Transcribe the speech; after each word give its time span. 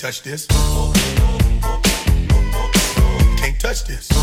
Touch 0.00 0.22
this. 0.22 0.46
Can't 3.36 3.60
touch 3.60 3.84
this. 3.84 4.19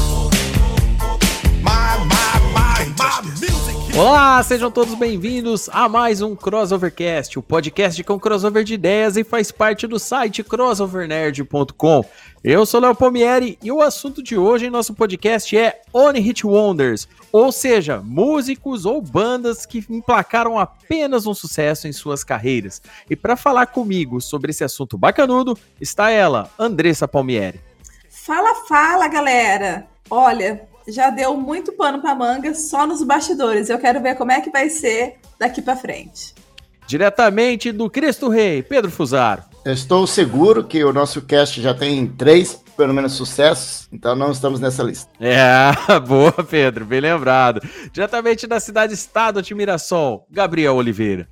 Olá, 3.97 4.43
sejam 4.43 4.69
todos 4.69 4.93
bem-vindos 4.93 5.67
a 5.73 5.89
mais 5.89 6.21
um 6.21 6.35
Crossovercast, 6.35 7.39
o 7.39 7.41
podcast 7.41 8.03
com 8.03 8.19
crossover 8.19 8.63
de 8.63 8.75
ideias 8.75 9.17
e 9.17 9.23
faz 9.23 9.51
parte 9.51 9.88
do 9.88 9.97
site 9.97 10.43
crossovernerd.com. 10.43 12.05
Eu 12.43 12.63
sou 12.67 12.79
Léo 12.79 12.93
Palmieri 12.93 13.57
e 13.59 13.71
o 13.71 13.81
assunto 13.81 14.21
de 14.21 14.38
hoje 14.38 14.67
em 14.67 14.69
nosso 14.69 14.93
podcast 14.93 15.57
é 15.57 15.81
Only 15.91 16.19
Hit 16.19 16.45
Wonders, 16.45 17.07
ou 17.31 17.52
seja, 17.52 17.99
músicos 18.05 18.85
ou 18.85 19.02
bandas 19.02 19.65
que 19.65 19.83
emplacaram 19.89 20.59
apenas 20.59 21.25
um 21.25 21.33
sucesso 21.33 21.88
em 21.88 21.91
suas 21.91 22.23
carreiras. 22.23 22.79
E 23.09 23.16
para 23.16 23.35
falar 23.35 23.66
comigo 23.66 24.21
sobre 24.21 24.52
esse 24.52 24.63
assunto 24.63 24.95
bacanudo, 24.95 25.57
está 25.81 26.11
ela, 26.11 26.52
Andressa 26.59 27.07
Palmieri. 27.07 27.59
Fala, 28.11 28.53
fala, 28.67 29.07
galera! 29.07 29.88
Olha, 30.07 30.67
já 30.88 31.09
deu 31.09 31.35
muito 31.35 31.73
pano 31.73 31.99
pra 31.99 32.16
manga 32.16 32.53
só 32.55 32.88
nos 32.88 33.03
bastidores. 33.03 33.69
Eu 33.69 33.80
quero 33.80 34.02
ver 34.02 34.16
como 34.16 34.31
é 34.31 34.41
que 34.41 34.49
vai 34.49 34.69
ser 34.69 35.17
daqui 35.39 35.61
pra 35.61 35.75
frente. 35.75 36.33
Diretamente 36.88 37.71
do 37.71 37.89
Cristo 37.89 38.29
Rei, 38.29 38.63
Pedro 38.63 38.89
Fusaro. 38.89 39.44
Eu 39.66 39.73
estou 39.73 40.07
seguro 40.07 40.63
que 40.63 40.81
o 40.83 40.94
nosso 40.94 41.21
cast 41.21 41.61
já 41.61 41.73
tem 41.73 42.07
três, 42.07 42.63
pelo 42.77 42.94
menos, 42.94 43.13
sucessos, 43.13 43.89
então 43.91 44.16
não 44.16 44.31
estamos 44.31 44.61
nessa 44.61 44.81
lista. 44.81 45.11
É, 45.19 45.73
boa, 46.07 46.31
Pedro, 46.31 46.85
bem 46.85 47.01
lembrado. 47.01 47.61
Diretamente 47.91 48.47
da 48.47 48.61
cidade-estado 48.61 49.41
de 49.41 49.53
Mirassol, 49.53 50.25
Gabriel 50.31 50.75
Oliveira. 50.75 51.27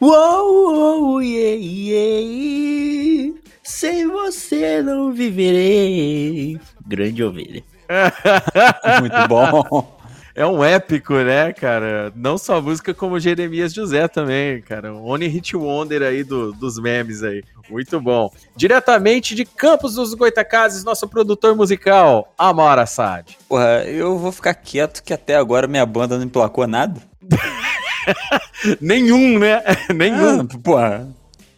Uou, 0.00 1.12
uou, 1.12 1.22
yeah, 1.22 1.60
yeah. 1.60 3.38
Sem 3.62 4.06
você 4.08 4.80
não 4.82 5.12
viverei. 5.12 6.58
Grande 6.86 7.22
ovelha. 7.22 7.62
Muito 9.00 9.28
bom. 9.28 9.94
É 10.36 10.44
um 10.44 10.64
épico, 10.64 11.14
né, 11.14 11.52
cara? 11.52 12.12
Não 12.16 12.36
só 12.36 12.56
a 12.56 12.60
música, 12.60 12.92
como 12.92 13.20
Jeremias 13.20 13.72
José 13.72 14.08
também, 14.08 14.60
cara. 14.62 14.92
O 14.92 15.08
Only 15.08 15.28
Hit 15.28 15.56
Wonder 15.56 16.02
aí 16.02 16.24
do, 16.24 16.52
dos 16.52 16.76
memes 16.76 17.22
aí. 17.22 17.44
Muito 17.70 18.00
bom. 18.00 18.28
Diretamente 18.56 19.32
de 19.32 19.44
Campos 19.44 19.94
dos 19.94 20.12
Goitacazes, 20.12 20.82
nosso 20.82 21.06
produtor 21.06 21.54
musical, 21.54 22.34
Amar 22.36 22.80
Assad. 22.80 23.38
Porra, 23.48 23.84
eu 23.84 24.18
vou 24.18 24.32
ficar 24.32 24.54
quieto 24.54 25.04
que 25.04 25.12
até 25.14 25.36
agora 25.36 25.68
minha 25.68 25.86
banda 25.86 26.16
não 26.16 26.24
emplacou 26.24 26.66
nada. 26.66 27.00
Nenhum, 28.80 29.38
né? 29.38 29.62
Nenhum. 29.94 30.40
Ah, 30.40 30.58
porra, 30.62 31.08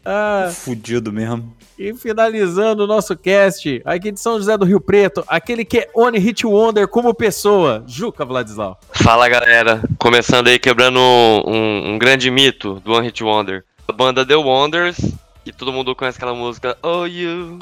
Ah, 0.04 0.50
fudido 0.52 1.10
mesmo. 1.10 1.50
E 1.78 1.94
finalizando 1.94 2.84
o 2.84 2.86
nosso 2.86 3.16
cast, 3.16 3.82
aqui 3.84 4.10
de 4.10 4.20
São 4.20 4.38
José 4.38 4.56
do 4.56 4.64
Rio 4.64 4.80
Preto, 4.80 5.24
aquele 5.28 5.64
que 5.64 5.78
é 5.78 5.90
Only 5.94 6.18
Hit 6.18 6.46
Wonder 6.46 6.88
como 6.88 7.14
pessoa, 7.14 7.84
Juca 7.86 8.24
Vladislau. 8.24 8.78
Fala 8.92 9.28
galera, 9.28 9.82
começando 9.98 10.48
aí 10.48 10.58
quebrando 10.58 10.98
um, 10.98 11.92
um 11.92 11.98
grande 11.98 12.30
mito 12.30 12.80
do 12.80 12.92
One 12.92 13.06
Hit 13.06 13.22
Wonder. 13.22 13.64
A 13.88 13.92
banda 13.92 14.26
The 14.26 14.36
Wonders, 14.36 14.96
que 15.44 15.52
todo 15.52 15.72
mundo 15.72 15.94
conhece 15.94 16.16
aquela 16.18 16.34
música 16.34 16.76
Oh 16.82 17.06
You 17.06 17.58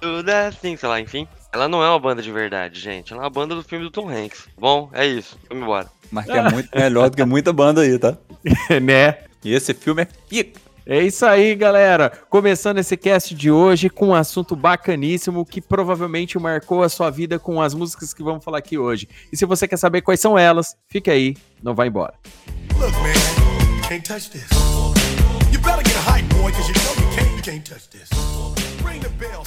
Do 0.00 0.22
That 0.24 0.56
Thing, 0.58 0.76
sei 0.76 0.88
lá, 0.88 1.00
enfim. 1.00 1.28
Ela 1.52 1.68
não 1.68 1.82
é 1.82 1.88
uma 1.88 1.98
banda 1.98 2.22
de 2.22 2.30
verdade, 2.30 2.78
gente. 2.80 3.12
Ela 3.12 3.22
é 3.22 3.24
uma 3.24 3.30
banda 3.30 3.54
do 3.54 3.62
filme 3.62 3.84
do 3.84 3.90
Tom 3.90 4.08
Hanks. 4.08 4.46
Bom, 4.58 4.90
é 4.92 5.06
isso. 5.06 5.38
Vamos 5.48 5.64
embora. 5.64 5.88
Mas 6.10 6.26
que 6.26 6.32
é 6.32 6.50
muito 6.50 6.68
melhor 6.74 7.10
do 7.10 7.16
que 7.16 7.24
muita 7.24 7.52
banda 7.52 7.80
aí, 7.80 7.98
tá? 7.98 8.16
né? 8.82 9.18
E 9.44 9.52
esse 9.54 9.74
filme 9.74 10.02
é 10.02 10.08
pica. 10.28 10.65
É 10.88 11.02
isso 11.02 11.26
aí, 11.26 11.56
galera. 11.56 12.12
Começando 12.30 12.78
esse 12.78 12.96
cast 12.96 13.34
de 13.34 13.50
hoje 13.50 13.90
com 13.90 14.10
um 14.10 14.14
assunto 14.14 14.54
bacaníssimo 14.54 15.44
que 15.44 15.60
provavelmente 15.60 16.38
marcou 16.38 16.84
a 16.84 16.88
sua 16.88 17.10
vida 17.10 17.40
com 17.40 17.60
as 17.60 17.74
músicas 17.74 18.14
que 18.14 18.22
vamos 18.22 18.44
falar 18.44 18.58
aqui 18.58 18.78
hoje. 18.78 19.08
E 19.32 19.36
se 19.36 19.44
você 19.44 19.66
quer 19.66 19.78
saber 19.78 20.02
quais 20.02 20.20
são 20.20 20.38
elas, 20.38 20.76
fica 20.86 21.10
aí, 21.10 21.36
não 21.60 21.74
vai 21.74 21.88
embora. 21.88 22.14
Look, 22.78 22.92
man, 23.02 23.88
can't 23.88 24.04
touch 24.04 24.30
this. 24.30 24.48
You 25.50 25.58
better 25.58 25.82
get 25.82 25.96
a 25.96 26.02
hype, 26.08 26.28
boy, 26.28 26.52
cause 26.52 26.68
you 26.68 26.74
know 26.74 26.94
you 27.02 27.16
can't, 27.16 27.36
you 27.36 27.42
can't 27.42 27.64
touch 27.68 27.90
this. 27.90 28.08
Ring 28.84 29.00
the 29.00 29.08
bell, 29.18 29.42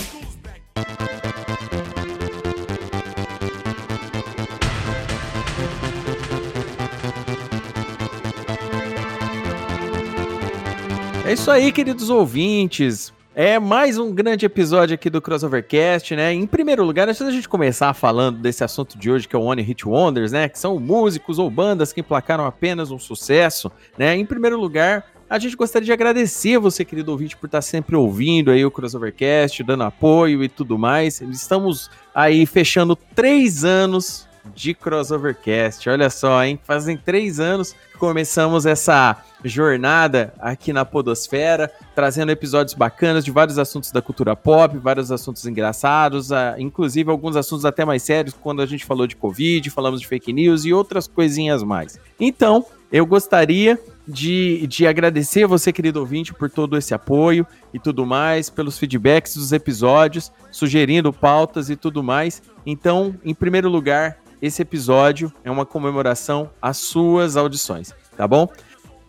É 11.29 11.33
isso 11.33 11.51
aí, 11.51 11.71
queridos 11.71 12.09
ouvintes. 12.09 13.13
É 13.35 13.59
mais 13.59 13.99
um 13.99 14.11
grande 14.11 14.47
episódio 14.47 14.95
aqui 14.95 15.11
do 15.11 15.21
Crossovercast, 15.21 16.15
né? 16.15 16.33
Em 16.33 16.47
primeiro 16.47 16.83
lugar, 16.83 17.07
antes 17.07 17.21
da 17.21 17.29
gente 17.29 17.47
começar 17.47 17.93
falando 17.93 18.39
desse 18.39 18.63
assunto 18.63 18.97
de 18.97 19.11
hoje, 19.11 19.27
que 19.27 19.35
é 19.35 19.37
o 19.37 19.43
One 19.43 19.61
Hit 19.61 19.87
Wonders, 19.87 20.31
né? 20.31 20.49
Que 20.49 20.57
são 20.57 20.79
músicos 20.79 21.37
ou 21.37 21.47
bandas 21.51 21.93
que 21.93 21.99
emplacaram 21.99 22.47
apenas 22.47 22.89
um 22.89 22.97
sucesso, 22.97 23.71
né? 23.95 24.15
Em 24.15 24.25
primeiro 24.25 24.59
lugar, 24.59 25.05
a 25.29 25.37
gente 25.37 25.55
gostaria 25.55 25.85
de 25.85 25.93
agradecer 25.93 26.57
você, 26.57 26.83
querido 26.83 27.11
ouvinte, 27.11 27.37
por 27.37 27.45
estar 27.45 27.61
sempre 27.61 27.95
ouvindo 27.95 28.49
aí 28.49 28.65
o 28.65 28.71
Crossovercast, 28.71 29.61
dando 29.63 29.83
apoio 29.83 30.43
e 30.43 30.49
tudo 30.49 30.79
mais. 30.79 31.21
Estamos 31.21 31.91
aí 32.11 32.47
fechando 32.47 32.95
três 32.95 33.63
anos 33.63 34.27
de 34.55 34.73
Crossovercast. 34.73 35.89
Olha 35.89 36.09
só, 36.09 36.43
hein? 36.43 36.59
Fazem 36.63 36.97
três 36.97 37.39
anos 37.39 37.73
que 37.73 37.97
começamos 37.97 38.65
essa 38.65 39.17
jornada 39.43 40.33
aqui 40.39 40.73
na 40.73 40.83
Podosfera, 40.83 41.71
trazendo 41.95 42.31
episódios 42.31 42.73
bacanas 42.73 43.23
de 43.23 43.31
vários 43.31 43.57
assuntos 43.57 43.91
da 43.91 44.01
cultura 44.01 44.35
pop, 44.35 44.77
vários 44.77 45.11
assuntos 45.11 45.45
engraçados, 45.45 46.31
ah, 46.31 46.55
inclusive 46.57 47.09
alguns 47.09 47.35
assuntos 47.35 47.65
até 47.65 47.85
mais 47.85 48.03
sérios, 48.03 48.35
quando 48.39 48.61
a 48.61 48.65
gente 48.65 48.85
falou 48.85 49.07
de 49.07 49.15
Covid, 49.15 49.69
falamos 49.69 50.01
de 50.01 50.07
fake 50.07 50.33
news 50.33 50.65
e 50.65 50.73
outras 50.73 51.07
coisinhas 51.07 51.63
mais. 51.63 51.99
Então, 52.19 52.65
eu 52.91 53.05
gostaria 53.05 53.79
de, 54.07 54.65
de 54.65 54.87
agradecer 54.87 55.45
você, 55.45 55.71
querido 55.71 55.99
ouvinte, 55.99 56.33
por 56.33 56.49
todo 56.49 56.75
esse 56.75 56.93
apoio 56.93 57.45
e 57.71 57.77
tudo 57.79 58.05
mais, 58.05 58.49
pelos 58.49 58.79
feedbacks 58.79 59.35
dos 59.35 59.51
episódios, 59.51 60.31
sugerindo 60.51 61.13
pautas 61.13 61.69
e 61.69 61.75
tudo 61.75 62.01
mais. 62.01 62.41
Então, 62.65 63.15
em 63.23 63.35
primeiro 63.35 63.69
lugar, 63.69 64.17
esse 64.41 64.61
episódio 64.61 65.31
é 65.43 65.51
uma 65.51 65.65
comemoração 65.65 66.49
às 66.61 66.77
suas 66.77 67.35
audições, 67.35 67.93
tá 68.15 68.27
bom? 68.27 68.47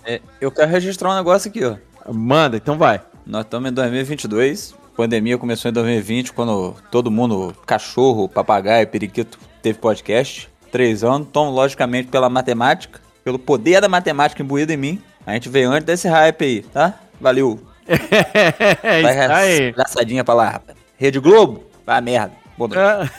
É, 0.05 0.21
eu 0.41 0.51
quero 0.51 0.71
registrar 0.71 1.11
um 1.13 1.17
negócio 1.17 1.49
aqui, 1.49 1.65
ó. 1.65 1.77
Manda, 2.13 2.57
então 2.57 2.77
vai. 2.77 3.01
Nós 3.27 3.45
estamos 3.45 3.71
em 3.71 3.75
2022. 3.75 4.75
A 4.93 4.97
pandemia 4.97 5.39
começou 5.39 5.71
em 5.71 5.73
2020, 5.73 6.33
quando 6.33 6.75
todo 6.91 7.11
mundo, 7.11 7.55
cachorro, 7.67 8.29
papagaio, 8.29 8.87
periquito, 8.89 9.39
teve 9.63 9.79
podcast. 9.79 10.49
Três 10.73 11.05
anos. 11.05 11.27
Então, 11.29 11.51
logicamente, 11.51 12.09
pela 12.09 12.29
matemática, 12.29 13.01
pelo 13.25 13.39
poder 13.39 13.81
da 13.81 13.89
matemática 13.89 14.43
imbuída 14.43 14.73
em 14.73 14.77
mim, 14.77 15.03
a 15.27 15.33
gente 15.35 15.49
veio 15.49 15.71
antes 15.71 15.85
desse 15.85 16.09
hype 16.09 16.45
aí, 16.45 16.63
tá? 16.63 16.99
Valeu. 17.21 17.61
é 17.87 19.03
Vai 19.03 19.25
isso 19.25 19.33
aí. 19.33 19.69
engraçadinha 19.71 20.25
pra 20.25 20.35
lá, 20.35 20.49
rapaz. 20.51 20.79
Rede 20.97 21.19
Globo? 21.19 21.65
Vai 21.85 22.01
merda. 22.01 22.40
Boa 22.69 22.69
noite. 22.69 23.13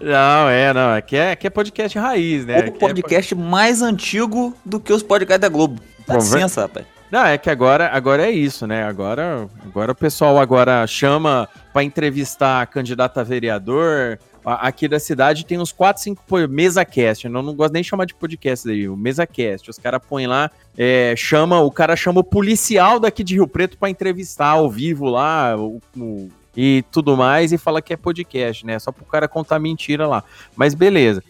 não, 0.02 0.48
é, 0.48 0.72
não. 0.74 0.94
Aqui 0.94 1.16
é, 1.16 1.32
aqui 1.32 1.46
é 1.46 1.50
podcast 1.50 1.96
raiz, 1.98 2.44
né? 2.44 2.56
o 2.60 2.64
é 2.64 2.70
podcast 2.70 3.34
mais 3.34 3.80
antigo 3.80 4.56
do 4.64 4.80
que 4.80 4.92
os 4.92 5.02
podcasts 5.02 5.40
da 5.40 5.48
Globo. 5.48 5.80
Dá 6.06 6.14
Bom, 6.14 6.20
licença, 6.20 6.62
rapaz. 6.62 6.84
Não, 7.10 7.24
é 7.24 7.38
que 7.38 7.48
agora, 7.48 7.88
agora 7.92 8.26
é 8.26 8.30
isso, 8.30 8.66
né? 8.66 8.82
Agora, 8.84 9.48
agora 9.64 9.92
o 9.92 9.94
pessoal 9.94 10.38
agora 10.38 10.86
chama 10.86 11.48
para 11.72 11.84
entrevistar 11.84 12.68
a 13.14 13.22
vereador. 13.22 14.18
A- 14.44 14.66
Aqui 14.68 14.88
da 14.88 14.98
cidade 14.98 15.46
tem 15.46 15.58
uns 15.58 15.70
4, 15.72 16.02
5 16.02 16.22
pô, 16.26 16.36
mesa 16.48 16.84
cast. 16.84 17.24
Eu 17.24 17.30
não, 17.30 17.42
não 17.42 17.54
gosto 17.54 17.72
nem 17.72 17.82
de 17.82 17.88
chamar 17.88 18.04
de 18.04 18.14
podcast 18.14 18.66
daí, 18.66 18.88
o 18.88 18.96
mesa 18.96 19.26
cast. 19.26 19.70
Os 19.70 19.78
caras 19.78 20.00
põem 20.06 20.26
lá, 20.26 20.50
é, 20.76 21.14
chama, 21.16 21.60
o 21.60 21.70
cara 21.70 21.94
chama 21.96 22.20
o 22.20 22.24
policial 22.24 22.98
daqui 22.98 23.22
de 23.22 23.34
Rio 23.36 23.46
Preto 23.46 23.78
para 23.78 23.88
entrevistar 23.88 24.48
ao 24.48 24.68
vivo 24.68 25.06
lá 25.06 25.56
o- 25.56 25.80
o- 25.96 26.28
e 26.60 26.82
tudo 26.90 27.16
mais 27.16 27.52
e 27.52 27.56
fala 27.56 27.80
que 27.80 27.92
é 27.92 27.96
podcast, 27.96 28.66
né? 28.66 28.80
Só 28.80 28.90
pro 28.90 29.04
cara 29.04 29.28
contar 29.28 29.60
mentira 29.60 30.08
lá. 30.08 30.24
Mas 30.56 30.74
beleza. 30.74 31.22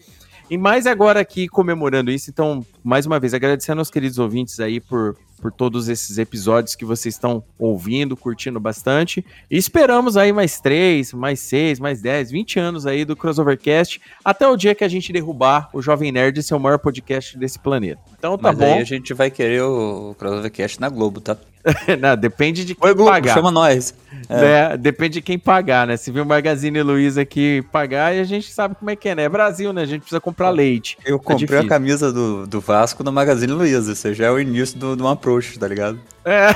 E 0.49 0.57
mais 0.57 0.87
agora 0.87 1.19
aqui 1.19 1.47
comemorando 1.47 2.09
isso, 2.09 2.31
então, 2.31 2.65
mais 2.83 3.05
uma 3.05 3.19
vez, 3.19 3.35
agradecendo 3.35 3.79
aos 3.79 3.91
queridos 3.91 4.17
ouvintes 4.17 4.59
aí 4.59 4.79
por 4.79 5.15
por 5.39 5.53
todos 5.53 5.87
esses 5.87 6.17
episódios 6.17 6.75
que 6.75 6.83
vocês 6.83 7.15
estão 7.15 7.41
ouvindo, 7.57 8.17
curtindo 8.17 8.59
bastante. 8.59 9.25
E 9.49 9.55
esperamos 9.55 10.17
aí 10.17 10.33
mais 10.33 10.59
três, 10.59 11.13
mais 11.13 11.39
seis, 11.39 11.79
mais 11.79 12.01
dez, 12.01 12.29
vinte 12.29 12.59
anos 12.59 12.85
aí 12.85 13.05
do 13.05 13.15
Crossovercast, 13.15 14.01
até 14.21 14.45
o 14.45 14.57
dia 14.57 14.75
que 14.75 14.83
a 14.83 14.87
gente 14.89 15.13
derrubar 15.13 15.69
o 15.71 15.81
Jovem 15.81 16.11
Nerd 16.11 16.43
ser 16.43 16.55
o 16.55 16.59
maior 16.59 16.77
podcast 16.77 17.37
desse 17.37 17.57
planeta. 17.57 18.01
Então 18.17 18.37
tá 18.37 18.49
Mas 18.49 18.57
bom. 18.57 18.65
aí 18.65 18.81
a 18.81 18.83
gente 18.83 19.13
vai 19.13 19.31
querer 19.31 19.61
o 19.61 20.13
Crossovercast 20.19 20.81
na 20.81 20.89
Globo, 20.89 21.21
tá? 21.21 21.37
Não, 21.99 22.15
depende 22.15 22.63
de 22.63 22.75
quem 22.75 22.87
Oi, 22.87 22.95
Globo, 22.95 23.11
pagar. 23.11 23.33
chama 23.33 23.51
nós. 23.51 23.93
É. 24.27 24.41
né? 24.41 24.77
Depende 24.77 25.15
de 25.15 25.21
quem 25.21 25.37
pagar, 25.37 25.87
né? 25.87 25.97
Se 25.97 26.11
vir 26.11 26.21
o 26.21 26.25
Magazine 26.25 26.81
Luiza 26.81 27.21
aqui 27.21 27.63
pagar, 27.71 28.07
aí 28.07 28.19
a 28.19 28.23
gente 28.23 28.51
sabe 28.51 28.75
como 28.75 28.89
é 28.89 28.95
que 28.95 29.09
é, 29.09 29.15
né? 29.15 29.23
É 29.23 29.29
Brasil, 29.29 29.73
né? 29.73 29.81
A 29.81 29.85
gente 29.85 30.01
precisa 30.01 30.21
comprar 30.21 30.49
leite. 30.49 30.97
Eu 31.05 31.19
comprei 31.19 31.59
a 31.59 31.67
camisa 31.67 32.11
do, 32.11 32.47
do 32.47 32.61
Vasco 32.61 33.03
no 33.03 33.11
Magazine 33.11 33.51
Luiza. 33.51 33.91
Isso 33.91 34.13
já 34.13 34.27
é 34.27 34.31
o 34.31 34.39
início 34.39 34.77
do, 34.79 34.95
do 34.95 35.07
approach, 35.07 35.59
tá 35.59 35.67
ligado? 35.67 35.99
É. 36.23 36.49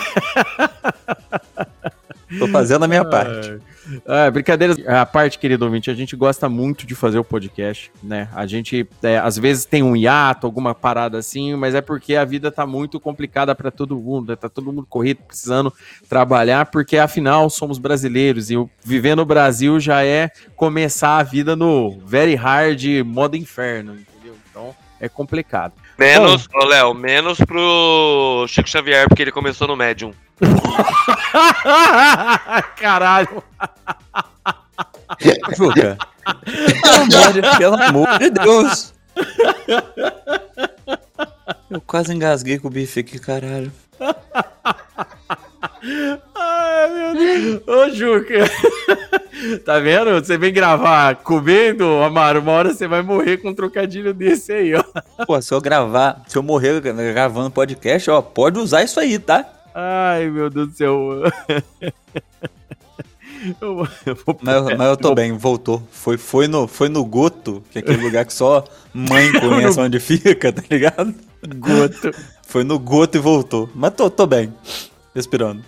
Tô 2.40 2.48
fazendo 2.48 2.86
a 2.86 2.88
minha 2.88 3.04
parte. 3.10 3.60
Ah, 4.08 4.30
brincadeiras 4.32 4.78
à 4.88 5.06
parte, 5.06 5.38
querido 5.38 5.66
ouvinte, 5.66 5.92
a 5.92 5.94
gente 5.94 6.16
gosta 6.16 6.48
muito 6.48 6.86
de 6.86 6.96
fazer 6.96 7.20
o 7.20 7.24
podcast, 7.24 7.92
né? 8.02 8.30
A 8.34 8.46
gente, 8.46 8.88
é, 9.02 9.18
às 9.18 9.38
vezes, 9.38 9.66
tem 9.66 9.84
um 9.84 9.96
hiato, 9.96 10.48
alguma 10.48 10.74
parada 10.74 11.18
assim, 11.18 11.56
mas 11.56 11.76
é 11.76 11.82
porque 11.82 12.16
a 12.16 12.26
vida 12.26 12.52
tá 12.52 12.66
muito 12.66 13.00
complicada 13.00 13.54
para 13.54 13.72
todo 13.72 13.96
mundo, 13.96 14.30
né? 14.30 14.36
Tá 14.36 14.50
todo 14.50 14.72
mundo 14.72 14.86
corrido, 14.88 15.22
precisando 15.28 15.74
trabalhar, 16.08 16.68
porque 16.68 16.98
afinal 16.98 17.50
somos 17.50 17.78
brasileiros 17.78 18.50
e 18.50 18.56
viver 18.84 19.16
no 19.16 19.26
Brasil 19.26 19.80
já 19.80 20.04
é 20.06 20.30
começar 20.56 21.18
a 21.18 21.24
vida 21.24 21.56
no 21.56 22.00
very 22.06 22.36
hard 22.36 22.84
modo 23.06 23.36
inferno, 23.36 23.94
entendeu? 23.94 24.36
Então 24.50 24.76
é 25.00 25.10
complicado. 25.10 25.74
Menos, 25.98 26.48
Léo, 26.68 26.94
menos 26.94 27.38
pro 27.38 28.46
Chico 28.48 28.70
Xavier, 28.70 29.08
porque 29.08 29.22
ele 29.22 29.32
começou 29.32 29.68
no 29.68 29.76
Medium. 29.76 30.12
Caralho! 32.78 33.44
Juca. 35.57 35.98
Pelo 37.57 37.81
amor, 37.81 38.19
de, 38.19 38.30
Deus. 38.30 38.94
Eu 41.69 41.81
quase 41.81 42.13
engasguei 42.13 42.57
com 42.57 42.68
o 42.68 42.72
bife 42.72 43.00
aqui, 43.00 43.19
caralho. 43.19 43.72
Ai, 46.36 46.89
meu 46.89 47.13
Deus. 47.13 47.62
Ô, 47.68 47.89
Juca. 47.89 48.50
tá 49.66 49.80
vendo? 49.80 50.24
Você 50.24 50.38
vem 50.38 50.54
gravar 50.54 51.16
comendo, 51.18 51.86
Amaro, 52.01 52.39
uma 52.39 52.51
hora 52.51 52.74
você 52.74 52.88
vai 52.88 53.01
morrer 53.01 53.38
com 53.38 53.50
um 53.50 53.56
trocadilho 53.56 54.13
desse 54.13 54.54
aí, 54.54 54.74
ó. 54.75 54.84
Pô, 55.25 55.42
se 55.42 55.54
eu 55.54 55.62
gravar, 55.62 56.22
se 56.28 56.38
eu 56.38 56.44
morrer 56.44 56.80
gravando 56.81 57.51
podcast, 57.51 58.10
ó, 58.10 58.22
pode 58.22 58.60
usar 58.60 58.84
isso 58.84 59.00
aí, 59.00 59.19
tá? 59.19 59.46
Ai, 59.74 60.30
meu 60.30 60.50
Deus 60.50 60.70
do 60.70 60.75
céu. 60.75 61.10
Eu, 63.60 63.75
vou- 63.75 63.88
eu 64.06 64.16
vou- 64.16 64.38
Mas, 64.42 64.56
eu- 64.56 64.78
mas 64.78 64.88
eu 64.88 64.96
tô 64.98 65.14
bem, 65.14 65.34
voltou. 65.34 65.84
Foi, 65.92 66.18
foi, 66.18 66.48
no, 66.48 66.66
foi 66.66 66.88
no 66.88 67.04
Goto, 67.04 67.62
que 67.72 67.78
é 67.78 67.81
aquele 67.81 68.02
lugar 68.02 68.24
que 68.25 68.31
só 68.34 68.64
mãe 68.94 69.34
conhece 69.34 69.78
onde 69.81 70.00
fica, 70.00 70.54
tá 70.54 70.64
ligado? 70.70 71.14
Goto. 71.58 72.12
Foi 72.48 72.64
no 72.64 72.78
Goto 72.80 73.18
e 73.18 73.20
voltou. 73.20 73.68
Mas 73.75 73.94
tô, 73.96 74.10
tô 74.10 74.25
bem. 74.28 74.54
Respirando. 75.14 75.62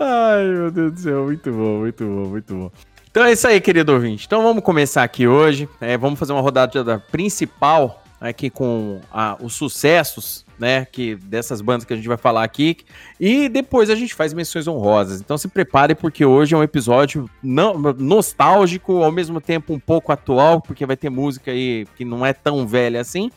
Ai, 0.00 0.42
meu 0.44 0.70
Deus 0.72 0.92
do 0.94 1.00
céu. 1.00 1.24
Muito 1.24 1.52
bom, 1.52 1.78
muito 1.80 2.02
bom, 2.04 2.28
muito 2.30 2.54
bom. 2.54 2.70
Então 3.10 3.22
é 3.24 3.30
isso 3.32 3.46
aí, 3.46 3.60
querido 3.60 3.92
ouvinte. 3.92 4.24
Então 4.26 4.42
vamos 4.42 4.64
começar 4.64 5.04
aqui 5.04 5.28
hoje. 5.28 5.68
É, 5.80 5.96
vamos 5.98 6.18
fazer 6.18 6.32
uma 6.32 6.40
rodada 6.40 6.98
principal 7.12 8.02
aqui 8.20 8.48
com 8.50 9.00
ah, 9.12 9.36
os 9.40 9.54
sucessos, 9.54 10.43
né, 10.58 10.84
que 10.84 11.16
dessas 11.16 11.60
bandas 11.60 11.84
que 11.84 11.92
a 11.92 11.96
gente 11.96 12.08
vai 12.08 12.16
falar 12.16 12.44
aqui. 12.44 12.76
E 13.18 13.48
depois 13.48 13.90
a 13.90 13.94
gente 13.94 14.14
faz 14.14 14.32
menções 14.32 14.66
honrosas. 14.66 15.20
Então 15.20 15.36
se 15.36 15.48
prepare 15.48 15.94
porque 15.94 16.24
hoje 16.24 16.54
é 16.54 16.58
um 16.58 16.62
episódio 16.62 17.28
não- 17.42 17.74
nostálgico, 17.98 19.02
ao 19.02 19.12
mesmo 19.12 19.40
tempo 19.40 19.72
um 19.72 19.80
pouco 19.80 20.12
atual, 20.12 20.60
porque 20.60 20.86
vai 20.86 20.96
ter 20.96 21.10
música 21.10 21.50
aí 21.50 21.86
que 21.96 22.04
não 22.04 22.24
é 22.24 22.32
tão 22.32 22.66
velha 22.66 23.00
assim. 23.00 23.30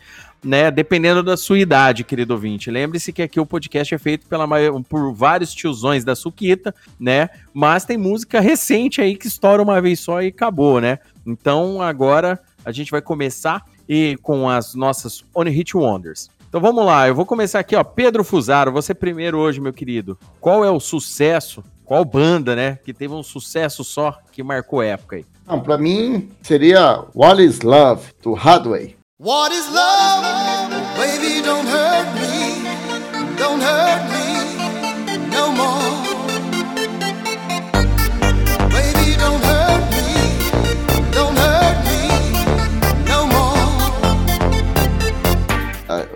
Né, 0.43 0.69
dependendo 0.69 1.23
da 1.23 1.35
sua 1.35 1.57
idade, 1.57 2.03
querido 2.03 2.31
ouvinte. 2.35 2.69
Lembre-se 2.69 3.11
que 3.11 3.23
aqui 3.23 3.39
o 3.39 3.45
podcast 3.45 3.93
é 3.93 3.97
feito 3.97 4.27
pela 4.27 4.47
por 4.87 5.11
vários 5.11 5.51
tiozões 5.51 6.05
da 6.05 6.15
Suquita, 6.15 6.73
né? 6.99 7.27
Mas 7.51 7.85
tem 7.85 7.97
música 7.97 8.39
recente 8.39 9.01
aí 9.01 9.17
que 9.17 9.27
estoura 9.27 9.63
uma 9.63 9.81
vez 9.81 9.99
só 9.99 10.21
e 10.21 10.27
acabou, 10.27 10.79
né? 10.79 10.99
Então 11.25 11.81
agora 11.81 12.39
a 12.63 12.71
gente 12.71 12.91
vai 12.91 13.01
começar 13.01 13.65
e 13.89 14.15
com 14.21 14.47
as 14.47 14.75
nossas 14.75 15.23
Only 15.33 15.51
Hit 15.51 15.75
Wonders. 15.75 16.29
Então 16.47 16.61
vamos 16.61 16.85
lá, 16.85 17.07
eu 17.07 17.15
vou 17.15 17.25
começar 17.25 17.59
aqui, 17.59 17.75
ó. 17.75 17.83
Pedro 17.83 18.23
Fusaro, 18.23 18.71
você 18.71 18.93
primeiro 18.93 19.37
hoje, 19.37 19.59
meu 19.59 19.73
querido. 19.73 20.17
Qual 20.39 20.63
é 20.63 20.71
o 20.71 20.79
sucesso? 20.79 21.63
Qual 21.83 22.03
banda, 22.05 22.55
né? 22.55 22.79
Que 22.83 22.93
teve 22.93 23.13
um 23.13 23.23
sucesso 23.23 23.83
só 23.83 24.17
que 24.31 24.41
marcou 24.43 24.81
época 24.81 25.17
aí? 25.17 25.25
Não, 25.45 25.59
pra 25.59 25.77
mim 25.77 26.29
seria 26.41 27.05
What 27.13 27.43
is 27.43 27.61
Love, 27.61 28.07
do 28.21 28.35
Hadway. 28.35 28.95
What 29.19 29.53
is 29.55 29.65
love? 29.73 30.25
Baby, 30.97 31.41
don't 31.41 31.67
hurt 31.67 31.76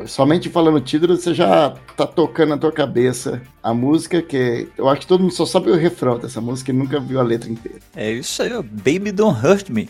Somente 0.08 0.50
falando 0.50 0.76
o 0.76 0.82
título, 0.82 1.16
você 1.16 1.34
já 1.34 1.72
tá 1.96 2.06
tocando 2.08 2.50
na 2.50 2.58
tua 2.58 2.72
cabeça 2.72 3.42
a 3.62 3.74
música, 3.74 4.22
que 4.22 4.68
eu 4.78 4.88
acho 4.90 5.02
que 5.02 5.08
todo 5.08 5.22
mundo 5.22 5.34
só 5.34 5.46
sabe 5.46 5.70
o 5.72 5.76
refrão 5.76 6.18
dessa 6.18 6.40
música 6.42 6.72
e 6.72 6.74
nunca 6.74 7.00
viu 7.00 7.20
a 7.20 7.24
letra 7.24 7.50
inteira. 7.50 7.80
É 7.96 8.12
isso 8.12 8.42
aí, 8.44 8.54
ó. 8.54 8.62
Baby 8.62 9.12
Don't 9.12 9.46
Hurt 9.46 9.70
Me. 9.70 9.90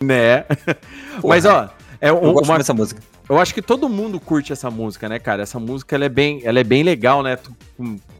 Né? 0.00 0.44
Mas 1.22 1.44
ó, 1.44 1.68
é 2.00 2.10
Eu 2.10 2.16
um- 2.22 2.32
gosto 2.32 2.48
uma, 2.48 2.58
dessa 2.58 2.74
música. 2.74 3.00
Eu 3.28 3.38
acho 3.38 3.54
que 3.54 3.62
todo 3.62 3.88
mundo 3.88 4.18
curte 4.18 4.52
essa 4.52 4.70
música, 4.70 5.08
né, 5.08 5.18
cara? 5.18 5.42
Essa 5.42 5.60
música 5.60 5.94
ela 5.94 6.06
é 6.06 6.08
bem, 6.08 6.40
ela 6.42 6.58
é 6.58 6.64
bem 6.64 6.82
legal, 6.82 7.22
né? 7.22 7.38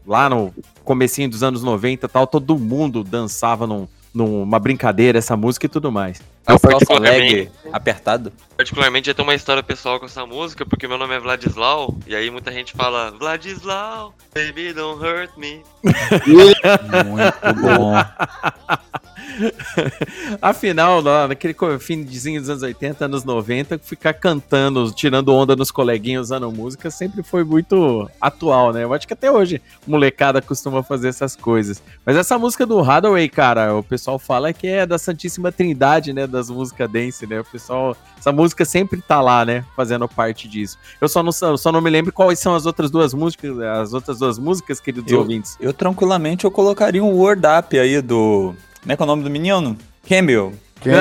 Lá 0.07 0.29
no 0.29 0.53
comecinho 0.85 1.29
dos 1.29 1.43
anos 1.43 1.63
90 1.63 2.05
e 2.05 2.09
tal, 2.09 2.25
todo 2.25 2.57
mundo 2.57 3.03
dançava 3.03 3.67
num, 3.67 3.87
numa 4.13 4.59
brincadeira 4.59 5.17
essa 5.17 5.37
música 5.37 5.65
e 5.65 5.69
tudo 5.69 5.91
mais. 5.91 6.21
É 6.47 6.57
falso 6.57 6.67
particularmente- 6.87 7.51
apertado. 7.71 8.33
Particularmente 8.57 9.09
eu 9.09 9.15
tenho 9.15 9.27
uma 9.27 9.35
história 9.35 9.61
pessoal 9.63 9.99
com 9.99 10.05
essa 10.07 10.25
música, 10.25 10.65
porque 10.65 10.87
meu 10.87 10.97
nome 10.97 11.15
é 11.15 11.19
Vladislau, 11.19 11.95
e 12.07 12.15
aí 12.15 12.29
muita 12.29 12.51
gente 12.51 12.73
fala, 12.73 13.11
Vladislau, 13.11 14.13
baby 14.33 14.73
don't 14.73 15.01
hurt 15.03 15.31
me. 15.37 15.63
Muito 16.25 17.61
bom. 17.61 17.93
Afinal, 20.41 21.01
lá 21.01 21.27
naquele 21.27 21.55
finzinho 21.79 22.39
dos 22.39 22.49
anos 22.49 22.63
80, 22.63 23.05
anos 23.05 23.23
90, 23.23 23.79
ficar 23.79 24.13
cantando, 24.13 24.91
tirando 24.91 25.33
onda 25.33 25.55
nos 25.55 25.71
coleguinhas 25.71 26.27
usando 26.27 26.51
música 26.51 26.89
sempre 26.89 27.23
foi 27.23 27.43
muito 27.43 28.09
atual, 28.19 28.71
né? 28.73 28.83
Eu 28.83 28.93
acho 28.93 29.07
que 29.07 29.13
até 29.13 29.31
hoje 29.31 29.61
molecada 29.85 30.41
costuma 30.41 30.83
fazer 30.83 31.09
essas 31.09 31.35
coisas. 31.35 31.81
Mas 32.05 32.15
essa 32.15 32.37
música 32.37 32.65
do 32.65 32.79
Hathaway, 32.79 33.27
cara, 33.29 33.75
o 33.75 33.83
pessoal 33.83 34.17
fala 34.19 34.53
que 34.53 34.67
é 34.67 34.85
da 34.85 34.97
Santíssima 34.97 35.51
Trindade, 35.51 36.13
né? 36.13 36.27
Das 36.27 36.49
músicas 36.49 36.89
dance, 36.91 37.25
né? 37.27 37.39
O 37.39 37.45
pessoal. 37.45 37.95
Essa 38.17 38.31
música 38.31 38.63
sempre 38.65 39.01
tá 39.01 39.19
lá, 39.19 39.43
né? 39.43 39.65
Fazendo 39.75 40.07
parte 40.07 40.47
disso. 40.47 40.77
Eu 40.99 41.09
só 41.09 41.23
não, 41.23 41.31
só 41.31 41.71
não 41.71 41.81
me 41.81 41.89
lembro 41.89 42.13
quais 42.13 42.39
são 42.39 42.53
as 42.53 42.65
outras 42.65 42.91
duas 42.91 43.13
músicas, 43.13 43.57
as 43.59 43.93
outras 43.93 44.19
duas 44.19 44.37
músicas, 44.37 44.79
queridos 44.79 45.11
Eu- 45.11 45.19
ouvintes. 45.19 45.57
Eu 45.59 45.73
tranquilamente 45.73 46.45
eu 46.45 46.51
colocaria 46.51 47.03
um 47.03 47.13
Word 47.15 47.41
Up 47.47 47.77
aí 47.79 48.01
do. 48.01 48.53
Como 48.81 48.91
é 48.91 48.95
que 48.95 49.01
é 49.01 49.05
o 49.05 49.07
nome 49.07 49.23
do 49.23 49.29
menino? 49.29 49.77
Campbell. 50.07 50.53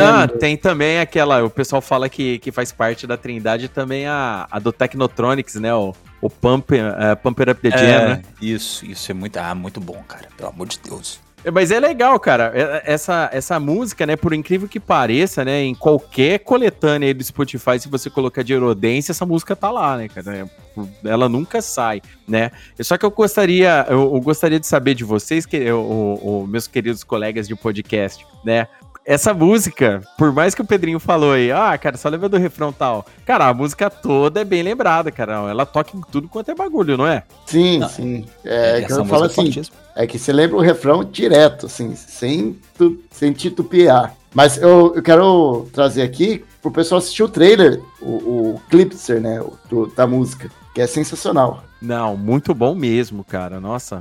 Ah, 0.04 0.28
tem 0.28 0.56
também 0.56 1.00
aquela. 1.00 1.42
O 1.42 1.48
pessoal 1.48 1.80
fala 1.80 2.08
que, 2.08 2.38
que 2.38 2.52
faz 2.52 2.70
parte 2.70 3.06
da 3.06 3.16
Trindade 3.16 3.68
também 3.68 4.06
a, 4.06 4.46
a 4.50 4.58
do 4.58 4.72
Technotronics, 4.72 5.54
né? 5.54 5.72
O, 5.74 5.94
o 6.20 6.28
Pump, 6.28 6.72
eh, 6.72 7.14
Pump 7.14 7.40
It 7.40 7.50
Up 7.50 7.62
the 7.62 7.70
Jam, 7.70 7.86
É, 7.86 8.08
né? 8.08 8.22
Isso, 8.42 8.84
isso 8.84 9.10
é 9.10 9.14
muito, 9.14 9.38
ah, 9.38 9.54
muito 9.54 9.80
bom, 9.80 10.02
cara. 10.06 10.28
Pelo 10.36 10.50
amor 10.50 10.68
de 10.68 10.78
Deus. 10.80 11.18
É, 11.44 11.50
Mas 11.50 11.70
é 11.70 11.80
legal, 11.80 12.18
cara. 12.20 12.52
É- 12.54 12.82
Essa, 12.92 13.30
essa 13.32 13.58
música, 13.60 14.04
né? 14.06 14.16
Por 14.16 14.32
incrível 14.34 14.68
que 14.68 14.78
pareça, 14.80 15.44
né? 15.44 15.62
Em 15.62 15.74
qualquer 15.74 16.40
coletânea 16.40 17.14
do 17.14 17.22
Spotify, 17.24 17.78
se 17.78 17.88
você 17.88 18.10
colocar 18.10 18.42
de 18.42 18.52
Eurodance, 18.52 19.10
essa 19.10 19.24
música 19.26 19.54
tá 19.56 19.70
lá, 19.70 19.96
né, 19.96 20.08
cara? 20.08 20.36
É, 20.36 21.08
Ela 21.08 21.28
nunca 21.28 21.60
sai, 21.62 22.00
né? 22.28 22.50
Só 22.80 22.96
que 22.96 23.04
eu 23.04 23.10
gostaria, 23.10 23.86
eu, 23.88 24.14
eu 24.14 24.20
gostaria 24.20 24.60
de 24.60 24.66
saber 24.66 24.94
de 24.94 25.04
vocês, 25.04 25.44
que, 25.46 25.70
o- 25.72 26.14
o- 26.42 26.46
meus 26.46 26.66
queridos 26.66 27.02
colegas 27.04 27.48
de 27.48 27.54
podcast, 27.56 28.24
né? 28.44 28.66
Essa 29.10 29.34
música, 29.34 30.02
por 30.16 30.32
mais 30.32 30.54
que 30.54 30.62
o 30.62 30.64
Pedrinho 30.64 31.00
falou 31.00 31.32
aí, 31.32 31.50
ah, 31.50 31.76
cara, 31.76 31.96
só 31.96 32.08
lembra 32.08 32.28
do 32.28 32.36
refrão 32.36 32.72
tal. 32.72 33.04
Cara, 33.26 33.48
a 33.48 33.52
música 33.52 33.90
toda 33.90 34.40
é 34.40 34.44
bem 34.44 34.62
lembrada, 34.62 35.10
cara. 35.10 35.50
Ela 35.50 35.66
toca 35.66 35.96
em 35.96 36.00
tudo 36.12 36.28
quanto 36.28 36.52
é 36.52 36.54
bagulho, 36.54 36.96
não 36.96 37.04
é? 37.04 37.24
Sim, 37.44 37.78
Não, 37.80 37.88
sim. 37.88 38.24
É, 38.44 38.78
que 38.78 38.84
Essa 38.84 39.00
eu 39.00 39.04
falo 39.04 39.24
é 39.24 39.26
assim, 39.26 39.46
fortíssima. 39.46 39.76
é 39.96 40.06
que 40.06 40.16
você 40.16 40.32
lembra 40.32 40.56
o 40.58 40.60
refrão 40.60 41.02
direto, 41.02 41.66
assim, 41.66 41.96
sem, 41.96 42.56
tu, 42.78 43.00
sem 43.10 43.32
titubear. 43.32 44.14
Mas 44.32 44.58
eu, 44.58 44.92
eu 44.94 45.02
quero 45.02 45.68
trazer 45.72 46.02
aqui 46.02 46.44
pro 46.62 46.70
pessoal 46.70 47.00
assistir 47.00 47.24
o 47.24 47.28
trailer, 47.28 47.80
o, 48.00 48.06
o 48.54 48.60
Clipser, 48.70 49.20
né, 49.20 49.42
do- 49.68 49.88
da 49.88 50.06
música, 50.06 50.48
que 50.72 50.80
é 50.80 50.86
sensacional. 50.86 51.64
Não, 51.80 52.16
muito 52.16 52.54
bom 52.54 52.74
mesmo, 52.74 53.24
cara. 53.24 53.58
Nossa, 53.58 54.00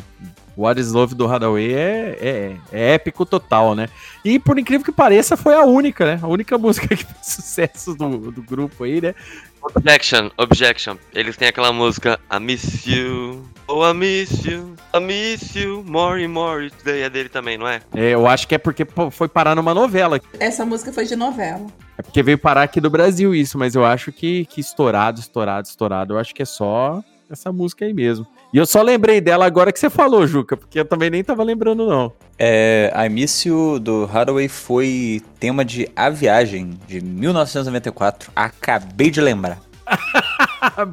What 0.60 0.80
is 0.80 0.92
Love 0.92 1.16
do 1.16 1.26
Hadaway 1.26 1.74
é, 1.74 2.18
é, 2.20 2.58
é 2.72 2.94
épico 2.96 3.26
total, 3.26 3.74
né? 3.74 3.88
E 4.26 4.38
por 4.38 4.60
incrível 4.60 4.84
que 4.84 4.92
pareça, 4.92 5.38
foi 5.38 5.56
a 5.56 5.64
única, 5.64 6.06
né? 6.06 6.20
A 6.22 6.28
única 6.28 6.58
música 6.60 6.88
que 6.88 7.06
fez 7.06 7.26
sucesso 7.26 7.96
do, 7.96 8.30
do 8.30 8.44
grupo 8.44 8.84
aí, 8.84 9.00
né? 9.00 9.16
Objection, 9.62 10.30
objection. 10.38 10.98
Eles 11.14 11.38
têm 11.38 11.48
aquela 11.48 11.72
música 11.72 12.20
I 12.30 12.40
miss 12.40 12.86
you, 12.86 13.46
oh 13.68 13.90
I 13.90 13.94
miss 13.94 14.44
you, 14.44 14.76
I 14.94 15.00
miss 15.00 15.56
you, 15.56 15.84
more 15.88 16.22
and 16.24 16.30
more. 16.30 16.66
Isso 16.66 16.78
daí 16.84 17.04
é 17.04 17.10
dele 17.10 17.30
também, 17.30 17.58
não 17.58 17.68
é? 17.68 17.82
É, 17.96 18.14
eu 18.14 18.28
acho 18.28 18.46
que 18.46 18.56
é 18.56 18.58
porque 18.58 18.86
foi 19.12 19.30
parar 19.30 19.56
numa 19.56 19.74
novela. 19.74 20.20
Essa 20.40 20.66
música 20.66 20.92
foi 20.92 21.06
de 21.06 21.16
novela. 21.16 21.68
É 21.98 22.02
porque 22.02 22.22
veio 22.22 22.38
parar 22.38 22.64
aqui 22.64 22.82
do 22.82 22.90
Brasil 22.90 23.34
isso, 23.34 23.58
mas 23.58 23.76
eu 23.76 23.86
acho 23.86 24.12
que, 24.12 24.46
que 24.46 24.60
estourado, 24.60 25.20
estourado, 25.20 25.68
estourado, 25.68 26.14
eu 26.14 26.20
acho 26.20 26.34
que 26.34 26.42
é 26.42 26.46
só 26.46 27.02
essa 27.30 27.52
música 27.52 27.86
aí 27.86 27.94
mesmo. 27.94 28.26
E 28.54 28.58
eu 28.58 28.66
só 28.66 28.82
lembrei 28.82 29.22
dela 29.22 29.46
agora 29.46 29.72
que 29.72 29.80
você 29.80 29.90
falou, 29.90 30.26
Juca, 30.26 30.58
porque 30.58 30.80
eu 30.80 30.86
também 30.86 31.10
nem 31.10 31.24
tava 31.24 31.44
lembrando, 31.44 31.86
não. 31.88 32.12
É, 32.38 32.92
I 33.06 33.10
Miss 33.10 33.46
You 33.46 33.80
do 33.80 34.10
Hathaway 34.12 34.48
foi 34.48 35.22
tema 35.40 35.64
de 35.64 35.88
A 35.96 36.10
Viagem, 36.10 36.78
de 36.88 37.02
1994. 37.02 38.32
Acabei 38.36 39.12
de 39.12 39.22
lembrar. 39.22 39.60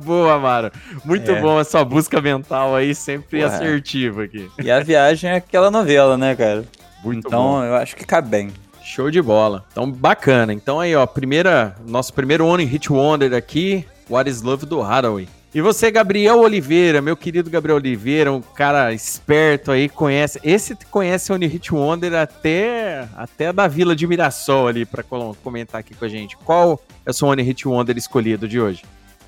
Boa, 0.04 0.38
Mara. 0.38 0.72
Muito 1.04 1.30
É. 1.30 1.40
bom 1.40 1.60
essa 1.60 1.84
busca 1.84 2.20
mental 2.20 2.74
aí, 2.74 2.94
sempre 2.94 3.40
Ué. 3.40 3.44
assertiva 3.44 4.24
aqui. 4.24 4.48
E 4.62 4.70
A 4.70 4.80
Viagem 4.80 5.30
é 5.30 5.36
aquela 5.36 5.70
novela, 5.70 6.16
né, 6.16 6.34
cara? 6.34 6.64
Muito 7.04 7.26
então 7.28 7.42
bom. 7.42 7.64
eu 7.64 7.74
acho 7.76 7.94
que 7.96 8.04
cabe 8.04 8.28
bem. 8.28 8.50
Show 8.82 9.10
de 9.10 9.20
bola. 9.20 9.64
Então, 9.72 9.90
bacana. 9.90 10.52
Então 10.52 10.78
aí, 10.80 10.94
ó, 10.94 11.04
primeira, 11.06 11.74
nosso 11.86 12.12
primeiro 12.14 12.46
One 12.46 12.64
Hit 12.64 12.90
Wonder 12.92 13.34
aqui, 13.34 13.84
What 14.08 14.30
is 14.30 14.42
Love 14.42 14.64
do 14.64 14.80
Hathaway. 14.80 15.28
E 15.56 15.60
você, 15.62 15.90
Gabriel 15.90 16.40
Oliveira, 16.40 17.00
meu 17.00 17.16
querido 17.16 17.48
Gabriel 17.48 17.78
Oliveira, 17.78 18.30
um 18.30 18.42
cara 18.42 18.92
esperto 18.92 19.72
aí, 19.72 19.88
conhece. 19.88 20.38
Esse 20.44 20.76
conhece 20.90 21.32
One 21.32 21.46
Hit 21.46 21.72
Wonder 21.72 22.12
até, 22.12 23.08
até 23.16 23.54
da 23.54 23.66
Vila 23.66 23.96
de 23.96 24.06
Mirassol 24.06 24.68
ali, 24.68 24.86
colo- 25.08 25.34
comentar 25.42 25.80
aqui 25.80 25.94
com 25.94 26.04
a 26.04 26.08
gente. 26.08 26.36
Qual 26.36 26.78
é 27.06 27.10
o 27.10 27.12
seu 27.14 27.28
One 27.28 27.42
Hit 27.42 27.66
Wonder 27.66 27.96
escolhido 27.96 28.46
de 28.46 28.60
hoje? 28.60 28.82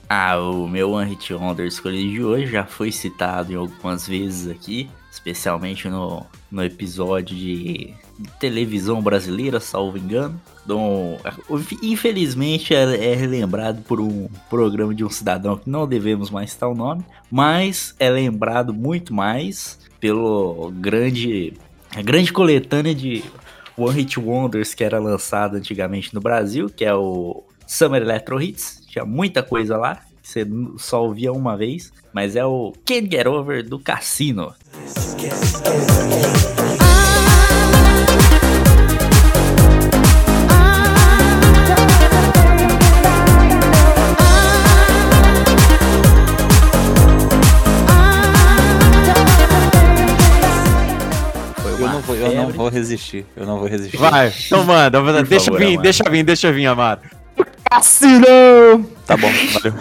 Ah, 0.07 0.37
o 0.39 0.69
meu 0.69 0.91
One 0.91 1.09
Hit 1.09 1.33
Wonder 1.33 1.67
escolhido 1.67 2.11
de 2.11 2.23
hoje 2.23 2.53
já 2.53 2.67
foi 2.67 2.93
citado 2.93 3.51
em 3.51 3.57
algumas 3.57 4.07
vezes 4.07 4.51
aqui, 4.51 4.91
especialmente 5.11 5.89
no, 5.89 6.25
no 6.51 6.65
episódio 6.65 7.37
de 7.37 7.95
televisão 8.39 9.01
brasileira, 9.01 9.61
salvo 9.61 9.99
engano. 9.99 10.41
Então, 10.65 11.17
infelizmente 11.83 12.75
é, 12.75 13.13
é 13.13 13.15
relembrado 13.15 13.83
por 13.83 14.01
um 14.01 14.29
programa 14.51 14.95
de 14.95 15.05
um 15.05 15.11
cidadão 15.11 15.57
que 15.57 15.69
não 15.69 15.87
devemos 15.87 16.31
mais 16.31 16.53
citar 16.53 16.69
o 16.69 16.75
nome, 16.75 17.05
mas 17.31 17.95
é 17.99 18.11
lembrado 18.11 18.75
muito 18.75 19.15
mais 19.15 19.79
pelo 19.99 20.71
grande, 20.77 21.55
a 21.95 22.03
grande 22.03 22.33
coletânea 22.33 22.95
de 22.95 23.25
One 23.77 24.01
Hit 24.01 24.21
Wonders 24.21 24.75
que 24.75 24.85
era 24.85 24.99
lançada 24.99 25.57
antigamente 25.57 26.15
no 26.15 26.21
Brasil, 26.21 26.69
que 26.69 26.85
é 26.85 26.95
o 26.95 27.45
Summer 27.67 28.03
Electro 28.03 28.41
Hits. 28.41 28.83
Tinha 28.89 29.05
muita 29.05 29.43
coisa 29.43 29.77
lá, 29.77 30.03
que 30.29 30.33
você 30.33 30.47
só 30.77 31.03
ouvia 31.05 31.33
uma 31.33 31.57
vez, 31.57 31.91
mas 32.13 32.37
é 32.37 32.45
o 32.45 32.75
Can't 32.85 33.09
Get 33.11 33.27
Over 33.27 33.67
do 33.67 33.79
Cassino. 33.79 34.55
Eu 52.09 52.35
não, 52.35 52.51
vou, 52.51 52.69
resistir. 52.69 53.25
Eu 53.37 53.47
não 53.47 53.59
vou 53.59 53.69
resistir. 53.69 53.97
Vai, 53.97 54.33
então 54.47 54.65
manda, 54.65 55.23
deixa 55.23 55.47
favor, 55.47 55.59
vir, 55.59 55.67
Amaro. 55.67 55.83
deixa 55.83 56.11
vir, 56.11 56.25
deixa 56.25 56.53
vir, 56.53 56.67
Amaro. 56.67 57.01
Tá 59.07 59.17
bom, 59.17 59.31
valeu. 59.55 59.75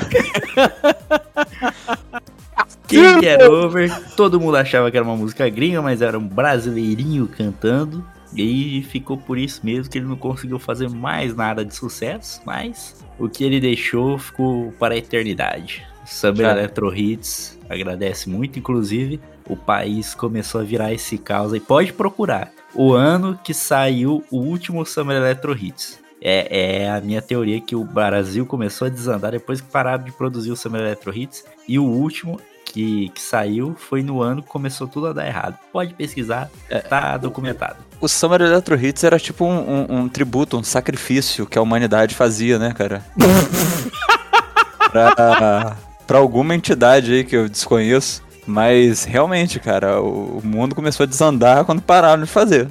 Can't 2.88 3.22
Get 3.22 3.42
Over. 3.42 4.16
Todo 4.16 4.40
mundo 4.40 4.58
achava 4.58 4.90
que 4.90 4.98
era 4.98 5.06
uma 5.06 5.16
música 5.16 5.48
gringa, 5.50 5.82
mas 5.82 6.02
era 6.02 6.18
um 6.18 6.28
brasileirinho 6.28 7.28
cantando. 7.28 8.04
E 8.36 8.86
ficou 8.90 9.18
por 9.18 9.38
isso 9.38 9.62
mesmo 9.64 9.90
que 9.90 9.98
ele 9.98 10.06
não 10.06 10.16
conseguiu 10.16 10.60
fazer 10.60 10.90
mais 10.90 11.36
nada 11.36 11.64
de 11.64 11.74
sucesso. 11.76 12.42
Mas 12.46 12.96
o 13.20 13.30
que 13.30 13.44
ele 13.44 13.60
deixou 13.60 14.18
ficou 14.18 14.72
para 14.74 14.94
a 14.94 14.98
eternidade. 14.98 15.86
Summer 16.06 16.46
Já. 16.46 16.52
Electro 16.52 16.96
Hits 16.96 17.60
agradece 17.70 18.30
muito, 18.30 18.58
inclusive. 18.58 19.20
O 19.46 19.58
país 19.58 20.14
começou 20.14 20.62
a 20.62 20.64
virar 20.64 20.94
esse 20.94 21.18
caos 21.18 21.54
e 21.54 21.60
pode 21.60 21.92
procurar. 21.94 22.52
O 22.74 22.94
ano 22.94 23.38
que 23.44 23.54
saiu 23.54 24.24
o 24.32 24.38
último 24.38 24.86
Summer 24.86 25.18
Electro 25.18 25.54
Hits. 25.58 26.00
É, 26.22 26.82
é 26.84 26.90
a 26.90 27.00
minha 27.00 27.22
teoria 27.22 27.62
que 27.62 27.76
o 27.76 27.84
Brasil 27.84 28.46
começou 28.46 28.88
a 28.88 28.90
desandar 28.90 29.32
depois 29.32 29.62
que 29.62 29.68
pararam 29.68 30.04
de 30.04 30.12
produzir 30.12 30.52
o 30.52 30.56
Summer 30.56 30.82
Electro 30.82 31.16
Hits. 31.16 31.44
E 31.68 31.78
o 31.78 31.84
último 31.84 32.40
que, 32.66 33.10
que 33.10 33.22
saiu 33.22 33.76
foi 33.78 34.02
no 34.04 34.22
ano 34.22 34.42
que 34.42 34.50
começou 34.50 34.88
tudo 34.88 35.08
a 35.08 35.14
dar 35.14 35.26
errado. 35.28 35.58
Pode 35.72 35.94
pesquisar, 35.94 36.50
tá 36.90 37.18
documentado. 37.18 37.78
O 38.02 38.08
Summer 38.08 38.42
Electro 38.42 38.76
Hits 38.76 39.04
era 39.04 39.18
tipo 39.20 39.46
um, 39.46 39.58
um- 39.58 39.98
um 40.02 40.10
tributo, 40.10 40.58
um 40.58 40.64
sacrifício 40.64 41.46
que 41.46 41.58
a 41.58 41.62
humanidade 41.62 42.14
fazia, 42.16 42.60
né, 42.60 42.74
cara? 42.76 43.04
pra, 44.92 45.76
pra 46.06 46.18
alguma 46.18 46.56
entidade 46.56 47.14
aí 47.14 47.24
que 47.24 47.36
eu 47.36 47.48
desconheço. 47.50 48.24
Mas 48.46 49.04
realmente, 49.04 49.60
cara, 49.60 50.02
o, 50.02 50.38
o 50.38 50.42
mundo 50.46 50.74
começou 50.74 51.04
a 51.04 51.08
desandar 51.08 51.66
quando 51.66 51.82
pararam 51.82 52.24
de 52.24 52.30
fazer. 52.30 52.70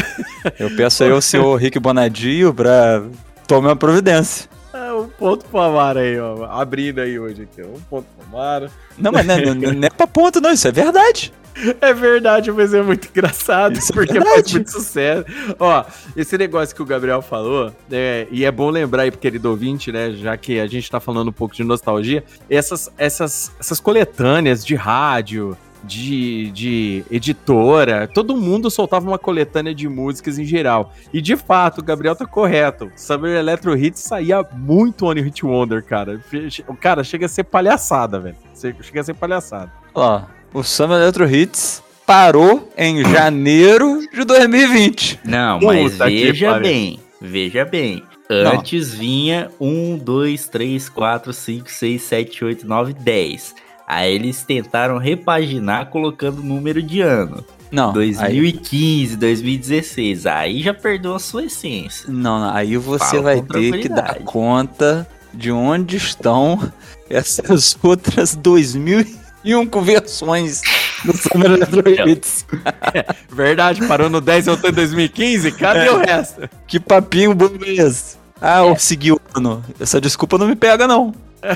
Eu 0.58 0.74
peço 0.76 1.04
aí 1.04 1.10
ao 1.10 1.20
senhor 1.20 1.54
Rick 1.56 1.78
Bonadio 1.78 2.52
pra 2.54 3.02
tomar 3.46 3.68
uma 3.70 3.76
providência. 3.76 4.48
É, 4.72 4.92
um 4.92 5.08
ponto 5.08 5.44
pro 5.46 5.60
Amaro 5.60 5.98
aí, 5.98 6.18
ó. 6.18 6.44
Abrindo 6.44 7.00
aí 7.00 7.18
hoje 7.18 7.42
aqui, 7.42 7.62
ó. 7.62 7.76
Um 7.76 7.80
ponto 7.80 8.06
pro 8.16 8.26
Amaro. 8.38 8.68
Não, 8.98 9.10
mas 9.12 9.26
não, 9.26 9.34
é- 9.34 9.44
não, 9.44 9.54
não 9.54 9.86
é 9.86 9.90
pra 9.90 10.06
ponto, 10.06 10.40
não, 10.40 10.50
isso 10.52 10.68
é 10.68 10.72
verdade. 10.72 11.32
É 11.80 11.94
verdade, 11.94 12.52
mas 12.52 12.74
é 12.74 12.82
muito 12.82 13.08
engraçado, 13.08 13.78
Isso 13.78 13.90
é 13.90 13.94
porque 13.94 14.12
verdade. 14.12 14.34
faz 14.42 14.52
muito 14.52 14.70
sucesso. 14.70 15.24
Ó, 15.58 15.84
esse 16.14 16.36
negócio 16.36 16.76
que 16.76 16.82
o 16.82 16.84
Gabriel 16.84 17.22
falou, 17.22 17.72
é, 17.90 18.26
e 18.30 18.44
é 18.44 18.50
bom 18.52 18.68
lembrar 18.68 19.04
aí 19.04 19.10
pro 19.10 19.18
querido 19.18 19.48
ouvinte, 19.48 19.90
né, 19.90 20.10
já 20.12 20.36
que 20.36 20.60
a 20.60 20.66
gente 20.66 20.90
tá 20.90 21.00
falando 21.00 21.28
um 21.28 21.32
pouco 21.32 21.54
de 21.54 21.64
nostalgia, 21.64 22.22
essas, 22.50 22.90
essas, 22.98 23.50
essas 23.58 23.80
coletâneas 23.80 24.62
de 24.66 24.74
rádio, 24.74 25.56
de, 25.86 26.50
de 26.50 27.04
editora, 27.10 28.06
todo 28.06 28.36
mundo 28.36 28.70
soltava 28.70 29.08
uma 29.08 29.18
coletânea 29.18 29.74
de 29.74 29.88
músicas 29.88 30.38
em 30.38 30.44
geral. 30.44 30.92
E 31.12 31.20
de 31.20 31.36
fato, 31.36 31.80
o 31.80 31.84
Gabriel 31.84 32.16
tá 32.16 32.26
correto. 32.26 32.90
Summer 32.96 33.36
Electro 33.36 33.76
Hits 33.76 34.00
saía 34.00 34.44
muito 34.52 35.06
One 35.06 35.20
Hit 35.20 35.44
Wonder, 35.46 35.84
cara. 35.84 36.20
O 36.68 36.74
cara 36.74 37.04
chega 37.04 37.26
a 37.26 37.28
ser 37.28 37.44
palhaçada, 37.44 38.18
velho. 38.18 38.36
Chega 38.82 39.00
a 39.00 39.04
ser 39.04 39.14
palhaçada. 39.14 39.72
Ó, 39.94 40.22
o 40.52 40.62
Summer 40.62 41.00
Electro 41.00 41.28
Hits 41.28 41.82
parou 42.06 42.70
em 42.76 43.04
janeiro 43.04 44.00
de 44.12 44.24
2020. 44.24 45.20
Não, 45.24 45.58
Puta 45.58 45.74
mas 45.74 45.92
que 45.92 45.98
veja 45.98 46.58
bem, 46.58 47.00
veja 47.20 47.64
bem. 47.64 48.02
Não. 48.28 48.58
Antes 48.58 48.92
vinha 48.92 49.50
1, 49.60 49.98
2, 49.98 50.48
3, 50.48 50.88
4, 50.88 51.32
5, 51.32 51.70
6, 51.70 52.02
7, 52.02 52.44
8, 52.44 52.66
9, 52.66 52.92
10. 52.92 53.54
Aí 53.86 54.14
eles 54.14 54.42
tentaram 54.42 54.98
repaginar 54.98 55.90
colocando 55.90 56.40
o 56.40 56.42
número 56.42 56.82
de 56.82 57.00
ano. 57.00 57.44
Não, 57.70 57.88
aí, 57.90 57.94
2015, 57.94 59.16
2016. 59.16 60.26
Aí 60.26 60.62
já 60.62 60.74
perdeu 60.74 61.14
a 61.14 61.18
sua 61.18 61.44
essência. 61.44 62.10
não, 62.10 62.40
não, 62.40 62.54
aí 62.54 62.76
você 62.76 63.04
Fala 63.04 63.22
vai 63.22 63.42
ter 63.42 63.80
que 63.80 63.88
dar 63.88 64.20
conta 64.24 65.06
de 65.32 65.52
onde 65.52 65.96
estão 65.96 66.60
essas 67.10 67.76
outras 67.82 68.34
2001 68.34 69.68
versões 69.82 70.62
do 71.04 71.16
Summer 71.16 71.52
Electro 71.52 72.08
Hits. 72.08 72.46
Verdade, 73.30 73.86
parou 73.86 74.08
no 74.08 74.20
10 74.20 74.46
e 74.46 74.50
voltou 74.50 74.70
em 74.70 74.72
2015? 74.72 75.52
Cadê 75.52 75.90
o 75.90 75.98
resto? 75.98 76.48
Que 76.66 76.80
papinho 76.80 77.34
bobo 77.34 77.64
é 77.64 77.74
esse? 77.74 78.16
Ah, 78.40 78.60
eu 78.60 78.76
segui 78.76 79.12
o 79.12 79.20
ano. 79.34 79.64
Essa 79.80 80.00
desculpa 80.00 80.36
não 80.38 80.46
me 80.46 80.56
pega, 80.56 80.86
não. 80.86 81.14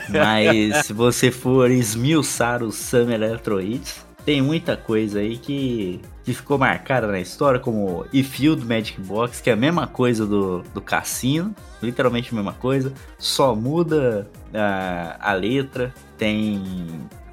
Mas 0.08 0.87
se 0.87 0.92
você 0.92 1.30
for 1.30 1.70
esmiuçar 1.70 2.62
o 2.62 2.70
Summer 2.70 3.14
Electro 3.14 3.60
Hits, 3.60 4.04
tem 4.25 4.42
muita 4.42 4.76
coisa 4.76 5.20
aí 5.20 5.37
que, 5.38 6.00
que 6.25 6.34
ficou 6.34 6.58
marcada 6.58 7.06
na 7.06 7.20
história, 7.20 7.58
como 7.58 8.06
You 8.12 8.56
do 8.56 8.66
Magic 8.66 9.00
Box, 9.00 9.40
que 9.40 9.50
é 9.50 9.54
a 9.54 9.56
mesma 9.56 9.87
coisa 9.87 10.26
do, 10.26 10.62
do 10.75 10.80
Cassino, 10.80 11.54
literalmente 11.82 12.30
a 12.32 12.34
mesma 12.34 12.52
coisa, 12.52 12.92
só 13.18 13.54
muda 13.54 14.30
a, 14.54 15.30
a 15.30 15.32
letra, 15.32 15.94
tem. 16.16 16.62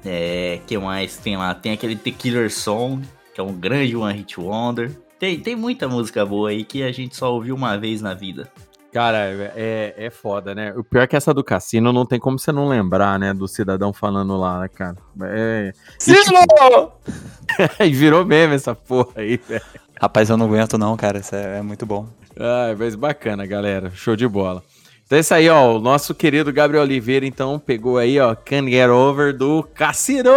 É, 0.04 0.60
que 0.66 0.78
mais 0.78 1.16
tem 1.18 1.36
lá? 1.36 1.54
Tem 1.54 1.72
aquele 1.72 1.96
The 1.96 2.12
Killer 2.12 2.50
Song, 2.50 3.02
que 3.34 3.40
é 3.40 3.44
um 3.44 3.52
grande 3.52 3.94
One 3.94 4.16
Hit 4.16 4.40
Wonder. 4.40 4.90
Tem, 5.18 5.38
tem 5.38 5.56
muita 5.56 5.88
música 5.88 6.24
boa 6.24 6.50
aí 6.50 6.64
que 6.64 6.82
a 6.82 6.92
gente 6.92 7.16
só 7.16 7.34
ouviu 7.34 7.54
uma 7.54 7.76
vez 7.76 8.00
na 8.00 8.14
vida. 8.14 8.50
Cara, 8.92 9.18
é, 9.54 9.94
é 9.96 10.10
foda, 10.10 10.54
né? 10.54 10.72
O 10.74 10.82
pior 10.82 11.02
é 11.02 11.06
que 11.06 11.16
essa 11.16 11.34
do 11.34 11.44
cassino 11.44 11.92
não 11.92 12.06
tem 12.06 12.18
como 12.18 12.38
você 12.38 12.50
não 12.50 12.68
lembrar, 12.68 13.18
né? 13.18 13.34
Do 13.34 13.46
cidadão 13.46 13.92
falando 13.92 14.36
lá, 14.36 14.60
né, 14.60 14.68
cara? 14.68 14.96
É. 15.22 15.72
Silo! 15.98 16.92
E 17.80 17.90
virou 17.90 18.26
meme 18.26 18.54
essa 18.54 18.74
porra 18.74 19.12
aí, 19.16 19.38
velho. 19.38 19.62
Rapaz, 20.00 20.28
eu 20.28 20.36
não 20.36 20.46
aguento 20.46 20.76
não, 20.76 20.96
cara. 20.96 21.18
Isso 21.18 21.34
é, 21.34 21.58
é 21.58 21.62
muito 21.62 21.86
bom. 21.86 22.06
Ai, 22.38 22.76
mas 22.78 22.94
bacana, 22.94 23.46
galera. 23.46 23.90
Show 23.94 24.14
de 24.14 24.28
bola. 24.28 24.62
Então 25.04 25.16
é 25.16 25.20
isso 25.22 25.34
aí, 25.34 25.48
ó. 25.48 25.74
O 25.76 25.80
nosso 25.80 26.14
querido 26.14 26.52
Gabriel 26.52 26.82
Oliveira, 26.82 27.26
então, 27.26 27.58
pegou 27.58 27.96
aí, 27.96 28.20
ó, 28.20 28.34
Can 28.34 28.68
Get 28.68 28.90
Over 28.90 29.34
do 29.34 29.62
Cassino! 29.74 30.30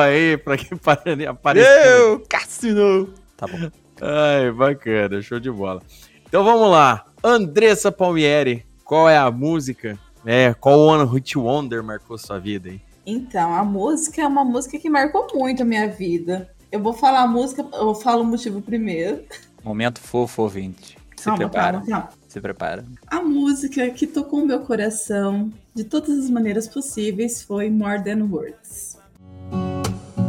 Aí, 0.00 0.38
pra 0.38 0.56
quem 0.56 0.70
apareceu. 1.28 1.68
Eu, 1.68 2.20
Cassino! 2.28 3.10
Tá 3.36 3.46
bom. 3.46 3.70
Ai, 4.00 4.50
bacana, 4.50 5.20
show 5.20 5.38
de 5.38 5.50
bola. 5.50 5.82
Então 6.26 6.42
vamos 6.42 6.70
lá. 6.70 7.04
Andressa 7.24 7.92
Palmieri, 7.92 8.66
qual 8.84 9.08
é 9.08 9.16
a 9.16 9.30
música? 9.30 9.98
É, 10.24 10.52
qual 10.54 10.78
One 10.78 11.08
Hit 11.12 11.38
Wonder 11.38 11.82
marcou 11.82 12.18
sua 12.18 12.38
vida 12.38 12.68
aí? 12.70 12.80
Então, 13.06 13.54
a 13.54 13.64
música 13.64 14.22
é 14.22 14.26
uma 14.26 14.44
música 14.44 14.78
que 14.78 14.88
marcou 14.90 15.26
muito 15.34 15.62
a 15.62 15.64
minha 15.66 15.88
vida. 15.88 16.50
Eu 16.70 16.80
vou 16.80 16.92
falar 16.92 17.22
a 17.22 17.26
música, 17.26 17.64
eu 17.74 17.94
falo 17.94 18.22
o 18.22 18.26
motivo 18.26 18.60
primeiro. 18.60 19.22
Momento 19.62 20.00
fofo, 20.00 20.42
ouvinte. 20.42 20.96
Se 21.16 21.24
Calma, 21.24 21.38
prepara. 21.38 21.72
calma, 21.78 21.86
calma. 21.86 22.08
Se 22.28 22.40
prepara. 22.40 22.84
A 23.06 23.20
música 23.22 23.88
que 23.90 24.06
tocou 24.06 24.40
o 24.42 24.46
meu 24.46 24.60
coração 24.60 25.52
de 25.74 25.84
todas 25.84 26.18
as 26.18 26.28
maneiras 26.30 26.66
possíveis 26.66 27.42
foi 27.42 27.70
More 27.70 28.02
Than 28.02 28.24
Words. 28.24 28.98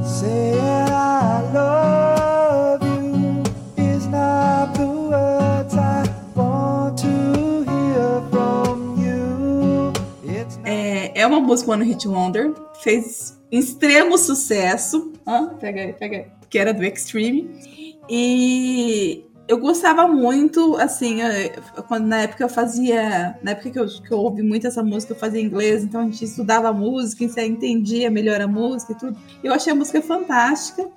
Say 0.03 0.53
I 0.59 1.53
love 1.53 1.92
Música 11.53 11.71
One 11.71 11.85
Hit 11.85 12.07
Wonder, 12.07 12.51
fez 12.81 13.39
extremo 13.51 14.17
sucesso. 14.17 15.13
Hã? 15.25 15.49
Pega 15.59 15.81
aí, 15.81 15.93
pega 15.93 16.17
aí. 16.17 16.25
Que 16.49 16.57
era 16.57 16.73
do 16.73 16.83
Extreme. 16.83 17.93
E 18.09 19.23
eu 19.47 19.59
gostava 19.59 20.07
muito, 20.07 20.75
assim, 20.77 21.21
eh, 21.21 21.53
quando 21.87 22.07
na 22.07 22.21
época 22.21 22.43
eu 22.43 22.49
fazia. 22.49 23.37
Na 23.43 23.51
época 23.51 23.69
que 23.69 23.79
eu, 23.79 23.85
que 23.85 24.11
eu 24.11 24.17
ouvi 24.17 24.41
muito 24.41 24.65
essa 24.65 24.81
música, 24.81 25.13
eu 25.13 25.17
fazia 25.17 25.39
inglês, 25.39 25.83
então 25.83 26.01
a 26.01 26.05
gente 26.05 26.25
estudava 26.25 26.69
a 26.69 26.73
música, 26.73 27.27
você 27.27 27.45
entendia 27.45 28.09
melhor 28.09 28.41
a 28.41 28.47
música 28.47 28.93
e 28.93 28.95
tudo. 28.95 29.15
Eu 29.43 29.53
achei 29.53 29.71
a 29.71 29.75
música 29.75 30.01
fantástica. 30.01 30.89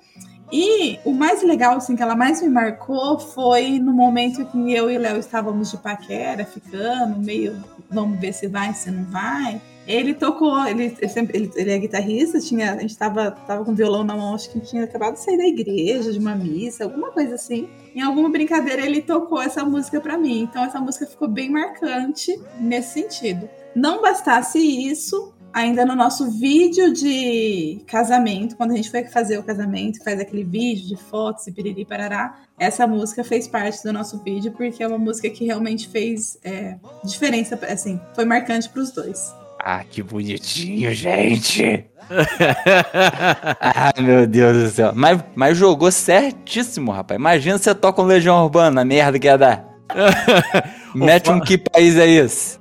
E 0.51 0.97
o 1.05 1.13
mais 1.13 1.43
legal, 1.43 1.77
assim, 1.77 1.95
que 1.95 2.01
ela 2.01 2.15
mais 2.15 2.41
me 2.41 2.49
marcou 2.49 3.19
foi 3.19 3.77
no 3.77 3.93
momento 3.93 4.43
que 4.43 4.73
eu 4.73 4.89
e 4.89 4.97
Léo 4.97 5.19
estávamos 5.19 5.69
de 5.69 5.77
paquera, 5.77 6.43
ficando, 6.45 7.19
meio, 7.19 7.63
vamos 7.91 8.19
ver 8.19 8.33
se 8.33 8.47
vai, 8.47 8.73
se 8.73 8.89
não 8.89 9.03
vai. 9.11 9.61
Ele 9.87 10.13
tocou, 10.13 10.67
ele, 10.67 10.95
ele, 11.01 11.51
ele- 11.55 11.71
é 11.71 11.77
guitarrista, 11.77 12.39
tinha, 12.39 12.73
a 12.73 12.79
gente 12.79 12.97
tava, 12.97 13.31
tava 13.31 13.63
com 13.63 13.73
violão 13.73 14.03
na 14.03 14.15
mão, 14.17 14.35
acho 14.35 14.49
que 14.51 14.59
tinha 14.59 14.83
acabado 14.83 15.13
de 15.13 15.21
sair 15.21 15.37
da 15.37 15.47
igreja, 15.47 16.11
de 16.11 16.19
uma 16.19 16.35
missa, 16.35 16.83
alguma 16.83 17.09
coisa 17.11 17.35
assim. 17.35 17.69
Em 17.95 18.01
alguma 18.01 18.29
brincadeira 18.29 18.85
ele 18.85 19.01
tocou 19.01 19.41
essa 19.41 19.63
música 19.63 20.01
pra 20.01 20.17
mim, 20.17 20.41
então 20.41 20.63
essa 20.63 20.79
música 20.79 21.05
ficou 21.07 21.27
bem 21.27 21.49
marcante 21.49 22.37
nesse 22.59 22.93
sentido. 23.01 23.49
Não 23.73 24.01
bastasse 24.01 24.59
isso, 24.59 25.33
ainda 25.53 25.85
no 25.85 25.95
nosso 25.95 26.29
vídeo 26.31 26.91
de 26.93 27.79
casamento, 27.87 28.57
quando 28.57 28.71
a 28.73 28.75
gente 28.75 28.91
foi 28.91 29.05
fazer 29.05 29.37
o 29.39 29.43
casamento, 29.43 30.03
faz 30.03 30.19
aquele 30.19 30.43
vídeo 30.43 30.85
de 30.87 30.95
fotos 30.97 31.47
e 31.47 31.51
piriri 31.51 31.85
parará, 31.85 32.41
essa 32.59 32.85
música 32.85 33.23
fez 33.23 33.47
parte 33.47 33.81
do 33.83 33.93
nosso 33.93 34.21
vídeo, 34.21 34.51
porque 34.51 34.83
é 34.83 34.87
uma 34.87 34.97
música 34.97 35.29
que 35.29 35.45
realmente 35.45 35.87
fez 35.87 36.37
é, 36.43 36.75
diferença, 37.03 37.57
assim, 37.69 37.99
foi 38.13 38.25
marcante 38.25 38.69
pros 38.69 38.91
dois. 38.91 39.31
Ah, 39.69 39.83
que 39.83 40.01
bonitinho, 40.01 40.93
gente! 40.93 41.83
Ai, 43.59 44.01
meu 44.01 44.25
Deus 44.25 44.63
do 44.63 44.69
céu. 44.69 44.93
Mas, 44.95 45.21
mas 45.35 45.57
jogou 45.57 45.91
certíssimo, 45.91 46.89
rapaz. 46.89 47.19
Imagina 47.19 47.57
você 47.57 47.75
toca 47.75 48.01
um 48.01 48.05
Legião 48.05 48.41
Urbana, 48.45 48.79
a 48.79 48.85
merda 48.85 49.19
que 49.19 49.27
ia 49.27 49.37
dar. 49.37 49.65
Mete 50.95 51.29
um 51.29 51.41
que 51.41 51.57
país 51.57 51.97
é 51.97 52.07
esse? 52.07 52.57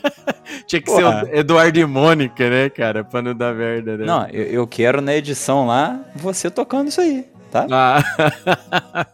Tinha 0.66 0.80
que 0.80 0.86
Porra. 0.90 1.26
ser 1.26 1.34
o 1.34 1.36
Eduardo 1.40 1.78
e 1.78 1.84
Mônica, 1.84 2.48
né, 2.48 2.70
cara? 2.70 3.04
Pra 3.04 3.20
não 3.20 3.34
dar 3.34 3.54
merda, 3.54 3.98
né? 3.98 4.06
Não, 4.06 4.26
eu, 4.28 4.44
eu 4.44 4.66
quero 4.66 5.02
na 5.02 5.14
edição 5.14 5.66
lá 5.66 6.00
você 6.16 6.48
tocando 6.50 6.88
isso 6.88 7.02
aí, 7.02 7.26
tá? 7.50 7.66
Ah, 7.70 8.02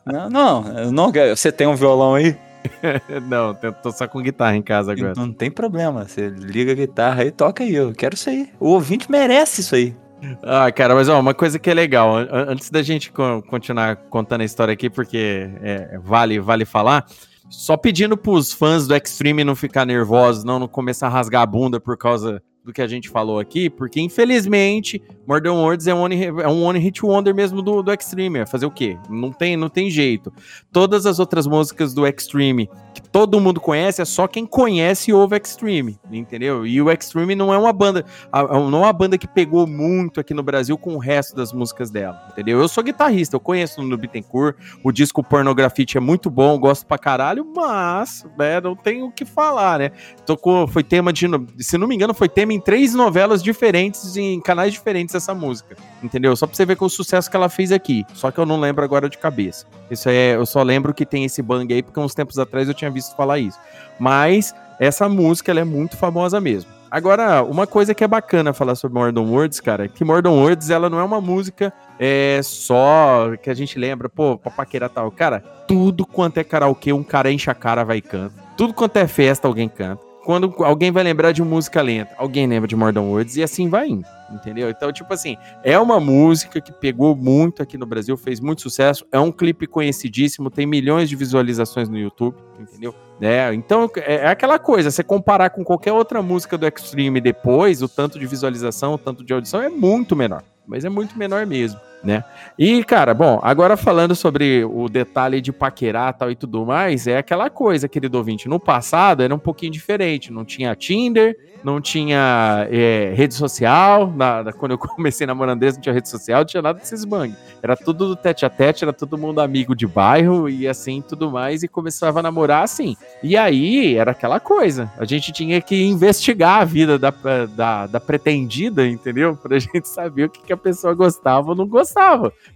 Não, 0.06 0.30
não, 0.30 0.92
não 0.92 1.12
Você 1.34 1.50
tem 1.50 1.66
um 1.66 1.74
violão 1.74 2.14
aí? 2.14 2.36
não, 3.28 3.56
eu 3.62 3.72
tô 3.72 3.90
só 3.92 4.06
com 4.06 4.20
guitarra 4.20 4.56
em 4.56 4.62
casa 4.62 4.92
agora. 4.92 5.14
Não 5.16 5.32
tem 5.32 5.50
problema. 5.50 6.04
Você 6.06 6.28
liga 6.28 6.72
a 6.72 6.74
guitarra 6.74 7.24
e 7.24 7.30
toca 7.30 7.62
aí. 7.64 7.74
Eu 7.74 7.92
quero 7.92 8.14
isso 8.14 8.28
aí. 8.30 8.48
O 8.60 8.68
ouvinte 8.70 9.10
merece 9.10 9.60
isso 9.60 9.74
aí. 9.74 9.94
Ah, 10.42 10.72
cara, 10.72 10.94
mas 10.94 11.08
ó, 11.08 11.20
uma 11.20 11.34
coisa 11.34 11.58
que 11.58 11.68
é 11.70 11.74
legal, 11.74 12.16
an- 12.16 12.28
antes 12.48 12.70
da 12.70 12.82
gente 12.82 13.12
co- 13.12 13.42
continuar 13.42 13.96
contando 13.96 14.40
a 14.40 14.44
história 14.44 14.72
aqui, 14.72 14.88
porque 14.88 15.48
é, 15.62 15.98
vale, 16.02 16.40
vale 16.40 16.64
falar, 16.64 17.04
só 17.50 17.76
pedindo 17.76 18.16
pros 18.16 18.50
fãs 18.50 18.86
do 18.88 18.96
Extreme 18.96 19.44
não 19.44 19.54
ficar 19.54 19.84
nervosos, 19.84 20.42
não, 20.42 20.58
não 20.58 20.66
começar 20.66 21.06
a 21.08 21.10
rasgar 21.10 21.42
a 21.42 21.46
bunda 21.46 21.78
por 21.78 21.98
causa 21.98 22.42
do 22.64 22.72
que 22.72 22.80
a 22.82 22.88
gente 22.88 23.10
falou 23.10 23.38
aqui, 23.38 23.68
porque 23.68 24.00
infelizmente 24.00 25.00
Modern 25.26 25.56
Words 25.56 25.86
é 25.86 25.94
um 25.94 26.02
one, 26.02 26.24
é 26.24 26.48
um 26.48 26.64
one 26.64 26.78
hit 26.78 27.04
wonder 27.04 27.34
mesmo 27.34 27.62
do, 27.62 27.82
do 27.82 27.92
Extreme, 27.92 28.40
é 28.40 28.46
fazer 28.46 28.66
o 28.66 28.70
quê? 28.70 28.96
Não 29.08 29.32
tem, 29.32 29.56
não 29.56 29.68
tem 29.68 29.90
jeito. 29.90 30.32
Todas 30.72 31.06
as 31.06 31.18
outras 31.18 31.46
músicas 31.46 31.92
do 31.92 32.06
Extreme 32.06 32.70
que 32.94 33.02
todo 33.08 33.38
mundo 33.38 33.60
conhece, 33.60 34.00
é 34.00 34.04
só 34.04 34.26
quem 34.26 34.46
conhece 34.46 35.10
e 35.10 35.14
ouve 35.14 35.36
Extreme, 35.36 35.98
entendeu? 36.10 36.66
E 36.66 36.80
o 36.80 36.90
Extreme 36.90 37.34
não 37.34 37.52
é 37.52 37.58
uma 37.58 37.72
banda, 37.72 38.04
não 38.32 38.78
é 38.78 38.86
uma 38.86 38.92
banda 38.92 39.18
que 39.18 39.28
pegou 39.28 39.66
muito 39.66 40.18
aqui 40.18 40.32
no 40.32 40.42
Brasil 40.42 40.78
com 40.78 40.94
o 40.94 40.98
resto 40.98 41.36
das 41.36 41.52
músicas 41.52 41.90
dela, 41.90 42.26
entendeu? 42.32 42.58
Eu 42.58 42.68
sou 42.68 42.82
guitarrista, 42.82 43.36
eu 43.36 43.40
conheço 43.40 43.82
no 43.82 43.98
Bittencourt, 43.98 44.56
o 44.82 44.90
disco 44.90 45.22
Pornografite 45.22 45.98
é 45.98 46.00
muito 46.00 46.30
bom, 46.30 46.58
gosto 46.58 46.86
pra 46.86 46.96
caralho, 46.96 47.46
mas, 47.54 48.24
né, 48.38 48.60
não 48.60 48.74
tenho 48.74 49.06
o 49.06 49.12
que 49.12 49.24
falar, 49.24 49.78
né? 49.78 49.90
Tocou, 50.24 50.66
foi 50.66 50.82
tema 50.82 51.12
de, 51.12 51.26
se 51.58 51.76
não 51.76 51.86
me 51.86 51.94
engano, 51.94 52.14
foi 52.14 52.28
tema 52.28 52.54
em 52.54 52.60
três 52.60 52.94
novelas 52.94 53.42
diferentes, 53.42 54.16
em 54.16 54.40
canais 54.40 54.72
diferentes 54.72 55.14
essa 55.16 55.34
música, 55.34 55.76
entendeu? 56.02 56.36
Só 56.36 56.46
pra 56.46 56.54
você 56.54 56.64
ver 56.64 56.76
com 56.76 56.84
o 56.84 56.90
sucesso 56.90 57.30
que 57.30 57.36
ela 57.36 57.48
fez 57.48 57.72
aqui, 57.72 58.04
só 58.14 58.30
que 58.30 58.38
eu 58.38 58.46
não 58.46 58.60
lembro 58.60 58.84
agora 58.84 59.08
de 59.08 59.18
cabeça. 59.18 59.66
Isso 59.90 60.08
é, 60.08 60.36
eu 60.36 60.46
só 60.46 60.62
lembro 60.62 60.94
que 60.94 61.06
tem 61.06 61.24
esse 61.24 61.42
bang 61.42 61.72
aí, 61.72 61.82
porque 61.82 61.98
uns 61.98 62.14
tempos 62.14 62.38
atrás 62.38 62.68
eu 62.68 62.74
tinha 62.74 62.90
visto 62.90 63.16
falar 63.16 63.38
isso. 63.38 63.58
Mas 63.98 64.54
essa 64.78 65.08
música 65.08 65.50
ela 65.50 65.60
é 65.60 65.64
muito 65.64 65.96
famosa 65.96 66.40
mesmo. 66.40 66.70
Agora, 66.90 67.42
uma 67.42 67.66
coisa 67.66 67.94
que 67.94 68.04
é 68.04 68.08
bacana 68.08 68.52
falar 68.52 68.74
sobre 68.74 68.98
Mordon 68.98 69.28
Words, 69.28 69.60
cara, 69.60 69.86
é 69.86 69.88
que 69.88 70.04
Mordon 70.04 70.38
Words 70.40 70.70
ela 70.70 70.88
não 70.88 71.00
é 71.00 71.04
uma 71.04 71.20
música 71.20 71.72
é, 71.98 72.40
só 72.42 73.32
que 73.42 73.50
a 73.50 73.54
gente 73.54 73.78
lembra, 73.78 74.08
pô, 74.08 74.38
pra 74.38 74.50
paquerar 74.50 74.88
tal. 74.90 75.10
Cara, 75.10 75.40
tudo 75.66 76.06
quanto 76.06 76.38
é 76.38 76.44
karaokê, 76.44 76.92
um 76.92 77.02
cara 77.02 77.30
enche 77.30 77.50
a 77.50 77.54
cara, 77.54 77.84
vai 77.84 77.98
e 77.98 78.02
canta. 78.02 78.34
Tudo 78.56 78.72
quanto 78.72 78.96
é 78.96 79.06
festa, 79.06 79.48
alguém 79.48 79.68
canta. 79.68 80.02
Quando 80.26 80.52
alguém 80.64 80.90
vai 80.90 81.04
lembrar 81.04 81.30
de 81.30 81.40
música 81.40 81.80
lenta, 81.80 82.12
alguém 82.18 82.48
lembra 82.48 82.66
de 82.66 82.74
Mordon 82.74 83.04
Words 83.10 83.36
e 83.36 83.44
assim 83.44 83.68
vai 83.68 83.86
indo, 83.86 84.08
entendeu? 84.28 84.68
Então, 84.68 84.92
tipo 84.92 85.14
assim, 85.14 85.36
é 85.62 85.78
uma 85.78 86.00
música 86.00 86.60
que 86.60 86.72
pegou 86.72 87.14
muito 87.14 87.62
aqui 87.62 87.78
no 87.78 87.86
Brasil, 87.86 88.16
fez 88.16 88.40
muito 88.40 88.60
sucesso, 88.60 89.06
é 89.12 89.20
um 89.20 89.30
clipe 89.30 89.68
conhecidíssimo, 89.68 90.50
tem 90.50 90.66
milhões 90.66 91.08
de 91.08 91.14
visualizações 91.14 91.88
no 91.88 91.96
YouTube, 91.96 92.34
entendeu? 92.58 92.92
É, 93.20 93.54
então 93.54 93.88
é 93.98 94.16
é 94.16 94.26
aquela 94.26 94.58
coisa, 94.58 94.90
você 94.90 95.04
comparar 95.04 95.50
com 95.50 95.62
qualquer 95.62 95.92
outra 95.92 96.20
música 96.20 96.58
do 96.58 96.66
Extreme 96.66 97.20
depois, 97.20 97.80
o 97.80 97.88
tanto 97.88 98.18
de 98.18 98.26
visualização, 98.26 98.94
o 98.94 98.98
tanto 98.98 99.22
de 99.24 99.32
audição 99.32 99.62
é 99.62 99.68
muito 99.68 100.16
menor, 100.16 100.42
mas 100.66 100.84
é 100.84 100.88
muito 100.88 101.16
menor 101.16 101.46
mesmo, 101.46 101.78
né? 102.02 102.24
E, 102.58 102.82
cara, 102.84 103.12
bom, 103.14 103.40
agora 103.42 103.76
falando 103.76 104.14
sobre 104.14 104.64
o 104.64 104.88
detalhe 104.88 105.40
de 105.40 105.52
paquerar 105.52 106.14
tal 106.14 106.30
e 106.30 106.36
tudo 106.36 106.64
mais, 106.64 107.06
é 107.06 107.18
aquela 107.18 107.50
coisa, 107.50 107.88
querido 107.88 108.16
ouvinte, 108.18 108.48
no 108.48 108.60
passado 108.60 109.22
era 109.22 109.34
um 109.34 109.38
pouquinho 109.38 109.72
diferente, 109.72 110.32
não 110.32 110.44
tinha 110.44 110.74
Tinder, 110.74 111.36
não 111.64 111.80
tinha 111.80 112.66
é, 112.70 113.12
rede 113.16 113.34
social, 113.34 114.12
na, 114.14 114.44
na- 114.44 114.52
quando 114.52 114.72
eu 114.72 114.78
comecei 114.78 115.26
namorando 115.26 115.62
não 115.62 115.80
tinha 115.80 115.92
rede 115.92 116.08
social, 116.08 116.38
não 116.40 116.46
tinha 116.46 116.62
nada 116.62 116.78
desses 116.78 117.04
bang. 117.04 117.34
Era 117.62 117.76
tudo 117.76 118.06
do 118.08 118.14
tete 118.16 118.46
a 118.46 118.50
tete, 118.50 118.84
era 118.84 118.92
todo 118.92 119.18
mundo 119.18 119.40
amigo 119.40 119.74
de 119.74 119.86
bairro 119.86 120.48
e 120.48 120.68
assim 120.68 121.02
tudo 121.02 121.30
mais, 121.30 121.62
e 121.64 121.68
começava 121.68 122.20
a 122.20 122.22
namorar 122.22 122.62
assim. 122.62 122.96
E 123.22 123.36
aí 123.36 123.96
era 123.96 124.12
aquela 124.12 124.38
coisa, 124.38 124.90
a 124.96 125.04
gente 125.04 125.32
tinha 125.32 125.60
que 125.60 125.82
investigar 125.82 126.60
a 126.60 126.64
vida 126.64 126.98
da, 126.98 127.12
da, 127.56 127.86
da 127.86 128.00
pretendida, 128.00 128.86
entendeu? 128.86 129.34
Pra 129.36 129.58
gente 129.58 129.88
saber 129.88 130.24
o 130.26 130.30
que, 130.30 130.42
que 130.42 130.52
a 130.52 130.56
pessoa 130.56 130.94
gostava 130.94 131.48
ou 131.48 131.56
não 131.56 131.66
gostava, 131.66 131.85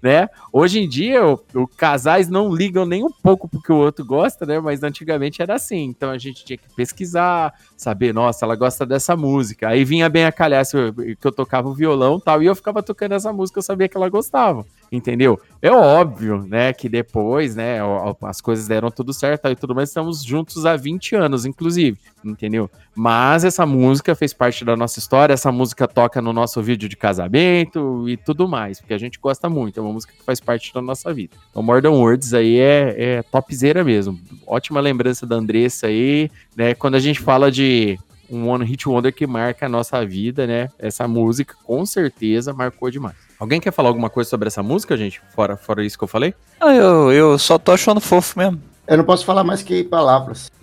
né? 0.03 0.29
Hoje 0.53 0.81
em 0.81 0.89
dia, 0.89 1.25
o, 1.27 1.41
o 1.55 1.67
casais 1.67 2.29
não 2.29 2.55
ligam 2.55 2.85
nem 2.85 3.05
um 3.05 3.11
pouco 3.11 3.49
porque 3.49 3.73
o 3.73 3.77
outro 3.77 4.05
gosta, 4.05 4.45
né? 4.47 4.61
Mas 4.61 4.83
antigamente 4.83 5.43
era 5.43 5.55
assim, 5.55 5.85
então 5.85 6.11
a 6.11 6.19
gente 6.19 6.45
tinha 6.45 6.57
que 6.57 6.75
pesquisar, 6.75 7.55
saber, 7.77 8.13
nossa, 8.13 8.45
ela 8.45 8.57
gosta 8.57 8.85
dessa 8.85 9.17
música. 9.17 9.69
Aí 9.69 9.85
vinha 9.85 10.09
bem 10.09 10.25
a 10.25 10.33
calhar 10.33 10.65
que 10.67 11.27
eu 11.27 11.33
tocava 11.33 11.69
o 11.69 11.75
violão 11.75 12.21
tal, 12.21 12.43
e 12.43 12.47
eu 12.47 12.55
ficava 12.55 12.83
tocando 12.83 13.13
essa 13.13 13.33
música, 13.33 13.59
eu 13.59 13.63
sabia 13.63 13.89
que 13.89 13.97
ela 13.97 14.09
gostava. 14.09 14.65
entendeu? 14.91 15.41
É 15.63 15.71
óbvio, 15.71 16.45
né, 16.47 16.73
que 16.73 16.89
depois, 16.89 17.55
né, 17.55 17.79
as 18.23 18.41
coisas 18.41 18.67
deram 18.67 18.91
tudo 18.91 19.13
certo 19.13 19.47
e 19.49 19.55
tudo 19.55 19.75
mais, 19.75 19.91
estamos 19.91 20.25
juntos 20.25 20.67
há 20.67 20.75
20 20.77 21.15
anos, 21.15 21.45
inclusive, 21.45 21.99
entendeu? 22.25 22.69
Mas 22.95 23.45
essa 23.45 23.65
música 23.65 24.15
fez 24.15 24.33
parte 24.33 24.65
da 24.65 24.77
nossa 24.77 24.99
história, 24.99 25.33
essa 25.33 25.53
música 25.53 25.87
toca 25.87 26.21
no 26.21 26.33
nosso 26.33 26.61
vídeo 26.63 26.89
de 26.89 26.97
casamento 26.97 28.09
e 28.09 28.17
tudo 28.17 28.49
mais, 28.49 28.81
porque 28.81 28.95
a 28.95 28.99
gente 28.99 29.19
gosta 29.21 29.49
muito, 29.49 29.79
é 29.79 29.83
uma 29.83 29.93
música 29.93 30.13
que 30.13 30.25
faz 30.25 30.41
parte 30.41 30.73
da 30.73 30.81
nossa 30.81 31.13
vida. 31.13 31.37
Então, 31.51 31.63
More 31.63 31.83
Than 31.83 31.91
Words 31.91 32.35
aí 32.35 32.59
é, 32.59 32.95
é 32.99 33.23
topzera 33.23 33.85
mesmo. 33.85 34.19
Ótima 34.47 34.81
lembrança 34.81 35.27
da 35.27 35.37
Andressa 35.37 35.87
aí, 35.87 36.31
né, 36.57 36.75
quando 36.75 36.95
a 36.95 37.01
gente 37.01 37.21
fala 37.21 37.51
de 37.51 37.99
um 38.31 38.49
One 38.49 38.65
Hit 38.65 38.89
Wonder 38.89 39.13
que 39.13 39.27
marca 39.27 39.67
a 39.67 39.69
nossa 39.69 40.07
vida, 40.07 40.47
né? 40.47 40.69
Essa 40.79 41.09
música 41.09 41.55
com 41.65 41.85
certeza 41.85 42.53
marcou 42.53 42.89
demais. 42.89 43.17
Alguém 43.39 43.61
quer 43.61 43.73
falar 43.73 43.89
alguma 43.89 44.09
coisa 44.09 44.31
sobre 44.31 44.47
essa 44.47 44.63
música, 44.63 44.97
gente? 44.97 45.21
Fora, 45.35 45.57
fora 45.57 45.85
isso 45.85 45.99
que 45.99 46.05
eu 46.05 46.09
falei? 46.09 46.33
Ah, 46.61 46.73
eu, 46.73 47.11
eu 47.11 47.39
só 47.39 47.59
tô 47.59 47.73
achando 47.73 48.01
fofo 48.01 48.39
mesmo. 48.39 48.63
Eu 48.87 48.99
não 48.99 49.05
posso 49.05 49.25
falar 49.25 49.43
mais 49.45 49.63
que 49.63 49.83
palavras. 49.85 50.51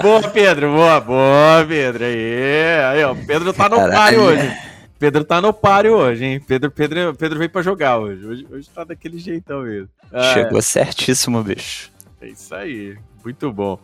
boa, 0.00 0.22
Pedro, 0.32 0.72
boa, 0.72 1.00
boa, 1.00 1.64
Pedro. 1.66 2.04
Aí, 2.04 2.84
aí, 2.92 3.04
ó, 3.04 3.14
Pedro 3.14 3.52
tá 3.52 3.68
no 3.68 3.76
Caralho. 3.76 3.92
páreo 3.92 4.22
hoje. 4.22 4.56
Pedro 4.98 5.24
tá 5.24 5.40
no 5.40 5.52
páreo 5.52 5.94
hoje, 5.94 6.24
hein? 6.24 6.40
Pedro, 6.40 6.70
Pedro, 6.70 7.14
Pedro 7.14 7.38
veio 7.38 7.50
pra 7.50 7.62
jogar 7.62 7.98
hoje. 7.98 8.26
Hoje, 8.26 8.46
hoje 8.50 8.70
tá 8.70 8.82
daquele 8.84 9.18
jeitão 9.18 9.62
mesmo. 9.62 9.88
Ah, 10.10 10.32
Chegou 10.32 10.62
certíssimo, 10.62 11.42
bicho. 11.42 11.90
É 12.20 12.28
isso 12.28 12.54
aí. 12.54 12.96
Muito 13.22 13.52
bom. 13.52 13.78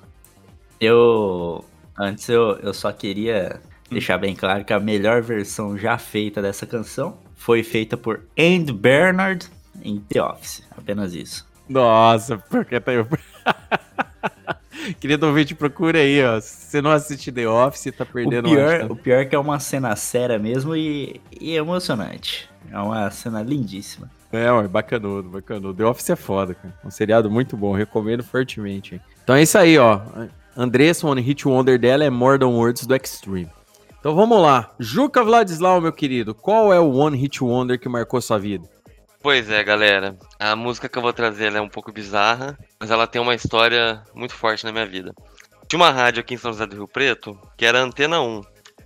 Eu. 0.80 1.64
Antes 1.98 2.28
eu, 2.28 2.58
eu 2.62 2.72
só 2.72 2.90
queria 2.90 3.60
deixar 3.90 4.16
bem 4.16 4.34
claro 4.34 4.64
que 4.64 4.72
a 4.72 4.80
melhor 4.80 5.20
versão 5.20 5.76
já 5.76 5.98
feita 5.98 6.40
dessa 6.40 6.64
canção 6.64 7.18
foi 7.36 7.62
feita 7.62 7.96
por 7.96 8.22
Andy 8.38 8.72
Bernard 8.72 9.46
em 9.82 10.00
The 10.00 10.22
Office. 10.22 10.62
Apenas 10.76 11.12
isso. 11.12 11.46
Nossa, 11.68 12.38
porque 12.38 12.80
tá 12.80 12.92
eu. 12.92 13.06
Querido 15.00 15.26
ouvinte, 15.26 15.54
procura 15.54 15.98
aí, 15.98 16.24
ó. 16.24 16.40
Se 16.40 16.66
você 16.70 16.82
não 16.82 16.90
assiste 16.90 17.30
The 17.32 17.48
Office, 17.48 17.92
tá 17.96 18.04
O 18.04 18.06
perdendo 18.06 18.48
pior, 18.48 18.80
uma- 18.82 18.92
o 18.92 18.96
pior 18.96 19.20
é 19.20 19.24
que 19.24 19.34
é 19.34 19.38
uma 19.38 19.58
cena 19.60 19.94
séria 19.96 20.38
mesmo 20.38 20.74
e, 20.76 21.20
e 21.40 21.54
emocionante. 21.54 22.48
É 22.70 22.78
uma 22.78 23.10
cena 23.10 23.42
lindíssima. 23.42 24.10
É, 24.32 24.50
ué, 24.50 24.66
bacanudo, 24.66 25.28
bacanudo. 25.28 25.74
The 25.74 25.84
Office 25.84 26.10
é 26.10 26.16
foda, 26.16 26.54
cara. 26.54 26.74
Um 26.84 26.90
seriado 26.90 27.30
muito 27.30 27.56
bom, 27.56 27.72
recomendo 27.74 28.22
fortemente. 28.24 28.94
hein. 28.94 29.00
Então 29.22 29.34
é 29.36 29.42
isso 29.42 29.58
aí, 29.58 29.76
ó. 29.78 30.00
Andressa, 30.56 31.06
One 31.06 31.20
Hit 31.20 31.46
Wonder 31.46 31.78
dela 31.78 32.04
é 32.04 32.10
More 32.10 32.38
Than 32.38 32.48
Words 32.48 32.86
do 32.86 32.94
Extreme. 32.94 33.48
Então 34.00 34.14
vamos 34.14 34.40
lá. 34.40 34.70
Juca 34.80 35.22
Vladislau, 35.22 35.80
meu 35.80 35.92
querido, 35.92 36.34
qual 36.34 36.72
é 36.72 36.80
o 36.80 36.90
One 36.92 37.16
Hit 37.16 37.42
Wonder 37.44 37.78
que 37.78 37.88
marcou 37.88 38.20
sua 38.20 38.38
vida? 38.38 38.68
Pois 39.22 39.48
é, 39.48 39.62
galera. 39.62 40.18
A 40.36 40.56
música 40.56 40.88
que 40.88 40.98
eu 40.98 41.02
vou 41.02 41.12
trazer 41.12 41.54
é 41.54 41.60
um 41.60 41.68
pouco 41.68 41.92
bizarra, 41.92 42.58
mas 42.80 42.90
ela 42.90 43.06
tem 43.06 43.22
uma 43.22 43.36
história 43.36 44.02
muito 44.12 44.34
forte 44.34 44.64
na 44.64 44.72
minha 44.72 44.84
vida. 44.84 45.14
Tinha 45.68 45.78
uma 45.78 45.90
rádio 45.90 46.20
aqui 46.20 46.34
em 46.34 46.36
São 46.38 46.52
José 46.52 46.66
do 46.66 46.74
Rio 46.74 46.88
Preto, 46.88 47.38
que 47.56 47.64
era 47.64 47.80
Antena 47.80 48.20
1. 48.20 48.42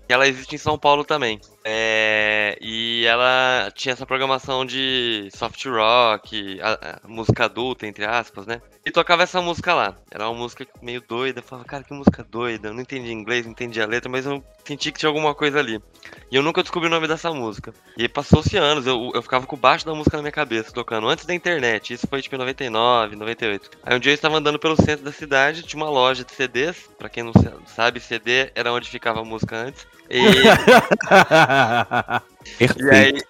que 0.07 0.13
ela 0.13 0.29
existe 0.29 0.55
em 0.55 0.59
São 0.59 0.79
Paulo 0.79 1.05
também. 1.05 1.41
É, 1.69 2.57
e 2.61 3.05
ela 3.07 3.73
tinha 3.75 3.93
essa 3.93 4.07
programação 4.07 4.65
de 4.65 5.29
soft 5.35 5.65
rock, 5.67 6.61
a- 6.63 7.01
a 7.05 7.09
música 7.09 7.47
adulta, 7.47 7.89
entre 7.89 8.05
aspas, 8.05 8.47
né? 8.47 8.63
E 8.85 8.91
tocava 8.93 9.25
essa 9.25 9.43
música 9.43 9.75
lá. 9.75 9.97
Era 10.09 10.29
uma 10.29 10.39
música 10.39 10.65
meio 10.81 11.01
doida. 11.01 11.41
Eu 11.41 11.43
falava, 11.43 11.67
cara, 11.67 11.83
que 11.83 11.93
música 11.93 12.23
doida. 12.23 12.69
Eu 12.69 12.73
não 12.75 12.83
entendi 12.83 13.11
inglês, 13.11 13.45
não 13.45 13.51
entendi 13.51 13.83
a 13.83 13.87
letra, 13.87 14.09
mas 14.09 14.25
eu 14.27 14.45
senti 14.65 14.93
que 14.93 15.01
tinha 15.01 15.09
alguma 15.09 15.35
coisa 15.35 15.59
ali. 15.59 15.83
E 16.31 16.37
eu 16.37 16.43
nunca 16.43 16.63
descobri 16.63 16.87
o 16.87 16.91
nome 16.91 17.09
dessa 17.09 17.33
música. 17.33 17.75
E 17.99 18.09
passou-se 18.09 18.57
anos, 18.57 18.87
eu, 18.87 19.11
eu 19.13 19.21
ficava 19.21 19.45
com 19.45 19.57
baixo 19.57 19.85
da 19.85 19.93
música 19.93 20.17
na 20.17 20.23
minha 20.23 20.31
cabeça, 20.31 20.71
tocando, 20.71 21.09
antes 21.09 21.27
da 21.27 21.35
internet. 21.35 21.95
Isso 21.95 22.07
foi 22.07 22.23
tipo 22.23 22.37
em 22.37 22.39
99, 22.39 23.17
98. 23.17 23.71
Aí 23.83 23.97
um 23.97 23.99
dia 23.99 24.13
eu 24.13 24.15
estava 24.15 24.37
andando 24.37 24.57
pelo 24.61 24.77
centro 24.77 25.05
da 25.05 25.11
cidade, 25.11 25.65
tinha 25.65 25.83
uma 25.83 25.91
loja 25.91 26.23
de 26.23 26.31
CDs. 26.31 26.89
Pra 26.97 27.09
quem 27.09 27.25
não 27.25 27.33
sa- 27.33 27.55
sabe, 27.67 27.99
CD 27.99 28.53
era 28.55 28.73
onde 28.73 28.89
ficava 28.89 29.19
a 29.21 29.25
música 29.25 29.57
antes. 29.57 29.85
E, 30.09 30.21
e 32.61 32.95
aí, 32.95 33.23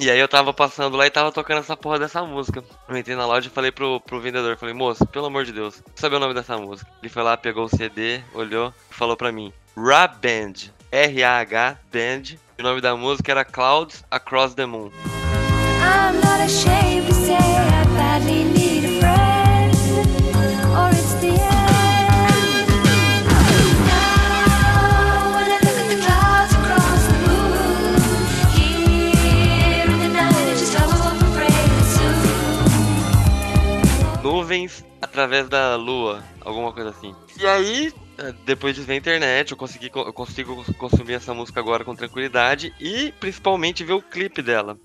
e 0.00 0.10
aí 0.10 0.18
eu 0.18 0.28
tava 0.28 0.52
passando 0.52 0.96
lá 0.96 1.06
e 1.06 1.10
tava 1.10 1.32
tocando 1.32 1.58
essa 1.58 1.76
porra 1.76 1.98
dessa 1.98 2.22
música. 2.24 2.62
Eu 2.88 2.96
entrei 2.96 3.16
na 3.16 3.26
loja 3.26 3.48
e 3.48 3.50
falei 3.50 3.70
pro, 3.70 4.00
pro 4.00 4.20
vendedor, 4.20 4.56
falei, 4.56 4.74
moço, 4.74 5.06
pelo 5.06 5.26
amor 5.26 5.44
de 5.44 5.52
Deus, 5.52 5.82
sabe 5.94 6.16
o 6.16 6.20
nome 6.20 6.34
dessa 6.34 6.56
música? 6.58 6.90
Ele 7.02 7.12
foi 7.12 7.22
lá, 7.22 7.36
pegou 7.36 7.64
o 7.64 7.68
CD, 7.68 8.20
olhou 8.34 8.72
e 8.90 8.94
falou 8.94 9.16
pra 9.16 9.32
mim, 9.32 9.52
Ra 9.76 10.06
Band, 10.06 10.70
R-A-H 10.90 11.78
Band. 11.92 12.36
E 12.58 12.60
o 12.60 12.62
nome 12.62 12.80
da 12.80 12.94
música 12.96 13.32
era 13.32 13.44
Clouds 13.44 14.04
Across 14.10 14.54
the 14.54 14.66
Moon. 14.66 14.90
I'm 15.82 16.20
not 16.20 16.40
ashamed 16.44 17.06
to 17.06 17.14
say 17.14 17.36
I 17.36 17.84
badly 17.96 18.44
need 18.44 18.59
através 35.10 35.48
da 35.48 35.74
lua, 35.76 36.22
alguma 36.40 36.72
coisa 36.72 36.90
assim. 36.90 37.14
E 37.38 37.46
aí, 37.46 37.92
eh, 38.18 38.32
depois 38.46 38.74
de 38.76 38.82
ver 38.82 38.94
a 38.94 38.96
internet, 38.96 39.50
eu 39.50 39.56
consegui 39.56 39.90
co- 39.90 40.02
eu 40.02 40.12
consigo 40.12 40.64
consumir 40.74 41.14
essa 41.14 41.34
música 41.34 41.58
agora 41.60 41.84
com 41.84 41.94
tranquilidade 41.96 42.72
e 42.80 43.12
principalmente 43.18 43.84
ver 43.84 43.94
o 43.94 44.02
clipe 44.02 44.40
dela. 44.40 44.78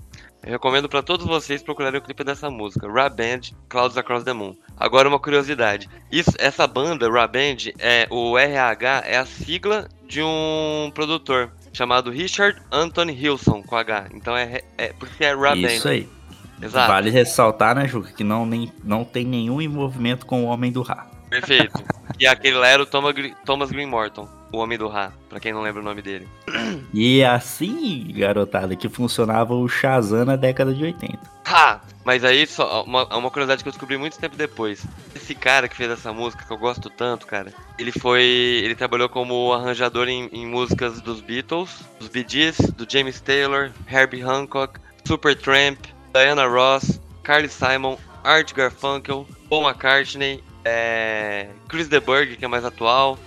Eu 0.43 0.51
recomendo 0.51 0.87
pra 0.89 1.01
todos 1.01 1.25
vocês 1.25 1.63
procurarem 1.63 1.99
o 1.99 2.03
clipe 2.03 2.23
dessa 2.23 2.49
música, 2.51 2.87
Ra 2.91 3.09
Band, 3.09 3.41
Clouds 3.69 3.97
Across 3.97 4.23
the 4.25 4.33
Moon. 4.33 4.55
Agora 4.77 5.07
uma 5.07 5.19
curiosidade, 5.19 5.89
isso, 6.11 6.31
essa 6.37 6.67
banda 6.67 7.09
Ra 7.09 7.27
Band, 7.27 7.71
é 7.79 8.07
o 8.11 8.37
RH 8.37 9.03
é 9.05 9.17
a 9.17 9.25
sigla 9.25 9.87
de 10.07 10.21
um 10.21 10.91
produtor 10.93 11.51
chamado 11.73 12.11
Richard 12.11 12.61
Anthony 12.71 13.13
Hilson 13.19 13.63
com 13.63 13.75
H. 13.75 14.07
Então 14.13 14.35
é, 14.37 14.61
é 14.77 14.87
por 14.93 15.07
isso 15.07 15.17
que 15.17 15.25
é 15.25 15.33
Ra 15.33 15.55
Band. 15.55 15.67
Isso 15.67 15.87
aí. 15.87 16.07
Exato. 16.61 16.87
Vale 16.91 17.09
ressaltar, 17.09 17.75
né, 17.75 17.87
Juca, 17.87 18.11
que 18.11 18.23
não, 18.23 18.45
nem, 18.45 18.71
não 18.83 19.03
tem 19.03 19.25
nenhum 19.25 19.61
envolvimento 19.61 20.25
com 20.25 20.43
o 20.43 20.47
Homem 20.47 20.71
do 20.71 20.81
Ra. 20.81 21.07
Perfeito. 21.29 21.83
E 22.19 22.25
aquele 22.25 22.55
lá 22.57 22.67
era 22.67 22.81
o 22.83 22.85
Thomas, 22.85 23.13
Gre- 23.13 23.35
Thomas 23.45 23.69
Green 23.71 23.87
Morton, 23.87 24.27
o 24.53 24.57
Homem 24.59 24.77
do 24.77 24.87
Ra, 24.87 25.11
pra 25.27 25.39
quem 25.39 25.51
não 25.51 25.61
lembra 25.61 25.81
o 25.81 25.83
nome 25.83 26.01
dele. 26.01 26.27
E 26.93 27.23
assim, 27.23 28.07
garotada, 28.15 28.75
que 28.75 28.87
funcionava 28.87 29.53
o 29.53 29.67
Shazam 29.67 30.23
na 30.23 30.35
década 30.37 30.73
de 30.73 30.83
80. 30.83 31.19
Ha! 31.45 31.81
Mas 32.05 32.23
aí, 32.23 32.45
só 32.45 32.83
uma, 32.83 33.03
uma 33.17 33.31
curiosidade 33.31 33.63
que 33.63 33.67
eu 33.67 33.71
descobri 33.71 33.97
muito 33.97 34.17
tempo 34.19 34.35
depois. 34.37 34.85
Esse 35.15 35.33
cara 35.33 35.67
que 35.67 35.75
fez 35.75 35.89
essa 35.89 36.13
música, 36.13 36.45
que 36.45 36.53
eu 36.53 36.57
gosto 36.57 36.87
tanto, 36.89 37.25
cara, 37.25 37.51
ele 37.79 37.91
foi. 37.91 38.23
Ele 38.23 38.75
trabalhou 38.75 39.09
como 39.09 39.51
arranjador 39.51 40.07
em, 40.07 40.29
em 40.31 40.45
músicas 40.45 41.01
dos 41.01 41.19
Beatles, 41.19 41.83
dos 41.99 42.07
Bee 42.07 42.23
Gees, 42.27 42.57
do 42.77 42.85
James 42.87 43.19
Taylor, 43.19 43.71
Herbie 43.91 44.21
Hancock, 44.21 44.79
Supertramp, 45.03 45.79
Diana 46.15 46.45
Ross, 46.47 47.01
Carly 47.23 47.49
Simon, 47.49 47.97
Art 48.23 48.53
Garfunkel, 48.53 49.27
Paul 49.49 49.63
McCartney, 49.67 50.41
é, 50.63 51.49
Chris 51.67 51.89
DeBurgh, 51.89 52.37
que 52.37 52.45
é 52.45 52.47
mais 52.47 52.63
atual, 52.63 53.19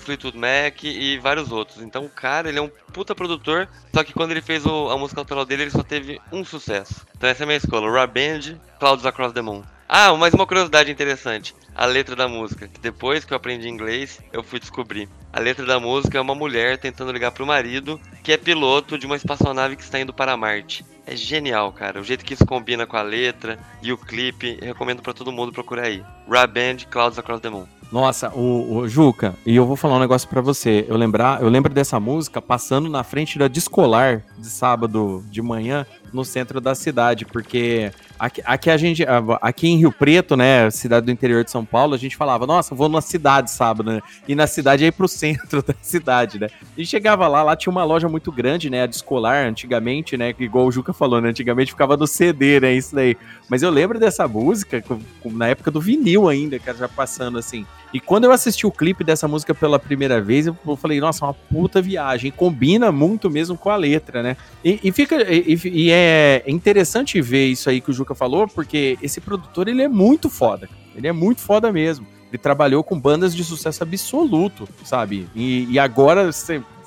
Fleetwood 0.00 0.38
Mac 0.38 0.82
e 0.84 1.18
vários 1.18 1.52
outros. 1.52 1.82
Então 1.82 2.06
o 2.06 2.08
cara, 2.08 2.48
ele 2.48 2.58
é 2.58 2.62
um 2.62 2.70
puta 2.94 3.14
produtor, 3.14 3.68
só 3.94 4.02
que 4.02 4.14
quando 4.14 4.30
ele 4.30 4.40
fez 4.40 4.64
o- 4.64 4.88
a 4.88 4.96
música 4.96 5.20
autoral 5.20 5.44
dele, 5.44 5.64
ele 5.64 5.70
só 5.70 5.82
teve 5.82 6.18
um 6.32 6.42
sucesso. 6.46 7.06
Então 7.14 7.28
essa 7.28 7.42
é 7.42 7.44
a 7.44 7.46
minha 7.46 7.58
escola, 7.58 7.90
Ra 7.90 8.06
Band, 8.06 8.58
Clouds 8.80 9.04
Across 9.04 9.34
the 9.34 9.42
Moon. 9.42 9.62
Ah, 9.88 10.14
mais 10.14 10.32
uma 10.32 10.46
curiosidade 10.46 10.90
interessante. 10.90 11.54
A 11.74 11.84
letra 11.84 12.16
da 12.16 12.26
música, 12.26 12.66
que 12.66 12.80
depois 12.80 13.24
que 13.24 13.32
eu 13.32 13.36
aprendi 13.36 13.68
inglês, 13.68 14.18
eu 14.32 14.42
fui 14.42 14.58
descobrir. 14.58 15.08
A 15.30 15.38
letra 15.38 15.66
da 15.66 15.78
música 15.78 16.16
é 16.16 16.20
uma 16.20 16.34
mulher 16.34 16.78
tentando 16.78 17.12
ligar 17.12 17.32
pro 17.32 17.46
marido, 17.46 18.00
que 18.22 18.32
é 18.32 18.36
piloto 18.38 18.96
de 18.96 19.04
uma 19.04 19.16
espaçonave 19.16 19.76
que 19.76 19.82
está 19.82 20.00
indo 20.00 20.12
para 20.12 20.36
Marte. 20.36 20.86
É 21.06 21.14
genial, 21.14 21.70
cara. 21.70 22.00
O 22.00 22.04
jeito 22.04 22.24
que 22.24 22.32
isso 22.32 22.46
combina 22.46 22.86
com 22.86 22.96
a 22.96 23.02
letra 23.02 23.58
e 23.82 23.92
o 23.92 23.98
clipe, 23.98 24.58
recomendo 24.62 25.02
pra 25.02 25.12
todo 25.12 25.30
mundo 25.30 25.52
procurar 25.52 25.84
aí. 25.84 26.02
Ra 26.26 26.46
Band, 26.46 26.78
Clouds 26.90 27.18
Across 27.18 27.40
the 27.40 27.50
Moon. 27.50 27.66
Nossa, 27.92 28.30
o, 28.30 28.78
o 28.78 28.88
Juca, 28.88 29.36
e 29.44 29.54
eu 29.54 29.66
vou 29.66 29.76
falar 29.76 29.96
um 29.96 30.00
negócio 30.00 30.28
pra 30.28 30.40
você. 30.40 30.86
Eu 30.88 30.96
lembrar, 30.96 31.42
eu 31.42 31.48
lembro 31.48 31.72
dessa 31.72 32.00
música 32.00 32.40
passando 32.40 32.88
na 32.88 33.04
frente 33.04 33.38
da 33.38 33.48
Descolar 33.48 34.24
de 34.38 34.48
sábado 34.48 35.22
de 35.30 35.42
manhã 35.42 35.86
no 36.14 36.24
centro 36.24 36.60
da 36.60 36.74
cidade, 36.74 37.26
porque 37.26 37.90
aqui, 38.16 38.40
aqui 38.44 38.70
a 38.70 38.76
gente, 38.76 39.04
aqui 39.42 39.68
em 39.68 39.78
Rio 39.78 39.90
Preto, 39.90 40.36
né, 40.36 40.70
cidade 40.70 41.06
do 41.06 41.12
interior 41.12 41.42
de 41.42 41.50
São 41.50 41.64
Paulo, 41.64 41.92
a 41.92 41.98
gente 41.98 42.16
falava, 42.16 42.46
nossa, 42.46 42.74
vou 42.74 42.88
na 42.88 43.00
cidade 43.00 43.50
sábado, 43.50 43.90
né? 43.90 44.00
E 44.28 44.34
na 44.34 44.46
cidade 44.46 44.84
aí 44.84 44.92
pro 44.92 45.08
centro 45.08 45.60
da 45.60 45.74
cidade, 45.82 46.38
né? 46.38 46.46
E 46.78 46.86
chegava 46.86 47.26
lá, 47.26 47.42
lá 47.42 47.56
tinha 47.56 47.72
uma 47.72 47.84
loja 47.84 48.08
muito 48.08 48.30
grande, 48.30 48.70
né, 48.70 48.84
a 48.84 48.86
Descolar 48.86 49.46
antigamente, 49.46 50.16
né, 50.16 50.32
igual 50.38 50.66
o 50.66 50.72
Juca 50.72 50.92
falou, 50.92 51.20
né, 51.20 51.30
antigamente 51.30 51.72
ficava 51.72 51.96
no 51.96 52.06
CD, 52.06 52.60
né, 52.60 52.72
isso 52.72 52.94
daí. 52.94 53.16
Mas 53.48 53.62
eu 53.62 53.70
lembro 53.70 53.98
dessa 53.98 54.28
música 54.28 54.82
na 55.24 55.48
época 55.48 55.70
do 55.70 55.80
vinil 55.80 56.28
ainda, 56.28 56.58
cara, 56.60 56.78
já 56.78 56.88
passando 56.88 57.38
assim. 57.38 57.66
E 57.94 58.00
quando 58.00 58.24
eu 58.24 58.32
assisti 58.32 58.66
o 58.66 58.72
clipe 58.72 59.04
dessa 59.04 59.28
música 59.28 59.54
pela 59.54 59.78
primeira 59.78 60.20
vez, 60.20 60.48
eu 60.48 60.56
falei, 60.76 60.98
nossa, 60.98 61.26
uma 61.26 61.32
puta 61.32 61.80
viagem. 61.80 62.32
Combina 62.32 62.90
muito 62.90 63.30
mesmo 63.30 63.56
com 63.56 63.70
a 63.70 63.76
letra, 63.76 64.20
né? 64.20 64.36
E, 64.64 64.80
e 64.82 64.90
fica. 64.90 65.22
E, 65.32 65.56
e 65.64 65.90
é 65.92 66.42
interessante 66.48 67.22
ver 67.22 67.46
isso 67.46 67.70
aí 67.70 67.80
que 67.80 67.90
o 67.90 67.94
Juca 67.94 68.12
falou, 68.12 68.48
porque 68.48 68.98
esse 69.00 69.20
produtor 69.20 69.68
ele 69.68 69.80
é 69.80 69.86
muito 69.86 70.28
foda. 70.28 70.68
Ele 70.96 71.06
é 71.06 71.12
muito 71.12 71.40
foda 71.40 71.70
mesmo. 71.70 72.04
Ele 72.32 72.38
trabalhou 72.38 72.82
com 72.82 72.98
bandas 72.98 73.32
de 73.32 73.44
sucesso 73.44 73.84
absoluto, 73.84 74.68
sabe? 74.82 75.28
E, 75.32 75.68
e 75.70 75.78
agora, 75.78 76.32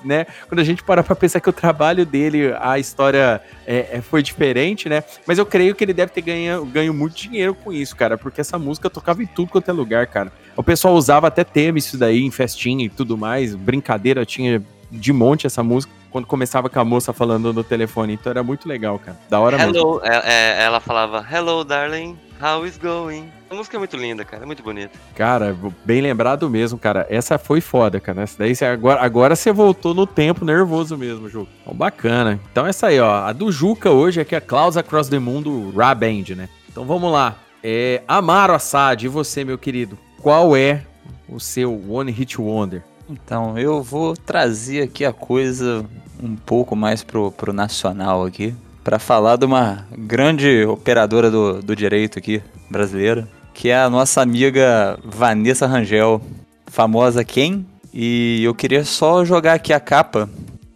né? 0.04 0.26
Quando 0.48 0.60
a 0.60 0.64
gente 0.64 0.84
para 0.84 1.04
pra 1.04 1.16
pensar 1.16 1.40
que 1.40 1.50
o 1.50 1.54
trabalho 1.54 2.06
dele, 2.06 2.54
a 2.60 2.78
história 2.80 3.42
é, 3.66 3.90
é, 3.94 4.02
foi 4.02 4.22
diferente, 4.22 4.88
né? 4.90 5.04
Mas 5.26 5.38
eu 5.38 5.46
creio 5.46 5.76
que 5.76 5.84
ele 5.84 5.94
deve 5.94 6.12
ter 6.12 6.22
ganho, 6.22 6.66
ganho 6.66 6.94
muito 6.94 7.16
dinheiro 7.16 7.54
com 7.56 7.72
isso, 7.72 7.96
cara, 7.96 8.18
porque 8.18 8.42
essa 8.42 8.58
música 8.58 8.90
tocava 8.90 9.22
em 9.22 9.28
tudo 9.28 9.52
quanto 9.52 9.70
é 9.70 9.74
lugar, 9.74 10.08
cara. 10.08 10.32
O 10.56 10.64
pessoal 10.64 10.94
usava 10.96 11.28
até 11.28 11.44
tema 11.44 11.78
isso 11.78 11.98
daí 11.98 12.24
em 12.24 12.32
festinha 12.32 12.86
e 12.86 12.90
tudo 12.90 13.18
mais, 13.18 13.56
brincadeira 13.56 14.26
tinha 14.26 14.62
de 14.90 15.12
monte 15.12 15.46
essa 15.46 15.62
música 15.62 15.94
quando 16.10 16.26
começava 16.26 16.70
com 16.70 16.80
a 16.80 16.86
moça 16.86 17.12
falando 17.14 17.52
no 17.54 17.64
telefone, 17.64 18.14
então 18.14 18.30
era 18.32 18.42
muito 18.42 18.68
legal, 18.68 18.98
cara. 18.98 19.18
Da 19.30 19.40
hora 19.40 19.58
mesmo. 19.58 19.76
Hello, 19.76 20.02
é- 20.04 20.22
é- 20.60 20.64
ela 20.64 20.80
falava, 20.80 21.26
Hello, 21.30 21.64
darling, 21.64 22.18
how 22.42 22.66
is 22.66 22.78
going? 22.78 23.30
A 23.50 23.56
música 23.56 23.78
é 23.78 23.80
muito 23.80 23.96
linda, 23.96 24.26
cara, 24.26 24.44
é 24.44 24.46
muito 24.46 24.62
bonita. 24.62 24.92
Cara, 25.16 25.56
bem 25.86 26.02
lembrado 26.02 26.50
mesmo, 26.50 26.78
cara. 26.78 27.08
Essa 27.10 27.38
foi 27.38 27.62
foda, 27.62 27.98
cara. 27.98 28.24
Essa 28.24 28.40
daí, 28.40 28.54
agora, 28.70 29.02
agora 29.02 29.36
você 29.38 29.54
voltou 29.54 29.94
no 29.94 30.06
tempo 30.06 30.44
nervoso 30.44 30.98
mesmo, 30.98 31.30
Juca. 31.30 31.50
Então, 31.62 31.74
bacana. 31.74 32.38
Então, 32.52 32.68
essa 32.68 32.88
aí, 32.88 33.00
ó. 33.00 33.24
A 33.24 33.32
do 33.32 33.50
Juca 33.50 33.90
hoje 33.90 34.20
aqui 34.20 34.36
é 34.36 34.40
a 34.40 34.42
Klaus 34.42 34.76
Across 34.76 35.08
the 35.08 35.20
Mundo 35.20 35.72
Ra 35.74 35.96
Band, 35.96 36.36
né? 36.36 36.50
Então, 36.70 36.84
vamos 36.84 37.10
lá. 37.10 37.38
É, 37.64 38.04
Amaro 38.06 38.54
Assad, 38.54 39.06
e 39.06 39.08
você, 39.08 39.46
meu 39.46 39.58
querido? 39.58 39.98
Qual 40.22 40.54
é 40.54 40.84
o 41.30 41.40
seu 41.40 41.82
One 41.90 42.12
Hit 42.12 42.42
Wonder? 42.42 42.84
Então, 43.10 43.58
eu 43.58 43.82
vou 43.82 44.14
trazer 44.18 44.82
aqui 44.82 45.06
a 45.06 45.14
coisa 45.14 45.86
um 46.22 46.36
pouco 46.36 46.76
mais 46.76 47.02
pro, 47.02 47.32
pro 47.32 47.54
nacional 47.54 48.26
aqui, 48.26 48.54
para 48.84 49.00
falar 49.00 49.38
de 49.38 49.46
uma 49.46 49.88
grande 49.98 50.66
operadora 50.66 51.32
do, 51.32 51.62
do 51.62 51.76
direito 51.76 52.20
aqui, 52.20 52.44
brasileira, 52.70 53.28
que 53.58 53.68
é 53.70 53.76
a 53.76 53.90
nossa 53.90 54.22
amiga 54.22 55.00
Vanessa 55.04 55.66
Rangel, 55.66 56.22
famosa 56.68 57.26
quem? 57.26 57.66
E 57.92 58.44
eu 58.44 58.54
queria 58.54 58.86
só 58.86 59.26
jogar 59.26 59.54
aqui 59.54 59.74
a 59.74 59.80
capa 59.80 60.30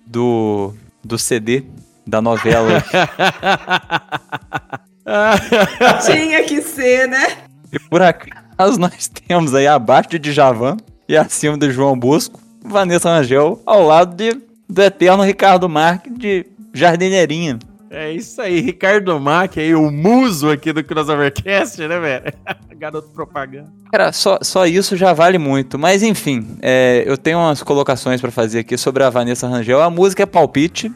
do, 0.07 0.73
do 1.03 1.15
CD 1.15 1.63
da 2.07 2.23
novela. 2.23 2.81
Tinha 6.03 6.43
que 6.43 6.59
ser, 6.63 7.07
né? 7.07 7.37
E 7.71 7.77
por 7.77 8.01
acaso 8.01 8.79
nós 8.79 9.07
temos 9.07 9.53
aí 9.53 9.67
abaixo 9.67 10.09
de 10.09 10.17
Djavan 10.17 10.77
e 11.07 11.15
acima 11.15 11.59
de 11.59 11.69
João 11.69 11.95
Bosco, 11.95 12.39
Vanessa 12.65 13.09
Rangel, 13.09 13.61
ao 13.63 13.85
lado 13.85 14.15
de, 14.15 14.41
do 14.67 14.81
eterno 14.81 15.21
Ricardo 15.21 15.69
Marques 15.69 16.17
de 16.17 16.47
Jardineirinha. 16.73 17.59
É 17.93 18.09
isso 18.09 18.41
aí, 18.41 18.61
Ricardo 18.61 19.19
Mack 19.19 19.59
aí, 19.59 19.75
o 19.75 19.91
muso 19.91 20.49
aqui 20.49 20.71
do 20.71 20.81
Crossovercast, 20.81 21.85
né, 21.85 21.99
velho? 21.99 22.33
Garoto 22.79 23.09
propaganda. 23.09 23.69
Cara, 23.91 24.13
só, 24.13 24.39
só 24.41 24.65
isso 24.65 24.95
já 24.95 25.11
vale 25.11 25.37
muito. 25.37 25.77
Mas 25.77 26.01
enfim, 26.01 26.57
é, 26.61 27.03
eu 27.05 27.17
tenho 27.17 27.37
umas 27.37 27.61
colocações 27.61 28.21
pra 28.21 28.31
fazer 28.31 28.59
aqui 28.59 28.77
sobre 28.77 29.03
a 29.03 29.09
Vanessa 29.09 29.45
Rangel. 29.45 29.81
A 29.81 29.89
música 29.89 30.23
é 30.23 30.25
palpite. 30.25 30.89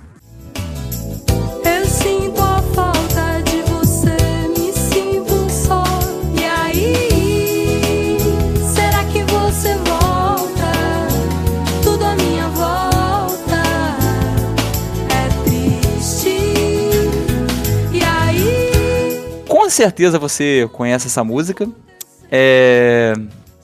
Com 19.65 19.69
certeza 19.71 20.19
você 20.19 20.69
conhece 20.73 21.07
essa 21.07 21.23
música. 21.23 21.67
É, 22.31 23.13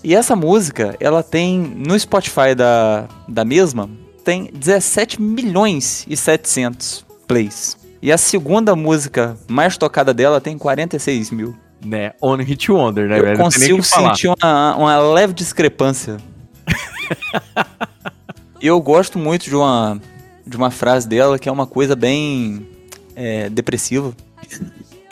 E 0.04 0.16
essa 0.16 0.36
música, 0.36 0.98
ela 1.00 1.22
tem 1.22 1.60
no 1.60 1.98
Spotify 2.00 2.56
da, 2.56 3.08
da 3.28 3.46
mesma, 3.46 3.88
tem 4.26 4.50
17 4.52 5.22
milhões 5.22 6.04
e 6.10 6.18
700 6.18 7.06
plays. 7.28 7.78
E 8.02 8.12
a 8.12 8.18
segunda 8.18 8.76
música 8.76 9.38
mais 9.48 9.78
tocada 9.78 10.12
dela 10.12 10.42
tem 10.42 10.58
46 10.58 11.30
mil. 11.30 11.56
Né, 11.86 12.14
One 12.20 12.44
Hit 12.44 12.72
Wonder, 12.72 13.08
né, 13.08 13.20
Eu 13.20 13.24
velho? 13.24 13.38
Consigo 13.38 13.84
sentir 13.84 14.28
uma, 14.28 14.76
uma 14.76 14.98
leve 14.98 15.34
discrepância. 15.34 16.18
Eu 18.60 18.82
gosto 18.82 19.20
muito 19.20 19.44
de 19.44 19.56
uma, 19.56 20.02
de 20.48 20.58
uma 20.58 20.72
frase 20.72 21.08
dela 21.08 21.38
que 21.38 21.48
é 21.48 21.52
uma 21.52 21.68
coisa 21.68 21.96
bem 21.96 22.68
é, 23.16 23.52
depressiva. 23.52 24.12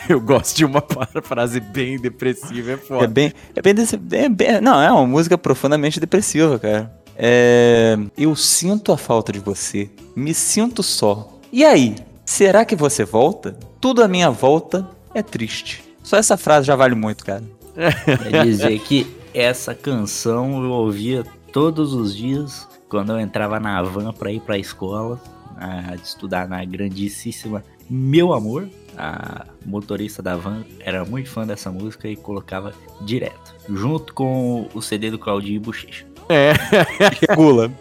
Eu 0.14 0.20
gosto 0.20 0.58
de 0.58 0.66
uma 0.66 0.84
frase 1.24 1.60
bem 1.60 2.00
depressiva, 2.00 2.72
é 2.72 2.78
foda. 2.78 3.04
É 3.06 3.08
bem. 3.08 3.32
É 3.56 3.62
bem, 3.62 3.74
desse- 3.76 3.96
bem- 3.98 4.30
bem- 4.32 4.60
Não, 4.60 4.82
é 4.82 4.92
uma 4.92 5.06
música 5.06 5.38
profundamente 5.38 6.00
depressiva, 6.00 6.58
cara. 6.58 6.92
É. 7.16 7.96
Eu 8.18 8.36
sinto 8.36 8.92
a 8.92 8.98
falta 8.98 9.32
de 9.32 9.40
você. 9.40 9.90
Me 10.16 10.34
sinto 10.34 10.82
só. 10.82 11.38
E 11.52 11.64
aí? 11.64 11.96
Será 12.26 12.66
que 12.66 12.76
você 12.76 13.04
volta? 13.06 13.58
Tudo 13.80 14.02
à 14.04 14.08
minha 14.08 14.30
volta 14.32 14.88
é 15.14 15.22
triste. 15.22 15.84
Só 16.04 16.18
essa 16.18 16.38
frase 16.38 16.66
já 16.68 16.76
vale 16.76 16.96
muito, 16.96 17.24
cara. 17.26 17.44
Quer 18.32 18.44
dizer 18.46 18.80
que 18.80 19.06
essa 19.34 19.76
canção 19.76 20.64
eu 20.64 20.72
ouvia 20.72 21.24
todos 21.54 21.94
os 21.94 22.16
dias 22.16 22.68
quando 22.88 23.12
eu 23.12 23.20
entrava 23.20 23.60
na 23.60 23.82
van 23.84 24.12
pra 24.14 24.32
ir 24.32 24.40
pra 24.42 24.58
escola, 24.58 25.22
a, 25.58 25.96
estudar 25.96 26.48
na 26.48 26.64
grandíssima 26.66 27.64
Meu 27.90 28.34
Amor. 28.34 28.68
A 29.02 29.46
motorista 29.66 30.22
da 30.22 30.36
van 30.36 30.64
era 30.82 31.06
muito 31.06 31.30
fã 31.30 31.48
dessa 31.48 31.72
música 31.72 32.06
e 32.10 32.18
colocava 32.18 32.74
direto, 33.00 33.56
junto 33.70 34.14
com 34.14 34.68
o 34.74 34.82
CD 34.82 35.10
do 35.10 35.18
Claudinho 35.18 35.56
e 35.56 35.60
Bochecha. 35.60 36.06
É. 36.28 36.52
Regula. 37.30 37.72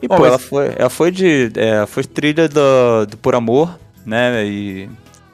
E, 0.00 0.06
Bom, 0.06 0.16
pô, 0.16 0.26
ela 0.26 0.38
foi, 0.38 0.72
ela 0.76 0.88
foi 0.90 1.10
de. 1.10 1.50
é, 1.56 1.84
foi 1.86 2.04
trilha 2.04 2.48
do, 2.48 3.06
do 3.06 3.16
Por 3.16 3.34
Amor, 3.34 3.76
né? 4.06 4.44
E. 4.46 4.88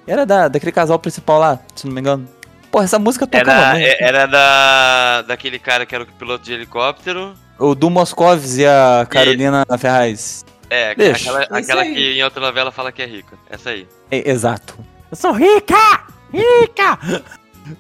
Era 0.06 0.24
da, 0.24 0.48
daquele 0.48 0.72
casal 0.72 0.98
principal 0.98 1.38
lá, 1.38 1.58
se 1.76 1.86
não 1.86 1.92
me 1.92 2.00
engano. 2.00 2.26
Pô, 2.70 2.82
essa 2.82 2.98
música 2.98 3.26
tocava 3.26 3.50
Era, 3.50 3.72
muito. 3.74 3.86
é- 3.86 3.96
era 4.02 4.26
da, 4.26 5.22
daquele 5.22 5.58
cara 5.58 5.84
que 5.84 5.94
era 5.94 6.04
o 6.04 6.06
piloto 6.06 6.44
de 6.44 6.52
helicóptero. 6.54 7.34
O 7.58 7.74
do 7.74 7.90
Moscovis 7.90 8.56
e 8.56 8.64
a 8.66 9.06
Carolina 9.08 9.66
Ferraz. 9.78 10.44
É, 10.70 10.94
Deixa. 10.94 11.30
aquela, 11.30 11.58
aquela 11.58 11.84
que 11.84 12.18
em 12.18 12.22
outra 12.22 12.40
novela 12.40 12.70
fala 12.70 12.92
que 12.92 13.02
é 13.02 13.06
rica. 13.06 13.36
Essa 13.48 13.70
aí. 13.70 13.86
É, 14.10 14.30
exato. 14.30 14.78
Eu 15.10 15.16
sou 15.16 15.32
rica! 15.32 15.76
Rica! 16.32 16.98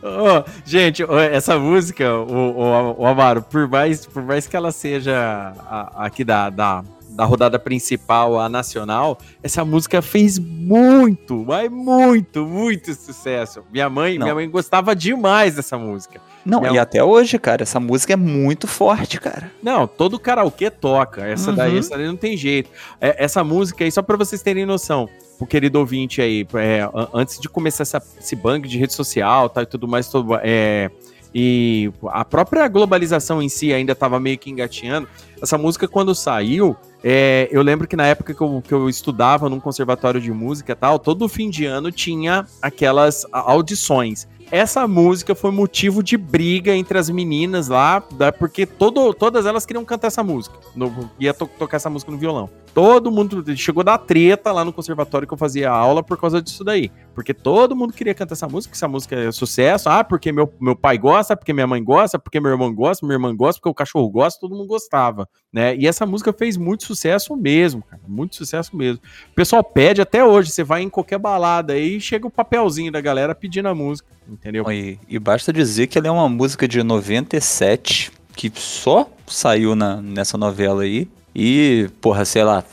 Ô, 0.02 0.44
gente, 0.64 1.02
essa 1.32 1.58
música, 1.58 2.14
o, 2.14 2.32
o, 2.58 3.00
o 3.02 3.06
Amaro, 3.06 3.42
por 3.42 3.66
mais, 3.68 4.04
por 4.06 4.22
mais 4.22 4.46
que 4.46 4.56
ela 4.56 4.70
seja 4.70 5.52
aqui 5.96 6.24
da, 6.24 6.50
da, 6.50 6.84
da 7.10 7.24
rodada 7.24 7.58
principal, 7.58 8.38
a 8.38 8.48
nacional, 8.50 9.18
essa 9.42 9.64
música 9.64 10.02
fez 10.02 10.38
muito, 10.38 11.44
mas 11.46 11.70
muito, 11.70 12.44
muito 12.46 12.92
sucesso. 12.94 13.62
Minha 13.72 13.88
mãe, 13.88 14.18
Não. 14.18 14.24
minha 14.26 14.34
mãe 14.34 14.48
gostava 14.50 14.94
demais 14.94 15.54
dessa 15.56 15.78
música. 15.78 16.20
Não, 16.44 16.60
Não. 16.60 16.74
e 16.74 16.78
até 16.78 17.02
hoje, 17.02 17.38
cara, 17.38 17.62
essa 17.62 17.80
música 17.80 18.12
é 18.12 18.16
muito 18.16 18.66
forte, 18.66 19.18
cara. 19.20 19.50
Não, 19.62 19.86
todo 19.86 20.18
karaokê 20.18 20.70
toca. 20.70 21.26
Essa 21.26 21.50
daí, 21.52 21.72
Uhum. 21.72 21.78
essa 21.78 21.96
daí 21.96 22.06
não 22.06 22.16
tem 22.16 22.36
jeito. 22.36 22.70
É, 23.00 23.22
essa 23.24 23.42
música 23.42 23.84
aí, 23.84 23.90
só 23.92 24.02
pra 24.02 24.16
vocês 24.18 24.42
terem 24.42 24.64
noção, 24.66 25.08
o 25.40 25.46
querido 25.46 25.78
ouvinte 25.78 26.20
aí, 26.20 26.46
é, 26.54 26.82
an- 26.94 27.08
antes 27.14 27.38
de 27.38 27.48
começar 27.48 27.82
essa- 27.82 28.02
esse 28.18 28.34
bang 28.36 28.66
de 28.68 28.78
rede 28.78 28.92
social 28.92 29.48
tal, 29.48 29.62
e 29.62 29.66
tudo 29.66 29.86
mais, 29.86 30.08
tudo, 30.08 30.34
é, 30.42 30.90
e 31.34 31.90
a 32.08 32.24
própria 32.24 32.66
globalização 32.68 33.42
em 33.42 33.48
si 33.48 33.72
ainda 33.72 33.94
tava 33.94 34.18
meio 34.18 34.38
que 34.38 34.50
engatinhando. 34.50 35.06
Essa 35.40 35.58
música, 35.58 35.86
quando 35.86 36.14
saiu, 36.14 36.74
é, 37.04 37.48
eu 37.52 37.62
lembro 37.62 37.86
que 37.86 37.94
na 37.94 38.06
época 38.06 38.34
que 38.34 38.40
eu, 38.40 38.62
que 38.66 38.72
eu 38.72 38.88
estudava 38.88 39.48
num 39.48 39.60
conservatório 39.60 40.20
de 40.20 40.32
música 40.32 40.72
e 40.72 40.74
tal, 40.74 40.98
todo 40.98 41.28
fim 41.28 41.50
de 41.50 41.64
ano 41.66 41.92
tinha 41.92 42.46
aquelas 42.62 43.24
audições. 43.30 44.26
Essa 44.50 44.88
música 44.88 45.34
foi 45.34 45.50
motivo 45.50 46.02
de 46.02 46.16
briga 46.16 46.74
entre 46.74 46.96
as 46.96 47.10
meninas 47.10 47.68
lá, 47.68 48.02
porque 48.38 48.64
todo, 48.64 49.12
todas 49.12 49.44
elas 49.44 49.66
queriam 49.66 49.84
cantar 49.84 50.06
essa 50.06 50.22
música. 50.22 50.56
No, 50.74 51.10
ia 51.20 51.34
to- 51.34 51.50
tocar 51.58 51.76
essa 51.76 51.90
música 51.90 52.10
no 52.10 52.16
violão. 52.16 52.48
Todo 52.72 53.10
mundo 53.10 53.44
chegou 53.56 53.84
da 53.84 53.98
treta 53.98 54.50
lá 54.50 54.64
no 54.64 54.72
conservatório 54.72 55.28
que 55.28 55.34
eu 55.34 55.38
fazia 55.38 55.68
aula 55.70 56.02
por 56.02 56.16
causa 56.16 56.40
disso 56.40 56.64
daí. 56.64 56.90
Porque 57.14 57.34
todo 57.34 57.76
mundo 57.76 57.92
queria 57.92 58.14
cantar 58.14 58.34
essa 58.34 58.48
música, 58.48 58.74
essa 58.74 58.88
música 58.88 59.16
é 59.16 59.30
sucesso. 59.32 59.88
Ah, 59.90 60.02
porque 60.02 60.32
meu, 60.32 60.50
meu 60.58 60.74
pai 60.76 60.96
gosta, 60.96 61.36
porque 61.36 61.52
minha 61.52 61.66
mãe 61.66 61.82
gosta, 61.84 62.18
porque 62.18 62.40
meu 62.40 62.50
irmão 62.50 62.72
gosta, 62.72 63.04
minha 63.04 63.16
irmã 63.16 63.34
gosta, 63.36 63.60
porque 63.60 63.68
o 63.70 63.74
cachorro 63.74 64.08
gosta, 64.08 64.40
todo 64.40 64.54
mundo 64.54 64.68
gostava, 64.68 65.28
né? 65.52 65.76
E 65.76 65.86
essa 65.86 66.06
música 66.06 66.32
fez 66.32 66.56
muito 66.56 66.84
sucesso 66.84 67.36
mesmo, 67.36 67.82
cara, 67.82 68.00
muito 68.06 68.36
sucesso 68.36 68.74
mesmo. 68.74 69.02
O 69.30 69.34
pessoal 69.34 69.62
pede 69.62 70.00
até 70.00 70.24
hoje, 70.24 70.50
você 70.50 70.64
vai 70.64 70.80
em 70.82 70.88
qualquer 70.88 71.18
balada 71.18 71.74
aí 71.74 71.96
e 71.96 72.00
chega 72.00 72.26
o 72.26 72.30
papelzinho 72.30 72.92
da 72.92 73.00
galera 73.00 73.34
pedindo 73.34 73.68
a 73.68 73.74
música, 73.74 74.08
entendeu? 74.28 74.70
E, 74.70 74.98
e 75.08 75.18
basta 75.18 75.52
dizer 75.52 75.86
que 75.86 75.98
ela 75.98 76.08
é 76.08 76.10
uma 76.10 76.28
música 76.28 76.68
de 76.68 76.82
97, 76.82 78.12
que 78.36 78.52
só 78.54 79.08
saiu 79.26 79.74
na, 79.74 79.96
nessa 80.00 80.36
novela 80.36 80.82
aí. 80.82 81.08
E, 81.34 81.88
porra, 82.00 82.24
sei 82.24 82.44
lá, 82.44 82.64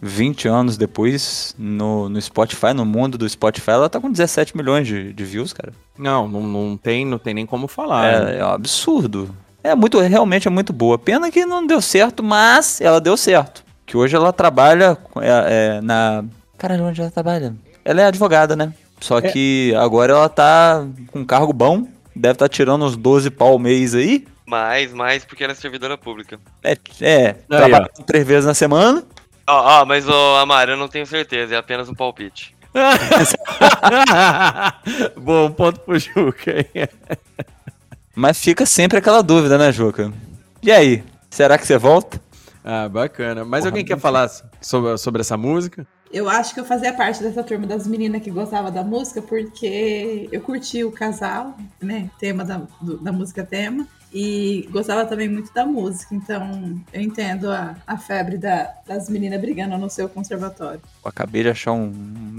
20 0.00 0.48
anos 0.48 0.76
depois, 0.76 1.54
no, 1.58 2.08
no 2.08 2.20
Spotify, 2.20 2.72
no 2.74 2.84
mundo 2.84 3.16
do 3.16 3.28
Spotify, 3.28 3.70
ela 3.70 3.88
tá 3.88 4.00
com 4.00 4.10
17 4.10 4.56
milhões 4.56 4.86
de, 4.86 5.12
de 5.12 5.24
views, 5.24 5.52
cara. 5.52 5.72
Não, 5.96 6.26
não, 6.26 6.42
não 6.42 6.76
tem, 6.76 7.06
não 7.06 7.18
tem 7.18 7.34
nem 7.34 7.46
como 7.46 7.68
falar. 7.68 8.24
né? 8.24 8.34
É, 8.34 8.38
é 8.38 8.44
um 8.44 8.50
absurdo. 8.50 9.34
É 9.62 9.74
muito, 9.76 10.00
realmente 10.00 10.48
é 10.48 10.50
muito 10.50 10.72
boa. 10.72 10.98
Pena 10.98 11.30
que 11.30 11.46
não 11.46 11.64
deu 11.64 11.80
certo, 11.80 12.22
mas 12.22 12.80
ela 12.80 13.00
deu 13.00 13.16
certo. 13.16 13.64
Que 13.86 13.96
hoje 13.96 14.16
ela 14.16 14.32
trabalha 14.32 14.98
é, 15.20 15.76
é, 15.76 15.80
na. 15.80 16.24
Caralho, 16.58 16.84
onde 16.84 17.00
ela 17.00 17.10
trabalha? 17.10 17.54
Ela 17.84 18.02
é 18.02 18.04
advogada, 18.06 18.56
né? 18.56 18.72
Só 19.02 19.20
que 19.20 19.74
agora 19.76 20.12
ela 20.12 20.28
tá 20.28 20.86
com 21.08 21.20
um 21.20 21.24
cargo 21.24 21.52
bom. 21.52 21.86
Deve 22.14 22.34
estar 22.34 22.48
tirando 22.48 22.84
uns 22.84 22.96
12 22.96 23.30
pau 23.30 23.58
mês 23.58 23.94
aí. 23.94 24.26
Mais, 24.46 24.92
mais, 24.92 25.24
porque 25.24 25.42
ela 25.42 25.52
é 25.52 25.56
servidora 25.56 25.98
pública. 25.98 26.38
É, 26.62 26.76
é 27.00 27.32
trabalha 27.32 27.90
três 28.06 28.26
vezes 28.26 28.46
na 28.46 28.54
semana. 28.54 29.02
Ó, 29.46 29.80
ó, 29.80 29.84
mas 29.84 30.08
o 30.08 30.36
Amaro, 30.36 30.72
eu 30.72 30.76
não 30.76 30.88
tenho 30.88 31.06
certeza, 31.06 31.54
é 31.54 31.58
apenas 31.58 31.88
um 31.88 31.94
palpite. 31.94 32.54
Bom 35.16 35.50
ponto 35.50 35.80
pro 35.80 35.98
Juca 35.98 36.52
aí. 36.52 36.66
Mas 38.14 38.42
fica 38.42 38.66
sempre 38.66 38.98
aquela 38.98 39.22
dúvida, 39.22 39.56
né, 39.56 39.72
Juca? 39.72 40.12
E 40.62 40.70
aí? 40.70 41.02
Será 41.30 41.56
que 41.56 41.66
você 41.66 41.78
volta? 41.78 42.20
Ah, 42.62 42.88
bacana. 42.88 43.44
Mas 43.44 43.64
alguém 43.64 43.84
quer 43.84 43.98
falar 43.98 44.30
sobre, 44.60 44.98
sobre 44.98 45.22
essa 45.22 45.36
música? 45.36 45.86
Eu 46.12 46.28
acho 46.28 46.52
que 46.52 46.60
eu 46.60 46.64
fazia 46.64 46.92
parte 46.92 47.22
dessa 47.22 47.42
turma 47.42 47.66
das 47.66 47.86
meninas 47.86 48.22
que 48.22 48.30
gostava 48.30 48.70
da 48.70 48.84
música, 48.84 49.22
porque 49.22 50.28
eu 50.30 50.40
curti 50.42 50.84
o 50.84 50.92
casal, 50.92 51.56
né? 51.80 52.10
Tema 52.18 52.44
da, 52.44 52.62
do- 52.80 52.98
da 52.98 53.10
música 53.10 53.42
tema. 53.44 53.86
E 54.14 54.68
gostava 54.70 55.06
também 55.06 55.26
muito 55.26 55.50
da 55.54 55.64
música. 55.64 56.14
Então 56.14 56.78
eu 56.92 57.00
entendo 57.00 57.50
a, 57.50 57.74
a 57.86 57.96
febre 57.96 58.36
da- 58.36 58.70
das 58.86 59.08
meninas 59.08 59.40
brigando 59.40 59.78
no 59.78 59.88
seu 59.88 60.06
conservatório. 60.06 60.82
Eu 61.02 61.08
acabei 61.08 61.44
de 61.44 61.48
achar 61.48 61.72
um 61.72 61.90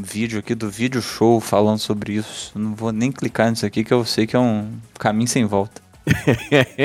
vídeo 0.03 0.37
aqui 0.37 0.53
do 0.53 0.69
vídeo 0.69 1.01
show 1.01 1.39
falando 1.39 1.79
sobre 1.79 2.13
isso. 2.13 2.51
Não 2.57 2.75
vou 2.75 2.91
nem 2.91 3.11
clicar 3.11 3.49
nisso 3.49 3.65
aqui, 3.65 3.83
que 3.83 3.91
eu 3.91 4.05
sei 4.05 4.27
que 4.27 4.35
é 4.35 4.39
um 4.39 4.71
caminho 4.99 5.27
sem 5.27 5.45
volta. 5.45 5.81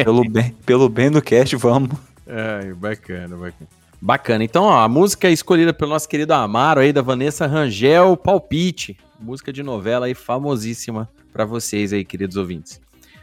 pelo, 0.05 0.27
bem, 0.31 0.57
pelo 0.65 0.89
bem 0.89 1.11
do 1.11 1.21
cast, 1.21 1.55
vamos. 1.57 1.91
Ai, 2.27 2.73
bacana, 2.73 3.37
bacana. 3.37 3.69
Bacana. 4.01 4.45
Então, 4.45 4.65
ó, 4.65 4.79
a 4.81 4.89
música 4.89 5.29
é 5.29 5.33
escolhida 5.33 5.75
pelo 5.75 5.91
nosso 5.91 6.09
querido 6.09 6.33
Amaro 6.33 6.81
aí, 6.81 6.93
da 6.93 7.03
Vanessa 7.03 7.47
Rangel, 7.47 8.17
Palpite. 8.17 8.97
Música 9.19 9.53
de 9.53 9.63
novela 9.63 10.07
aí 10.07 10.15
famosíssima 10.15 11.09
pra 11.33 11.45
vocês 11.45 11.93
aí, 11.93 12.05
queridos 12.05 12.37
ouvintes. 12.37 12.81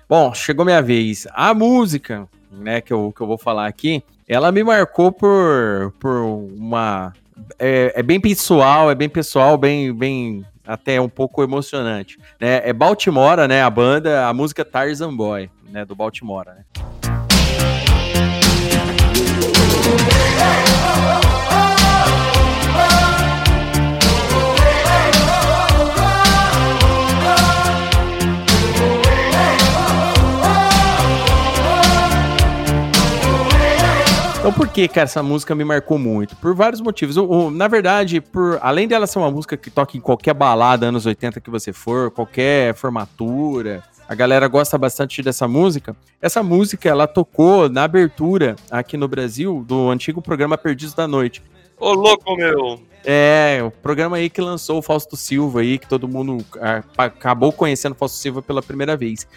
Bom, 0.07 0.33
chegou 0.33 0.65
minha 0.65 0.81
vez. 0.81 1.25
A 1.31 1.53
música, 1.53 2.27
né, 2.51 2.81
que 2.81 2.91
eu, 2.91 3.13
que 3.15 3.21
eu 3.21 3.27
vou 3.27 3.37
falar 3.37 3.67
aqui, 3.67 4.03
ela 4.27 4.51
me 4.51 4.63
marcou 4.63 5.11
por, 5.11 5.93
por 5.99 6.11
uma... 6.11 7.13
É, 7.57 7.93
é 7.95 8.03
bem 8.03 8.19
pessoal, 8.19 8.91
é 8.91 8.95
bem 8.95 9.09
pessoal, 9.09 9.57
bem, 9.57 9.93
bem 9.93 10.45
até 10.65 10.99
um 10.99 11.09
pouco 11.09 11.43
emocionante. 11.43 12.17
Né? 12.39 12.61
É 12.63 12.73
Baltimora, 12.73 13.47
né, 13.47 13.63
a 13.63 13.69
banda, 13.69 14.27
a 14.27 14.33
música 14.33 14.65
Tarzan 14.65 15.15
Boy, 15.15 15.49
né, 15.69 15.85
do 15.85 15.95
Baltimora, 15.95 16.53
né? 16.53 17.04
Então 34.45 34.53
por 34.53 34.67
que, 34.67 34.87
cara, 34.87 35.05
essa 35.05 35.23
música 35.23 35.55
me 35.55 35.65
marcou 35.65 35.97
muito? 35.97 36.35
Por 36.35 36.53
vários 36.53 36.79
motivos. 36.79 37.15
Na 37.51 37.67
verdade, 37.67 38.21
por 38.21 38.59
além 38.61 38.87
dela 38.87 39.07
ser 39.07 39.17
uma 39.17 39.31
música 39.31 39.57
que 39.57 39.71
toca 39.71 39.97
em 39.97 39.99
qualquer 39.99 40.35
balada 40.35 40.85
anos 40.85 41.07
80 41.07 41.41
que 41.41 41.49
você 41.49 41.73
for, 41.73 42.11
qualquer 42.11 42.75
formatura, 42.75 43.83
a 44.07 44.15
galera 44.15 44.47
gosta 44.47 44.77
bastante 44.77 45.21
dessa 45.21 45.47
música. 45.47 45.95
Essa 46.21 46.43
música, 46.43 46.87
ela 46.87 47.07
tocou 47.07 47.67
na 47.69 47.83
abertura 47.83 48.55
aqui 48.69 48.97
no 48.97 49.07
Brasil 49.07 49.63
do 49.67 49.89
antigo 49.89 50.21
programa 50.21 50.57
Perdidos 50.57 50.93
da 50.93 51.07
Noite. 51.07 51.41
Ô, 51.77 51.91
louco, 51.93 52.35
meu! 52.35 52.79
É, 53.03 53.61
o 53.63 53.69
programa 53.69 54.17
aí 54.17 54.29
que 54.29 54.41
lançou 54.41 54.79
o 54.79 54.81
Fausto 54.81 55.15
Silva 55.15 55.61
aí, 55.61 55.77
que 55.77 55.87
todo 55.87 56.07
mundo 56.07 56.43
ah, 56.59 56.83
acabou 56.97 57.51
conhecendo 57.51 57.91
o 57.91 57.95
Fausto 57.95 58.17
Silva 58.17 58.41
pela 58.41 58.63
primeira 58.63 58.95
vez. 58.95 59.27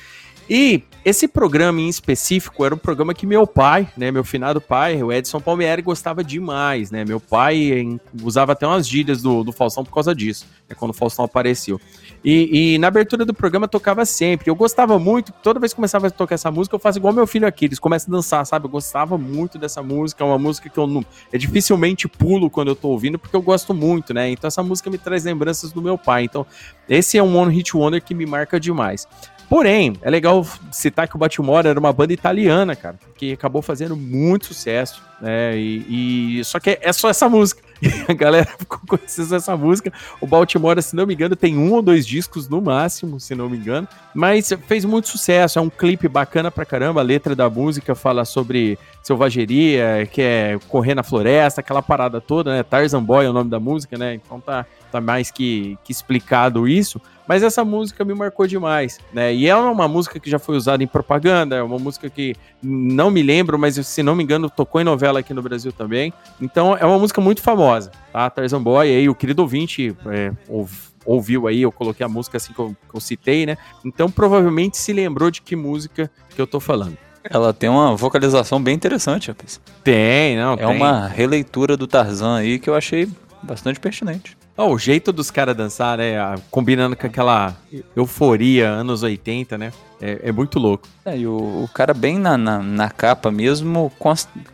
E 0.50 0.82
esse 1.04 1.28
programa 1.28 1.80
em 1.80 1.88
específico 1.88 2.64
era 2.64 2.74
um 2.74 2.78
programa 2.78 3.12
que 3.12 3.26
meu 3.26 3.46
pai, 3.46 3.88
né, 3.96 4.10
meu 4.10 4.24
finado 4.24 4.60
pai, 4.60 5.02
o 5.02 5.12
Edson 5.12 5.40
Palmieri, 5.40 5.82
gostava 5.82 6.24
demais, 6.24 6.90
né? 6.90 7.04
Meu 7.04 7.20
pai 7.20 7.98
usava 8.22 8.52
até 8.52 8.66
umas 8.66 8.88
gírias 8.88 9.22
do, 9.22 9.44
do 9.44 9.52
Faustão 9.52 9.84
por 9.84 9.92
causa 9.92 10.14
disso, 10.14 10.46
né, 10.68 10.74
quando 10.78 10.90
o 10.90 10.94
Faustão 10.94 11.24
apareceu. 11.24 11.78
E, 12.24 12.74
e 12.74 12.78
na 12.78 12.88
abertura 12.88 13.24
do 13.24 13.32
programa 13.32 13.68
tocava 13.68 14.04
sempre. 14.04 14.50
Eu 14.50 14.54
gostava 14.54 14.98
muito, 14.98 15.32
toda 15.42 15.60
vez 15.60 15.72
que 15.72 15.76
começava 15.76 16.06
a 16.06 16.10
tocar 16.10 16.34
essa 16.34 16.50
música, 16.50 16.74
eu 16.74 16.80
faço 16.80 16.98
igual 16.98 17.12
meu 17.12 17.26
filho 17.26 17.46
aqui, 17.46 17.66
eles 17.66 17.78
começam 17.78 18.12
a 18.12 18.16
dançar, 18.16 18.44
sabe? 18.46 18.66
Eu 18.66 18.70
gostava 18.70 19.16
muito 19.16 19.58
dessa 19.58 19.82
música, 19.82 20.24
é 20.24 20.26
uma 20.26 20.38
música 20.38 20.68
que 20.68 20.78
eu 20.78 20.86
não, 20.86 21.04
dificilmente 21.32 22.08
pulo 22.08 22.50
quando 22.50 22.68
eu 22.68 22.76
tô 22.76 22.88
ouvindo, 22.88 23.18
porque 23.18 23.36
eu 23.36 23.42
gosto 23.42 23.72
muito, 23.72 24.12
né? 24.14 24.30
Então 24.30 24.48
essa 24.48 24.62
música 24.62 24.90
me 24.90 24.98
traz 24.98 25.24
lembranças 25.24 25.72
do 25.72 25.82
meu 25.82 25.96
pai. 25.96 26.24
Então, 26.24 26.46
esse 26.88 27.18
é 27.18 27.22
um 27.22 27.36
One 27.36 27.54
Hit 27.54 27.76
Wonder 27.76 28.02
que 28.02 28.14
me 28.14 28.26
marca 28.26 28.58
demais. 28.58 29.06
Porém, 29.48 29.94
é 30.02 30.10
legal 30.10 30.46
citar 30.70 31.08
que 31.08 31.16
o 31.16 31.18
Baltimore 31.18 31.66
era 31.66 31.80
uma 31.80 31.92
banda 31.92 32.12
italiana, 32.12 32.76
cara, 32.76 32.98
que 33.16 33.32
acabou 33.32 33.62
fazendo 33.62 33.96
muito 33.96 34.46
sucesso, 34.46 35.02
né? 35.20 35.56
E, 35.56 36.38
e- 36.40 36.44
só 36.44 36.60
que 36.60 36.78
é 36.82 36.92
só 36.92 37.08
essa 37.08 37.28
música. 37.28 37.62
a 38.08 38.12
galera 38.12 38.44
ficou 38.58 38.80
conhecendo 38.86 39.34
essa 39.34 39.56
música. 39.56 39.92
O 40.20 40.26
Baltimore, 40.26 40.82
se 40.82 40.94
não 40.94 41.06
me 41.06 41.14
engano, 41.14 41.34
tem 41.36 41.56
um 41.56 41.72
ou 41.72 41.80
dois 41.80 42.06
discos 42.06 42.48
no 42.48 42.60
máximo, 42.60 43.18
se 43.18 43.34
não 43.34 43.48
me 43.48 43.56
engano, 43.56 43.88
mas 44.14 44.52
fez 44.66 44.84
muito 44.84 45.08
sucesso. 45.08 45.58
É 45.58 45.62
um 45.62 45.70
clipe 45.70 46.08
bacana 46.08 46.50
pra 46.50 46.66
caramba. 46.66 47.00
A 47.00 47.04
letra 47.04 47.34
da 47.34 47.48
música 47.48 47.94
fala 47.94 48.24
sobre 48.24 48.78
selvageria, 49.02 50.06
que 50.12 50.20
é 50.20 50.58
correr 50.68 50.94
na 50.94 51.02
floresta, 51.02 51.60
aquela 51.60 51.80
parada 51.80 52.20
toda, 52.20 52.52
né? 52.54 52.62
Tarzan 52.62 53.02
Boy 53.02 53.24
é 53.24 53.30
o 53.30 53.32
nome 53.32 53.48
da 53.48 53.60
música, 53.60 53.96
né? 53.96 54.14
Então 54.14 54.40
tá, 54.40 54.66
tá 54.92 55.00
mais 55.00 55.30
que, 55.30 55.78
que 55.84 55.92
explicado 55.92 56.68
isso. 56.68 57.00
Mas 57.28 57.42
essa 57.42 57.62
música 57.62 58.04
me 58.06 58.14
marcou 58.14 58.46
demais, 58.46 58.98
né? 59.12 59.34
E 59.34 59.46
é 59.46 59.54
uma 59.54 59.86
música 59.86 60.18
que 60.18 60.30
já 60.30 60.38
foi 60.38 60.56
usada 60.56 60.82
em 60.82 60.86
propaganda, 60.86 61.56
é 61.56 61.62
uma 61.62 61.78
música 61.78 62.08
que 62.08 62.34
não 62.62 63.10
me 63.10 63.22
lembro, 63.22 63.58
mas 63.58 63.74
se 63.86 64.02
não 64.02 64.16
me 64.16 64.24
engano, 64.24 64.48
tocou 64.48 64.80
em 64.80 64.84
novela 64.84 65.20
aqui 65.20 65.34
no 65.34 65.42
Brasil 65.42 65.70
também. 65.70 66.10
Então 66.40 66.74
é 66.74 66.86
uma 66.86 66.98
música 66.98 67.20
muito 67.20 67.42
famosa, 67.42 67.90
tá? 68.10 68.30
Tarzan 68.30 68.62
Boy, 68.62 68.88
aí 68.88 69.08
o 69.10 69.14
querido 69.14 69.42
ouvinte 69.42 69.94
é, 70.06 70.32
ouv- 70.48 70.88
ouviu 71.04 71.46
aí, 71.46 71.60
eu 71.60 71.70
coloquei 71.70 72.04
a 72.06 72.08
música 72.08 72.38
assim 72.38 72.54
que 72.54 72.58
eu, 72.58 72.74
que 72.88 72.96
eu 72.96 73.00
citei, 73.00 73.44
né? 73.44 73.58
Então 73.84 74.10
provavelmente 74.10 74.78
se 74.78 74.92
lembrou 74.94 75.30
de 75.30 75.42
que 75.42 75.54
música 75.54 76.10
que 76.34 76.40
eu 76.40 76.46
tô 76.46 76.58
falando. 76.60 76.96
Ela 77.30 77.52
tem 77.52 77.68
uma 77.68 77.94
vocalização 77.94 78.62
bem 78.62 78.74
interessante, 78.74 79.28
rapaz. 79.28 79.60
Tem, 79.84 80.34
não, 80.36 80.54
É 80.54 80.56
tem. 80.56 80.66
uma 80.76 81.06
releitura 81.06 81.76
do 81.76 81.86
Tarzan 81.86 82.38
aí 82.38 82.58
que 82.58 82.70
eu 82.70 82.74
achei 82.74 83.06
bastante 83.42 83.78
pertinente. 83.78 84.37
Ó, 84.58 84.72
o 84.72 84.78
jeito 84.78 85.12
dos 85.12 85.30
caras 85.30 85.56
dançar, 85.56 85.98
né? 85.98 86.16
Combinando 86.50 86.96
com 86.96 87.06
aquela 87.06 87.56
euforia 87.94 88.68
anos 88.68 89.04
80, 89.04 89.56
né? 89.56 89.72
É, 90.02 90.18
é 90.24 90.32
muito 90.32 90.58
louco. 90.58 90.88
É, 91.04 91.16
e 91.16 91.28
o, 91.28 91.36
o 91.36 91.70
cara 91.72 91.94
bem 91.94 92.18
na, 92.18 92.36
na, 92.36 92.58
na 92.58 92.90
capa 92.90 93.30
mesmo, 93.30 93.92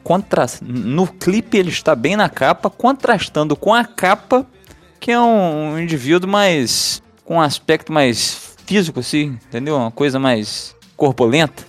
contra, 0.03 0.45
no 0.63 1.07
clipe 1.07 1.57
ele 1.57 1.71
está 1.71 1.95
bem 1.95 2.17
na 2.17 2.29
capa, 2.29 2.69
contrastando 2.69 3.57
com 3.57 3.73
a 3.73 3.83
capa, 3.83 4.47
que 5.01 5.11
é 5.11 5.19
um, 5.19 5.73
um 5.73 5.79
indivíduo 5.79 6.29
mais, 6.29 7.03
com 7.25 7.37
um 7.37 7.41
aspecto 7.41 7.91
mais 7.91 8.55
físico, 8.67 9.01
assim, 9.01 9.39
entendeu? 9.49 9.77
Uma 9.77 9.91
coisa 9.91 10.19
mais 10.19 10.77
corpulenta. 10.99 11.65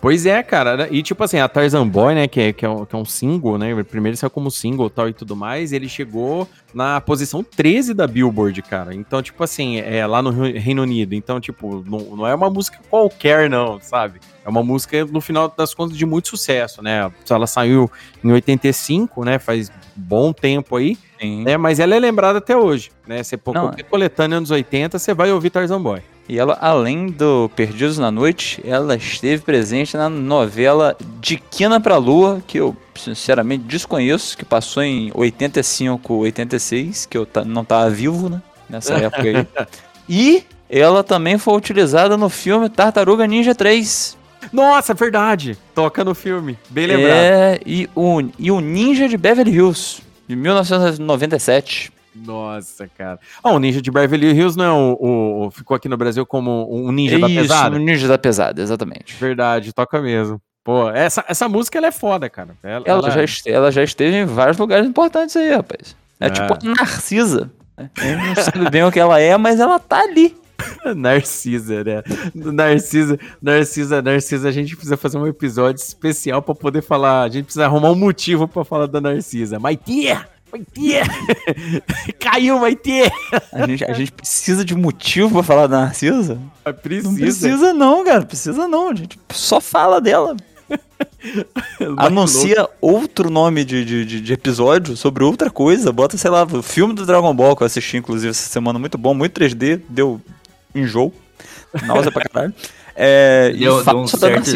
Pois 0.00 0.24
é, 0.24 0.42
cara. 0.42 0.76
né? 0.78 0.88
E 0.90 1.02
tipo 1.02 1.22
assim, 1.22 1.38
a 1.38 1.46
Tarzan 1.48 1.86
Boy, 1.86 2.14
né, 2.14 2.26
que 2.26 2.40
é, 2.40 2.52
que 2.54 2.64
é, 2.64 2.68
um, 2.68 2.86
que 2.86 2.96
é 2.96 2.98
um 2.98 3.04
single, 3.04 3.58
né? 3.58 3.70
Primeiro 3.84 4.16
saiu 4.16 4.30
como 4.30 4.50
single 4.50 4.88
tal 4.88 5.08
e 5.08 5.12
tudo 5.12 5.36
mais. 5.36 5.72
Ele 5.72 5.88
chegou 5.90 6.48
na 6.72 7.00
posição 7.02 7.42
13 7.44 7.92
da 7.92 8.06
Billboard, 8.06 8.62
cara. 8.62 8.94
Então, 8.94 9.22
tipo 9.22 9.44
assim, 9.44 9.76
é 9.78 10.06
lá 10.06 10.22
no 10.22 10.30
Re- 10.30 10.58
Reino 10.58 10.82
Unido. 10.82 11.14
Então, 11.14 11.38
tipo, 11.38 11.84
não, 11.86 12.16
não 12.16 12.26
é 12.26 12.34
uma 12.34 12.48
música 12.48 12.78
qualquer, 12.88 13.50
não, 13.50 13.78
sabe? 13.80 14.20
É 14.42 14.48
uma 14.48 14.62
música, 14.62 15.04
no 15.04 15.20
final 15.20 15.52
das 15.54 15.74
contas, 15.74 15.98
de 15.98 16.06
muito 16.06 16.28
sucesso, 16.28 16.82
né? 16.82 17.12
Ela 17.28 17.46
saiu 17.46 17.90
em 18.24 18.32
85, 18.32 19.22
né? 19.24 19.38
Faz 19.38 19.70
bom 19.94 20.32
tempo 20.32 20.76
aí. 20.76 20.96
Sim. 21.20 21.42
né? 21.44 21.56
Mas 21.56 21.78
ela 21.78 21.94
é 21.94 21.98
lembrada 21.98 22.38
até 22.38 22.56
hoje, 22.56 22.90
né? 23.06 23.22
Você 23.22 23.36
pôr 23.36 23.54
Não, 23.54 23.62
qualquer 23.68 23.82
coletânea 23.84 24.38
anos 24.38 24.50
80, 24.50 24.98
você 24.98 25.12
vai 25.12 25.30
ouvir 25.30 25.50
Tarzan 25.50 25.80
Boy. 25.80 26.00
E 26.28 26.38
ela, 26.38 26.56
além 26.60 27.08
do 27.08 27.50
Perdidos 27.56 27.98
na 27.98 28.10
Noite, 28.10 28.62
ela 28.64 28.94
esteve 28.94 29.42
presente 29.42 29.96
na 29.96 30.08
novela 30.08 30.96
De 31.20 31.36
Quina 31.36 31.80
pra 31.80 31.96
Lua, 31.96 32.40
que 32.46 32.58
eu 32.58 32.76
sinceramente 32.94 33.64
desconheço, 33.64 34.38
que 34.38 34.44
passou 34.44 34.82
em 34.82 35.10
85, 35.12 36.14
86, 36.14 37.06
que 37.06 37.18
eu 37.18 37.26
não 37.44 37.64
tava 37.64 37.90
vivo, 37.90 38.28
né? 38.28 38.40
Nessa 38.68 38.94
época 38.94 39.22
aí. 39.22 39.46
E 40.12 40.42
ela 40.68 41.04
também 41.04 41.38
foi 41.38 41.54
utilizada 41.54 42.16
no 42.16 42.28
filme 42.28 42.68
Tartaruga 42.68 43.26
Ninja 43.28 43.54
3. 43.54 44.16
Nossa, 44.52 44.94
verdade. 44.94 45.56
Toca 45.74 46.02
no 46.04 46.14
filme. 46.14 46.58
Bem 46.68 46.86
lembrado. 46.86 47.10
É, 47.12 47.60
e 47.66 47.88
o, 47.94 48.20
e 48.38 48.50
o 48.50 48.60
Ninja 48.60 49.08
de 49.08 49.16
Beverly 49.16 49.52
Hills, 49.52 50.02
de 50.28 50.34
1997. 50.36 51.92
Nossa, 52.14 52.88
cara. 52.98 53.18
Ah, 53.42 53.50
o 53.52 53.58
Ninja 53.58 53.80
de 53.80 53.90
Beverly 53.90 54.32
Hills 54.32 54.56
não 54.58 54.64
é 54.64 54.72
o, 54.72 54.96
o- 55.00 55.46
o- 55.46 55.50
Ficou 55.50 55.76
aqui 55.76 55.88
no 55.88 55.96
Brasil 55.96 56.26
como 56.26 56.66
um 56.70 56.90
Ninja 56.90 57.18
da 57.18 57.28
Isso, 57.28 57.40
Pesada? 57.42 57.76
o 57.76 57.78
Ninja 57.78 58.08
da 58.08 58.18
Pesada, 58.18 58.60
exatamente. 58.60 59.14
Verdade, 59.14 59.72
toca 59.72 60.00
mesmo. 60.00 60.40
Pô, 60.64 60.90
essa, 60.90 61.24
essa 61.28 61.48
música 61.48 61.78
ela 61.78 61.86
é 61.86 61.92
foda, 61.92 62.28
cara. 62.28 62.50
Ela, 62.62 62.82
Ela, 62.84 62.98
ela- 63.00 63.10
já, 63.10 63.22
este- 63.22 63.50
ela 63.50 63.70
já 63.70 63.82
esteve 63.82 64.16
em 64.16 64.24
vários 64.26 64.58
lugares 64.58 64.86
importantes 64.88 65.36
aí, 65.36 65.50
rapaz. 65.54 65.96
É, 66.18 66.26
É. 66.26 66.30
tipo 66.30 66.52
a 66.52 66.58
Narcisa. 66.74 67.50
né? 67.78 67.88
Eu 68.02 68.18
não 68.18 68.34
sei 68.34 68.70
bem 68.70 68.84
o 68.84 68.90
que 68.92 69.00
ela 69.00 69.18
é, 69.20 69.36
mas 69.38 69.58
ela 69.60 69.78
tá 69.78 70.00
ali. 70.00 70.36
Narcisa, 70.96 71.84
né? 71.84 72.02
Narcisa, 72.34 73.18
Narcisa, 73.40 74.02
Narcisa, 74.02 74.48
a 74.48 74.52
gente 74.52 74.74
precisa 74.74 74.96
fazer 74.96 75.18
um 75.18 75.26
episódio 75.26 75.80
especial 75.80 76.42
pra 76.42 76.54
poder 76.54 76.82
falar. 76.82 77.22
A 77.22 77.28
gente 77.28 77.44
precisa 77.44 77.66
arrumar 77.66 77.90
um 77.90 77.94
motivo 77.96 78.46
pra 78.48 78.64
falar 78.64 78.86
da 78.86 79.00
Narcisa. 79.00 79.58
Maitê! 79.58 80.16
Maitê! 80.52 81.00
Caiu, 82.18 82.58
Maitê! 82.58 83.10
A 83.52 83.66
gente, 83.66 83.84
a 83.84 83.92
gente 83.92 84.10
precisa 84.12 84.64
de 84.64 84.74
motivo 84.74 85.30
pra 85.30 85.42
falar 85.42 85.66
da 85.66 85.80
Narcisa? 85.82 86.38
Precisa. 86.82 87.08
Não 87.10 87.16
precisa 87.16 87.72
não, 87.72 88.04
cara. 88.04 88.24
Precisa 88.26 88.66
não. 88.68 88.90
A 88.90 88.94
gente 88.94 89.18
só 89.32 89.60
fala 89.60 90.00
dela. 90.00 90.36
Anuncia 91.96 92.68
outro 92.80 93.30
nome 93.30 93.64
de, 93.64 93.84
de, 93.84 94.04
de- 94.04 94.20
de 94.20 94.32
episódio 94.32 94.96
sobre 94.96 95.24
outra 95.24 95.50
coisa. 95.50 95.92
Bota, 95.92 96.16
sei 96.16 96.30
lá, 96.30 96.44
o 96.44 96.62
filme 96.62 96.94
do 96.94 97.06
Dragon 97.06 97.34
Ball 97.34 97.56
que 97.56 97.62
eu 97.62 97.66
assisti, 97.66 97.96
inclusive, 97.96 98.30
essa 98.30 98.48
semana. 98.48 98.78
Muito 98.78 98.96
bom, 98.98 99.14
muito 99.14 99.40
3D. 99.40 99.80
Deu 99.88 100.20
enjoo. 100.74 101.12
Náusea 101.86 102.12
pra 102.12 102.24
caralho. 102.28 102.54
É, 103.02 103.52
e 103.54 103.60
Deu, 103.60 103.82
deu, 103.82 103.96
um 103.98 104.02
a 104.02 104.06
certo, 104.08 104.50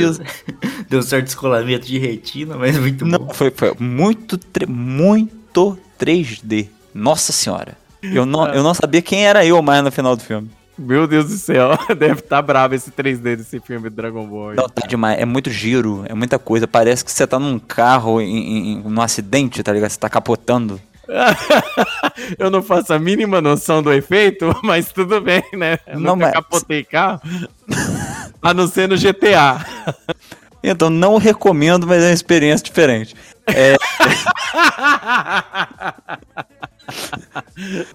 deu 0.91 0.99
um 0.99 1.03
certo 1.03 1.25
descolamento 1.25 1.87
de 1.87 1.99
retina, 1.99 2.57
mas 2.59 2.77
muito 2.77 3.07
Não, 3.07 3.21
bom. 3.21 3.33
foi, 3.33 3.51
foi 3.51 3.73
muito, 3.79 4.39
muito 4.69 5.79
3D. 5.99 6.69
Nossa 6.93 7.33
senhora. 7.33 7.79
Eu 8.03 8.27
não, 8.27 8.47
eu 8.49 8.63
não 8.63 8.75
sabia 8.75 9.01
quem 9.01 9.25
era 9.27 9.47
eu 9.47 9.63
mais 9.63 9.83
no 9.83 9.91
final 9.91 10.15
do 10.15 10.23
filme. 10.23 10.51
Meu 10.77 11.07
Deus 11.07 11.29
do 11.29 11.37
céu, 11.37 11.79
deve 11.97 12.21
estar 12.21 12.43
bravo 12.43 12.75
esse 12.75 12.91
3D 12.91 13.37
desse 13.37 13.61
filme 13.61 13.89
do 13.89 13.95
Dragon 13.97 14.27
Ball. 14.27 14.55
Não, 14.55 14.69
tá 14.69 14.87
demais. 14.87 15.19
É 15.19 15.25
muito 15.25 15.49
giro, 15.51 16.05
é 16.07 16.13
muita 16.15 16.39
coisa. 16.39 16.67
Parece 16.67 17.03
que 17.05 17.13
você 17.13 17.27
tá 17.27 17.39
num 17.39 17.59
carro 17.59 18.21
em, 18.21 18.37
em, 18.37 18.73
em- 18.73 18.83
num 18.83 19.01
acidente, 19.01 19.63
tá 19.63 19.73
ligado? 19.73 19.91
Você 19.91 19.99
tá 19.99 20.11
capotando. 20.11 20.79
Eu 22.39 22.51
não 22.51 22.63
faço 22.63 22.93
a 22.93 22.99
mínima 22.99 23.41
noção 23.41 23.83
do 23.83 23.93
efeito, 23.93 24.55
mas 24.63 24.91
tudo 24.93 25.21
bem, 25.21 25.43
né? 25.53 25.79
Eu 25.87 26.01
Não, 26.01 26.15
nunca 26.17 26.27
mas- 26.27 26.35
capotei 26.35 26.85
carro. 26.85 27.21
A 28.43 28.53
não 28.55 28.67
ser 28.67 28.89
no 28.89 28.97
GTA. 28.97 29.65
Então 30.67 30.89
não 30.89 31.19
recomendo, 31.19 31.87
mas 31.87 32.03
é 32.03 32.07
uma 32.07 32.15
experiência 32.15 32.65
diferente. 32.65 33.15
É, 33.49 33.77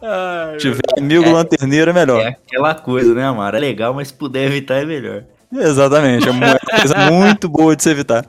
Ai, 0.01 0.53
se 0.53 0.57
tiver 0.60 0.80
amigo 0.97 1.30
lanterneiro 1.32 1.89
é 1.89 1.93
melhor. 1.93 2.22
É 2.22 2.28
aquela 2.28 2.76
coisa, 2.76 3.14
né, 3.14 3.26
Amara? 3.26 3.57
É 3.57 3.60
legal, 3.60 3.93
mas 3.93 4.10
se 4.10 4.14
puder 4.14 4.45
evitar 4.45 4.76
é 4.76 4.86
melhor. 4.86 5.24
Exatamente. 5.51 6.28
É 6.28 6.32
uma 6.32 6.60
coisa 6.60 6.95
muito 7.12 7.49
boa 7.49 7.76
de 7.76 7.82
se 7.84 7.89
evitar. 7.89 8.26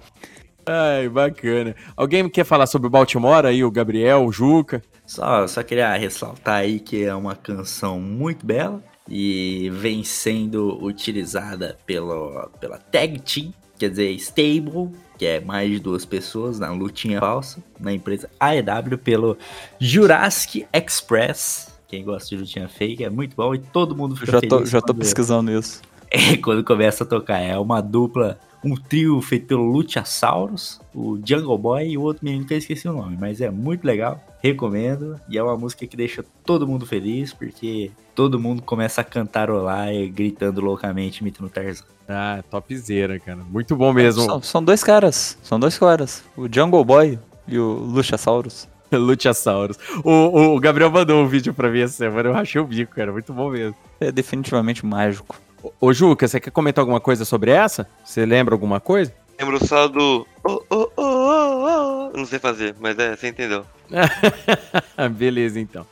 Ai, 0.70 1.08
bacana. 1.08 1.74
Alguém 1.96 2.28
quer 2.28 2.44
falar 2.44 2.66
sobre 2.66 2.88
Baltimore 2.88 3.44
aí? 3.44 3.64
O 3.64 3.70
Gabriel, 3.70 4.24
o 4.24 4.30
Juca? 4.30 4.80
Só, 5.04 5.44
só 5.48 5.64
queria 5.64 5.92
ressaltar 5.96 6.60
aí 6.60 6.78
que 6.78 7.02
é 7.02 7.12
uma 7.12 7.34
canção 7.34 7.98
muito 7.98 8.46
bela 8.46 8.80
e 9.08 9.68
vem 9.74 10.04
sendo 10.04 10.78
utilizada 10.80 11.76
pelo, 11.84 12.48
pela 12.60 12.78
Tag 12.78 13.18
Team, 13.18 13.52
quer 13.76 13.90
dizer, 13.90 14.12
Stable, 14.12 14.90
que 15.18 15.26
é 15.26 15.40
mais 15.40 15.68
de 15.68 15.80
duas 15.80 16.04
pessoas 16.04 16.60
na 16.60 16.70
lutinha 16.70 17.18
falsa, 17.18 17.60
na 17.80 17.92
empresa 17.92 18.30
AEW, 18.38 18.96
pelo 18.98 19.36
Jurassic 19.80 20.64
Express. 20.72 21.68
Quem 21.88 22.04
gosta 22.04 22.28
de 22.28 22.36
lutinha 22.36 22.68
fake 22.68 23.02
é 23.02 23.10
muito 23.10 23.34
bom 23.34 23.52
e 23.52 23.58
todo 23.58 23.96
mundo 23.96 24.14
fica 24.14 24.30
Já 24.30 24.40
tô, 24.40 24.58
feliz 24.58 24.70
já 24.70 24.80
tô 24.80 24.94
pesquisando 24.94 25.50
isso. 25.50 25.82
é, 26.10 26.36
quando 26.36 26.64
começa 26.64 27.04
a 27.04 27.06
tocar. 27.06 27.38
É 27.38 27.56
uma 27.56 27.80
dupla, 27.80 28.38
um 28.64 28.74
trio 28.74 29.20
feito 29.22 29.46
pelo 29.46 29.64
Luchasaurus, 29.64 30.80
o 30.94 31.18
Jungle 31.24 31.56
Boy 31.58 31.88
e 31.88 31.98
o 31.98 32.02
outro 32.02 32.24
menino 32.24 32.44
que 32.44 32.54
eu 32.54 32.58
esqueci 32.58 32.88
o 32.88 32.92
nome, 32.92 33.16
mas 33.18 33.40
é 33.40 33.50
muito 33.50 33.84
legal, 33.84 34.20
recomendo. 34.42 35.18
E 35.28 35.38
é 35.38 35.42
uma 35.42 35.56
música 35.56 35.86
que 35.86 35.96
deixa 35.96 36.24
todo 36.44 36.66
mundo 36.66 36.84
feliz, 36.86 37.32
porque 37.32 37.90
todo 38.14 38.38
mundo 38.38 38.62
começa 38.62 39.00
a 39.00 39.04
cantarolar 39.04 39.92
e 39.92 40.08
gritando 40.08 40.60
loucamente, 40.60 41.20
imitando 41.20 41.46
o 41.46 41.50
Tarzan. 41.50 41.84
Ah, 42.08 42.42
topzera, 42.50 43.18
cara. 43.20 43.38
Muito 43.38 43.76
bom 43.76 43.92
mesmo. 43.92 44.22
São, 44.22 44.42
são 44.42 44.64
dois 44.64 44.82
caras. 44.82 45.38
São 45.42 45.60
dois 45.60 45.78
caras. 45.78 46.24
O 46.36 46.52
Jungle 46.52 46.84
Boy 46.84 47.18
e 47.46 47.58
o 47.58 47.72
Luchasaurus. 47.72 48.68
Luchasaurus. 48.92 49.78
O, 50.04 50.54
o 50.56 50.60
Gabriel 50.60 50.90
mandou 50.90 51.22
um 51.22 51.28
vídeo 51.28 51.54
pra 51.54 51.70
mim 51.70 51.80
essa 51.80 51.94
semana, 51.94 52.28
eu 52.28 52.32
rachei 52.32 52.60
o 52.60 52.64
bico, 52.64 52.94
cara. 52.94 53.12
Muito 53.12 53.32
bom 53.32 53.50
mesmo. 53.50 53.76
É 54.00 54.10
definitivamente 54.10 54.84
mágico. 54.84 55.36
Ô, 55.80 55.92
Juca, 55.92 56.26
você 56.26 56.40
quer 56.40 56.50
comentar 56.50 56.82
alguma 56.82 57.00
coisa 57.00 57.24
sobre 57.24 57.50
essa? 57.50 57.88
Você 58.04 58.24
lembra 58.24 58.54
alguma 58.54 58.80
coisa? 58.80 59.12
Lembro 59.38 59.64
só 59.66 59.88
do. 59.88 60.26
Oh, 60.44 60.62
oh, 60.70 60.90
oh, 60.96 61.02
oh, 61.02 62.10
oh. 62.12 62.16
Não 62.16 62.26
sei 62.26 62.38
fazer, 62.38 62.74
mas 62.78 62.98
é, 62.98 63.16
você 63.16 63.28
entendeu. 63.28 63.64
Beleza, 65.16 65.58
então. 65.58 65.86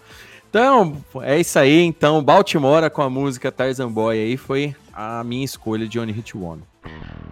Então, 0.48 0.96
é 1.22 1.38
isso 1.38 1.58
aí. 1.58 1.82
Então, 1.82 2.22
Baltimore 2.22 2.90
com 2.90 3.02
a 3.02 3.10
música 3.10 3.52
Tarzan 3.52 3.90
Boy 3.90 4.18
aí 4.18 4.36
foi 4.36 4.74
a 4.92 5.22
minha 5.22 5.44
escolha 5.44 5.86
de 5.86 5.98
Only 5.98 6.12
Hit 6.12 6.36
One. 6.36 6.62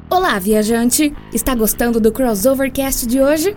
Olá, 0.09 0.39
viajante! 0.39 1.13
Está 1.33 1.55
gostando 1.55 1.99
do 1.99 2.13
Crossovercast 2.13 3.07
de 3.07 3.21
hoje? 3.21 3.57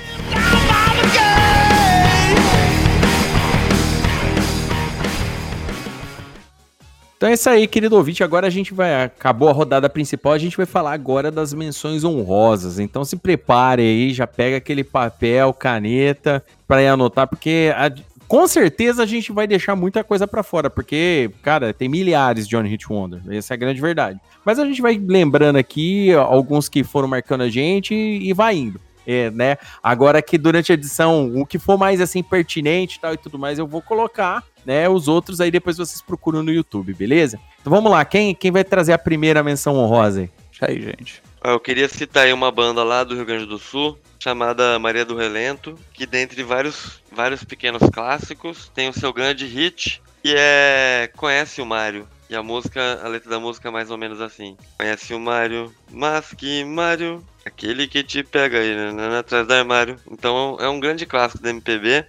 Então 7.21 7.29
é 7.29 7.33
isso 7.33 7.47
aí, 7.51 7.67
querido 7.67 7.95
ouvinte. 7.95 8.23
Agora 8.23 8.47
a 8.47 8.49
gente 8.49 8.73
vai. 8.73 9.03
Acabou 9.03 9.47
a 9.47 9.51
rodada 9.51 9.87
principal, 9.87 10.33
a 10.33 10.39
gente 10.39 10.57
vai 10.57 10.65
falar 10.65 10.91
agora 10.91 11.29
das 11.29 11.53
menções 11.53 12.03
honrosas. 12.03 12.79
Então 12.79 13.05
se 13.05 13.15
prepare 13.15 13.83
aí, 13.83 14.11
já 14.11 14.25
pega 14.25 14.57
aquele 14.57 14.83
papel, 14.83 15.53
caneta, 15.53 16.43
pra 16.67 16.81
ir 16.81 16.87
anotar, 16.87 17.27
porque 17.27 17.71
a- 17.77 17.91
com 18.27 18.47
certeza 18.47 19.03
a 19.03 19.05
gente 19.05 19.31
vai 19.31 19.45
deixar 19.45 19.75
muita 19.75 20.03
coisa 20.03 20.27
pra 20.27 20.41
fora, 20.41 20.67
porque, 20.67 21.29
cara, 21.43 21.71
tem 21.71 21.87
milhares 21.87 22.47
de 22.47 22.55
Johnny 22.57 22.69
Hit 22.69 22.91
Wonder. 22.91 23.21
Essa 23.29 23.53
é 23.53 23.55
a 23.55 23.57
grande 23.57 23.79
verdade. 23.79 24.19
Mas 24.43 24.57
a 24.57 24.65
gente 24.65 24.81
vai 24.81 24.97
lembrando 24.99 25.57
aqui 25.57 26.11
alguns 26.15 26.67
que 26.67 26.83
foram 26.83 27.07
marcando 27.07 27.41
a 27.41 27.49
gente 27.51 27.93
e, 27.93 28.33
vai 28.33 28.55
indo. 28.55 28.81
É, 29.05 29.29
né? 29.31 29.57
Agora 29.81 30.21
que 30.21 30.37
durante 30.37 30.71
a 30.71 30.75
edição, 30.75 31.31
o 31.35 31.45
que 31.45 31.57
for 31.57 31.77
mais 31.77 31.99
assim 31.99 32.21
pertinente 32.21 32.99
tal 32.99 33.13
e 33.13 33.17
tudo 33.17 33.37
mais, 33.37 33.57
eu 33.57 33.65
vou 33.67 33.81
colocar, 33.81 34.43
né? 34.65 34.87
Os 34.89 35.07
outros 35.07 35.41
aí 35.41 35.51
depois 35.51 35.77
vocês 35.77 36.01
procuram 36.01 36.43
no 36.43 36.51
YouTube, 36.51 36.93
beleza? 36.93 37.39
Então 37.59 37.71
vamos 37.71 37.91
lá, 37.91 38.03
quem, 38.05 38.33
quem 38.35 38.51
vai 38.51 38.63
trazer 38.63 38.93
a 38.93 38.97
primeira 38.97 39.43
menção 39.43 39.75
honrosa 39.75 40.21
aí? 40.21 40.29
Deixa 40.49 40.65
aí, 40.67 40.81
gente. 40.81 41.23
Ah, 41.41 41.49
Eu 41.51 41.59
queria 41.59 41.89
citar 41.89 42.25
aí 42.25 42.33
uma 42.33 42.51
banda 42.51 42.83
lá 42.83 43.03
do 43.03 43.15
Rio 43.15 43.25
Grande 43.25 43.45
do 43.45 43.57
Sul, 43.57 43.97
chamada 44.19 44.77
Maria 44.77 45.03
do 45.03 45.15
Relento, 45.15 45.75
que 45.93 46.05
dentre 46.05 46.43
vários, 46.43 47.01
vários 47.11 47.43
pequenos 47.43 47.81
clássicos, 47.91 48.71
tem 48.75 48.87
o 48.89 48.93
seu 48.93 49.11
grande 49.11 49.45
hit, 49.45 50.01
que 50.21 50.35
é 50.37 51.09
Conhece 51.17 51.61
o 51.61 51.65
Mário. 51.65 52.07
E 52.29 52.35
a 52.35 52.41
música, 52.41 53.01
a 53.03 53.09
letra 53.09 53.29
da 53.29 53.39
música 53.41 53.67
é 53.67 53.71
mais 53.71 53.91
ou 53.91 53.97
menos 53.97 54.21
assim. 54.21 54.55
Conhece 54.77 55.13
o 55.13 55.19
Mário, 55.19 55.73
mas 55.91 56.31
que 56.33 56.63
Mário, 56.63 57.21
aquele 57.45 57.87
que 57.87 58.03
te 58.03 58.23
pega 58.23 58.57
aí, 58.59 58.93
né, 58.93 59.17
atrás 59.17 59.45
do 59.45 59.53
armário. 59.53 59.97
Então 60.09 60.55
é 60.59 60.69
um 60.69 60.79
grande 60.79 61.05
clássico 61.05 61.43
da 61.43 61.49
MPB. 61.49 62.05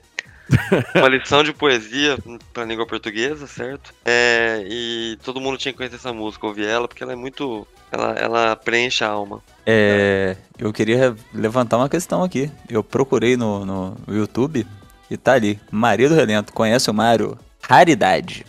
Uma 0.94 1.08
lição 1.08 1.42
de 1.42 1.52
poesia 1.52 2.18
pra 2.52 2.64
língua 2.64 2.86
portuguesa, 2.86 3.46
certo? 3.46 3.92
É, 4.04 4.64
e 4.66 5.18
todo 5.22 5.40
mundo 5.40 5.58
tinha 5.58 5.72
que 5.72 5.78
conhecer 5.78 5.96
essa 5.96 6.12
música, 6.12 6.46
ouvir 6.46 6.66
ela, 6.66 6.88
porque 6.88 7.02
ela 7.02 7.12
é 7.12 7.16
muito. 7.16 7.66
Ela, 7.90 8.12
ela 8.12 8.56
preenche 8.56 9.04
a 9.04 9.08
alma. 9.08 9.42
É, 9.66 10.36
eu 10.58 10.72
queria 10.72 11.14
levantar 11.32 11.76
uma 11.76 11.88
questão 11.88 12.22
aqui. 12.22 12.50
Eu 12.68 12.82
procurei 12.82 13.36
no, 13.36 13.64
no 13.64 13.96
YouTube 14.08 14.66
e 15.10 15.16
tá 15.16 15.34
ali. 15.34 15.60
Maria 15.70 16.08
do 16.08 16.14
Relento, 16.14 16.52
conhece 16.52 16.90
o 16.90 16.94
Mário? 16.94 17.38
Raridade. 17.60 18.46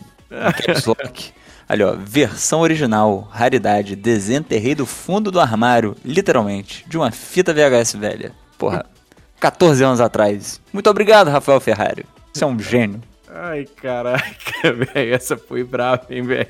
Caps 0.65 0.85
lock. 0.85 1.33
Ali, 1.67 1.81
ó, 1.81 1.95
versão 1.97 2.59
original, 2.59 3.27
raridade, 3.31 3.95
desenterrei 3.95 4.75
do 4.75 4.85
fundo 4.85 5.31
do 5.31 5.39
armário, 5.39 5.95
literalmente, 6.03 6.85
de 6.87 6.97
uma 6.97 7.09
fita 7.09 7.53
VHS 7.53 7.93
velha. 7.93 8.33
Porra, 8.57 8.85
14 9.43 9.83
anos 9.83 9.99
atrás. 9.99 10.61
Muito 10.71 10.89
obrigado, 10.89 11.27
Rafael 11.27 11.59
Ferrari. 11.59 12.05
Você 12.31 12.45
é 12.45 12.47
um 12.47 12.57
gênio. 12.57 13.01
Ai, 13.27 13.65
caraca, 13.65 14.23
velho. 14.71 15.13
Essa 15.13 15.35
foi 15.35 15.65
brava, 15.65 16.05
hein, 16.09 16.21
velho? 16.21 16.47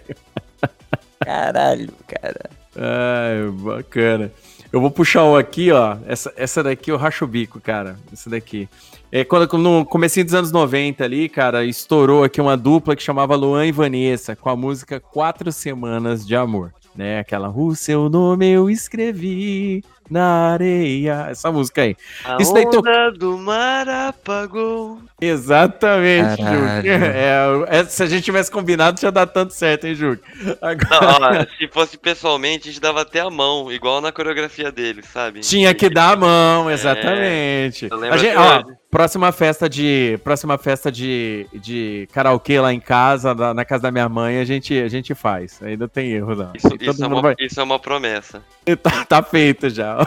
Caralho, 1.20 1.92
cara. 2.08 2.52
Ai, 2.76 3.50
bacana. 3.52 4.32
Eu 4.72 4.80
vou 4.80 4.92
puxar 4.92 5.24
um 5.24 5.36
aqui, 5.36 5.72
ó. 5.72 5.98
Essa, 6.06 6.32
essa 6.38 6.62
daqui 6.62 6.92
eu 6.92 6.98
racho 6.98 7.26
o 7.26 7.28
bico, 7.28 7.60
cara. 7.60 7.98
Essa 8.12 8.30
daqui. 8.30 8.70
É 9.12 9.24
quando 9.24 9.58
no 9.58 9.84
comecinho 9.84 10.26
dos 10.26 10.36
anos 10.36 10.52
90 10.52 11.04
ali, 11.04 11.28
cara, 11.28 11.66
estourou 11.66 12.24
aqui 12.24 12.40
uma 12.40 12.56
dupla 12.56 12.96
que 12.96 13.02
chamava 13.02 13.36
Luan 13.36 13.66
e 13.66 13.72
Vanessa 13.72 14.36
com 14.36 14.52
a 14.52 14.56
música 14.56 15.00
Quatro 15.00 15.52
Semanas 15.52 16.28
de 16.28 16.36
Amor. 16.36 16.72
Né? 16.96 17.18
Aquela, 17.20 17.50
o 17.50 17.76
seu 17.76 18.08
nome 18.08 18.48
eu 18.50 18.70
escrevi 18.70 19.84
na 20.14 20.52
areia. 20.54 21.28
Essa 21.30 21.52
música 21.52 21.82
aí. 21.82 21.96
A 22.24 22.38
Isso 22.40 22.54
daí 22.54 22.70
to- 22.70 22.80
onda 22.80 23.12
do 23.12 23.38
mar 23.38 23.90
apagou. 23.90 25.00
Exatamente. 25.20 26.42
Juque. 26.42 26.90
É, 27.14 27.80
é, 27.80 27.84
se 27.86 28.04
a 28.04 28.06
gente 28.06 28.24
tivesse 28.24 28.52
combinado, 28.52 28.98
tinha 29.00 29.12
dado 29.12 29.32
tanto 29.32 29.54
certo, 29.54 29.86
hein, 29.88 29.96
Juque? 29.96 30.24
Agora, 30.62 31.48
se 31.58 31.68
fosse 31.68 31.98
pessoalmente, 31.98 32.70
a 32.70 32.72
gente 32.72 32.82
dava 32.82 33.02
até 33.02 33.20
a 33.22 33.30
mão, 33.30 33.72
igual 33.72 34.00
na 34.02 34.12
coreografia 34.12 34.72
dele, 34.72 35.02
sabe? 35.04 35.40
tinha 35.42 35.74
que 35.74 35.90
dar 35.90 36.14
a 36.14 36.16
mão, 36.16 36.70
exatamente. 36.70 37.88
eu 37.90 37.98
lembro 37.98 38.16
A 38.16 38.18
gente- 38.18 38.36
ó. 38.38 38.64
Próxima 38.94 39.32
festa 39.32 39.68
de 39.68 40.20
próxima 40.24 40.56
festa 40.56 40.92
de, 40.92 41.48
de 41.52 42.08
karaokê 42.14 42.60
lá 42.60 42.72
em 42.72 42.80
casa, 42.80 43.34
na, 43.34 43.52
na 43.52 43.66
casa 43.66 43.84
da 43.84 43.92
minha 43.92 44.08
mãe, 44.08 44.40
a 44.40 44.46
gente, 44.46 44.80
a 44.80 44.88
gente 44.88 45.16
faz. 45.16 45.60
Não 45.80 45.88
tem 45.88 46.12
erro, 46.12 46.36
não. 46.36 46.52
Isso, 46.54 46.68
isso, 46.80 47.04
é 47.04 47.08
uma, 47.08 47.22
vai- 47.22 47.36
isso 47.40 47.60
é 47.60 47.64
uma 47.64 47.80
promessa. 47.80 48.42
Tá, 48.82 49.06
tá 49.06 49.24
feito 49.24 49.70
já. 49.70 49.98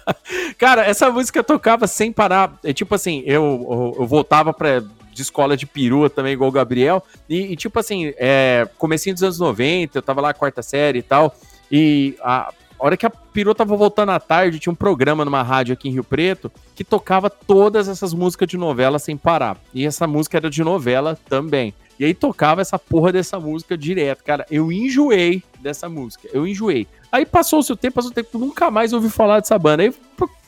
Cara, 0.58 0.84
essa 0.84 1.10
música 1.10 1.38
eu 1.38 1.44
tocava 1.44 1.86
sem 1.86 2.12
parar. 2.12 2.56
É 2.62 2.72
tipo 2.72 2.94
assim, 2.94 3.22
eu, 3.26 3.66
eu, 3.68 3.96
eu 4.00 4.06
voltava 4.06 4.52
pra, 4.52 4.80
de 5.12 5.22
escola 5.22 5.56
de 5.56 5.66
perua 5.66 6.08
também, 6.10 6.32
igual 6.32 6.48
o 6.48 6.52
Gabriel. 6.52 7.02
E, 7.28 7.52
e, 7.52 7.56
tipo 7.56 7.78
assim, 7.78 8.12
é, 8.16 8.68
comecinho 8.78 9.14
dos 9.14 9.22
anos 9.22 9.38
90, 9.40 9.98
eu 9.98 10.02
tava 10.02 10.20
lá 10.20 10.32
quarta 10.34 10.62
série 10.62 11.00
e 11.00 11.02
tal. 11.02 11.34
E 11.70 12.16
a 12.22 12.52
hora 12.86 12.96
que 12.96 13.06
a 13.06 13.10
perua 13.10 13.54
tava 13.54 13.76
voltando 13.76 14.12
à 14.12 14.20
tarde, 14.20 14.58
tinha 14.58 14.72
um 14.72 14.76
programa 14.76 15.24
numa 15.24 15.42
rádio 15.42 15.72
aqui 15.72 15.88
em 15.88 15.92
Rio 15.92 16.04
Preto 16.04 16.50
que 16.74 16.84
tocava 16.84 17.28
todas 17.28 17.88
essas 17.88 18.14
músicas 18.14 18.48
de 18.48 18.56
novela 18.56 18.98
sem 18.98 19.16
parar. 19.16 19.58
E 19.74 19.84
essa 19.86 20.06
música 20.06 20.36
era 20.36 20.50
de 20.50 20.62
novela 20.62 21.18
também. 21.28 21.74
E 21.98 22.04
aí 22.04 22.12
tocava 22.12 22.60
essa 22.60 22.78
porra 22.78 23.12
dessa 23.12 23.40
música 23.40 23.76
direto. 23.76 24.22
Cara, 24.22 24.46
eu 24.50 24.70
enjoei 24.70 25.42
dessa 25.60 25.88
música. 25.88 26.28
Eu 26.32 26.46
enjoei. 26.46 26.86
Aí 27.10 27.24
passou-se 27.24 27.72
o 27.72 27.76
tempo, 27.76 27.94
passou 27.94 28.10
o 28.10 28.14
tempo, 28.14 28.38
nunca 28.38 28.70
mais 28.70 28.92
ouvi 28.92 29.08
falar 29.08 29.40
dessa 29.40 29.58
banda. 29.58 29.82
Aí 29.82 29.92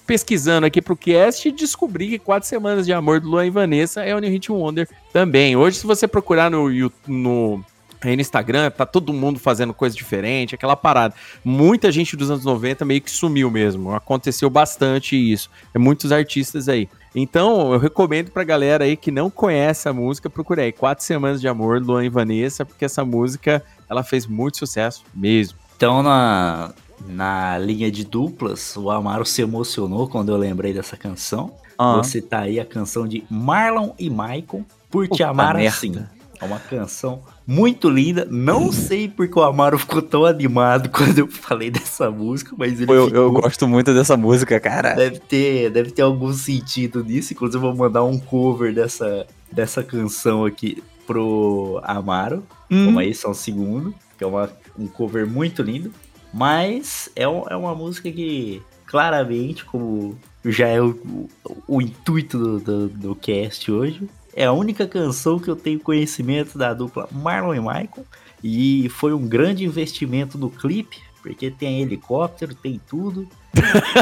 pesquisando 0.06 0.66
aqui 0.66 0.80
pro 0.80 0.96
cast, 0.96 1.50
descobri 1.50 2.08
que 2.08 2.18
Quatro 2.18 2.48
Semanas 2.48 2.86
de 2.86 2.94
Amor 2.94 3.20
do 3.20 3.28
Luan 3.28 3.46
e 3.46 3.50
Vanessa 3.50 4.02
é 4.02 4.14
Only 4.14 4.30
Hit 4.30 4.50
Wonder 4.50 4.88
também. 5.12 5.54
Hoje, 5.54 5.78
se 5.78 5.86
você 5.86 6.08
procurar 6.08 6.50
no, 6.50 6.70
no, 7.06 7.62
aí 8.00 8.14
no 8.14 8.22
Instagram, 8.22 8.70
tá 8.70 8.86
todo 8.86 9.12
mundo 9.12 9.38
fazendo 9.38 9.74
coisa 9.74 9.96
diferente, 9.96 10.54
aquela 10.54 10.76
parada. 10.76 11.14
Muita 11.44 11.90
gente 11.90 12.16
dos 12.16 12.30
anos 12.30 12.44
90 12.44 12.84
meio 12.84 13.00
que 13.00 13.10
sumiu 13.10 13.50
mesmo. 13.50 13.94
Aconteceu 13.94 14.48
bastante 14.48 15.16
isso. 15.16 15.50
É 15.74 15.78
muitos 15.78 16.12
artistas 16.12 16.68
aí. 16.68 16.88
Então, 17.14 17.72
eu 17.72 17.78
recomendo 17.78 18.30
pra 18.30 18.44
galera 18.44 18.84
aí 18.84 18.96
que 18.96 19.10
não 19.10 19.30
conhece 19.30 19.88
a 19.88 19.92
música, 19.92 20.30
procure 20.30 20.60
aí 20.60 20.72
Quatro 20.72 21.04
Semanas 21.04 21.40
de 21.40 21.48
Amor, 21.48 21.82
Luan 21.82 22.04
e 22.04 22.08
Vanessa, 22.08 22.64
porque 22.64 22.84
essa 22.84 23.04
música, 23.04 23.64
ela 23.88 24.04
fez 24.04 24.26
muito 24.26 24.58
sucesso 24.58 25.02
mesmo. 25.14 25.58
Então, 25.76 26.02
na, 26.02 26.72
na 27.06 27.58
linha 27.58 27.90
de 27.90 28.04
duplas, 28.04 28.76
o 28.76 28.90
Amaro 28.90 29.24
se 29.24 29.42
emocionou 29.42 30.08
quando 30.08 30.30
eu 30.30 30.36
lembrei 30.36 30.72
dessa 30.72 30.96
canção. 30.96 31.52
Ah. 31.78 31.94
Vou 31.94 32.04
citar 32.04 32.42
aí 32.42 32.58
a 32.58 32.64
canção 32.64 33.06
de 33.06 33.24
Marlon 33.30 33.90
e 33.98 34.10
Michael, 34.10 34.64
Por 34.90 35.04
Te 35.04 35.10
Puta 35.10 35.28
Amar 35.28 35.56
merda. 35.56 35.76
Assim. 35.76 36.06
É 36.40 36.44
uma 36.44 36.58
canção 36.58 37.22
muito 37.50 37.88
linda. 37.88 38.28
Não 38.30 38.70
sei 38.70 39.08
porque 39.08 39.38
o 39.38 39.42
Amaro 39.42 39.78
ficou 39.78 40.02
tão 40.02 40.26
animado 40.26 40.90
quando 40.92 41.18
eu 41.18 41.26
falei 41.26 41.70
dessa 41.70 42.10
música, 42.10 42.54
mas 42.58 42.78
ele 42.78 42.92
eu, 42.92 43.06
ficou. 43.06 43.22
eu 43.22 43.32
gosto 43.32 43.66
muito 43.66 43.94
dessa 43.94 44.18
música, 44.18 44.60
cara. 44.60 44.92
Deve 44.94 45.18
ter, 45.18 45.70
deve 45.70 45.90
ter 45.90 46.02
algum 46.02 46.30
sentido 46.34 47.02
nisso. 47.02 47.32
Inclusive, 47.32 47.56
eu 47.64 47.72
vou 47.72 47.74
mandar 47.86 48.04
um 48.04 48.18
cover 48.18 48.74
dessa, 48.74 49.26
dessa 49.50 49.82
canção 49.82 50.44
aqui 50.44 50.82
pro 51.06 51.80
Amaro. 51.82 52.44
Hum. 52.70 52.84
Calma 52.84 53.00
aí, 53.00 53.14
só 53.14 53.30
um 53.30 53.34
segundo. 53.34 53.94
Que 54.18 54.24
é 54.24 54.26
uma, 54.26 54.50
um 54.78 54.86
cover 54.86 55.26
muito 55.26 55.62
lindo. 55.62 55.90
Mas 56.34 57.08
é, 57.16 57.26
um- 57.26 57.44
é 57.48 57.56
uma 57.56 57.74
música 57.74 58.12
que, 58.12 58.60
claramente, 58.84 59.64
como 59.64 60.18
já 60.44 60.68
é 60.68 60.80
o, 60.82 60.90
o, 60.90 61.28
o 61.66 61.80
intuito 61.82 62.36
do, 62.38 62.60
do, 62.60 62.88
do 62.88 63.14
cast 63.14 63.72
hoje, 63.72 64.08
é 64.38 64.44
a 64.44 64.52
única 64.52 64.86
canção 64.86 65.36
que 65.40 65.50
eu 65.50 65.56
tenho 65.56 65.80
conhecimento 65.80 66.56
da 66.56 66.72
dupla 66.72 67.08
Marlon 67.10 67.54
e 67.54 67.60
Michael. 67.60 68.06
E 68.42 68.88
foi 68.90 69.12
um 69.12 69.26
grande 69.26 69.64
investimento 69.64 70.38
no 70.38 70.48
clipe, 70.48 70.98
porque 71.20 71.50
tem 71.50 71.82
helicóptero, 71.82 72.54
tem 72.54 72.80
tudo. 72.88 73.28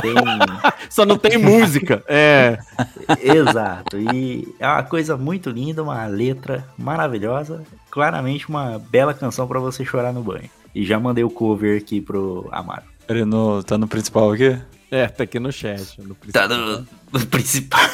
Tem. 0.02 0.12
Só 0.90 1.06
não 1.06 1.16
tem 1.16 1.38
música. 1.38 2.04
É. 2.06 2.58
Exato. 3.18 3.96
E 3.98 4.54
é 4.58 4.66
uma 4.66 4.82
coisa 4.82 5.16
muito 5.16 5.48
linda, 5.48 5.82
uma 5.82 6.04
letra 6.04 6.68
maravilhosa. 6.76 7.64
Claramente 7.90 8.46
uma 8.46 8.78
bela 8.78 9.14
canção 9.14 9.48
pra 9.48 9.58
você 9.58 9.86
chorar 9.86 10.12
no 10.12 10.22
banho. 10.22 10.50
E 10.74 10.84
já 10.84 11.00
mandei 11.00 11.24
o 11.24 11.30
cover 11.30 11.80
aqui 11.80 12.02
pro 12.02 12.46
Amaro. 12.52 12.84
Ele 13.08 13.24
no, 13.24 13.62
tá 13.62 13.78
no 13.78 13.88
principal 13.88 14.32
aqui? 14.32 14.60
É, 14.90 15.08
tá 15.08 15.24
aqui 15.24 15.40
no 15.40 15.50
chat. 15.50 15.98
No 16.02 16.14
Tá 16.30 16.46
no, 16.46 16.86
no 17.10 17.26
principal. 17.26 17.88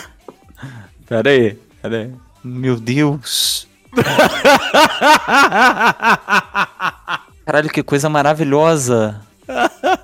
Pera 1.07 1.31
aí, 1.31 1.57
pera 1.81 1.99
aí. 1.99 2.32
Meu 2.45 2.77
Deus. 2.79 3.69
Caralho, 7.45 7.71
que 7.71 7.83
coisa 7.83 8.09
maravilhosa. 8.09 9.21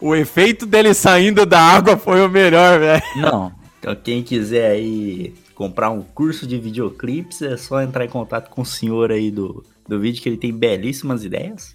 O 0.00 0.14
efeito 0.14 0.64
dele 0.64 0.94
saindo 0.94 1.44
da 1.44 1.60
água 1.60 1.96
foi 1.96 2.24
o 2.24 2.28
melhor, 2.28 2.78
velho. 2.78 3.02
Não. 3.16 3.52
Então 3.80 3.96
quem 3.96 4.22
quiser 4.22 4.70
aí 4.70 5.34
comprar 5.56 5.90
um 5.90 6.02
curso 6.02 6.46
de 6.46 6.56
videoclipes, 6.56 7.42
é 7.42 7.56
só 7.56 7.82
entrar 7.82 8.04
em 8.04 8.08
contato 8.08 8.48
com 8.48 8.62
o 8.62 8.66
senhor 8.66 9.10
aí 9.10 9.28
do, 9.28 9.64
do 9.88 9.98
vídeo, 9.98 10.22
que 10.22 10.28
ele 10.28 10.36
tem 10.36 10.52
belíssimas 10.52 11.24
ideias. 11.24 11.74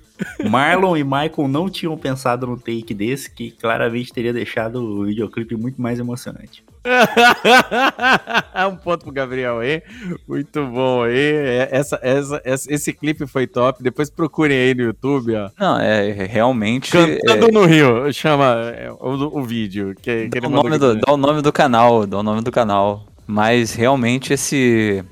Marlon 0.49 0.97
e 0.97 1.03
Michael 1.03 1.47
não 1.47 1.69
tinham 1.69 1.97
pensado 1.97 2.45
no 2.47 2.57
take 2.57 2.93
desse, 2.93 3.30
que 3.32 3.51
claramente 3.51 4.11
teria 4.13 4.34
deixado 4.34 4.76
o 4.84 5.05
videoclipe 5.05 5.55
muito 5.55 5.82
mais 5.82 5.99
emocionante. 5.99 6.63
um 8.69 8.76
ponto 8.76 9.03
pro 9.05 9.11
Gabriel 9.13 9.59
aí. 9.59 9.82
Muito 10.28 10.65
bom 10.67 11.03
aí. 11.03 11.13
É, 11.15 11.69
Essa, 11.71 11.99
essa, 12.01 12.41
essa- 12.43 12.74
esse 12.74 12.93
clipe 12.93 13.26
foi 13.26 13.47
top. 13.47 13.82
Depois 13.82 14.09
procurem 14.09 14.57
aí 14.57 14.74
no 14.76 14.84
YouTube, 14.84 15.36
ó. 15.36 15.49
Não, 15.59 15.80
é 15.80 16.11
realmente. 16.26 16.91
Cantando 16.91 17.47
é, 17.47 17.51
no 17.51 17.65
Rio, 17.65 18.11
chama 18.13 18.74
é, 18.76 18.91
o, 18.91 19.39
o 19.39 19.43
vídeo. 19.43 19.95
Que, 20.01 20.30
que 20.30 20.39
dá, 20.41 20.47
o 20.47 20.51
nome 20.51 20.78
do, 20.78 20.95
dá 20.95 21.13
o 21.13 21.17
nome 21.17 21.41
do 21.41 21.51
canal, 21.53 22.05
dá 22.05 22.19
o 22.19 22.24
nome 22.24 22.41
do 22.41 22.51
canal. 22.51 23.05
Mas 23.26 23.74
realmente 23.74 24.34
esse. 24.34 25.03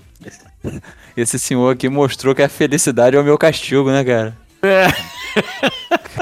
Esse 1.17 1.37
senhor 1.37 1.73
aqui 1.73 1.89
mostrou 1.89 2.33
que 2.33 2.41
a 2.41 2.47
felicidade 2.47 3.17
é 3.17 3.19
o 3.19 3.23
meu 3.23 3.37
castigo, 3.37 3.91
né, 3.91 4.01
cara? 4.01 4.37
É. 4.63 4.87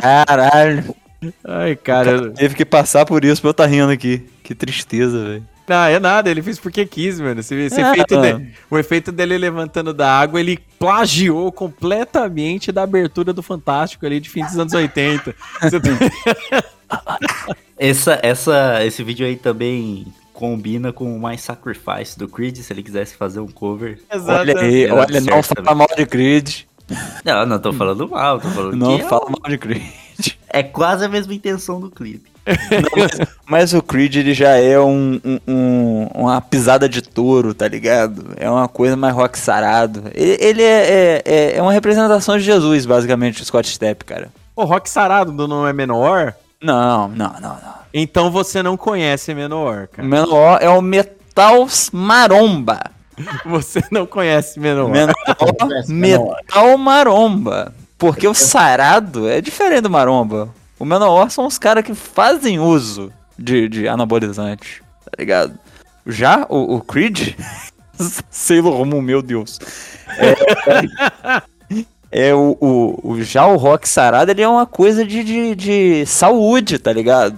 Caralho. 0.01 0.95
Ai, 1.43 1.75
cara. 1.75 2.31
Teve 2.31 2.55
que 2.55 2.65
passar 2.65 3.05
por 3.05 3.25
isso 3.25 3.41
pra 3.41 3.49
eu 3.49 3.51
estar 3.51 3.65
rindo 3.65 3.91
aqui. 3.91 4.25
Que 4.43 4.55
tristeza, 4.55 5.23
velho. 5.25 5.43
Não, 5.67 5.83
é 5.85 5.99
nada, 5.99 6.31
ele 6.31 6.41
fez 6.41 6.57
porque 6.57 6.83
quis, 6.85 7.19
mano. 7.19 7.39
Esse, 7.41 7.53
esse 7.53 7.79
Ah, 7.79 7.91
efeito 7.91 8.19
de- 8.19 8.47
o 8.71 8.77
efeito 8.79 9.11
dele 9.11 9.37
levantando 9.37 9.93
da 9.93 10.11
água, 10.11 10.39
ele 10.39 10.57
plagiou 10.79 11.51
completamente 11.51 12.71
da 12.71 12.81
abertura 12.83 13.31
do 13.31 13.43
Fantástico 13.43 14.03
ali 14.05 14.19
de 14.19 14.29
fim 14.29 14.43
dos 14.43 14.57
anos 14.57 14.73
80. 14.73 15.35
Você 15.61 15.79
tá- 15.79 15.89
Essa, 17.77 18.19
essa, 18.23 18.83
esse 18.83 19.03
vídeo 19.03 19.25
aí 19.25 19.35
também 19.37 20.07
combina 20.33 20.91
com 20.91 21.15
o 21.15 21.19
My 21.21 21.37
Sacrifice 21.37 22.17
do 22.17 22.27
Creed, 22.27 22.57
se 22.57 22.73
ele 22.73 22.81
quisesse 22.83 23.15
fazer 23.15 23.39
um 23.39 23.47
cover. 23.47 23.99
Olha 24.11 24.59
aí, 24.59 24.89
olha, 24.91 25.21
não 25.21 25.43
fala 25.43 25.55
também. 25.55 25.75
mal 25.75 25.87
de 25.95 26.05
Creed. 26.05 26.61
Não, 27.25 27.45
não 27.45 27.59
tô 27.59 27.71
falando 27.73 28.07
mal, 28.09 28.39
tô 28.39 28.47
falando 28.49 28.75
Não 28.75 28.97
que 28.97 29.03
é 29.03 29.07
fala 29.07 29.25
um- 29.27 29.31
mal 29.31 29.49
de 29.49 29.57
Creed. 29.57 29.83
é 30.49 30.63
quase 30.63 31.05
a 31.05 31.09
mesma 31.09 31.33
intenção 31.33 31.79
do 31.79 31.89
clipe. 31.89 32.29
Mas 33.45 33.73
o 33.73 33.81
Creed 33.81 34.15
ele 34.15 34.33
já 34.33 34.55
é 34.57 34.79
um, 34.79 35.19
um- 35.23 35.39
um- 35.47 36.07
uma 36.15 36.41
pisada 36.41 36.87
de 36.89 37.01
touro, 37.01 37.53
tá 37.53 37.67
ligado? 37.67 38.33
É 38.37 38.49
uma 38.49 38.67
coisa 38.67 38.95
mais 38.95 39.13
rock 39.13 39.37
sarado. 39.37 40.03
Ele, 40.15 40.37
ele 40.39 40.63
é, 40.63 40.87
é, 40.87 41.21
é- 41.25 41.57
é 41.57 41.61
uma 41.61 41.73
representação 41.73 42.37
de 42.37 42.43
Jesus, 42.43 42.85
basicamente, 42.85 43.41
o 43.41 43.45
Scott 43.45 43.67
Stepp, 43.69 44.03
cara. 44.05 44.29
o 44.55 44.63
Rock 44.65 44.89
Sarado 44.89 45.31
do 45.31 45.47
Não 45.47 45.65
é 45.67 45.71
Menor, 45.73 46.33
Não, 46.61 47.07
não, 47.07 47.33
não, 47.39 47.49
não. 47.49 47.73
então 47.93 48.29
você 48.29 48.61
não 48.61 48.75
conhece 48.75 49.33
Menor, 49.33 49.83
O 49.83 49.87
cara. 49.95 50.07
menor 50.07 50.57
é 50.61 50.69
o 50.69 50.81
Metal 50.81 51.65
Maromba. 51.93 52.79
Você 53.45 53.81
não 53.91 54.05
conhece 54.05 54.59
Menor. 54.59 54.89
Menor. 54.89 55.17
Metal 55.87 56.77
Maromba. 56.77 57.73
Porque 57.97 58.27
o 58.27 58.33
sarado 58.33 59.27
é 59.29 59.41
diferente 59.41 59.81
do 59.81 59.89
maromba. 59.89 60.49
O 60.79 60.85
menor 60.85 61.29
são 61.29 61.45
os 61.45 61.57
caras 61.57 61.83
que 61.83 61.93
fazem 61.93 62.57
uso 62.57 63.11
de, 63.37 63.67
de 63.67 63.87
anabolizante, 63.89 64.81
tá 65.03 65.11
ligado? 65.19 65.59
Já 66.07 66.45
o, 66.47 66.75
o 66.75 66.81
Creed, 66.81 67.35
Sailor 68.31 68.85
Moon, 68.85 69.01
meu 69.01 69.21
Deus. 69.21 69.59
É, 72.11 72.29
é 72.29 72.33
o, 72.33 72.57
o, 72.61 73.11
o- 73.11 73.21
já 73.23 73.45
o 73.45 73.57
rock 73.57 73.87
sarado, 73.87 74.31
ele 74.31 74.41
é 74.41 74.47
uma 74.47 74.65
coisa 74.65 75.05
de, 75.05 75.21
de, 75.23 75.55
de 75.55 76.05
saúde, 76.05 76.79
tá 76.79 76.93
ligado? 76.93 77.37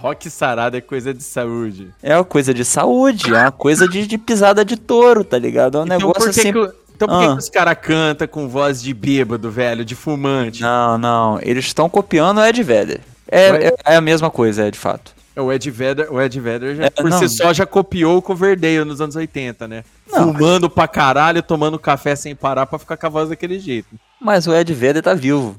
Rock 0.00 0.30
sarado 0.30 0.76
é 0.76 0.80
coisa 0.80 1.12
de 1.12 1.22
saúde. 1.22 1.92
É 2.02 2.14
uma 2.16 2.24
coisa 2.24 2.54
de 2.54 2.64
saúde, 2.64 3.34
é 3.34 3.38
uma 3.38 3.52
coisa 3.52 3.88
de, 3.88 4.06
de 4.06 4.16
pisada 4.18 4.64
de 4.64 4.76
touro, 4.76 5.24
tá 5.24 5.38
ligado? 5.38 5.78
É 5.78 5.80
um 5.80 5.84
Então 5.84 5.98
negócio 5.98 6.24
por 6.24 6.32
que, 6.32 6.40
assim. 6.40 6.52
que, 6.52 6.72
então 6.94 7.08
por 7.08 7.14
Ah. 7.22 7.32
que 7.32 7.38
os 7.38 7.48
caras 7.50 7.76
cantam 7.80 8.28
com 8.28 8.48
voz 8.48 8.80
de 8.82 8.94
bêbado, 8.94 9.50
velho, 9.50 9.84
de 9.84 9.94
fumante? 9.96 10.62
Não, 10.62 10.96
não, 10.98 11.38
eles 11.42 11.64
estão 11.66 11.88
copiando 11.88 12.38
o 12.38 12.44
Ed 12.44 12.62
Vedder. 12.62 13.00
É, 13.26 13.50
Mas- 13.52 13.64
é, 13.64 13.74
é 13.86 13.96
a 13.96 14.00
mesma 14.00 14.30
coisa, 14.30 14.66
é 14.66 14.70
de 14.70 14.78
fato. 14.78 15.12
O 15.36 15.52
Ed 15.52 15.70
Vedder, 15.70 16.12
o 16.12 16.20
Ed 16.20 16.40
Vedder 16.40 16.74
já, 16.76 16.84
É, 16.86 16.90
por 16.90 17.08
não. 17.10 17.18
si 17.18 17.28
só 17.28 17.52
já 17.52 17.64
copiou 17.64 18.18
o 18.18 18.22
Coverdale 18.22 18.84
nos 18.84 19.00
anos 19.00 19.14
80, 19.14 19.68
né? 19.68 19.84
Não. 20.10 20.32
Fumando 20.32 20.68
pra 20.68 20.88
caralho, 20.88 21.42
tomando 21.42 21.78
café 21.78 22.16
sem 22.16 22.34
parar 22.34 22.66
pra 22.66 22.76
ficar 22.78 22.96
com 22.96 23.06
a 23.06 23.10
voz 23.10 23.28
daquele 23.28 23.58
jeito. 23.60 23.88
Mas 24.20 24.46
o 24.48 24.54
Ed 24.54 24.72
Vedder 24.74 25.00
tá 25.02 25.14
vivo. 25.14 25.54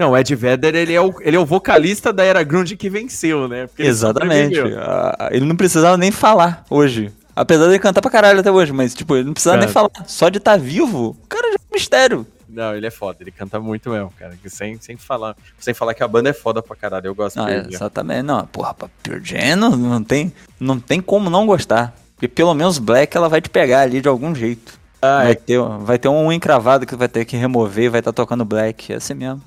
Não, 0.00 0.12
o 0.12 0.16
Ed 0.16 0.34
Vedder, 0.34 0.74
ele 0.74 0.94
é 0.94 1.00
o, 1.00 1.14
ele 1.20 1.36
é 1.36 1.38
o 1.38 1.44
vocalista 1.44 2.10
da 2.10 2.24
era 2.24 2.42
grunge 2.42 2.74
que 2.74 2.88
venceu, 2.88 3.46
né? 3.46 3.66
Porque 3.66 3.82
ele 3.82 3.88
Exatamente. 3.90 4.56
sobreviveu. 4.56 4.80
Ah, 4.82 5.28
Ele 5.30 5.44
não 5.44 5.54
precisava 5.54 5.98
nem 5.98 6.10
falar 6.10 6.64
hoje. 6.70 7.12
Apesar 7.36 7.64
de 7.64 7.72
ele 7.72 7.78
cantar 7.78 8.00
pra 8.00 8.10
caralho 8.10 8.40
até 8.40 8.50
hoje, 8.50 8.72
mas, 8.72 8.94
tipo, 8.94 9.14
ele 9.14 9.24
não 9.24 9.34
precisava 9.34 9.58
nem 9.58 9.68
falar. 9.68 9.90
Só 10.06 10.30
de 10.30 10.38
estar 10.38 10.58
vivo, 10.58 11.16
o 11.22 11.26
cara 11.28 11.48
já 11.48 11.54
é 11.54 11.58
um 11.70 11.74
mistério. 11.74 12.26
Não, 12.48 12.74
ele 12.74 12.86
é 12.86 12.90
foda, 12.90 13.18
ele 13.20 13.30
canta 13.30 13.60
muito 13.60 13.90
mesmo, 13.90 14.10
cara. 14.18 14.32
Sem, 14.46 14.80
sem, 14.80 14.96
falar, 14.96 15.36
sem 15.58 15.74
falar 15.74 15.92
que 15.92 16.02
a 16.02 16.08
banda 16.08 16.30
é 16.30 16.32
foda 16.32 16.62
pra 16.62 16.74
caralho, 16.74 17.06
eu 17.08 17.14
gosto 17.14 17.44
dele. 17.44 17.68
é, 17.70 17.74
exatamente. 17.74 18.22
Não, 18.22 18.46
porra, 18.46 18.72
pra 18.72 18.88
Pure 19.02 19.20
Jam 19.22 19.54
não, 19.56 19.70
não 19.76 20.02
tem, 20.02 20.32
não 20.58 20.80
tem 20.80 21.00
como 21.00 21.28
não 21.28 21.46
gostar. 21.46 21.94
Porque 22.16 22.26
pelo 22.26 22.54
menos 22.54 22.78
Black 22.78 23.14
ela 23.14 23.28
vai 23.28 23.40
te 23.42 23.50
pegar 23.50 23.82
ali 23.82 24.00
de 24.00 24.08
algum 24.08 24.34
jeito. 24.34 24.80
Ah, 25.02 25.22
vai, 25.24 25.32
é. 25.32 25.34
ter, 25.34 25.60
vai 25.80 25.98
ter 25.98 26.08
um 26.08 26.32
encravado 26.32 26.84
que 26.86 26.96
vai 26.96 27.08
ter 27.08 27.24
que 27.24 27.36
remover 27.36 27.84
e 27.84 27.88
vai 27.88 28.00
estar 28.00 28.12
tocando 28.12 28.44
Black. 28.44 28.92
É 28.92 28.96
assim 28.96 29.14
mesmo. 29.14 29.42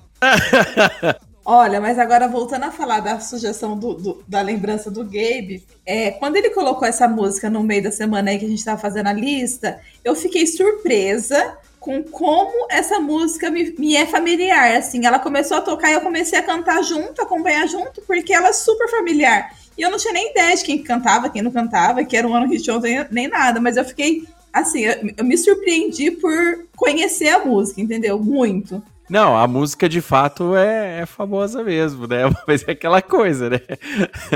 Olha, 1.46 1.82
mas 1.82 2.00
agora 2.00 2.28
voltando 2.28 2.64
a 2.64 2.72
falar 2.72 3.02
da 3.02 3.20
sugestão 3.20 3.78
do, 3.78 3.94
do- 3.96 4.24
da 4.26 4.42
lembrança 4.42 4.90
do 4.90 5.04
Gabe, 5.04 5.62
é, 5.86 6.12
quando 6.12 6.38
ele 6.38 6.50
colocou 6.52 6.88
essa 6.88 7.06
música 7.06 7.50
no 7.50 7.62
meio 7.62 7.84
da 7.84 7.92
semana 7.92 8.32
aí 8.32 8.40
que 8.40 8.46
a 8.46 8.50
gente 8.50 8.64
tava 8.64 8.80
fazendo 8.80 9.08
a 9.08 9.14
lista, 9.14 9.80
eu 10.06 10.16
fiquei 10.16 10.48
surpresa 10.48 11.58
com 11.82 12.02
como 12.02 12.68
essa 12.72 12.98
música 12.98 13.52
me, 13.52 13.76
me 13.78 13.94
é 13.98 14.06
familiar. 14.06 14.78
Assim, 14.78 15.06
ela 15.06 15.20
começou 15.20 15.58
a 15.58 15.62
tocar 15.62 15.92
e 15.92 15.96
eu 15.96 16.02
comecei 16.02 16.40
a 16.40 16.44
cantar 16.44 16.82
junto, 16.82 17.22
acompanhar 17.22 17.68
junto, 17.68 18.02
porque 18.04 18.34
ela 18.34 18.48
é 18.48 18.54
super 18.54 18.88
familiar. 18.90 19.54
E 19.78 19.82
eu 19.82 19.92
não 19.92 19.98
tinha 19.98 20.14
nem 20.14 20.32
ideia 20.32 20.56
de 20.56 20.64
quem 20.64 20.82
cantava, 20.82 21.30
quem 21.30 21.42
não 21.42 21.52
cantava, 21.52 22.06
que 22.06 22.16
era 22.16 22.26
um 22.26 22.34
ano 22.34 22.48
hit 22.48 22.72
ontem, 22.72 23.06
nem 23.12 23.28
nada, 23.28 23.60
mas 23.60 23.76
eu 23.76 23.84
fiquei 23.84 24.24
assim, 24.54 24.82
eu, 24.82 24.96
eu 25.18 25.26
me 25.26 25.38
surpreendi 25.38 26.12
por 26.12 26.68
conhecer 26.78 27.30
a 27.30 27.44
música, 27.44 27.82
entendeu? 27.82 28.18
Muito. 28.18 28.82
Não, 29.10 29.38
a 29.38 29.46
música 29.48 29.90
de 29.90 30.00
fato 30.00 30.56
é, 30.56 31.02
é 31.02 31.06
famosa 31.06 31.64
mesmo, 31.64 32.08
né? 32.08 32.24
Mas 32.48 32.66
é 32.68 32.72
aquela 32.72 33.02
coisa, 33.02 33.50
né? 33.50 33.60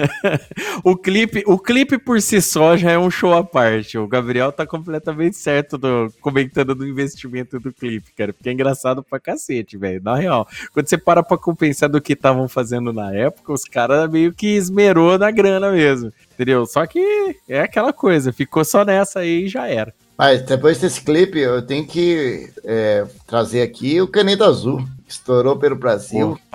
o, 0.83 0.95
clipe, 0.95 1.43
o 1.47 1.57
clipe 1.57 1.97
por 1.97 2.21
si 2.21 2.41
só 2.41 2.75
já 2.75 2.91
é 2.91 2.97
um 2.97 3.09
show 3.09 3.33
à 3.33 3.43
parte. 3.43 3.97
O 3.97 4.07
Gabriel 4.07 4.51
tá 4.51 4.67
completamente 4.67 5.37
certo 5.37 5.77
do, 5.77 6.11
comentando 6.21 6.75
do 6.75 6.85
investimento 6.85 7.59
do 7.59 7.71
clipe, 7.71 8.11
cara. 8.13 8.33
Porque 8.33 8.49
é 8.49 8.53
engraçado 8.53 9.01
pra 9.01 9.19
cacete, 9.19 9.77
velho. 9.77 10.01
Na 10.03 10.15
real, 10.15 10.47
quando 10.73 10.87
você 10.87 10.97
para 10.97 11.23
pra 11.23 11.37
compensar 11.37 11.89
do 11.89 12.01
que 12.01 12.13
estavam 12.13 12.47
fazendo 12.47 12.91
na 12.91 13.13
época, 13.13 13.53
os 13.53 13.63
caras 13.63 14.09
meio 14.09 14.33
que 14.33 14.47
esmerou 14.47 15.17
na 15.17 15.31
grana 15.31 15.71
mesmo. 15.71 16.11
Entendeu? 16.33 16.65
Só 16.65 16.85
que 16.85 16.99
é 17.47 17.61
aquela 17.61 17.93
coisa, 17.93 18.33
ficou 18.33 18.63
só 18.65 18.83
nessa 18.83 19.21
aí 19.21 19.45
e 19.45 19.47
já 19.47 19.67
era. 19.67 19.93
Mas 20.17 20.41
depois 20.41 20.79
desse 20.79 21.01
clipe, 21.01 21.37
eu 21.39 21.61
tenho 21.61 21.85
que 21.85 22.49
é, 22.63 23.05
trazer 23.27 23.61
aqui 23.61 24.01
o 24.01 24.07
Caneta 24.07 24.45
Azul. 24.45 24.79
que 25.05 25.11
Estourou 25.11 25.55
pelo 25.57 25.75
Brasil. 25.75 26.37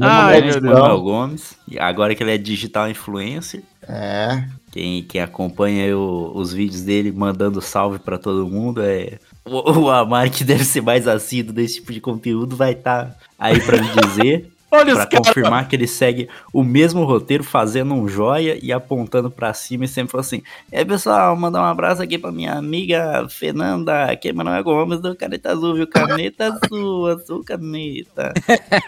Ai, 0.00 0.40
maldição. 0.40 0.60
meu 0.60 0.74
Deus. 0.74 1.00
Gomes. 1.02 1.54
Agora 1.78 2.14
que 2.14 2.22
ele 2.22 2.32
é 2.34 2.38
digital 2.38 2.90
influencer. 2.90 3.62
É. 3.88 4.44
Quem, 4.70 5.02
quem 5.02 5.20
acompanha 5.20 5.84
aí 5.84 5.94
o- 5.94 6.32
os 6.34 6.52
vídeos 6.52 6.82
dele 6.82 7.10
mandando 7.12 7.60
salve 7.62 7.98
pra 7.98 8.18
todo 8.18 8.46
mundo 8.48 8.82
é. 8.82 9.18
O, 9.44 9.80
o 9.80 9.90
Amar, 9.90 10.30
que 10.30 10.44
deve 10.44 10.64
ser 10.64 10.82
mais 10.82 11.08
assíduo 11.08 11.52
desse 11.54 11.76
tipo 11.76 11.92
de 11.92 12.00
conteúdo, 12.00 12.54
vai 12.54 12.72
estar 12.72 13.16
aí 13.38 13.58
pra 13.60 13.80
me 13.80 13.88
dizer. 14.06 14.48
Olha 14.72 14.94
pra 14.94 15.04
os 15.04 15.10
caras. 15.10 15.26
confirmar 15.28 15.68
que 15.68 15.76
ele 15.76 15.86
segue 15.86 16.30
o 16.50 16.64
mesmo 16.64 17.04
roteiro, 17.04 17.44
fazendo 17.44 17.92
um 17.92 18.08
joia 18.08 18.58
e 18.62 18.72
apontando 18.72 19.30
pra 19.30 19.52
cima 19.52 19.84
e 19.84 19.88
sempre 19.88 20.10
falou 20.10 20.22
assim: 20.22 20.42
É 20.70 20.82
pessoal, 20.82 21.36
mandar 21.36 21.60
um 21.60 21.66
abraço 21.66 22.02
aqui 22.02 22.16
pra 22.16 22.32
minha 22.32 22.54
amiga 22.54 23.26
Fernanda, 23.28 24.16
que 24.16 24.30
é 24.30 24.32
Manuel 24.32 24.64
Gomes 24.64 25.00
do 25.00 25.14
Caneta 25.14 25.52
Azul, 25.52 25.74
viu? 25.74 25.86
Caneta 25.86 26.58
azul, 26.64 27.06
azul 27.08 27.44
caneta. 27.44 28.32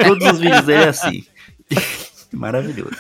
Todos 0.07 0.33
os 0.33 0.41
vídeos 0.41 0.65
dele 0.65 0.85
é 0.85 0.89
assim. 0.89 1.25
Maravilhoso. 2.33 2.97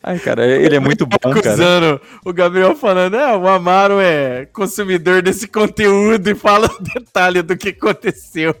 Ai, 0.00 0.18
cara, 0.20 0.46
ele 0.46 0.76
é 0.76 0.80
muito 0.80 1.04
bom, 1.04 1.18
cara. 1.18 2.00
o 2.24 2.32
Gabriel 2.32 2.76
falando, 2.76 3.16
é, 3.16 3.36
o 3.36 3.48
Amaro 3.48 3.98
é 4.00 4.46
consumidor 4.46 5.22
desse 5.22 5.48
conteúdo 5.48 6.30
e 6.30 6.34
fala 6.36 6.66
o 6.66 6.82
detalhe 6.82 7.42
do 7.42 7.56
que 7.56 7.70
aconteceu. 7.70 8.54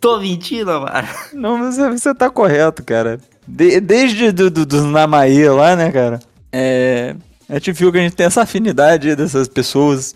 Tô 0.00 0.18
mentindo, 0.20 0.70
Amaro. 0.70 1.06
Não, 1.32 1.58
você- 1.70 1.88
você 1.90 2.14
tá 2.14 2.30
correto, 2.30 2.82
cara. 2.84 3.20
De- 3.46 3.80
desde 3.80 4.30
do, 4.32 4.50
do, 4.50 4.64
dos 4.66 4.84
Namaê 4.84 5.48
lá, 5.50 5.74
né, 5.76 5.90
cara? 5.90 6.20
É. 6.52 7.14
A 7.48 7.54
gente 7.54 7.72
viu 7.72 7.90
que 7.90 7.98
a 7.98 8.02
gente 8.02 8.14
tem 8.16 8.26
essa 8.26 8.42
afinidade 8.42 9.14
dessas 9.16 9.48
pessoas 9.48 10.14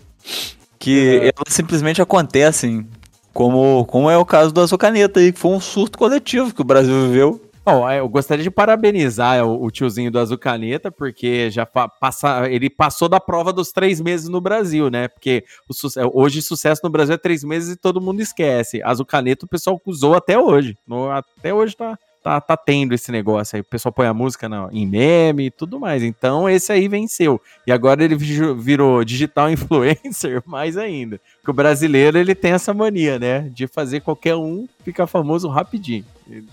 que 0.79 1.19
elas 1.21 1.53
simplesmente 1.53 2.01
acontecem. 2.01 2.87
Como, 3.33 3.83
como 3.85 4.09
é 4.11 4.17
o 4.17 4.25
caso 4.25 4.51
do 4.53 4.61
Azul 4.61 4.77
Caneta 4.77 5.19
aí, 5.19 5.31
que 5.31 5.39
foi 5.39 5.51
um 5.51 5.59
surto 5.59 5.97
coletivo 5.97 6.53
que 6.53 6.61
o 6.61 6.65
Brasil 6.65 7.07
viveu. 7.07 7.41
Bom, 7.65 7.89
é, 7.89 7.99
eu 7.99 8.09
gostaria 8.09 8.43
de 8.43 8.51
parabenizar 8.51 9.41
o, 9.45 9.63
o 9.63 9.71
tiozinho 9.71 10.11
do 10.11 10.19
Azul 10.19 10.37
Caneta, 10.37 10.91
porque 10.91 11.49
já 11.49 11.65
pa- 11.65 11.87
passa, 11.87 12.49
ele 12.51 12.69
passou 12.69 13.07
da 13.07 13.21
prova 13.21 13.53
dos 13.53 13.71
três 13.71 14.01
meses 14.01 14.27
no 14.27 14.41
Brasil, 14.41 14.89
né? 14.89 15.07
Porque 15.07 15.45
o 15.69 15.73
suce- 15.73 15.97
hoje 16.13 16.41
sucesso 16.41 16.81
no 16.83 16.89
Brasil 16.89 17.15
é 17.15 17.17
três 17.17 17.41
meses 17.41 17.73
e 17.73 17.77
todo 17.79 18.01
mundo 18.01 18.19
esquece. 18.21 18.83
Azul 18.83 19.05
Caneta 19.05 19.45
o 19.45 19.49
pessoal 19.49 19.81
usou 19.85 20.13
até 20.13 20.37
hoje. 20.37 20.77
No- 20.85 21.09
até 21.09 21.53
hoje 21.53 21.73
tá, 21.77 21.97
tá, 22.21 22.41
tá 22.41 22.57
tendo 22.57 22.93
esse 22.93 23.13
negócio 23.13 23.55
aí. 23.55 23.61
O 23.61 23.65
pessoal 23.65 23.93
põe 23.93 24.07
a 24.07 24.13
música 24.13 24.49
na- 24.49 24.67
em 24.73 24.85
meme 24.85 25.45
e 25.45 25.51
tudo 25.51 25.79
mais. 25.79 26.03
Então 26.03 26.49
esse 26.49 26.69
aí 26.69 26.89
venceu. 26.89 27.39
E 27.65 27.71
agora 27.71 28.03
ele 28.03 28.15
vi- 28.17 28.53
virou 28.55 29.05
digital 29.05 29.47
influencer 29.49 30.43
mais 30.45 30.75
ainda. 30.75 31.17
Porque 31.37 31.51
o 31.51 31.53
brasileiro 31.53 32.17
ele 32.17 32.35
tem 32.35 32.51
essa 32.51 32.73
mania, 32.73 33.17
né? 33.17 33.49
De 33.53 33.67
fazer 33.67 34.01
qualquer 34.01 34.35
um 34.35 34.67
ficar 34.83 35.07
famoso 35.07 35.47
rapidinho. 35.47 36.03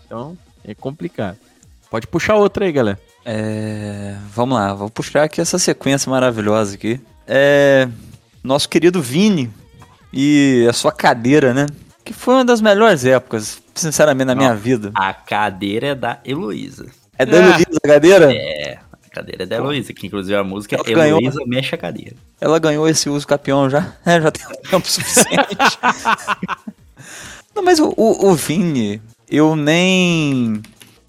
Então 0.07 0.39
é 0.73 0.75
complicado. 0.75 1.37
Pode 1.91 2.07
puxar 2.07 2.37
outra 2.37 2.65
aí, 2.65 2.73
galera. 2.73 2.99
É, 3.25 4.17
vamos 4.35 4.57
lá, 4.59 4.73
vou 4.73 4.89
puxar 4.91 5.25
aqui 5.25 5.41
essa 5.41 5.59
sequência 5.59 6.09
maravilhosa 6.11 6.75
aqui. 6.75 7.01
É, 7.27 7.89
nosso 8.43 8.69
querido 8.69 9.03
Vini 9.03 9.51
e 10.13 10.67
a 10.69 10.73
sua 10.73 10.93
cadeira, 10.93 11.53
né? 11.53 11.67
Que 12.05 12.13
foi 12.13 12.35
uma 12.35 12.45
das 12.45 12.61
melhores 12.61 13.05
épocas, 13.05 13.61
sinceramente, 13.75 14.27
na 14.27 14.35
minha 14.35 14.55
vida. 14.55 14.91
A 14.95 15.13
cadeira 15.13 15.89
é 15.89 15.95
da 15.95 16.19
Heloísa. 16.25 16.87
É 17.19 17.27
da 17.27 17.37
Ah. 17.37 17.41
Heloísa 17.41 17.79
a 17.85 17.89
cadeira? 17.89 18.33
É, 18.35 18.79
a 19.05 19.11
cadeira 19.11 19.43
é 19.43 19.47
da 19.47 19.57
Heloísa, 19.57 19.93
que 19.93 20.07
inclusive 20.07 20.35
a 20.35 20.43
música 20.43 20.77
Ela 20.77 20.89
é 20.89 20.95
ganhou. 20.95 21.19
Heloísa 21.21 21.41
Mexe 21.47 21.75
a 21.75 21.79
Cadeira. 21.79 22.17
Ela 22.41 22.59
ganhou 22.59 22.89
esse 22.89 23.09
uso 23.11 23.27
campeão 23.27 23.69
já. 23.69 23.93
É, 24.07 24.21
já 24.21 24.31
tem 24.31 24.47
tempo 24.71 24.89
suficiente. 24.89 25.57
Não, 27.55 27.63
mas 27.63 27.79
o, 27.81 27.93
o, 27.97 28.29
o 28.31 28.35
Vini, 28.35 29.03
eu 29.31 29.57
nem. 29.57 30.61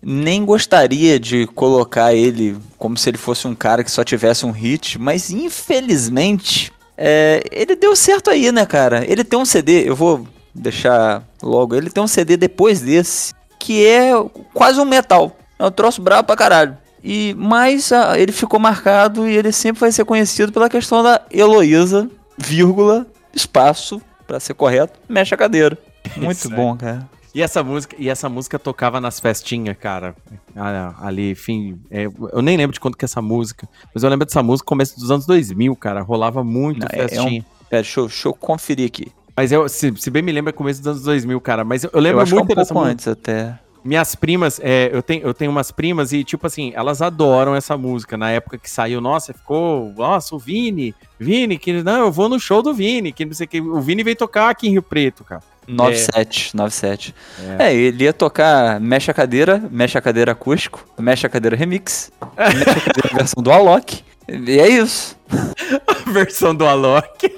Nem 0.04 0.44
gostaria 0.44 1.20
de 1.20 1.46
colocar 1.48 2.12
ele 2.16 2.58
como 2.76 2.98
se 2.98 3.08
ele 3.08 3.20
fosse 3.20 3.48
um 3.48 3.54
cara 3.54 3.84
que 3.84 3.92
só 3.92 4.04
tivesse 4.04 4.48
um 4.48 4.52
hit, 4.52 4.98
mas 4.98 5.30
infelizmente 5.30 6.74
é, 6.98 7.44
ele 7.52 7.76
deu 7.76 7.96
certo 7.96 8.30
aí, 8.30 8.52
né, 8.52 8.66
cara? 8.66 9.04
Ele 9.08 9.24
tem 9.24 9.38
um 9.38 9.46
CD, 9.46 9.88
eu 9.88 9.96
vou 9.96 10.28
deixar 10.54 11.24
logo, 11.42 11.76
ele 11.76 11.90
tem 11.90 12.04
um 12.04 12.08
CD 12.08 12.38
depois 12.38 12.82
desse, 12.82 13.34
que 13.60 13.86
é 13.86 14.12
quase 14.54 14.80
um 14.80 14.86
metal. 14.86 15.36
É 15.58 15.66
um 15.66 15.72
troço 15.72 16.02
brabo 16.02 16.28
pra 16.28 16.36
caralho. 16.36 16.78
E, 17.04 17.36
mas 17.38 17.92
ah, 17.92 18.20
ele 18.20 18.32
ficou 18.32 18.60
marcado 18.60 19.28
e 19.28 19.36
ele 19.36 19.52
sempre 19.52 19.80
vai 19.80 19.92
ser 19.92 20.06
conhecido 20.06 20.52
pela 20.52 20.70
questão 20.70 21.02
da 21.02 21.22
Heloísa, 21.32 22.10
vírgula, 22.38 23.08
espaço, 23.34 24.02
pra 24.28 24.40
ser 24.40 24.54
correto, 24.54 25.00
mexe 25.10 25.34
a 25.34 25.38
cadeira. 25.38 25.78
Muito 26.18 26.38
Isso 26.38 26.50
bom, 26.50 26.78
cara. 26.78 27.10
E 27.34 27.42
essa 27.42 27.64
música, 27.64 27.96
e 27.98 28.10
essa 28.10 28.28
música 28.28 28.60
tocava 28.60 29.00
nas 29.00 29.20
festinhas, 29.20 29.78
cara. 29.78 30.16
Ah, 30.56 30.94
Ali, 31.02 31.32
enfim, 31.32 31.80
é, 31.90 32.06
eu 32.06 32.42
nem 32.42 32.58
lembro 32.58 32.74
de 32.74 32.80
quando 32.80 32.98
que 32.98 33.06
é 33.06 33.08
essa 33.08 33.22
música, 33.22 33.68
mas 33.94 34.04
eu 34.04 34.10
lembro 34.10 34.26
dessa 34.26 34.44
música 34.44 34.68
começo 34.68 35.00
dos 35.00 35.10
anos 35.10 35.26
2000, 35.26 35.76
cara. 35.76 36.02
Rolava 36.02 36.44
muito 36.44 36.80
Não, 36.82 36.88
é- 36.92 37.00
é 37.00 37.06
um- 37.06 37.08
festinha. 37.10 37.46
Pera, 37.70 37.82
deixa 37.84 38.00
eu, 38.02 38.08
deixa 38.08 38.28
eu 38.28 38.34
conferir 38.34 38.88
aqui. 38.88 39.12
Mas 39.36 39.52
eu, 39.52 39.70
se, 39.70 39.94
se 39.96 40.10
bem 40.12 40.22
me 40.22 40.32
lembro, 40.32 40.50
é 40.50 40.54
começo 40.54 40.82
dos 40.82 40.88
anos 40.88 41.04
2000, 41.04 41.40
cara. 41.40 41.64
Mas 41.64 41.86
eu, 41.86 41.90
eu 41.94 42.00
Eu 42.00 42.02
lembro 42.04 42.22
acho 42.22 42.32
que 42.34 42.38
é 42.38 42.42
um 42.42 42.46
muito 42.46 42.56
dessa 42.56 42.74
pouco 42.74 42.86
música. 42.90 42.94
antes 42.94 43.08
até. 43.08 43.60
Minhas 43.84 44.14
primas, 44.14 44.60
é, 44.62 44.90
eu, 44.94 45.02
tenho, 45.02 45.24
eu 45.24 45.34
tenho 45.34 45.50
umas 45.50 45.72
primas 45.72 46.12
e, 46.14 46.24
tipo 46.24 46.46
assim, 46.46 46.72
elas 46.76 47.02
adoram 47.02 47.56
essa 47.56 47.76
música. 47.78 48.16
Na 48.18 48.30
época 48.30 48.58
que 48.58 48.70
saiu, 48.70 49.00
nossa, 49.02 49.34
ficou. 49.34 49.92
Nossa, 49.98 50.36
o 50.36 50.38
Vini, 50.38 50.94
Vini, 51.18 51.58
que 51.58 51.82
não, 51.82 52.02
eu 52.02 52.12
vou 52.12 52.28
no 52.30 52.40
show 52.40 52.62
do 52.62 52.74
Vini, 52.74 53.12
que 53.14 53.26
não 53.26 53.34
sei 53.34 53.46
o 53.46 53.50
que. 53.50 53.62
O 53.62 53.80
Vini 53.82 54.04
veio 54.04 54.16
tocar 54.18 54.50
aqui 54.50 54.68
em 54.68 54.72
Rio 54.72 54.84
Preto, 54.84 55.24
cara. 55.24 55.42
97, 55.68 56.56
97. 56.56 57.16
É. 57.60 57.74
ele 57.74 58.04
ia 58.04 58.14
tocar 58.14 58.80
Mexe 58.80 59.10
a 59.12 59.14
Cadeira, 59.14 59.62
Mexe 59.72 59.98
a 59.98 60.02
Cadeira 60.02 60.32
Acústico, 60.34 60.86
Mexe 61.00 61.26
a 61.26 61.30
Cadeira 61.30 61.56
Remix, 61.56 62.12
Mexe 62.38 62.70
a 62.70 62.82
Cadeira 62.82 63.10
versão 63.16 63.44
do 63.44 63.52
Alok. 63.52 64.04
E 64.28 64.60
é 64.60 64.68
isso. 64.70 65.18
A 65.88 66.10
versão 66.12 66.54
do 66.56 66.66
Alok. 66.66 67.34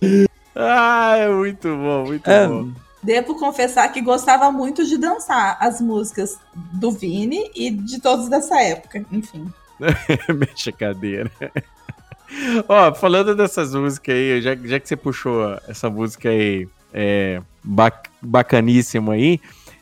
ah, 0.54 1.14
é 1.16 1.28
muito 1.28 1.68
bom, 1.68 2.04
muito 2.06 2.30
É. 2.30 2.46
bom. 2.46 2.70
Devo 3.02 3.34
confessar 3.38 3.88
que 3.92 4.00
gostava 4.00 4.52
muito 4.52 4.84
de 4.86 4.96
dançar 4.96 5.56
as 5.60 5.80
músicas 5.80 6.38
do 6.54 6.90
Vini 6.92 7.50
e 7.54 7.70
de 7.70 8.00
todos 8.00 8.28
dessa 8.28 8.60
época, 8.62 9.04
enfim. 9.10 9.52
Mexe 10.38 10.70
a 10.70 10.72
cadeira. 10.72 11.30
Ó, 12.68 12.94
falando 12.94 13.34
dessas 13.34 13.74
músicas 13.74 14.14
aí, 14.14 14.40
já, 14.40 14.54
já 14.56 14.80
que 14.80 14.88
você 14.88 14.96
puxou 14.96 15.56
essa 15.68 15.88
música 15.90 16.28
aí, 16.28 16.66
é, 16.92 17.40
bac- 17.62 18.08
bacaníssima 18.20 19.14
aí, 19.14 19.40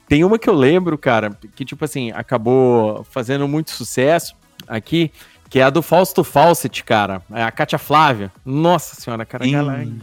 tem 0.08 0.24
uma 0.24 0.38
que 0.38 0.48
eu 0.48 0.54
lembro, 0.54 0.98
cara, 0.98 1.30
que 1.54 1.64
tipo 1.64 1.84
assim, 1.84 2.10
acabou 2.12 3.04
fazendo 3.10 3.46
muito 3.46 3.70
sucesso 3.70 4.34
aqui, 4.66 5.12
que 5.48 5.58
é 5.60 5.62
a 5.62 5.70
do 5.70 5.82
Fausto 5.82 6.22
Fawcett, 6.24 6.82
cara. 6.84 7.22
É 7.32 7.42
a 7.42 7.50
Cátia 7.50 7.78
Flávia. 7.78 8.30
Nossa 8.44 8.94
senhora, 9.00 9.24
cara, 9.24 9.44
Ih. 9.82 10.00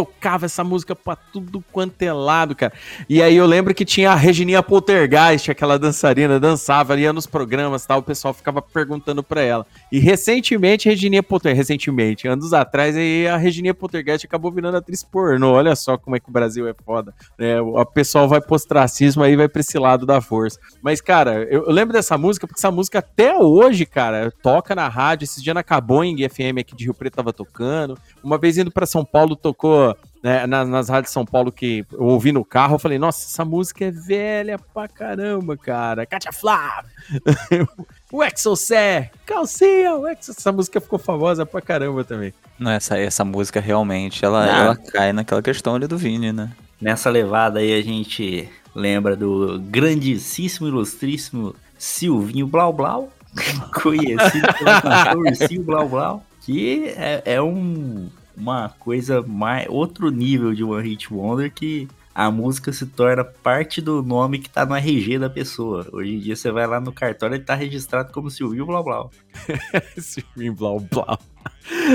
Tocava 0.00 0.46
essa 0.46 0.64
música 0.64 0.96
pra 0.96 1.14
tudo 1.14 1.62
quanto 1.70 2.00
é 2.00 2.10
lado, 2.10 2.56
cara. 2.56 2.72
E 3.06 3.22
aí 3.22 3.36
eu 3.36 3.44
lembro 3.44 3.74
que 3.74 3.84
tinha 3.84 4.12
a 4.12 4.14
Regininha 4.14 4.62
Poltergeist, 4.62 5.50
aquela 5.50 5.78
dançarina, 5.78 6.40
dançava, 6.40 6.98
ia 6.98 7.12
nos 7.12 7.26
programas 7.26 7.84
tal, 7.84 7.98
o 7.98 8.02
pessoal 8.02 8.32
ficava 8.32 8.62
perguntando 8.62 9.22
pra 9.22 9.42
ela. 9.42 9.66
E 9.92 9.98
recentemente, 9.98 10.88
Regininha 10.88 11.22
Poltergeist, 11.22 11.60
recentemente, 11.60 12.26
anos 12.26 12.54
atrás, 12.54 12.96
aí 12.96 13.28
a 13.28 13.36
Regininha 13.36 13.74
Poltergeist 13.74 14.24
acabou 14.24 14.50
virando 14.50 14.78
atriz 14.78 15.02
pornô. 15.02 15.52
Olha 15.52 15.76
só 15.76 15.98
como 15.98 16.16
é 16.16 16.20
que 16.20 16.30
o 16.30 16.32
Brasil 16.32 16.66
é 16.66 16.72
foda. 16.72 17.14
É, 17.38 17.60
o 17.60 17.84
pessoal 17.84 18.26
vai 18.26 18.40
pro 18.40 18.54
ostracismo 18.54 19.22
aí, 19.22 19.36
vai 19.36 19.48
pra 19.48 19.60
esse 19.60 19.78
lado 19.78 20.06
da 20.06 20.22
força. 20.22 20.58
Mas, 20.80 21.02
cara, 21.02 21.42
eu, 21.50 21.66
eu 21.66 21.72
lembro 21.72 21.92
dessa 21.92 22.16
música, 22.16 22.46
porque 22.46 22.58
essa 22.58 22.70
música 22.70 23.00
até 23.00 23.36
hoje, 23.36 23.84
cara, 23.84 24.32
toca 24.42 24.74
na 24.74 24.88
rádio. 24.88 25.24
Esses 25.24 25.42
dias 25.42 25.54
na 25.54 25.62
Caboing 25.62 26.16
FM 26.26 26.60
aqui 26.60 26.74
de 26.74 26.84
Rio 26.84 26.94
Preto 26.94 27.16
tava 27.16 27.34
tocando. 27.34 27.98
Uma 28.24 28.38
vez 28.38 28.56
indo 28.56 28.70
pra 28.70 28.86
São 28.86 29.04
Paulo, 29.04 29.36
tocou 29.36 29.89
né, 30.22 30.46
na- 30.46 30.64
nas 30.64 30.88
rádios 30.88 31.10
de 31.10 31.14
São 31.14 31.24
Paulo 31.24 31.50
que 31.50 31.84
eu 31.92 32.04
ouvi 32.04 32.32
no 32.32 32.44
carro. 32.44 32.74
Eu 32.74 32.78
falei, 32.78 32.98
nossa, 32.98 33.26
essa 33.26 33.44
música 33.44 33.84
é 33.86 33.90
velha 33.90 34.58
pra 34.58 34.86
caramba, 34.88 35.56
cara. 35.56 36.04
Katia 36.06 36.32
Flávia, 36.32 36.90
o 38.12 38.22
Exocé, 38.22 39.10
Calcinha, 39.24 39.94
o 39.94 40.06
Exo... 40.08 40.32
Essa 40.32 40.52
música 40.52 40.80
ficou 40.80 40.98
famosa 40.98 41.44
pra 41.46 41.60
caramba 41.60 42.04
também. 42.04 42.32
Não, 42.58 42.70
essa, 42.70 42.98
essa 42.98 43.24
música 43.24 43.60
realmente, 43.60 44.24
ela, 44.24 44.46
ela 44.46 44.76
cai 44.76 45.12
naquela 45.12 45.42
questão 45.42 45.74
ali 45.74 45.86
do 45.86 45.96
Vini, 45.96 46.32
né? 46.32 46.50
Nessa 46.80 47.10
levada 47.10 47.58
aí 47.60 47.78
a 47.78 47.82
gente 47.82 48.48
lembra 48.74 49.16
do 49.16 49.58
grandíssimo, 49.60 50.66
ilustríssimo 50.68 51.54
Silvinho 51.78 52.46
Blau 52.46 52.72
Blau, 52.72 53.12
conhecido 53.82 54.48
pelo 54.58 54.82
cantor 54.82 55.16
Ursinho 55.18 55.62
Blau 55.62 55.88
Blau, 55.88 56.24
que 56.42 56.88
é, 56.96 57.22
é 57.24 57.42
um, 57.42 58.08
uma 58.40 58.70
coisa 58.70 59.22
mais 59.22 59.66
outro 59.68 60.10
nível 60.10 60.54
de 60.54 60.64
One 60.64 60.88
Hit 60.88 61.12
Wonder 61.12 61.52
que 61.52 61.86
a 62.14 62.30
música 62.30 62.72
se 62.72 62.86
torna 62.86 63.24
parte 63.24 63.80
do 63.80 64.02
nome 64.02 64.38
que 64.38 64.50
tá 64.50 64.66
no 64.66 64.74
RG 64.74 65.18
da 65.18 65.30
pessoa. 65.30 65.86
Hoje 65.92 66.14
em 66.14 66.18
dia 66.18 66.36
você 66.36 66.50
vai 66.50 66.66
lá 66.66 66.80
no 66.80 66.92
cartório 66.92 67.36
e 67.36 67.40
tá 67.40 67.54
registrado 67.54 68.12
como 68.12 68.30
Silvinho 68.30 68.66
Blau 68.66 68.82
Blau. 68.84 69.10
Silvinho 69.96 70.54
Blau 70.54 70.80
Blau. 70.80 71.18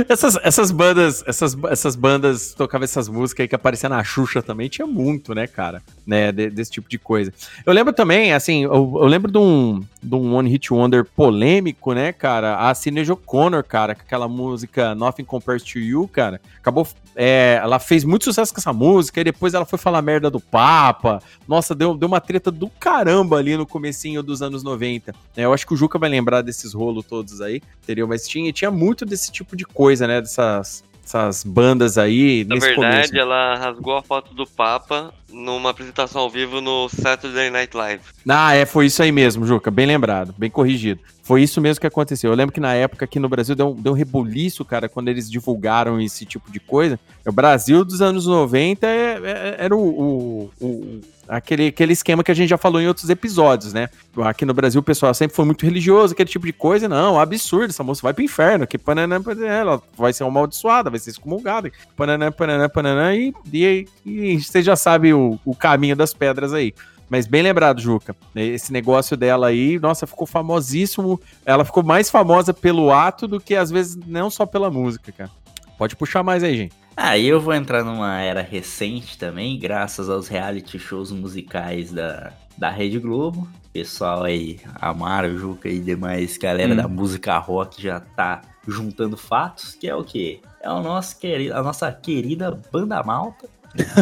Essas, 0.09 0.37
essas 0.37 0.71
bandas, 0.71 1.23
essas, 1.27 1.55
essas 1.69 1.95
bandas 1.95 2.53
tocavam 2.53 2.85
essas 2.85 3.07
músicas 3.09 3.43
aí 3.43 3.47
que 3.47 3.55
aparecia 3.55 3.89
na 3.89 4.03
Xuxa 4.03 4.41
também, 4.41 4.69
tinha 4.69 4.87
muito, 4.87 5.35
né, 5.35 5.47
cara? 5.47 5.83
Né, 6.07 6.31
de- 6.31 6.49
desse 6.49 6.71
tipo 6.71 6.89
de 6.89 6.97
coisa. 6.97 7.31
Eu 7.65 7.73
lembro 7.73 7.91
também, 7.93 8.31
assim, 8.33 8.63
eu, 8.63 8.71
eu 8.73 9.05
lembro 9.05 9.31
de 9.31 9.37
um, 9.37 9.83
de 10.01 10.15
um 10.15 10.33
One 10.33 10.49
Hit 10.49 10.73
Wonder 10.73 11.05
polêmico, 11.05 11.93
né, 11.93 12.13
cara? 12.13 12.57
A 12.69 12.73
Sinead 12.73 13.11
O'Connor, 13.11 13.63
cara, 13.63 13.93
com 13.95 14.01
aquela 14.01 14.27
música 14.27 14.95
Nothing 14.95 15.25
Compares 15.25 15.63
to 15.63 15.77
You, 15.77 16.07
cara. 16.07 16.41
Acabou, 16.57 16.87
é, 17.15 17.59
ela 17.61 17.79
fez 17.79 18.03
muito 18.03 18.25
sucesso 18.25 18.53
com 18.53 18.59
essa 18.59 18.73
música, 18.73 19.21
e 19.21 19.23
depois 19.23 19.53
ela 19.53 19.65
foi 19.65 19.79
falar 19.79 20.01
merda 20.01 20.29
do 20.29 20.39
Papa. 20.39 21.21
Nossa, 21.47 21.73
deu, 21.73 21.95
deu 21.95 22.07
uma 22.07 22.19
treta 22.19 22.51
do 22.51 22.69
caramba 22.69 23.37
ali 23.37 23.55
no 23.55 23.65
comecinho 23.65 24.21
dos 24.21 24.41
anos 24.41 24.63
90. 24.63 25.13
É, 25.35 25.45
eu 25.45 25.53
acho 25.53 25.65
que 25.65 25.73
o 25.73 25.77
Juca 25.77 25.97
vai 25.97 26.09
lembrar 26.09 26.41
desses 26.41 26.73
rolos 26.73 27.05
todos 27.05 27.41
aí, 27.41 27.61
entendeu? 27.81 28.07
Mas 28.07 28.27
tinha, 28.27 28.51
tinha 28.51 28.69
muito 28.69 29.05
desse 29.05 29.31
tipo 29.31 29.55
de 29.55 29.65
coisa, 29.65 30.05
né? 30.07 30.21
Dessas 30.21 30.83
essas 31.05 31.43
bandas 31.43 31.97
aí 31.97 32.43
Na 32.45 32.55
verdade, 32.55 32.75
começo. 32.75 33.17
ela 33.17 33.55
rasgou 33.55 33.95
a 33.95 34.01
foto 34.01 34.33
do 34.33 34.45
Papa 34.47 35.13
numa 35.31 35.69
apresentação 35.69 36.21
ao 36.23 36.29
vivo 36.29 36.61
no 36.61 36.89
Saturday 36.89 37.49
Night 37.51 37.75
Live. 37.77 38.01
Ah, 38.27 38.55
é, 38.55 38.65
foi 38.65 38.87
isso 38.87 39.03
aí 39.03 39.11
mesmo, 39.11 39.45
Juca. 39.45 39.69
Bem 39.69 39.85
lembrado, 39.85 40.33
bem 40.37 40.49
corrigido. 40.49 40.99
Foi 41.23 41.41
isso 41.43 41.59
mesmo 41.59 41.81
que 41.81 41.87
aconteceu. 41.87 42.31
Eu 42.31 42.35
lembro 42.35 42.53
que 42.53 42.59
na 42.59 42.73
época 42.73 43.05
aqui 43.05 43.19
no 43.19 43.27
Brasil 43.29 43.55
deu, 43.55 43.69
um- 43.71 43.75
deu 43.75 43.93
um 43.93 43.95
rebuliço, 43.95 44.63
cara, 44.63 44.87
quando 44.87 45.07
eles 45.09 45.29
divulgaram 45.29 45.99
esse 45.99 46.25
tipo 46.25 46.51
de 46.51 46.59
coisa. 46.59 46.99
O 47.25 47.31
Brasil 47.31 47.83
dos 47.83 48.01
anos 48.01 48.25
90 48.27 48.87
é- 48.87 49.19
é- 49.23 49.55
era 49.59 49.75
o, 49.75 49.79
o- 49.79 50.51
o- 50.61 51.01
aquele, 51.27 51.67
aquele 51.67 51.93
esquema 51.93 52.23
que 52.23 52.31
a 52.31 52.35
gente 52.35 52.49
já 52.49 52.57
falou 52.57 52.81
em 52.81 52.87
outros 52.87 53.09
episódios, 53.09 53.73
né? 53.73 53.89
Aqui 54.23 54.45
no 54.45 54.53
Brasil 54.53 54.79
o 54.79 54.83
pessoal 54.83 55.13
sempre 55.13 55.35
foi 55.35 55.45
muito 55.45 55.65
religioso, 55.65 56.13
aquele 56.13 56.29
tipo 56.29 56.45
de 56.45 56.53
coisa. 56.53 56.87
Não, 56.87 57.19
absurdo, 57.19 57.69
essa 57.69 57.83
moça 57.83 58.01
vai 58.01 58.13
pro 58.13 58.23
inferno, 58.23 58.67
que 58.67 58.77
pananã, 58.77 59.21
pananã, 59.21 59.47
ela 59.47 59.81
vai 59.97 60.13
ser 60.13 60.23
amaldiçoada, 60.23 60.89
vai 60.89 60.99
ser 60.99 61.11
excomungada. 61.11 61.71
Pananã, 61.95 62.31
pananã, 62.31 62.69
pananã, 62.69 63.15
e, 63.15 63.33
e, 63.51 63.87
e 64.05 64.41
você 64.41 64.61
já 64.61 64.75
sabe 64.75 65.13
o, 65.13 65.39
o 65.45 65.55
caminho 65.55 65.95
das 65.95 66.13
pedras 66.13 66.53
aí. 66.53 66.73
Mas 67.09 67.27
bem 67.27 67.43
lembrado, 67.43 67.79
Juca. 67.79 68.15
Esse 68.35 68.73
negócio 68.73 69.15
dela 69.15 69.47
aí, 69.47 69.79
nossa, 69.79 70.07
ficou 70.07 70.25
famosíssimo. 70.25 71.21
Ela 71.45 71.63
ficou 71.63 71.83
mais 71.83 72.09
famosa 72.09 72.53
pelo 72.53 72.91
ato 72.91 73.27
do 73.27 73.39
que 73.39 73.55
às 73.55 73.69
vezes 73.69 73.95
não 74.07 74.29
só 74.29 74.45
pela 74.45 74.71
música, 74.71 75.11
cara. 75.11 75.29
Pode 75.77 75.95
puxar 75.95 76.23
mais 76.23 76.43
aí, 76.43 76.57
gente. 76.57 76.84
Aí 76.97 77.27
eu 77.27 77.41
vou 77.41 77.53
entrar 77.53 77.83
numa 77.83 78.21
era 78.21 78.41
recente 78.41 79.17
também, 79.17 79.59
graças 79.59 80.09
aos 80.09 80.27
reality 80.27 80.79
shows 80.79 81.11
musicais 81.11 81.91
da, 81.91 82.31
da 82.57 82.69
Rede 82.69 82.99
Globo. 82.99 83.47
Pessoal 83.73 84.23
aí, 84.23 84.59
Amaro, 84.79 85.37
Juca 85.37 85.67
e 85.67 85.79
demais 85.79 86.37
galera 86.37 86.71
Hum. 86.73 86.77
da 86.77 86.87
música 86.87 87.37
rock 87.37 87.81
já 87.81 87.99
tá 87.99 88.41
juntando 88.65 89.17
fatos, 89.17 89.75
que 89.75 89.87
é 89.89 89.93
o 89.95 90.03
quê? 90.03 90.39
É 90.61 90.69
o 90.71 90.81
nosso 90.81 91.19
querido, 91.19 91.53
a 91.53 91.61
nossa 91.61 91.91
querida 91.91 92.57
Banda 92.71 93.03
Malta. 93.03 93.47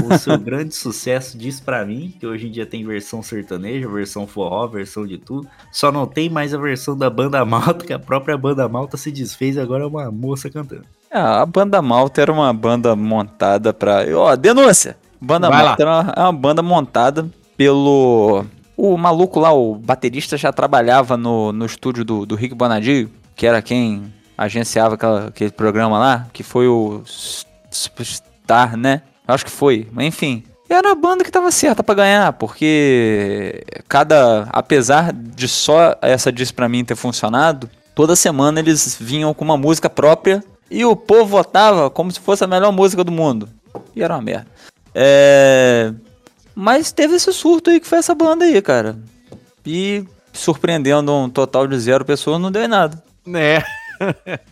O 0.07 0.15
seu 0.19 0.37
grande 0.37 0.75
sucesso 0.75 1.35
diz 1.35 1.59
pra 1.59 1.83
mim, 1.83 2.13
que 2.19 2.27
hoje 2.27 2.47
em 2.47 2.51
dia 2.51 2.63
tem 2.63 2.85
versão 2.85 3.23
sertaneja, 3.23 3.89
versão 3.89 4.27
forró, 4.27 4.67
versão 4.67 5.05
de 5.07 5.17
tudo. 5.17 5.49
Só 5.71 5.91
não 5.91 6.05
tem 6.05 6.29
mais 6.29 6.53
a 6.53 6.59
versão 6.59 6.95
da 6.95 7.09
Banda 7.09 7.43
Malta, 7.43 7.83
que 7.83 7.91
a 7.91 7.97
própria 7.97 8.37
Banda 8.37 8.69
Malta 8.69 8.97
se 8.97 9.11
desfez 9.11 9.55
e 9.55 9.59
agora 9.59 9.83
é 9.83 9.87
uma 9.87 10.11
moça 10.11 10.47
cantando. 10.47 10.85
É, 11.13 11.19
a 11.19 11.45
banda 11.45 11.81
Malta 11.81 12.21
era 12.21 12.31
uma 12.31 12.51
banda 12.53 12.95
montada 12.95 13.71
pra. 13.73 14.03
Ó, 14.15 14.35
denúncia! 14.35 14.97
Banda 15.21 15.49
Vai 15.49 15.63
Malta 15.63 15.83
era 15.83 15.91
uma, 16.01 16.13
é 16.17 16.21
uma 16.21 16.33
banda 16.33 16.61
montada 16.63 17.29
pelo. 17.55 18.45
O 18.75 18.97
maluco 18.97 19.39
lá, 19.39 19.53
o 19.53 19.75
baterista, 19.75 20.35
já 20.35 20.51
trabalhava 20.51 21.15
no, 21.15 21.51
no 21.53 21.65
estúdio 21.65 22.03
do, 22.03 22.25
do 22.25 22.35
Rick 22.35 22.55
Bonadio, 22.55 23.09
que 23.35 23.45
era 23.45 23.61
quem 23.61 24.11
agenciava 24.35 24.95
aquela- 24.95 25.27
aquele 25.27 25.51
programa 25.51 25.99
lá, 25.99 26.25
que 26.33 26.41
foi 26.41 26.67
o 26.67 27.03
S- 27.05 27.45
Superstar, 27.69 28.75
né? 28.75 29.03
Acho 29.27 29.45
que 29.45 29.51
foi, 29.51 29.87
mas 29.91 30.05
enfim. 30.07 30.43
Era 30.67 30.91
a 30.91 30.95
banda 30.95 31.23
que 31.23 31.31
tava 31.31 31.51
certa 31.51 31.83
pra 31.83 31.93
ganhar, 31.93 32.33
porque 32.33 33.63
cada. 33.87 34.47
Apesar 34.51 35.13
de 35.13 35.47
só 35.47 35.95
essa 36.01 36.31
diz 36.31 36.51
pra 36.51 36.67
mim 36.67 36.83
ter 36.83 36.95
funcionado, 36.95 37.69
toda 37.93 38.15
semana 38.15 38.59
eles 38.59 38.97
vinham 38.99 39.33
com 39.35 39.45
uma 39.45 39.55
música 39.57 39.89
própria 39.89 40.43
e 40.69 40.85
o 40.85 40.95
povo 40.95 41.25
votava 41.25 41.89
como 41.89 42.11
se 42.11 42.19
fosse 42.19 42.43
a 42.43 42.47
melhor 42.47 42.71
música 42.71 43.03
do 43.03 43.11
mundo. 43.11 43.49
E 43.95 44.03
era 44.03 44.15
uma 44.15 44.21
merda. 44.21 44.47
É. 44.93 45.93
Mas 46.55 46.91
teve 46.91 47.15
esse 47.15 47.31
surto 47.33 47.69
aí 47.69 47.79
que 47.79 47.87
foi 47.87 47.99
essa 47.99 48.13
banda 48.13 48.45
aí, 48.45 48.61
cara. 48.61 48.97
E 49.65 50.05
surpreendendo 50.31 51.11
um 51.13 51.29
total 51.29 51.67
de 51.67 51.79
zero 51.79 52.05
pessoas, 52.05 52.39
não 52.39 52.51
deu 52.51 52.63
em 52.63 52.67
nada. 52.67 53.01
Né? 53.25 53.63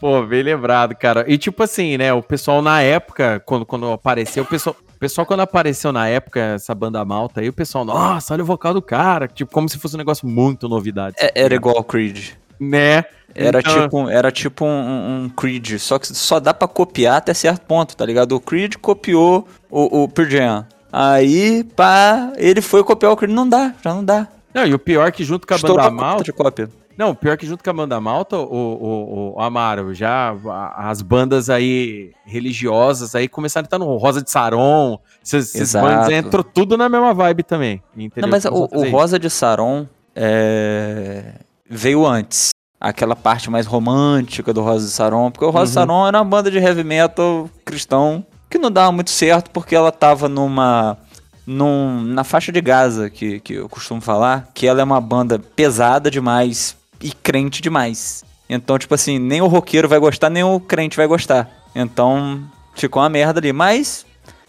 Pô, 0.00 0.22
bem 0.22 0.42
lembrado, 0.42 0.94
cara. 0.94 1.24
E 1.28 1.36
tipo 1.36 1.62
assim, 1.62 1.96
né? 1.96 2.12
O 2.12 2.22
pessoal 2.22 2.62
na 2.62 2.80
época, 2.82 3.42
quando, 3.44 3.66
quando 3.66 3.90
apareceu, 3.90 4.42
o 4.42 4.46
pessoal, 4.46 4.76
o 4.78 4.98
pessoal 4.98 5.26
quando 5.26 5.40
apareceu 5.40 5.92
na 5.92 6.08
época, 6.08 6.40
essa 6.40 6.74
banda 6.74 7.04
malta 7.04 7.40
aí, 7.40 7.48
o 7.48 7.52
pessoal, 7.52 7.84
nossa, 7.84 8.32
olha 8.32 8.42
o 8.42 8.46
vocal 8.46 8.72
do 8.72 8.82
cara. 8.82 9.28
Tipo, 9.28 9.52
como 9.52 9.68
se 9.68 9.78
fosse 9.78 9.96
um 9.96 9.98
negócio 9.98 10.26
muito 10.26 10.68
novidade. 10.68 11.16
É- 11.18 11.42
era 11.42 11.54
igual 11.54 11.76
ao 11.76 11.84
Creed. 11.84 12.30
Né? 12.60 13.04
Era 13.34 13.60
Então- 13.60 13.82
tipo, 13.82 14.08
era 14.08 14.30
tipo 14.30 14.64
um, 14.64 15.24
um 15.24 15.28
Creed, 15.28 15.78
só 15.78 15.98
que 15.98 16.06
só 16.08 16.38
dá 16.38 16.54
pra 16.54 16.68
copiar 16.68 17.16
até 17.16 17.34
certo 17.34 17.62
ponto, 17.66 17.96
tá 17.96 18.06
ligado? 18.06 18.32
O 18.36 18.40
Creed 18.40 18.76
copiou 18.80 19.48
o, 19.70 20.02
o 20.04 20.08
Pearl 20.08 20.30
Jam. 20.30 20.66
Aí, 20.92 21.64
pá, 21.74 22.32
ele 22.36 22.60
foi 22.60 22.84
copiar 22.84 23.10
o 23.12 23.16
Creed, 23.16 23.32
não 23.34 23.48
dá, 23.48 23.74
já 23.82 23.92
não 23.92 24.04
dá. 24.04 24.28
Não, 24.54 24.64
e 24.64 24.72
o 24.72 24.78
pior 24.78 25.08
é 25.08 25.10
que 25.10 25.24
junto 25.24 25.46
com 25.48 25.54
a 25.54 25.56
Estourou 25.56 25.78
banda 25.78 25.90
Malta. 25.90 26.22
de 26.22 26.32
cópia. 26.32 26.70
Não, 26.96 27.10
o 27.10 27.14
pior 27.16 27.32
é 27.32 27.36
que 27.36 27.44
junto 27.44 27.64
com 27.64 27.70
a 27.70 27.72
banda 27.72 28.00
Malta, 28.00 28.36
o, 28.38 28.44
o, 28.44 29.34
o 29.36 29.40
Amaro, 29.42 29.92
já 29.92 30.32
as 30.76 31.02
bandas 31.02 31.50
aí 31.50 32.12
religiosas 32.24 33.16
aí 33.16 33.26
começaram 33.26 33.64
a 33.64 33.66
estar 33.66 33.78
no 33.80 33.96
Rosa 33.96 34.22
de 34.22 34.30
Saron. 34.30 35.00
Esses, 35.24 35.52
esses 35.56 35.72
bandas 35.74 36.08
entrou 36.10 36.44
tudo 36.44 36.76
na 36.76 36.88
mesma 36.88 37.12
vibe 37.12 37.42
também. 37.42 37.82
Entendeu? 37.96 38.22
Não, 38.22 38.28
mas 38.28 38.44
o, 38.44 38.68
o. 38.72 38.88
Rosa 38.90 39.18
de 39.18 39.28
Saron 39.28 39.88
é, 40.14 41.32
veio 41.68 42.06
antes. 42.06 42.50
Aquela 42.80 43.16
parte 43.16 43.50
mais 43.50 43.66
romântica 43.66 44.52
do 44.52 44.62
Rosa 44.62 44.86
de 44.86 44.92
Saron. 44.92 45.30
Porque 45.30 45.44
o 45.44 45.50
Rosa 45.50 45.72
de 45.72 45.78
Uhum. 45.78 45.86
Saron 45.86 46.06
era 46.06 46.18
uma 46.18 46.24
banda 46.24 46.50
de 46.50 46.58
heavy 46.58 46.84
metal 46.84 47.48
cristão 47.64 48.24
que 48.50 48.58
não 48.58 48.70
dava 48.70 48.92
muito 48.92 49.10
certo 49.10 49.50
porque 49.50 49.74
ela 49.74 49.90
tava 49.90 50.28
numa. 50.28 50.98
Num, 51.46 52.00
na 52.02 52.24
faixa 52.24 52.50
de 52.50 52.60
Gaza, 52.60 53.10
que, 53.10 53.38
que 53.40 53.54
eu 53.54 53.68
costumo 53.68 54.00
falar, 54.00 54.48
que 54.54 54.66
ela 54.66 54.80
é 54.80 54.84
uma 54.84 55.00
banda 55.00 55.38
pesada 55.38 56.10
demais 56.10 56.74
e 57.02 57.12
crente 57.12 57.60
demais. 57.60 58.24
Então, 58.48 58.78
tipo 58.78 58.94
assim, 58.94 59.18
nem 59.18 59.42
o 59.42 59.46
roqueiro 59.46 59.86
vai 59.86 59.98
gostar, 59.98 60.30
nem 60.30 60.42
o 60.42 60.58
crente 60.58 60.96
vai 60.96 61.06
gostar. 61.06 61.50
Então, 61.74 62.42
ficou 62.74 63.02
uma 63.02 63.10
merda 63.10 63.40
ali. 63.40 63.52
Mas 63.52 64.06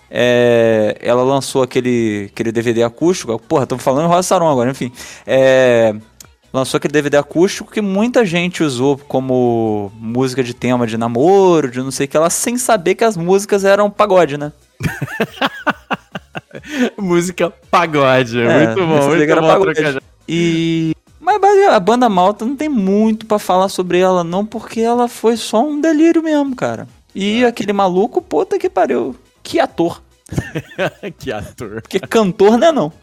é, 0.09 0.97
ela 1.01 1.23
lançou 1.23 1.63
aquele, 1.63 2.29
aquele 2.31 2.51
DVD 2.51 2.83
acústico. 2.83 3.37
Porra, 3.39 3.65
tô 3.65 3.77
falando 3.77 4.07
Rosa 4.07 4.23
Saron 4.23 4.49
agora, 4.49 4.71
enfim. 4.71 4.91
É, 5.27 5.93
lançou 6.55 6.77
aquele 6.77 6.93
DVD 6.93 7.17
acústico 7.17 7.69
que 7.69 7.81
muita 7.81 8.23
gente 8.23 8.63
usou 8.63 8.97
como 8.97 9.91
música 9.99 10.41
de 10.41 10.53
tema 10.53 10.87
de 10.87 10.97
namoro, 10.97 11.69
de 11.69 11.81
não 11.81 11.91
sei 11.91 12.05
o 12.05 12.09
que 12.09 12.17
lá, 12.17 12.29
sem 12.29 12.57
saber 12.57 12.95
que 12.95 13.03
as 13.03 13.17
músicas 13.17 13.65
eram 13.65 13.91
pagode, 13.91 14.37
né? 14.37 14.53
Música 16.97 17.51
pagode. 17.69 18.39
É, 18.39 18.67
muito 18.67 18.87
bom, 18.87 19.07
muito 19.07 19.35
bom 19.35 19.41
pagode. 19.41 19.73
trocadilho. 19.73 20.01
E. 20.27 20.93
Mas 21.19 21.67
a 21.67 21.79
banda 21.79 22.07
malta 22.07 22.45
não 22.45 22.55
tem 22.55 22.69
muito 22.69 23.25
pra 23.25 23.37
falar 23.37 23.67
sobre 23.67 23.99
ela, 23.99 24.23
não, 24.23 24.45
porque 24.45 24.79
ela 24.79 25.09
foi 25.09 25.35
só 25.35 25.61
um 25.61 25.81
delírio 25.81 26.23
mesmo, 26.23 26.55
cara. 26.55 26.87
E 27.13 27.43
aquele 27.43 27.73
maluco, 27.73 28.21
puta 28.21 28.57
que 28.57 28.69
pariu. 28.69 29.13
Que 29.43 29.59
ator. 29.59 30.01
que 31.19 31.33
ator. 31.33 31.81
Porque 31.81 31.99
cantor 31.99 32.57
não 32.57 32.67
é 32.67 32.71
não. 32.71 32.93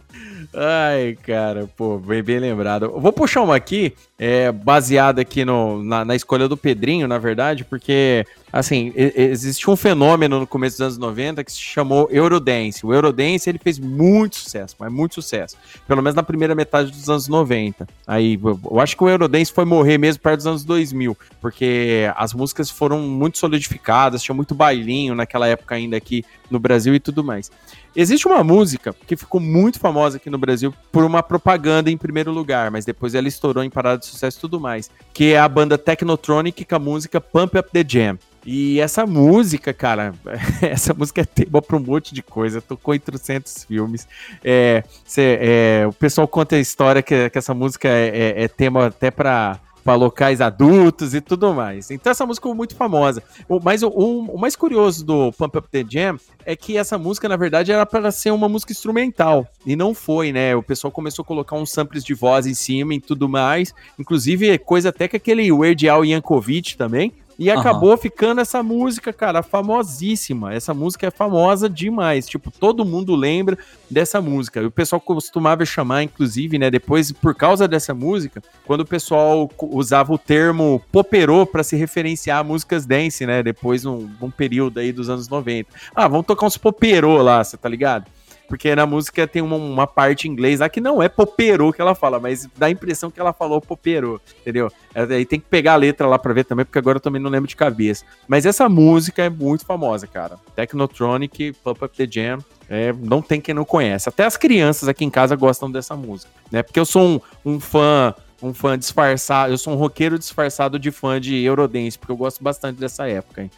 Ai, 0.54 1.16
cara, 1.22 1.66
pô, 1.76 1.98
bem, 1.98 2.22
bem 2.22 2.38
lembrado. 2.38 2.92
Vou 3.00 3.12
puxar 3.12 3.42
uma 3.42 3.56
aqui, 3.56 3.94
é, 4.24 4.52
baseada 4.52 5.20
aqui 5.20 5.44
no, 5.44 5.82
na, 5.82 6.04
na 6.04 6.14
escolha 6.14 6.46
do 6.46 6.56
Pedrinho, 6.56 7.08
na 7.08 7.18
verdade, 7.18 7.64
porque, 7.64 8.24
assim, 8.52 8.92
existe 8.94 9.68
um 9.68 9.74
fenômeno 9.74 10.38
no 10.38 10.46
começo 10.46 10.76
dos 10.76 10.80
anos 10.82 10.96
90 10.98 11.42
que 11.42 11.50
se 11.50 11.58
chamou 11.58 12.08
Eurodance. 12.08 12.86
O 12.86 12.94
Eurodance, 12.94 13.50
ele 13.50 13.58
fez 13.58 13.80
muito 13.80 14.36
sucesso, 14.36 14.76
mas 14.78 14.92
muito 14.92 15.16
sucesso. 15.16 15.56
Pelo 15.88 16.00
menos 16.00 16.14
na 16.14 16.22
primeira 16.22 16.54
metade 16.54 16.92
dos 16.92 17.10
anos 17.10 17.26
90. 17.26 17.84
Aí, 18.06 18.38
eu- 18.40 18.78
acho 18.78 18.96
que 18.96 19.02
o 19.02 19.08
Eurodance 19.08 19.52
foi 19.52 19.64
morrer 19.64 19.98
mesmo 19.98 20.22
perto 20.22 20.36
dos 20.36 20.46
anos 20.46 20.62
2000, 20.64 21.18
porque 21.40 22.08
as 22.14 22.32
músicas 22.32 22.70
foram 22.70 23.00
muito 23.00 23.38
solidificadas, 23.38 24.22
tinha 24.22 24.36
muito 24.36 24.54
bailinho 24.54 25.16
naquela 25.16 25.48
época 25.48 25.74
ainda 25.74 25.96
aqui 25.96 26.24
no 26.48 26.60
Brasil 26.60 26.94
e 26.94 27.00
tudo 27.00 27.24
mais. 27.24 27.50
Existe 27.94 28.26
uma 28.26 28.42
música 28.42 28.94
que 29.06 29.16
ficou 29.16 29.38
muito 29.40 29.78
famosa 29.78 30.16
aqui 30.16 30.30
no 30.30 30.38
Brasil 30.38 30.72
por 30.90 31.04
uma 31.04 31.22
propaganda 31.22 31.90
em 31.90 31.96
primeiro 31.96 32.30
lugar, 32.32 32.70
mas 32.70 32.84
depois 32.86 33.14
ela 33.14 33.28
estourou 33.28 33.62
em 33.64 33.68
parada 33.68 33.98
de 33.98 34.06
sucesso 34.12 34.38
e 34.38 34.40
tudo 34.40 34.60
mais, 34.60 34.90
que 35.12 35.32
é 35.32 35.38
a 35.38 35.48
banda 35.48 35.76
Technotronic 35.78 36.64
com 36.64 36.74
a 36.74 36.78
música 36.78 37.20
Pump 37.20 37.58
Up 37.58 37.70
the 37.72 37.84
Jam. 37.86 38.18
E 38.44 38.80
essa 38.80 39.06
música, 39.06 39.72
cara, 39.72 40.12
essa 40.60 40.92
música 40.92 41.20
é 41.20 41.24
tema 41.24 41.62
pra 41.62 41.76
um 41.76 41.80
monte 41.80 42.12
de 42.12 42.22
coisa, 42.22 42.60
tocou 42.60 42.92
em 42.94 42.98
300 42.98 43.64
filmes. 43.64 44.08
É, 44.42 44.82
cê- 45.04 45.38
é, 45.40 45.84
o 45.86 45.92
pessoal 45.92 46.26
conta 46.26 46.56
a 46.56 46.60
história 46.60 47.02
que, 47.02 47.30
que 47.30 47.38
essa 47.38 47.54
música 47.54 47.88
é, 47.88 48.08
é- 48.08 48.42
é 48.44 48.48
tema 48.48 48.86
até 48.86 49.10
pra 49.12 49.60
para 49.84 49.94
locais 49.94 50.40
adultos 50.40 51.14
e 51.14 51.20
tudo 51.20 51.52
mais. 51.52 51.90
Então 51.90 52.10
essa 52.10 52.24
música 52.26 52.42
ficou 52.44 52.54
muito 52.54 52.74
famosa. 52.76 53.22
O, 53.48 53.60
mas 53.62 53.82
o, 53.82 53.88
o- 53.88 54.34
o 54.34 54.38
mais 54.38 54.54
curioso 54.56 55.04
do 55.04 55.32
Pump 55.32 55.56
Up 55.58 55.68
the 55.70 55.84
Jam 55.88 56.18
é 56.44 56.54
que 56.56 56.76
essa 56.76 56.98
música, 56.98 57.28
na 57.28 57.36
verdade, 57.36 57.70
era 57.72 57.84
para 57.86 58.10
ser 58.10 58.30
uma 58.30 58.48
música 58.48 58.72
instrumental. 58.72 59.46
E 59.66 59.76
não 59.76 59.94
foi, 59.94 60.32
né? 60.32 60.54
O 60.56 60.62
pessoal 60.62 60.90
começou 60.90 61.22
a 61.22 61.26
colocar 61.26 61.56
uns 61.56 61.70
samples 61.70 62.02
de 62.04 62.14
voz 62.14 62.46
em 62.46 62.54
cima 62.54 62.94
e 62.94 63.00
tudo 63.00 63.28
mais. 63.28 63.72
Inclusive, 63.98 64.58
coisa 64.58 64.88
até 64.88 65.06
que 65.08 65.16
aquele 65.16 65.50
Weird 65.52 65.88
Al 65.88 66.04
Yankovic 66.04 66.76
também. 66.76 67.12
E 67.42 67.50
Aham. 67.50 67.58
acabou 67.60 67.96
ficando 67.96 68.40
essa 68.40 68.62
música, 68.62 69.12
cara, 69.12 69.42
famosíssima. 69.42 70.54
Essa 70.54 70.72
música 70.72 71.08
é 71.08 71.10
famosa 71.10 71.68
demais. 71.68 72.28
Tipo, 72.28 72.52
todo 72.52 72.84
mundo 72.84 73.16
lembra 73.16 73.58
dessa 73.90 74.20
música. 74.20 74.60
E 74.60 74.66
o 74.66 74.70
pessoal 74.70 75.00
costumava 75.00 75.64
chamar, 75.64 76.04
inclusive, 76.04 76.56
né? 76.56 76.70
Depois, 76.70 77.10
por 77.10 77.34
causa 77.34 77.66
dessa 77.66 77.92
música, 77.92 78.40
quando 78.64 78.82
o 78.82 78.86
pessoal 78.86 79.50
usava 79.60 80.12
o 80.12 80.18
termo 80.18 80.80
poperô 80.92 81.44
para 81.44 81.64
se 81.64 81.74
referenciar 81.74 82.38
a 82.38 82.44
músicas 82.44 82.86
dance, 82.86 83.26
né? 83.26 83.42
Depois, 83.42 83.82
num, 83.82 84.08
num 84.20 84.30
período 84.30 84.78
aí 84.78 84.92
dos 84.92 85.10
anos 85.10 85.28
90. 85.28 85.68
Ah, 85.92 86.06
vamos 86.06 86.26
tocar 86.26 86.46
uns 86.46 86.56
poperô 86.56 87.20
lá, 87.22 87.42
você 87.42 87.56
tá 87.56 87.68
ligado? 87.68 88.06
Porque 88.52 88.76
na 88.76 88.84
música 88.84 89.26
tem 89.26 89.40
uma, 89.40 89.56
uma 89.56 89.86
parte 89.86 90.28
em 90.28 90.30
inglês 90.30 90.60
lá 90.60 90.68
que 90.68 90.78
não 90.78 91.02
é 91.02 91.08
poperô 91.08 91.72
que 91.72 91.80
ela 91.80 91.94
fala, 91.94 92.20
mas 92.20 92.46
dá 92.54 92.66
a 92.66 92.70
impressão 92.70 93.10
que 93.10 93.18
ela 93.18 93.32
falou 93.32 93.62
poperô, 93.62 94.20
entendeu? 94.42 94.70
É, 94.94 95.04
Aí 95.04 95.24
tem 95.24 95.40
que 95.40 95.46
pegar 95.48 95.72
a 95.72 95.76
letra 95.76 96.06
lá 96.06 96.18
pra 96.18 96.34
ver 96.34 96.44
também, 96.44 96.62
porque 96.62 96.78
agora 96.78 96.96
eu 96.98 97.00
também 97.00 97.20
não 97.20 97.30
lembro 97.30 97.48
de 97.48 97.56
cabeça. 97.56 98.04
Mas 98.28 98.44
essa 98.44 98.68
música 98.68 99.22
é 99.22 99.30
muito 99.30 99.64
famosa, 99.64 100.06
cara. 100.06 100.38
Technotronic, 100.54 101.54
Pump 101.64 101.82
Up 101.82 101.96
the 101.96 102.06
Jam, 102.06 102.40
é, 102.68 102.92
não 102.92 103.22
tem 103.22 103.40
quem 103.40 103.54
não 103.54 103.64
conhece. 103.64 104.10
Até 104.10 104.26
as 104.26 104.36
crianças 104.36 104.86
aqui 104.86 105.02
em 105.02 105.08
casa 105.10 105.34
gostam 105.34 105.70
dessa 105.70 105.96
música, 105.96 106.30
né? 106.50 106.62
Porque 106.62 106.78
eu 106.78 106.84
sou 106.84 107.22
um, 107.46 107.52
um 107.54 107.58
fã, 107.58 108.14
um 108.42 108.52
fã 108.52 108.76
disfarçado, 108.76 109.52
eu 109.52 109.58
sou 109.58 109.72
um 109.72 109.76
roqueiro 109.76 110.18
disfarçado 110.18 110.78
de 110.78 110.90
fã 110.90 111.20
de 111.20 111.36
Eurodance, 111.36 111.96
porque 111.96 112.10
eu 112.10 112.16
gosto 112.16 112.42
bastante 112.42 112.80
dessa 112.80 113.06
época. 113.06 113.42
Hein? 113.42 113.50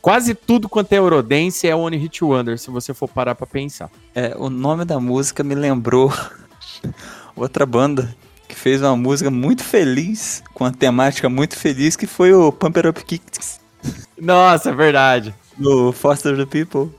Quase 0.00 0.34
tudo 0.34 0.68
quanto 0.68 0.92
é 0.92 0.98
Eurodance 0.98 1.66
é 1.66 1.74
One 1.74 1.96
Hit 1.96 2.22
Wonder, 2.22 2.58
se 2.58 2.70
você 2.70 2.92
for 2.92 3.08
parar 3.08 3.34
pra 3.34 3.46
pensar. 3.46 3.90
É, 4.14 4.36
o 4.36 4.50
nome 4.50 4.84
da 4.84 5.00
música 5.00 5.42
me 5.42 5.54
lembrou 5.54 6.12
outra 7.34 7.64
banda 7.64 8.14
que 8.46 8.54
fez 8.54 8.82
uma 8.82 8.96
música 8.96 9.30
muito 9.30 9.64
feliz, 9.64 10.42
com 10.54 10.64
uma 10.64 10.72
temática 10.72 11.28
muito 11.28 11.56
feliz, 11.56 11.96
que 11.96 12.06
foi 12.06 12.32
o 12.32 12.52
Pump 12.52 12.76
It 12.76 12.88
Up 12.88 13.04
Kicks 13.04 13.58
Nossa, 14.20 14.70
é 14.70 14.74
verdade. 14.74 15.34
do 15.56 15.92
Foster 15.92 16.36
the 16.36 16.46
People. 16.46 16.94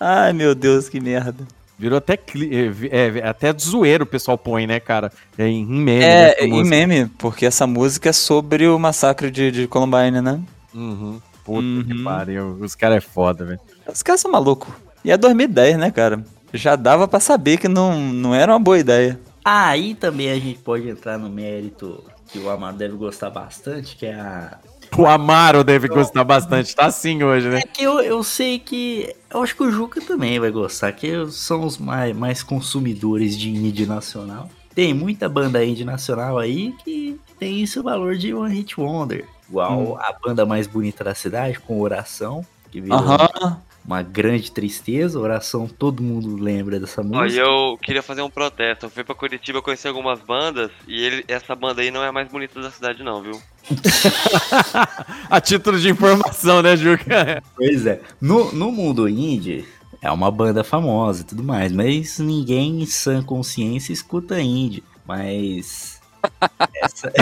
Ai, 0.00 0.32
meu 0.32 0.54
Deus, 0.54 0.88
que 0.88 1.00
merda. 1.00 1.46
Virou 1.78 1.98
até, 1.98 2.16
cli- 2.16 2.54
é, 2.54 2.68
vi- 2.68 2.88
é, 2.90 3.28
até 3.28 3.54
zoeiro 3.56 4.02
o 4.04 4.06
pessoal 4.06 4.36
põe, 4.36 4.66
né, 4.66 4.80
cara? 4.80 5.12
É, 5.38 5.46
em, 5.46 5.62
em 5.62 5.80
meme. 5.80 6.04
É, 6.04 6.30
essa 6.32 6.44
em 6.44 6.50
música. 6.50 6.68
meme, 6.68 7.06
porque 7.18 7.46
essa 7.46 7.66
música 7.66 8.08
é 8.08 8.12
sobre 8.12 8.66
o 8.66 8.78
massacre 8.78 9.30
de, 9.30 9.50
de 9.52 9.66
Columbine, 9.68 10.20
né? 10.20 10.40
Uhum. 10.74 11.20
Puta 11.44 11.84
que 11.86 11.92
Uhum. 11.94 12.04
pariu. 12.04 12.58
Os 12.60 12.74
caras 12.74 12.98
é 12.98 13.00
foda, 13.00 13.44
velho. 13.44 13.60
Os 13.86 14.02
caras 14.02 14.20
são 14.20 14.30
malucos. 14.30 14.68
E 15.04 15.10
é 15.12 15.16
2010, 15.16 15.78
né, 15.78 15.90
cara? 15.92 16.22
Já 16.52 16.74
dava 16.76 17.06
pra 17.06 17.20
saber 17.20 17.58
que 17.58 17.68
não, 17.68 17.98
não 18.00 18.34
era 18.34 18.52
uma 18.52 18.58
boa 18.58 18.78
ideia. 18.78 19.18
Aí 19.44 19.94
também 19.94 20.30
a 20.30 20.34
gente 20.34 20.58
pode 20.58 20.88
entrar 20.88 21.16
no 21.16 21.30
mérito 21.30 22.02
que 22.30 22.38
o 22.38 22.50
Amaro 22.50 22.76
deve 22.76 22.96
gostar 22.96 23.30
bastante, 23.30 23.96
que 23.96 24.04
é 24.06 24.14
a. 24.14 24.58
O 24.96 25.06
Amaro 25.06 25.62
deve 25.62 25.88
gostar 25.88 26.24
bastante. 26.24 26.74
Tá 26.74 26.86
assim 26.86 27.22
hoje, 27.22 27.48
né? 27.48 27.58
É 27.58 27.66
que 27.66 27.82
eu, 27.82 28.00
eu 28.00 28.22
sei 28.22 28.58
que. 28.58 29.14
Eu 29.30 29.42
acho 29.42 29.54
que 29.54 29.62
o 29.62 29.70
Juca 29.70 30.00
também 30.00 30.38
vai 30.40 30.50
gostar, 30.50 30.92
que 30.92 31.26
são 31.30 31.64
os 31.64 31.78
mais, 31.78 32.16
mais 32.16 32.42
consumidores 32.42 33.36
de 33.36 33.50
indie 33.50 33.86
nacional. 33.86 34.48
Tem 34.74 34.94
muita 34.94 35.28
banda 35.28 35.64
indie 35.64 35.84
nacional 35.84 36.38
aí 36.38 36.72
que 36.84 37.18
tem 37.38 37.62
esse 37.62 37.80
valor 37.80 38.16
de 38.16 38.32
One 38.32 38.54
Hit 38.54 38.80
Wonder. 38.80 39.26
Igual 39.48 39.98
a 39.98 40.12
banda 40.22 40.44
mais 40.44 40.66
bonita 40.66 41.02
da 41.02 41.14
cidade, 41.14 41.58
com 41.58 41.80
Oração, 41.80 42.44
que 42.70 42.80
virou 42.80 42.98
Aham. 42.98 43.62
Uma 43.88 44.02
grande 44.02 44.52
tristeza. 44.52 45.18
Oração, 45.18 45.66
todo 45.66 46.02
mundo 46.02 46.36
lembra 46.36 46.78
dessa 46.78 47.00
e 47.00 47.04
música. 47.06 47.40
eu 47.40 47.78
queria 47.82 48.02
fazer 48.02 48.20
um 48.20 48.28
protesto. 48.28 48.84
Eu 48.84 48.90
fui 48.90 49.02
pra 49.02 49.14
Curitiba 49.14 49.62
conhecer 49.62 49.88
algumas 49.88 50.20
bandas 50.20 50.70
e 50.86 51.02
ele, 51.02 51.24
essa 51.26 51.54
banda 51.56 51.80
aí 51.80 51.90
não 51.90 52.04
é 52.04 52.08
a 52.08 52.12
mais 52.12 52.28
bonita 52.28 52.60
da 52.60 52.70
cidade, 52.70 53.02
não, 53.02 53.22
viu? 53.22 53.40
A 55.30 55.40
título 55.40 55.78
de 55.80 55.88
informação, 55.88 56.60
né, 56.60 56.76
Juca? 56.76 57.42
Pois 57.56 57.86
é. 57.86 58.00
No, 58.20 58.52
no 58.52 58.70
mundo 58.70 59.08
indie, 59.08 59.64
é 60.02 60.10
uma 60.10 60.30
banda 60.30 60.62
famosa 60.62 61.22
e 61.22 61.24
tudo 61.24 61.42
mais, 61.42 61.72
mas 61.72 62.18
ninguém 62.18 62.82
em 62.82 62.86
sã 62.86 63.22
consciência 63.22 63.92
escuta 63.92 64.38
indie. 64.38 64.84
Mas. 65.06 65.98
Essa, 66.82 67.12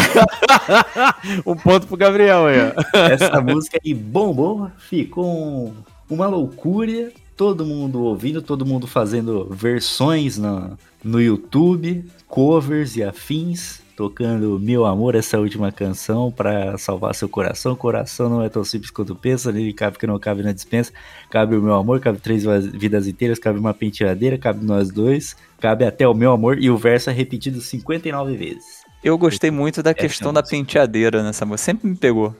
um 1.46 1.54
ponto 1.54 1.86
pro 1.86 1.96
Gabriel 1.96 2.46
aí, 2.46 2.56
ó. 2.60 2.98
essa 2.98 3.40
música 3.40 3.78
aí 3.84 3.92
bombou, 3.94 4.70
ficou 4.78 5.26
um- 5.26 5.74
uma 6.08 6.26
loucura. 6.26 7.12
Todo 7.36 7.66
mundo 7.66 8.02
ouvindo, 8.02 8.40
todo 8.40 8.64
mundo 8.64 8.86
fazendo 8.86 9.46
versões 9.50 10.38
no, 10.38 10.78
no 11.04 11.20
YouTube, 11.20 12.04
covers 12.26 12.96
e 12.96 13.02
afins. 13.02 13.82
tocando 13.94 14.58
Meu 14.58 14.86
Amor, 14.86 15.14
essa 15.14 15.38
última 15.38 15.70
canção 15.70 16.30
pra 16.30 16.78
salvar 16.78 17.14
seu 17.14 17.28
coração. 17.28 17.76
Coração 17.76 18.28
não 18.30 18.42
é 18.42 18.48
tão 18.48 18.64
simples 18.64 18.90
quanto 18.90 19.14
pensa, 19.14 19.52
nele 19.52 19.72
cabe 19.72 19.98
que 19.98 20.06
não 20.06 20.18
cabe 20.18 20.42
na 20.42 20.52
dispensa. 20.52 20.92
Cabe 21.30 21.56
o 21.56 21.62
meu 21.62 21.74
amor, 21.74 22.00
cabe 22.00 22.18
três 22.18 22.44
vidas 22.72 23.06
inteiras, 23.06 23.38
cabe 23.38 23.58
uma 23.58 23.74
penteadeira, 23.74 24.38
cabe 24.38 24.64
nós 24.64 24.90
dois, 24.90 25.36
cabe 25.60 25.84
até 25.84 26.08
o 26.08 26.14
meu 26.14 26.32
amor. 26.32 26.58
E 26.58 26.70
o 26.70 26.76
verso 26.76 27.10
é 27.10 27.12
repetido 27.12 27.60
59 27.60 28.34
vezes. 28.34 28.86
Eu 29.04 29.16
gostei 29.16 29.50
muito 29.50 29.82
da 29.82 29.94
questão 29.94 30.28
é 30.28 30.30
a 30.30 30.34
da 30.34 30.42
penteadeira 30.42 31.22
nessa 31.22 31.44
música. 31.44 31.64
Sempre 31.64 31.88
me 31.88 31.96
pegou. 31.96 32.34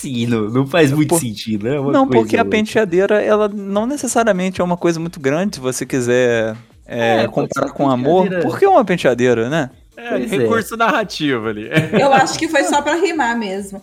Sim, 0.00 0.26
não, 0.26 0.48
não 0.48 0.66
faz 0.66 0.90
muito 0.92 1.08
Por- 1.10 1.20
sentido, 1.20 1.64
né? 1.68 1.78
Uma 1.78 1.92
não, 1.92 2.06
coisa 2.06 2.22
porque 2.22 2.36
a 2.36 2.44
penteadeira, 2.44 3.22
ela 3.22 3.48
não 3.48 3.86
necessariamente 3.86 4.60
é 4.60 4.64
uma 4.64 4.76
coisa 4.76 4.98
muito 5.00 5.20
grande, 5.20 5.56
se 5.56 5.60
você 5.60 5.84
quiser 5.84 6.56
é, 6.86 7.22
É, 7.24 7.28
comparar 7.28 7.70
com 7.70 7.88
amor. 7.88 8.28
Por 8.42 8.58
que 8.58 8.66
uma 8.66 8.84
penteadeira, 8.84 9.48
né? 9.48 9.70
É, 9.96 10.08
Pois 10.08 10.32
é. 10.32 10.36
recurso 10.38 10.76
narrativo 10.76 11.46
ali. 11.48 11.68
Eu 11.92 12.12
acho 12.12 12.38
que 12.38 12.48
foi 12.48 12.64
só 12.64 12.80
pra 12.82 12.94
rimar 12.94 13.38
mesmo. 13.38 13.82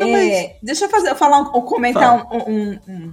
É, 0.00 0.56
deixa 0.62 0.86
eu 0.86 0.88
fazer, 0.90 1.14
falar 1.14 1.40
um, 1.42 1.58
um- 1.58 1.62
comentar 1.62 2.26
um, 2.32 2.36
um- 2.50 2.78
um- 2.88 3.12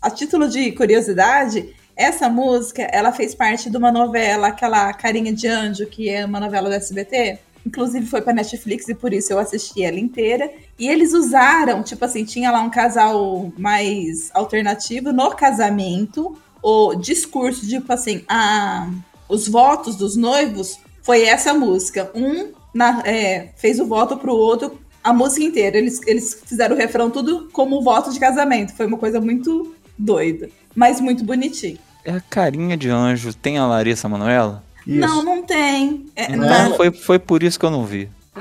a 0.00 0.08
título 0.10 0.48
de 0.48 0.72
curiosidade. 0.72 1.68
Essa 1.96 2.30
música, 2.30 2.82
ela 2.90 3.12
fez 3.12 3.34
parte 3.34 3.68
de 3.68 3.76
uma 3.76 3.92
novela, 3.92 4.46
aquela 4.48 4.90
Carinha 4.94 5.32
de 5.34 5.46
Anjo, 5.46 5.84
que 5.86 6.08
é 6.08 6.24
uma 6.24 6.40
novela 6.40 6.70
do 6.70 6.74
SBT. 6.74 7.38
Inclusive 7.66 8.06
foi 8.06 8.22
pra 8.22 8.32
Netflix 8.32 8.88
e 8.88 8.94
por 8.94 9.12
isso 9.12 9.32
eu 9.32 9.38
assisti 9.38 9.82
ela 9.82 9.98
inteira. 9.98 10.50
E 10.78 10.88
eles 10.88 11.12
usaram, 11.12 11.82
tipo 11.82 12.04
assim, 12.04 12.24
tinha 12.24 12.50
lá 12.50 12.60
um 12.60 12.70
casal 12.70 13.52
mais 13.58 14.30
alternativo 14.34 15.12
no 15.12 15.30
casamento. 15.34 16.36
O 16.62 16.94
discurso, 16.94 17.66
tipo 17.66 17.92
assim, 17.92 18.22
a, 18.28 18.88
os 19.28 19.46
votos 19.48 19.96
dos 19.96 20.16
noivos 20.16 20.78
foi 21.02 21.22
essa 21.24 21.52
música. 21.54 22.10
Um 22.14 22.52
na- 22.74 23.02
é, 23.04 23.50
fez 23.56 23.78
o 23.80 23.86
voto 23.86 24.16
pro 24.16 24.34
outro 24.34 24.78
a 25.02 25.12
música 25.12 25.44
inteira. 25.44 25.76
Eles, 25.78 26.00
eles 26.06 26.42
fizeram 26.44 26.74
o 26.74 26.78
refrão 26.78 27.10
tudo 27.10 27.48
como 27.52 27.82
voto 27.82 28.12
de 28.12 28.20
casamento. 28.20 28.74
Foi 28.74 28.86
uma 28.86 28.98
coisa 28.98 29.20
muito 29.20 29.74
doida, 29.98 30.48
mas 30.74 31.00
muito 31.00 31.24
bonitinho. 31.24 31.78
É 32.04 32.12
a 32.12 32.20
carinha 32.20 32.76
de 32.76 32.88
anjo. 32.88 33.34
Tem 33.34 33.58
a 33.58 33.66
Larissa 33.66 34.08
Manoela? 34.08 34.62
Não, 34.98 35.22
não 35.22 35.42
tem. 35.42 36.06
É, 36.16 36.34
Não, 36.36 36.70
não. 36.70 36.76
foi, 36.76 36.90
foi 36.90 37.18
por 37.18 37.42
isso 37.42 37.58
que 37.58 37.64
eu 37.66 37.70
não 37.70 37.84
vi. 37.84 38.08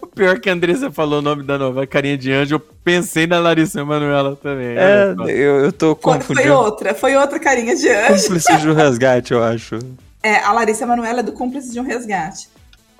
o 0.00 0.06
pior 0.06 0.38
que 0.38 0.48
a 0.48 0.52
Andressa 0.52 0.90
falou 0.90 1.18
o 1.18 1.22
nome 1.22 1.42
da 1.42 1.58
novela 1.58 1.86
Carinha 1.86 2.16
de 2.16 2.32
Anjo, 2.32 2.54
eu 2.56 2.60
pensei 2.60 3.26
na 3.26 3.38
Larissa 3.38 3.84
Manoela 3.84 4.36
também. 4.36 4.76
É, 4.76 5.14
eu, 5.28 5.64
eu 5.64 5.72
tô 5.72 5.94
Foi, 5.96 6.12
foi 6.14 6.18
confundindo. 6.20 6.54
outra, 6.54 6.94
foi 6.94 7.16
outra 7.16 7.38
carinha 7.38 7.74
de 7.74 7.88
anjo. 7.88 8.22
Cúmplices 8.24 8.62
do 8.62 8.74
resgate, 8.74 9.32
eu 9.32 9.42
acho. 9.42 9.78
É, 10.22 10.36
a 10.38 10.52
Larissa 10.52 10.86
Manoela 10.86 11.20
é 11.20 11.22
do 11.22 11.32
Cúmplice 11.32 11.72
de 11.72 11.80
um 11.80 11.84
Resgate. 11.84 12.48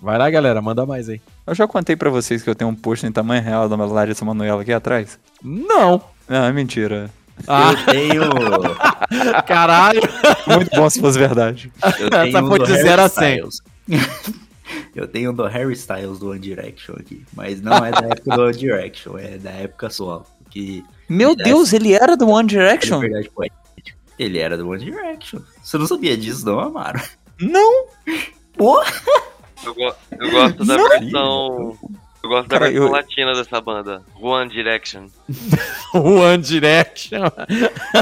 Vai 0.00 0.16
lá, 0.16 0.30
galera, 0.30 0.62
manda 0.62 0.86
mais 0.86 1.08
aí. 1.11 1.20
Eu 1.46 1.54
já 1.54 1.66
contei 1.68 1.94
pra 1.94 2.08
vocês 2.08 2.42
que 2.42 2.48
eu 2.48 2.54
tenho 2.54 2.70
um 2.70 2.74
post 2.74 3.04
em 3.06 3.12
tamanho 3.12 3.42
real 3.42 3.68
da 3.68 3.76
Larissa 3.76 4.24
Manoela 4.24 4.62
aqui 4.62 4.72
atrás. 4.72 5.18
Não. 5.42 6.00
Não, 6.26 6.44
é 6.44 6.52
mentira. 6.52 7.11
Ah, 7.49 7.72
Eu 7.72 7.86
tenho. 7.93 8.22
caralho. 9.47 10.01
Muito 10.47 10.70
bom 10.76 10.88
se 10.91 11.01
fosse 11.01 11.18
verdade. 11.18 11.72
Eu 11.99 12.07
Essa 12.09 12.22
tenho 12.22 12.45
um 12.45 12.49
foi 12.49 12.59
de 12.61 12.72
Harry 12.72 12.82
zero 12.82 13.03
a 13.03 13.09
cem. 13.09 13.34
Styles. 13.49 13.62
Eu 14.95 15.09
tenho 15.09 15.30
um 15.32 15.34
do 15.34 15.45
Harry 15.47 15.72
Styles 15.74 16.18
do 16.18 16.30
One 16.30 16.38
Direction 16.41 16.95
aqui. 16.99 17.24
Mas 17.34 17.61
não 17.61 17.84
é 17.84 17.91
da 17.91 18.07
época 18.07 18.36
do 18.36 18.43
One 18.43 18.57
Direction, 18.57 19.18
é 19.18 19.36
da 19.38 19.51
época 19.51 19.91
solo. 19.91 20.26
Que, 20.49 20.84
Meu 21.09 21.30
Aliás, 21.30 21.49
Deus, 21.49 21.72
ele 21.72 21.93
era 21.93 22.16
do 22.16 22.28
One 22.28 22.49
de 22.49 22.55
Direction? 22.57 22.99
verdade, 23.01 23.30
foi. 23.34 23.51
Ele 24.18 24.38
era 24.38 24.57
do 24.57 24.68
One 24.68 24.84
Direction. 24.84 25.41
Você 25.62 25.78
não 25.78 25.86
sabia 25.86 26.16
disso, 26.16 26.45
não, 26.47 26.61
Amaro? 26.61 27.01
Não! 27.41 27.86
Pô! 28.57 28.82
Eu, 29.64 29.74
go- 29.74 29.95
eu 30.18 30.30
gosto 30.30 30.64
da 30.64 30.76
Não. 30.76 30.88
versão. 30.88 31.78
Eu 32.22 32.28
gosto 32.28 32.48
da 32.48 32.58
Cara, 32.58 32.70
versão 32.70 32.86
eu- 32.86 32.92
latina 32.92 33.32
dessa 33.34 33.60
banda. 33.60 34.02
One 34.20 34.50
Direction. 34.50 35.06
One 35.94 36.42
Direction. 36.42 37.22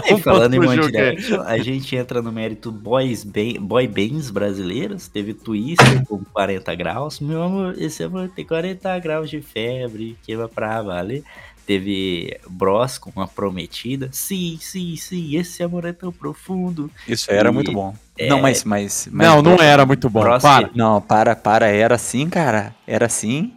E 0.07 0.21
falando 0.21 0.55
em 0.55 0.59
One 0.59 0.77
jogo, 0.77 0.89
é. 0.89 1.11
Direction, 1.11 1.41
a 1.43 1.57
gente 1.59 1.95
entra 1.97 2.21
no 2.21 2.33
mérito 2.33 2.73
boys 2.73 3.23
ba- 3.25 3.61
boy 3.61 3.87
bands 3.87 4.31
brasileiras. 4.31 5.07
Teve 5.09 5.35
Twister 5.35 6.05
com 6.07 6.25
40 6.33 6.75
graus. 6.75 7.21
Meu 7.21 7.43
amor, 7.43 7.75
esse 7.79 8.03
amor 8.03 8.29
tem 8.35 8.45
40 8.45 8.99
graus 8.99 9.31
de 9.31 9.41
febre, 9.41 10.17
queima 10.25 10.49
pra 10.49 10.83
valer. 10.83 11.23
Teve 11.65 12.39
Bros 12.49 12.97
com 12.99 13.11
uma 13.15 13.29
prometida. 13.29 14.09
Sim, 14.11 14.59
sim, 14.61 14.97
sim, 14.97 15.37
esse 15.37 15.63
amor 15.63 15.85
é 15.85 15.93
tão 15.93 16.11
profundo. 16.11 16.91
Isso 17.07 17.31
era 17.31 17.51
E- 17.51 17.53
muito 17.53 17.71
bom. 17.73 17.95
é- 18.19 18.27
Não, 18.29 18.41
mas, 18.41 18.65
mas, 18.65 19.07
mas- 19.13 19.29
Não, 19.29 19.43
não 19.43 19.57
era 19.63 19.85
muito 19.87 20.09
bom. 20.11 20.23
Cross- 20.23 20.43
Para. 20.43 20.71
Não, 20.75 21.01
para, 21.01 21.37
para. 21.37 21.67
Era 21.69 21.95
assim, 21.97 22.29
cara. 22.29 22.75
Era 22.87 23.05
assim. 23.07 23.53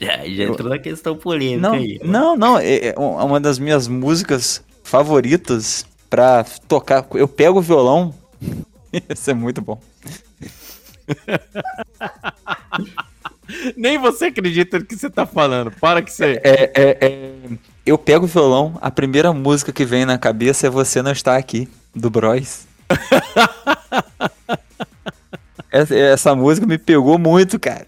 Já, 0.00 0.16
já 0.28 0.44
entrou 0.44 0.68
na 0.68 0.78
questão 0.78 1.16
polêmica 1.16 1.68
Não, 1.68 1.74
aí. 1.74 1.98
ó. 2.02 2.06
não, 2.06 2.36
não. 2.36 2.58
É, 2.58 2.88
é 2.88 2.94
uma 2.98 3.40
das 3.40 3.58
minhas 3.58 3.88
músicas 3.88 4.62
favoritas 4.84 5.86
pra 6.10 6.44
tocar. 6.68 7.06
Eu 7.14 7.26
pego 7.28 7.58
o 7.58 7.62
violão. 7.62 8.14
Isso 9.08 9.30
é 9.30 9.34
muito 9.34 9.62
bom. 9.62 9.80
Nem 13.76 13.96
você 13.98 14.26
acredita 14.26 14.80
no 14.80 14.84
que 14.84 14.96
você 14.96 15.08
tá 15.08 15.24
falando. 15.24 15.70
Para 15.70 16.02
que 16.02 16.12
você. 16.12 16.40
É, 16.42 16.72
é, 16.74 16.98
é, 17.00 17.32
eu 17.84 17.96
pego 17.96 18.24
o 18.24 18.28
violão, 18.28 18.76
a 18.80 18.90
primeira 18.90 19.32
música 19.32 19.72
que 19.72 19.84
vem 19.84 20.04
na 20.04 20.18
cabeça 20.18 20.66
é 20.66 20.70
Você 20.70 21.00
Não 21.00 21.12
Está 21.12 21.36
Aqui, 21.36 21.68
do 21.94 22.10
Bros. 22.10 22.66
essa, 25.70 25.94
essa 25.94 26.34
música 26.34 26.66
me 26.66 26.76
pegou 26.76 27.16
muito, 27.18 27.60
cara. 27.60 27.86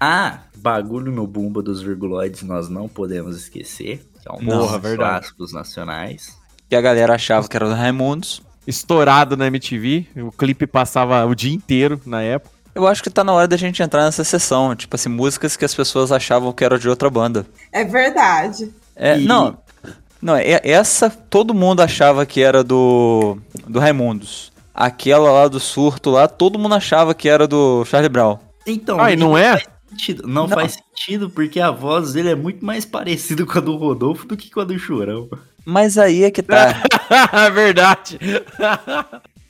Ah, 0.00 0.38
bagulho 0.64 1.12
no 1.12 1.26
bumba 1.26 1.62
dos 1.62 1.82
virguloides 1.82 2.42
nós 2.42 2.70
não 2.70 2.88
podemos 2.88 3.36
esquecer. 3.36 4.02
Que 4.22 4.28
é 4.28 4.32
um 4.32 4.38
Porra, 4.46 4.78
dos 4.78 4.82
verdade. 4.82 4.96
clássicos 4.96 5.52
nacionais. 5.52 6.38
Que 6.70 6.74
a 6.74 6.80
galera 6.80 7.14
achava 7.14 7.46
que 7.46 7.54
era 7.54 7.68
do 7.68 7.74
Raimundos. 7.74 8.40
Estourado 8.66 9.36
na 9.36 9.46
MTV. 9.48 10.06
O 10.16 10.32
clipe 10.32 10.66
passava 10.66 11.22
o 11.26 11.34
dia 11.34 11.52
inteiro 11.52 12.00
na 12.06 12.22
época. 12.22 12.54
Eu 12.74 12.86
acho 12.86 13.02
que 13.02 13.10
tá 13.10 13.22
na 13.22 13.32
hora 13.32 13.46
da 13.46 13.56
gente 13.58 13.82
entrar 13.82 14.04
nessa 14.04 14.24
sessão. 14.24 14.74
Tipo 14.74 14.96
assim, 14.96 15.10
músicas 15.10 15.54
que 15.56 15.64
as 15.66 15.74
pessoas 15.74 16.10
achavam 16.10 16.50
que 16.52 16.64
era 16.64 16.78
de 16.78 16.88
outra 16.88 17.10
banda. 17.10 17.44
É 17.70 17.84
verdade. 17.84 18.72
É, 18.96 19.18
E- 19.18 19.24
Não, 19.26 19.58
não, 20.22 20.34
é- 20.34 20.60
essa 20.64 21.10
todo 21.10 21.52
mundo 21.52 21.82
achava 21.82 22.24
que 22.24 22.40
era 22.40 22.64
do, 22.64 23.36
do 23.68 23.78
Raimundos. 23.78 24.50
Aquela 24.74 25.30
lá 25.30 25.46
do 25.46 25.60
surto 25.60 26.10
lá, 26.10 26.26
todo 26.26 26.58
mundo 26.58 26.74
achava 26.74 27.14
que 27.14 27.28
era 27.28 27.46
do 27.46 27.84
Charlie 27.84 28.08
Brown. 28.08 28.38
Então, 28.66 28.98
Ai, 28.98 29.14
não 29.14 29.36
é? 29.36 29.60
Sentido. 29.94 30.26
Não, 30.26 30.46
Não. 30.46 30.56
faz 30.56 30.74
sentido 30.74 31.30
porque 31.30 31.60
a 31.60 31.70
voz 31.70 32.12
dele 32.12 32.30
é 32.30 32.34
muito 32.34 32.64
mais 32.64 32.84
parecida 32.84 33.44
com 33.46 33.58
a 33.58 33.60
do 33.60 33.76
Rodolfo 33.76 34.26
do 34.26 34.36
que 34.36 34.50
com 34.50 34.60
a 34.60 34.64
do 34.64 34.78
Chorão. 34.78 35.28
Mas 35.64 35.96
aí 35.96 36.24
é 36.24 36.30
que 36.30 36.42
tá. 36.42 36.82
verdade. 37.54 38.18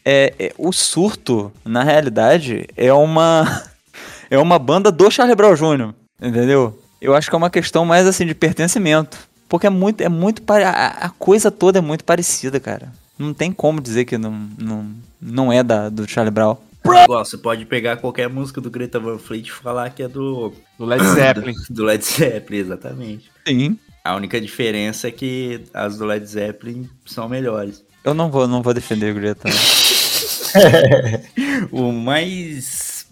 É, 0.04 0.34
é, 0.38 0.54
o 0.58 0.70
surto, 0.72 1.50
na 1.64 1.82
realidade, 1.82 2.66
é 2.76 2.92
uma 2.92 3.62
é 4.30 4.38
uma 4.38 4.58
banda 4.58 4.92
do 4.92 5.10
Charlie 5.10 5.34
Brown 5.34 5.54
Jr., 5.54 5.94
entendeu? 6.20 6.78
Eu 7.00 7.14
acho 7.14 7.28
que 7.28 7.34
é 7.34 7.38
uma 7.38 7.50
questão 7.50 7.84
mais 7.84 8.06
assim 8.06 8.26
de 8.26 8.34
pertencimento, 8.34 9.18
porque 9.48 9.66
é 9.66 9.70
muito 9.70 10.00
é 10.02 10.08
muito 10.08 10.42
a, 10.52 11.06
a 11.06 11.08
coisa 11.10 11.50
toda 11.50 11.78
é 11.78 11.82
muito 11.82 12.04
parecida, 12.04 12.60
cara. 12.60 12.92
Não 13.18 13.32
tem 13.32 13.52
como 13.52 13.80
dizer 13.80 14.04
que 14.04 14.18
não 14.18 14.48
não, 14.58 14.86
não 15.20 15.52
é 15.52 15.62
da 15.62 15.88
do 15.88 16.08
Charlie 16.08 16.30
Brown. 16.32 16.56
Igual, 16.84 17.24
você 17.24 17.38
pode 17.38 17.64
pegar 17.64 17.96
qualquer 17.96 18.28
música 18.28 18.60
do 18.60 18.70
Greta 18.70 19.00
Van 19.00 19.18
Fleet 19.18 19.48
e 19.48 19.52
falar 19.52 19.90
que 19.90 20.02
é 20.02 20.08
do, 20.08 20.52
Do 20.78 20.84
Led 20.84 21.02
Zeppelin. 21.04 21.54
do 21.70 21.84
Led 21.84 22.04
Zeppelin, 22.04 22.58
exatamente. 22.58 23.30
Sim. 23.46 23.78
A 24.04 24.14
única 24.14 24.38
diferença 24.40 25.08
é 25.08 25.10
que 25.10 25.64
as 25.72 25.96
do 25.96 26.04
Led 26.04 26.24
Zeppelin 26.26 26.88
são 27.06 27.28
melhores. 27.28 27.82
Eu 28.04 28.12
não 28.12 28.30
vou 28.30 28.46
não 28.46 28.62
vou 28.62 28.74
defender 28.74 29.12
o 29.12 29.14
Greta. 29.14 29.48
O 31.72 31.90
mais. 31.92 33.06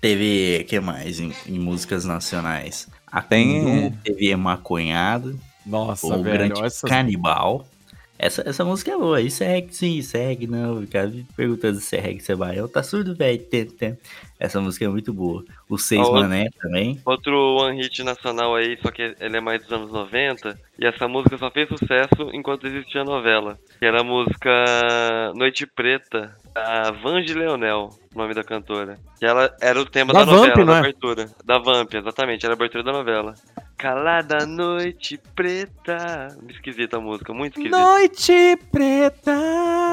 Teve. 0.00 0.64
que 0.68 0.78
mais 0.80 1.18
em, 1.20 1.32
em 1.46 1.58
músicas 1.58 2.04
nacionais? 2.04 2.86
A 3.10 3.20
Tem- 3.20 3.90
teve 4.04 4.34
Maconhado, 4.36 5.38
Nossa, 5.66 6.06
o 6.06 6.22
velho. 6.22 6.48
Grande 6.54 6.62
essas- 6.64 6.88
Canibal. 6.88 7.66
Essa, 8.18 8.42
essa 8.46 8.64
música 8.64 8.90
é 8.90 8.96
boa. 8.96 9.20
E 9.20 9.30
segue, 9.30 9.74
sim, 9.74 10.02
segue, 10.02 10.46
não. 10.46 10.80
Fica 10.80 11.06
me 11.06 11.26
perguntando 11.36 11.78
se 11.78 11.86
segue, 11.86 12.20
se 12.20 12.32
é 12.32 12.36
baião. 12.36 12.66
Tá 12.68 12.82
surdo, 12.82 13.14
velho. 13.14 13.46
Essa 14.38 14.60
música 14.60 14.84
é 14.84 14.88
muito 14.88 15.12
boa. 15.12 15.44
O 15.68 15.76
Seis 15.76 16.08
Mané 16.08 16.48
também. 16.60 16.98
Outro 17.04 17.56
one 17.58 17.76
hit 17.82 18.02
nacional 18.02 18.54
aí, 18.54 18.78
só 18.82 18.90
que 18.90 19.14
ele 19.20 19.36
é 19.36 19.40
mais 19.40 19.62
dos 19.62 19.72
anos 19.72 19.92
90. 19.92 20.58
E 20.78 20.86
essa 20.86 21.06
música 21.06 21.36
só 21.36 21.50
fez 21.50 21.68
sucesso 21.68 22.30
enquanto 22.32 22.66
existia 22.66 23.02
a 23.02 23.04
novela. 23.04 23.58
Que 23.78 23.84
era 23.84 24.00
a 24.00 24.04
música 24.04 24.50
Noite 25.34 25.66
Preta, 25.66 26.34
da 26.54 26.90
Vange 27.02 27.34
Leonel, 27.34 27.90
o 28.14 28.18
nome 28.18 28.32
da 28.32 28.42
cantora. 28.42 28.98
Que 29.18 29.26
ela 29.26 29.54
era 29.60 29.78
o 29.78 29.84
tema 29.84 30.12
Da 30.12 30.20
da, 30.20 30.26
novela, 30.32 30.54
Vamp, 30.54 30.66
da 30.66 30.74
é? 30.74 30.78
abertura. 30.78 31.30
Da 31.44 31.58
Vamp, 31.58 31.94
exatamente, 31.94 32.44
era 32.46 32.54
a 32.54 32.56
abertura 32.56 32.82
da 32.82 32.92
novela. 32.92 33.34
Calada 33.76 34.46
Noite 34.46 35.20
Preta. 35.34 36.28
Esquisita 36.48 36.96
a 36.96 37.00
música, 37.00 37.32
muito 37.34 37.58
esquisita. 37.60 37.78
Noite 37.78 38.58
preta. 38.72 39.32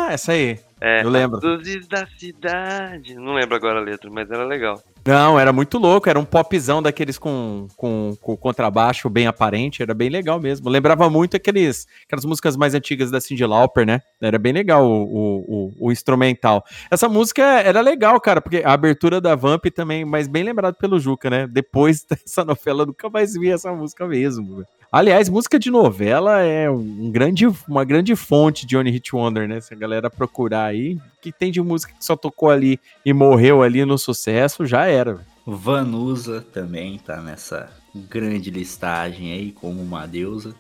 Essa 0.10 0.32
aí. 0.32 0.58
É, 0.82 1.04
Eu 1.04 1.10
lembro. 1.10 1.38
As 1.38 1.44
luzes 1.44 1.88
da 1.88 2.06
cidade. 2.18 3.16
Não 3.16 3.34
lembro 3.34 3.56
agora 3.56 3.80
a 3.80 3.84
letra, 3.84 4.10
mas 4.12 4.30
era 4.30 4.46
legal. 4.46 4.82
Não, 5.08 5.40
era 5.40 5.54
muito 5.54 5.78
louco, 5.78 6.10
era 6.10 6.20
um 6.20 6.26
popzão 6.26 6.82
daqueles 6.82 7.20
com, 7.20 7.68
com, 7.78 8.18
com 8.20 8.36
contrabaixo 8.36 9.08
bem 9.08 9.28
aparente, 9.28 9.84
era 9.84 9.94
bem 9.94 10.10
legal 10.10 10.40
mesmo. 10.42 10.68
Lembrava 10.68 11.08
muito 11.12 11.38
aqueles, 11.38 11.86
aquelas 12.08 12.26
músicas 12.26 12.58
mais 12.58 12.74
antigas 12.74 13.12
da 13.12 13.22
Cyndi 13.22 13.46
Lauper, 13.46 13.86
né? 13.86 14.02
Era 14.20 14.40
bem 14.40 14.52
legal 14.52 14.84
o, 14.84 15.04
o, 15.04 15.68
o- 15.68 15.74
o 15.88 15.92
instrumental. 15.92 16.64
Essa 16.90 17.08
música 17.08 17.44
era 17.44 17.82
legal, 17.82 18.20
cara, 18.20 18.42
porque 18.42 18.64
a 18.66 18.74
abertura 18.74 19.22
da 19.22 19.36
Vamp 19.36 19.66
também, 19.68 20.04
mas 20.04 20.28
bem 20.28 20.44
lembrado 20.44 20.74
pelo 20.76 21.00
Juca, 21.00 21.30
né? 21.30 21.46
Depois 21.46 22.04
dessa 22.10 22.44
novela, 22.44 22.82
eu 22.82 22.88
nunca 22.88 23.08
mais 23.08 23.34
vi 23.36 23.52
essa 23.52 23.72
música 23.72 24.08
mesmo. 24.08 24.64
Aliás, 24.96 25.28
música 25.28 25.60
de 25.60 25.70
novela 25.70 26.40
é 26.40 26.70
um 26.72 27.12
grande, 27.12 27.46
uma 27.68 27.84
grande 27.84 28.16
fonte 28.16 28.66
de 28.66 28.78
Only 28.78 28.92
Hit 28.92 29.14
Wonder, 29.14 29.46
né? 29.46 29.60
Se 29.60 29.74
a 29.74 29.78
galera 29.78 30.10
procurar 30.10 30.64
aí, 30.68 30.94
o 30.94 31.02
que 31.22 31.34
tem 31.34 31.52
de 31.52 31.62
música 31.62 31.92
que 31.92 32.06
só 32.06 32.16
tocou 32.16 32.50
ali 32.50 32.80
e 33.06 33.12
morreu 33.12 33.62
ali 33.62 33.84
no 33.84 33.98
sucesso, 33.98 34.66
já 34.66 34.86
era. 34.86 35.20
Vanusa 35.46 36.40
também 36.54 36.98
tá 36.98 37.18
nessa 37.18 37.70
grande 37.94 38.50
listagem 38.50 39.34
aí 39.34 39.52
como 39.52 39.82
uma 39.82 40.06
deusa. 40.08 40.56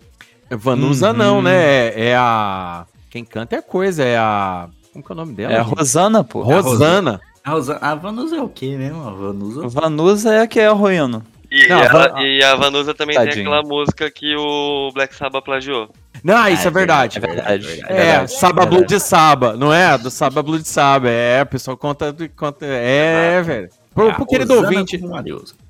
Vanusa 0.52 1.12
Uhum. 1.12 1.18
não, 1.18 1.42
né? 1.42 1.56
É, 1.56 2.08
é 2.10 2.16
a. 2.18 2.86
Quem 3.10 3.24
canta 3.24 3.56
é 3.56 3.62
coisa, 3.62 4.04
é 4.04 4.18
a. 4.18 4.68
Como 4.92 5.02
que 5.02 5.12
é 5.14 5.16
o 5.16 5.18
nome 5.18 5.32
dela? 5.34 5.54
É 5.54 5.60
a 5.60 5.64
gente? 5.64 5.78
Rosana, 5.78 6.26
pô. 6.26 6.42
Rosana. 6.42 7.22
A, 7.42 7.52
Rosa- 7.52 7.78
a 7.82 7.96
Vanusa 7.96 8.36
é 8.36 8.42
o 8.42 8.50
quê 8.50 8.76
mesmo? 8.76 9.02
A 9.08 9.12
Vanusa. 9.12 9.66
Vanusa 9.70 10.34
é 10.34 10.42
a 10.42 10.48
que 10.48 10.60
é 10.60 10.68
ruíno. 10.68 11.24
E, 11.52 11.68
Não, 11.68 11.80
ela- 11.80 12.08
Van- 12.10 12.22
e 12.22 12.44
a 12.44 12.56
Vanusa 12.56 12.94
também 12.94 13.16
tem 13.18 13.26
Tadinho. 13.28 13.48
aquela 13.52 13.62
música 13.64 14.10
que 14.12 14.36
o 14.36 14.92
Black 14.94 15.16
Sabbath 15.16 15.44
plagiou. 15.44 15.90
Não, 16.24 16.48
isso 16.48 16.64
Ah, 16.66 16.68
é 16.68 16.72
verdade. 16.72 17.18
É 17.18 17.22
verdade. 17.22 17.82
É, 17.88 17.94
verdade, 17.96 18.32
Saba. 18.34 18.66
Blue 18.66 18.86
de 18.86 19.00
Saba, 19.00 19.56
não 19.56 19.72
é? 19.74 19.98
Do 19.98 20.10
Saba 20.10 20.42
Blue 20.42 20.58
de 20.60 20.68
Saba. 20.68 21.10
É, 21.10 21.42
o 21.44 21.46
pessoal 21.46 21.78
conta. 21.78 22.16
conta 22.36 22.66
é, 22.66 23.42
velho. 23.42 23.70
Pro, 23.94 24.10
A 24.10 24.14
pro 24.14 24.26
querido 24.26 24.54
Rosana 24.56 24.68
ouvinte, 24.80 25.00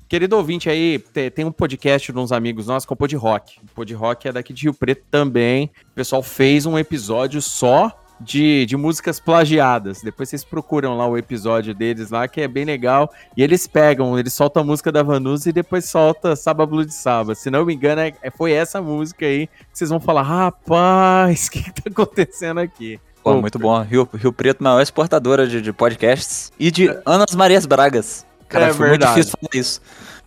querido 0.08 0.36
ouvinte 0.36 0.68
aí, 0.70 0.98
te- 0.98 1.30
tem, 1.30 1.44
um 1.44 1.52
podcast 1.52 2.10
de 2.12 2.18
uns 2.18 2.32
amigos 2.32 2.66
nossos 2.66 2.86
que 2.86 2.92
é 2.92 2.94
o 2.94 2.96
Pod 2.96 3.14
Rock. 3.16 3.58
O 3.62 3.74
Pod 3.74 3.92
Rock 3.94 4.28
é 4.28 4.32
daqui 4.32 4.52
de 4.52 4.62
Rio 4.64 4.74
Preto 4.74 5.02
também. 5.10 5.70
O 5.92 5.94
pessoal 5.94 6.22
fez 6.22 6.64
um 6.66 6.78
episódio 6.78 7.40
só 7.42 7.92
de, 8.20 8.64
de 8.66 8.76
músicas 8.76 9.20
plagiadas. 9.20 10.00
Depois 10.02 10.28
vocês 10.28 10.44
procuram 10.44 10.96
lá 10.96 11.06
o 11.06 11.16
episódio 11.18 11.74
deles 11.74 12.10
lá, 12.10 12.26
que 12.26 12.40
é 12.40 12.48
bem 12.48 12.64
legal. 12.64 13.10
E 13.36 13.42
eles 13.42 13.66
pegam, 13.66 14.18
eles 14.18 14.32
soltam 14.32 14.62
a 14.62 14.66
música 14.66 14.90
da 14.90 15.02
Vanusa 15.02 15.48
e 15.48 15.52
depois 15.52 15.84
solta 15.88 16.34
Saba 16.36 16.64
Blue 16.66 16.84
de 16.84 16.94
Saba. 16.94 17.34
Se 17.34 17.50
não 17.50 17.64
me 17.64 17.74
engano, 17.74 18.00
é, 18.00 18.12
é- 18.22 18.30
foi 18.30 18.52
essa 18.52 18.80
música 18.80 19.26
aí 19.26 19.46
que 19.46 19.52
vocês 19.72 19.90
vão 19.90 20.00
falar: 20.00 20.22
rapaz, 20.22 21.46
o 21.48 21.50
que, 21.50 21.62
que 21.62 21.72
tá 21.82 21.90
acontecendo 21.90 22.60
aqui? 22.60 22.98
Pô, 23.22 23.40
muito 23.40 23.58
bom. 23.58 23.80
Rio, 23.82 24.08
Rio 24.14 24.32
Preto, 24.32 24.62
maior 24.62 24.80
exportadora 24.80 25.48
de, 25.48 25.60
de 25.60 25.72
podcasts. 25.72 26.52
E 26.58 26.70
de 26.70 26.88
Anas 27.04 27.34
Marias 27.34 27.66
Bragas. 27.66 28.24
Cara, 28.48 28.66
É 28.68 28.72
foi 28.72 28.88
verdade. 28.90 29.12
muito 29.12 29.24
difícil 29.26 29.38
falar 29.50 29.60
isso. 29.60 29.80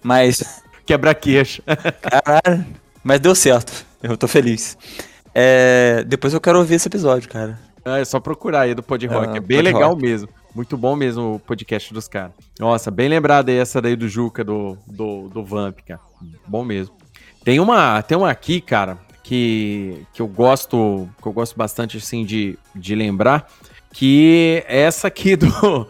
Mas, 0.04 0.62
Quebra-queixo. 0.86 1.62
caralho, 2.02 2.66
mas 3.02 3.20
deu 3.22 3.34
certo. 3.34 3.86
Eu 4.04 4.18
tô 4.18 4.28
feliz. 4.28 4.78
É, 5.34 6.04
depois 6.08 6.34
eu 6.34 6.42
quero 6.42 6.58
ouvir 6.60 6.76
esse 6.76 6.88
episódio, 6.88 7.30
cara. 7.30 7.58
É 7.96 8.06
só 8.06 8.20
procurar 8.20 8.62
aí 8.62 8.76
do 8.76 8.84
Pod 8.84 9.06
Rock. 9.08 9.28
Ah, 9.34 9.38
é 9.38 9.40
bem 9.40 9.58
Pod 9.58 9.74
legal 9.74 9.90
Rock. 9.92 10.02
mesmo. 10.02 10.30
Muito 10.54 10.78
bom 10.78 10.96
mesmo 10.96 11.36
o 11.36 11.40
podcast 11.40 11.94
dos 11.94 12.08
caras. 12.08 12.32
Nossa, 12.60 12.90
bem 12.90 13.08
lembrado 13.08 13.50
aí 13.50 13.58
essa 13.58 13.82
daí 13.82 13.96
do 13.96 14.10
Juca, 14.10 14.44
do, 14.44 14.78
do, 14.88 15.30
do 15.30 15.44
Vamp, 15.44 15.80
cara. 15.86 16.02
Bom 16.48 16.64
mesmo. 16.64 16.96
Tem 17.44 17.60
uma, 17.60 18.02
tem 18.02 18.18
uma 18.18 18.30
aqui, 18.30 18.60
cara, 18.60 18.98
que, 19.24 20.06
que 20.12 20.22
eu 20.22 20.28
gosto 20.28 21.08
que 21.22 21.28
eu 21.28 21.32
gosto 21.32 21.56
bastante, 21.56 21.98
assim, 21.98 22.26
de, 22.26 22.58
de 22.76 22.96
lembrar, 22.96 23.48
que 23.94 24.64
é 24.68 24.82
essa 24.82 25.08
aqui 25.08 25.36
do... 25.36 25.48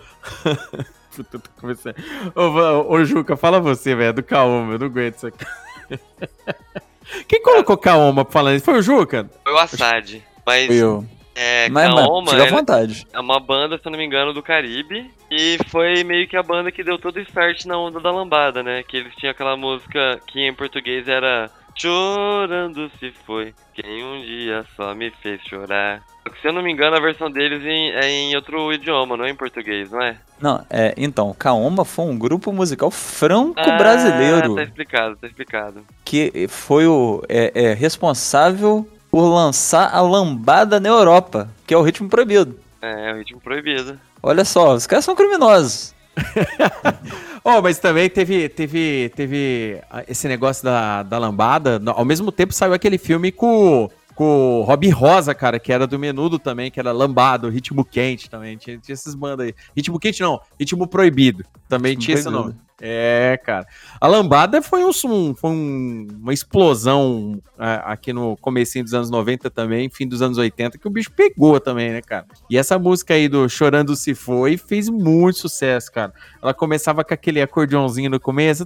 Puta, 1.16 1.38
eu 1.38 1.40
tô 1.40 1.50
começando... 1.60 1.96
Ô, 2.36 2.94
ô, 2.94 3.04
Juca, 3.04 3.36
fala 3.36 3.60
você, 3.60 3.96
velho, 3.96 4.14
do 4.14 4.24
Kaoma, 4.24 4.74
eu 4.74 4.80
não 4.80 4.88
aguento 4.88 5.16
isso 5.18 5.28
aqui. 5.28 5.46
Quem 7.28 7.42
colocou 7.42 7.78
Kaoma 7.78 8.26
falando 8.30 8.58
isso? 8.58 8.66
Foi 8.66 8.78
o 8.78 8.82
Juca? 8.82 9.30
Foi 9.44 9.54
o 9.54 9.58
Assad. 9.58 10.22
Mas 10.46 10.68
Fui 10.68 10.76
eu. 10.76 11.06
É, 11.40 11.70
Mas, 11.70 11.94
Kaoma 11.94 12.32
fica 12.32 12.44
à 12.44 12.50
vontade. 12.50 13.08
é 13.14 13.20
uma 13.20 13.40
banda, 13.40 13.78
se 13.78 13.88
eu 13.88 13.92
não 13.92 13.98
me 13.98 14.06
engano, 14.06 14.34
do 14.34 14.44
Caribe. 14.44 15.10
E 15.32 15.58
foi 15.70 16.04
meio 16.04 16.28
que 16.28 16.36
a 16.36 16.44
banda 16.44 16.72
que 16.72 16.84
deu 16.84 16.98
todo 16.98 17.16
o 17.18 17.22
start 17.22 17.66
na 17.66 17.78
onda 17.78 18.00
da 18.00 18.12
lambada, 18.12 18.62
né? 18.64 18.84
Que 18.84 18.98
eles 18.98 19.14
tinham 19.16 19.32
aquela 19.32 19.56
música 19.56 20.20
que 20.28 20.42
em 20.42 20.54
português 20.54 21.08
era 21.08 21.50
Chorando 21.76 22.92
se 23.00 23.12
foi, 23.26 23.54
quem 23.74 24.04
um 24.04 24.22
dia 24.22 24.66
só 24.76 24.94
me 24.94 25.12
fez 25.22 25.40
chorar. 25.48 26.02
Se 26.42 26.48
eu 26.48 26.52
não 26.54 26.62
me 26.62 26.72
engano, 26.72 26.96
a 26.98 27.00
versão 27.00 27.32
deles 27.32 27.64
em- 27.64 27.92
é 27.92 28.10
em 28.10 28.36
outro 28.36 28.72
idioma, 28.74 29.16
não 29.16 29.24
é 29.26 29.30
em 29.30 29.36
português, 29.36 29.90
não 29.90 30.02
é? 30.02 30.18
Não, 30.42 30.64
é, 30.70 30.94
então, 30.98 31.34
Kaoma 31.38 31.86
foi 31.86 32.06
um 32.06 32.18
grupo 32.18 32.52
musical 32.52 32.90
Ah, 32.90 32.92
franco-brasileiro 32.92 34.56
tá 34.56 34.64
explicado, 34.64 35.16
tá 35.16 35.28
explicado. 35.28 35.86
que 36.04 36.48
foi 36.50 36.86
o 36.86 37.24
é, 37.30 37.52
é 37.56 37.74
responsável 37.74 38.86
por 39.10 39.28
lançar 39.28 39.94
a 39.94 40.02
lambada 40.02 40.80
na 40.80 40.90
Europa, 40.90 41.50
que 41.66 41.74
é 41.74 41.78
o 41.78 41.82
ritmo 41.82 42.10
proibido. 42.10 42.60
É, 42.82 43.10
é 43.10 43.14
o 43.14 43.18
ritmo 43.18 43.40
proibido. 43.40 44.00
Olha 44.22 44.46
só, 44.46 44.74
os 44.74 44.86
caras 44.86 45.06
são 45.06 45.16
criminosos. 45.16 45.94
Oh, 47.44 47.62
mas 47.62 47.80
também 47.80 48.10
teve, 48.10 48.50
teve, 48.50 49.12
teve 49.16 49.82
ah, 49.90 50.04
esse 50.08 50.28
negócio 50.28 50.64
da, 50.64 51.04
da 51.04 51.18
lambada. 51.18 51.82
Ao 51.88 52.04
mesmo 52.04 52.32
tempo 52.32 52.54
saiu 52.54 52.74
aquele 52.74 52.98
filme 52.98 53.32
com, 53.32 53.90
com 54.14 54.60
o 54.60 54.64
Rob 54.64 54.90
Rosa, 54.90 55.34
cara, 55.34 55.58
que 55.58 55.72
era 55.72 55.88
do 55.88 55.98
Menudo 55.98 56.38
também, 56.38 56.70
que 56.70 56.80
era 56.80 56.92
lambado, 56.92 57.50
ritmo 57.50 57.86
quente 57.86 58.30
também. 58.30 58.58
Tinha, 58.58 58.78
tinha 58.78 58.94
esses 58.94 59.16
bandas 59.16 59.48
aí. 59.48 59.56
Ritmo 59.76 59.98
quente 59.98 60.22
não, 60.22 60.40
ritmo 60.60 60.86
proibido. 60.86 61.46
Também 61.68 61.92
Ritmo 61.92 62.06
tinha 62.06 62.16
esse 62.16 62.24
Proibido. 62.24 62.50
nome. 62.50 62.69
É, 62.82 63.40
cara. 63.44 63.68
A 64.00 64.08
lambada 64.08 64.62
foi, 64.62 64.84
um, 64.86 64.94
foi 65.36 65.50
um- 65.50 66.08
uma 66.22 66.34
explosão 66.34 67.42
ah, 67.58 67.92
aqui 67.92 68.14
no 68.14 68.38
comecinho 68.38 68.84
dos 68.86 68.94
anos 68.94 69.10
90 69.10 69.50
também, 69.50 69.90
fim 69.90 70.08
dos 70.08 70.22
anos 70.22 70.38
80, 70.38 70.78
que 70.78 70.88
o 70.88 70.92
bicho 70.92 71.12
pegou 71.12 71.60
também, 71.60 71.92
né, 71.92 72.02
cara? 72.02 72.26
E 72.50 72.58
essa 72.58 72.80
música 72.80 73.14
aí 73.14 73.28
do 73.28 73.50
Chorando 73.50 73.96
Se 73.96 74.16
Foi 74.16 74.58
fez 74.58 74.88
muito 74.90 75.40
sucesso, 75.40 75.92
cara. 75.92 76.14
Ela 76.42 76.54
começava 76.54 77.04
com 77.04 77.14
aquele 77.14 77.42
acordeãozinho 77.42 78.10
no 78.10 78.20
começo. 78.20 78.66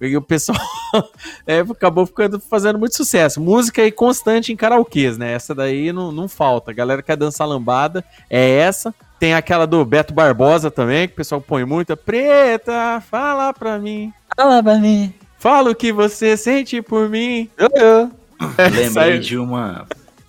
E 0.00 0.16
o 0.16 0.22
pessoal 0.22 0.58
é, 1.46 1.60
acabou 1.60 2.06
ficando, 2.06 2.38
fazendo 2.40 2.78
muito 2.78 2.96
sucesso. 2.96 3.40
Música 3.40 3.82
aí 3.82 3.90
constante 3.92 4.52
em 4.52 4.56
karaokês, 4.56 5.16
né? 5.18 5.32
Essa 5.32 5.54
daí 5.54 5.92
não, 5.92 6.12
não 6.12 6.28
falta. 6.28 6.70
A 6.70 6.74
galera 6.74 7.02
quer 7.02 7.16
dançar 7.16 7.46
lambada, 7.48 8.04
é 8.30 8.58
essa. 8.58 8.94
Tem 9.18 9.34
aquela 9.34 9.66
do 9.66 9.84
Beto 9.84 10.14
Barbosa 10.14 10.70
também, 10.70 11.08
que 11.08 11.14
o 11.14 11.16
pessoal 11.16 11.40
põe 11.40 11.64
muita. 11.64 11.96
Preta, 11.96 13.02
fala 13.10 13.52
pra 13.52 13.78
mim. 13.78 14.12
Fala 14.36 14.62
pra 14.62 14.78
mim. 14.78 15.12
Fala 15.38 15.70
o 15.70 15.74
que 15.74 15.92
você 15.92 16.36
sente 16.36 16.80
por 16.82 17.08
mim. 17.08 17.48
Eu, 17.56 17.68
eu. 17.74 18.10
Lembrei 18.58 18.90
Saiu- 18.90 19.20
de 19.20 19.36
uma 19.36 19.86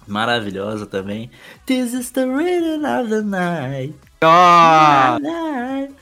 maravilhosa 0.08 0.88
também. 0.88 1.30
This 1.68 1.94
is 1.94 2.10
the 2.12 2.26
rhythm 2.26 2.84
of 2.84 3.10
the 3.10 3.22
night. 3.22 3.94
Ah. 4.22 5.18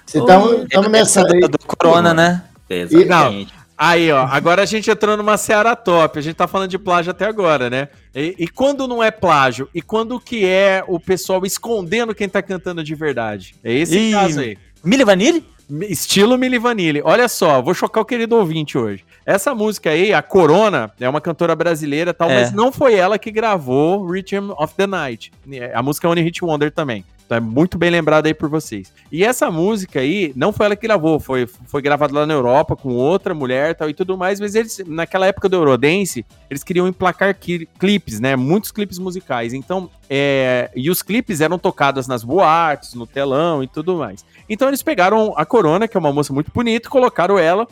Você 0.06 0.20
estamos 0.20 0.90
nessa 0.90 1.24
daí. 1.24 1.42
Do 1.42 1.60
Corona, 1.60 2.14
né? 2.14 2.44
Exatamente. 2.70 3.54
Aí, 3.78 4.12
ó, 4.12 4.26
agora 4.26 4.64
a 4.64 4.66
gente 4.66 4.90
entrou 4.90 5.16
numa 5.16 5.38
seara 5.38 5.76
top. 5.76 6.18
A 6.18 6.22
gente 6.22 6.36
tá 6.36 6.48
falando 6.48 6.70
de 6.72 6.80
plágio 6.80 7.12
até 7.12 7.26
agora, 7.26 7.70
né? 7.70 7.90
E, 8.16 8.34
e 8.40 8.48
quando 8.48 8.88
não 8.88 9.04
é 9.04 9.12
plágio? 9.12 9.70
E 9.74 9.84
quando 9.84 10.20
que 10.20 10.44
é 10.46 10.84
o 10.88 11.00
pessoal 11.00 11.46
escondendo 11.46 12.16
quem 12.16 12.28
tá 12.28 12.42
cantando 12.42 12.84
de 12.84 12.96
verdade? 12.96 13.54
É 13.64 13.72
esse 13.72 13.98
Ih, 13.98 14.12
caso 14.14 14.40
aí. 14.40 14.58
Milli 14.84 15.04
Vanilli? 15.04 15.46
Estilo 15.82 16.38
Milli 16.40 16.58
Vanilli. 16.58 17.02
Olha 17.04 17.28
só, 17.28 17.62
vou 17.62 17.74
chocar 17.76 18.02
o 18.02 18.06
querido 18.06 18.36
ouvinte 18.36 18.78
hoje. 18.78 19.06
Essa 19.24 19.54
música 19.54 19.92
aí, 19.92 20.12
a 20.12 20.24
Corona, 20.24 20.92
é 21.00 21.08
uma 21.08 21.22
cantora 21.22 21.56
brasileira 21.56 22.12
e 22.12 22.14
tal, 22.14 22.32
É. 22.32 22.42
mas 22.42 22.54
não 22.54 22.72
foi 22.72 22.96
ela 22.96 23.20
que 23.20 23.30
gravou 23.30 24.10
Rhythm 24.10 24.52
of 24.58 24.74
the 24.76 24.88
Night. 24.88 25.32
A 25.74 25.84
música 25.84 26.08
é 26.08 26.10
Only 26.10 26.22
Hit 26.22 26.44
Wonder 26.44 26.72
também. 26.72 27.06
Então 27.28 27.38
é 27.38 27.42
muito 27.42 27.78
bem 27.78 27.90
lembrado 27.90 28.26
aí 28.26 28.34
por 28.34 28.48
vocês. 28.48 28.94
E 29.12 29.22
essa 29.22 29.52
música 29.52 30.00
aí, 30.00 30.32
não 30.34 30.54
foi 30.54 30.66
ela 30.66 30.78
que 30.78 30.88
gravou, 30.88 31.20
foi, 31.20 31.46
foi 31.46 31.82
gravada 31.82 32.14
lá 32.14 32.26
na 32.26 32.34
Europa 32.34 32.74
com 32.74 32.96
outra 32.96 33.34
mulher 33.34 33.76
tal, 33.76 33.90
e 33.90 33.94
tudo 33.94 34.18
mais, 34.18 34.40
mas 34.40 34.56
eles, 34.56 34.82
naquela 34.88 35.28
época 35.28 35.50
do 35.50 35.58
Eurodance, 35.58 36.26
eles 36.50 36.64
queriam 36.64 36.88
emplacar 36.88 37.36
cli- 37.38 37.68
clipes, 37.78 38.22
né? 38.22 38.38
Muitos 38.38 38.72
clipes 38.72 38.98
musicais. 38.98 39.54
Então, 39.54 39.90
é, 40.10 40.72
e 40.76 40.90
os 40.90 41.02
clipes 41.02 41.42
eram 41.42 41.60
tocados 41.60 42.08
nas 42.08 42.24
boates, 42.24 42.94
no 42.94 43.06
telão 43.06 43.62
e 43.64 43.68
tudo 43.68 43.98
mais. 43.98 44.26
Então 44.50 44.68
eles 44.68 44.82
pegaram 44.82 45.34
a 45.36 45.46
Corona, 45.46 45.88
que 45.88 45.98
é 45.98 46.00
uma 46.00 46.14
moça 46.14 46.34
muito 46.34 46.52
bonita, 46.54 46.88
e 46.88 46.92
colocaram 46.92 47.38
ela 47.38 47.68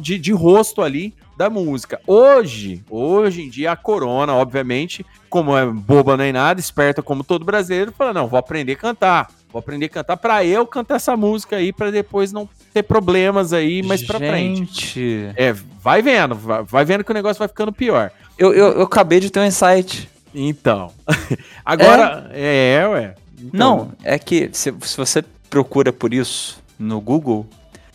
de, 0.00 0.18
de 0.18 0.32
rosto 0.32 0.82
ali 0.82 1.14
da 1.36 1.50
música. 1.50 2.00
Hoje, 2.06 2.82
hoje 2.88 3.42
em 3.42 3.50
dia, 3.50 3.72
a 3.72 3.76
Corona, 3.76 4.34
obviamente, 4.34 5.04
como 5.28 5.56
é 5.56 5.66
boba 5.66 6.16
nem 6.16 6.32
nada, 6.32 6.60
esperta 6.60 7.02
como 7.02 7.24
todo 7.24 7.44
brasileiro, 7.44 7.92
fala: 7.92 8.12
não, 8.12 8.26
vou 8.26 8.38
aprender 8.38 8.72
a 8.72 8.76
cantar. 8.76 9.30
Vou 9.52 9.60
aprender 9.60 9.86
a 9.86 9.90
cantar 9.90 10.16
pra 10.16 10.42
eu 10.42 10.66
cantar 10.66 10.94
essa 10.96 11.14
música 11.14 11.56
aí, 11.56 11.74
pra 11.74 11.90
depois 11.90 12.32
não 12.32 12.48
ter 12.72 12.82
problemas 12.82 13.52
aí 13.52 13.82
mais 13.82 14.02
pra 14.02 14.18
frente. 14.18 14.88
Gente. 14.98 15.32
É, 15.36 15.52
vai 15.52 16.00
vendo, 16.00 16.34
vai, 16.34 16.62
vai 16.62 16.84
vendo 16.86 17.04
que 17.04 17.10
o 17.10 17.14
negócio 17.14 17.38
vai 17.38 17.48
ficando 17.48 17.70
pior. 17.70 18.10
Eu, 18.38 18.54
eu, 18.54 18.72
eu 18.72 18.82
acabei 18.82 19.20
de 19.20 19.28
ter 19.28 19.40
um 19.40 19.44
insight. 19.44 20.08
Então. 20.34 20.92
Agora, 21.64 22.30
é, 22.32 22.86
ué. 22.88 23.14
Então, 23.38 23.76
Não, 23.76 23.92
é 24.04 24.18
que 24.18 24.50
se, 24.52 24.72
se 24.80 24.96
você 24.96 25.22
procura 25.50 25.92
por 25.92 26.14
isso 26.14 26.62
no 26.78 27.00
Google, 27.00 27.46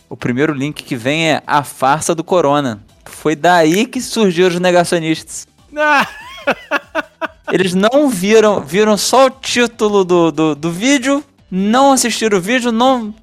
o 0.08 0.16
primeiro 0.16 0.52
link 0.52 0.82
que 0.82 0.96
vem 0.96 1.30
é 1.30 1.42
a 1.46 1.62
farsa 1.62 2.14
do 2.14 2.22
corona. 2.22 2.80
Foi 3.04 3.34
daí 3.34 3.86
que 3.86 4.00
surgiram 4.00 4.48
os 4.48 4.60
negacionistas. 4.60 5.46
Ah, 5.76 6.06
Eles 7.50 7.74
não 7.74 8.08
viram, 8.08 8.60
viram 8.60 8.96
só 8.96 9.26
o 9.26 9.30
título 9.30 10.04
do, 10.04 10.30
do, 10.30 10.54
do 10.54 10.70
vídeo, 10.70 11.24
não 11.50 11.92
assistiram 11.92 12.36
o 12.38 12.40
vídeo, 12.40 12.70
não 12.70 13.14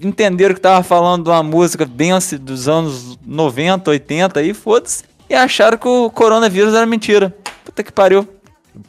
entenderam 0.00 0.54
que 0.54 0.60
tava 0.60 0.82
falando 0.82 1.24
de 1.24 1.30
uma 1.30 1.42
música 1.42 1.88
assim, 2.16 2.38
dos 2.38 2.66
anos 2.66 3.18
90, 3.24 3.90
80 3.90 4.40
aí, 4.40 4.54
foda-se, 4.54 5.04
e 5.28 5.34
acharam 5.34 5.76
que 5.76 5.86
o 5.86 6.10
coronavírus 6.10 6.74
era 6.74 6.86
mentira. 6.86 7.34
Puta 7.64 7.82
que 7.82 7.92
pariu. 7.92 8.26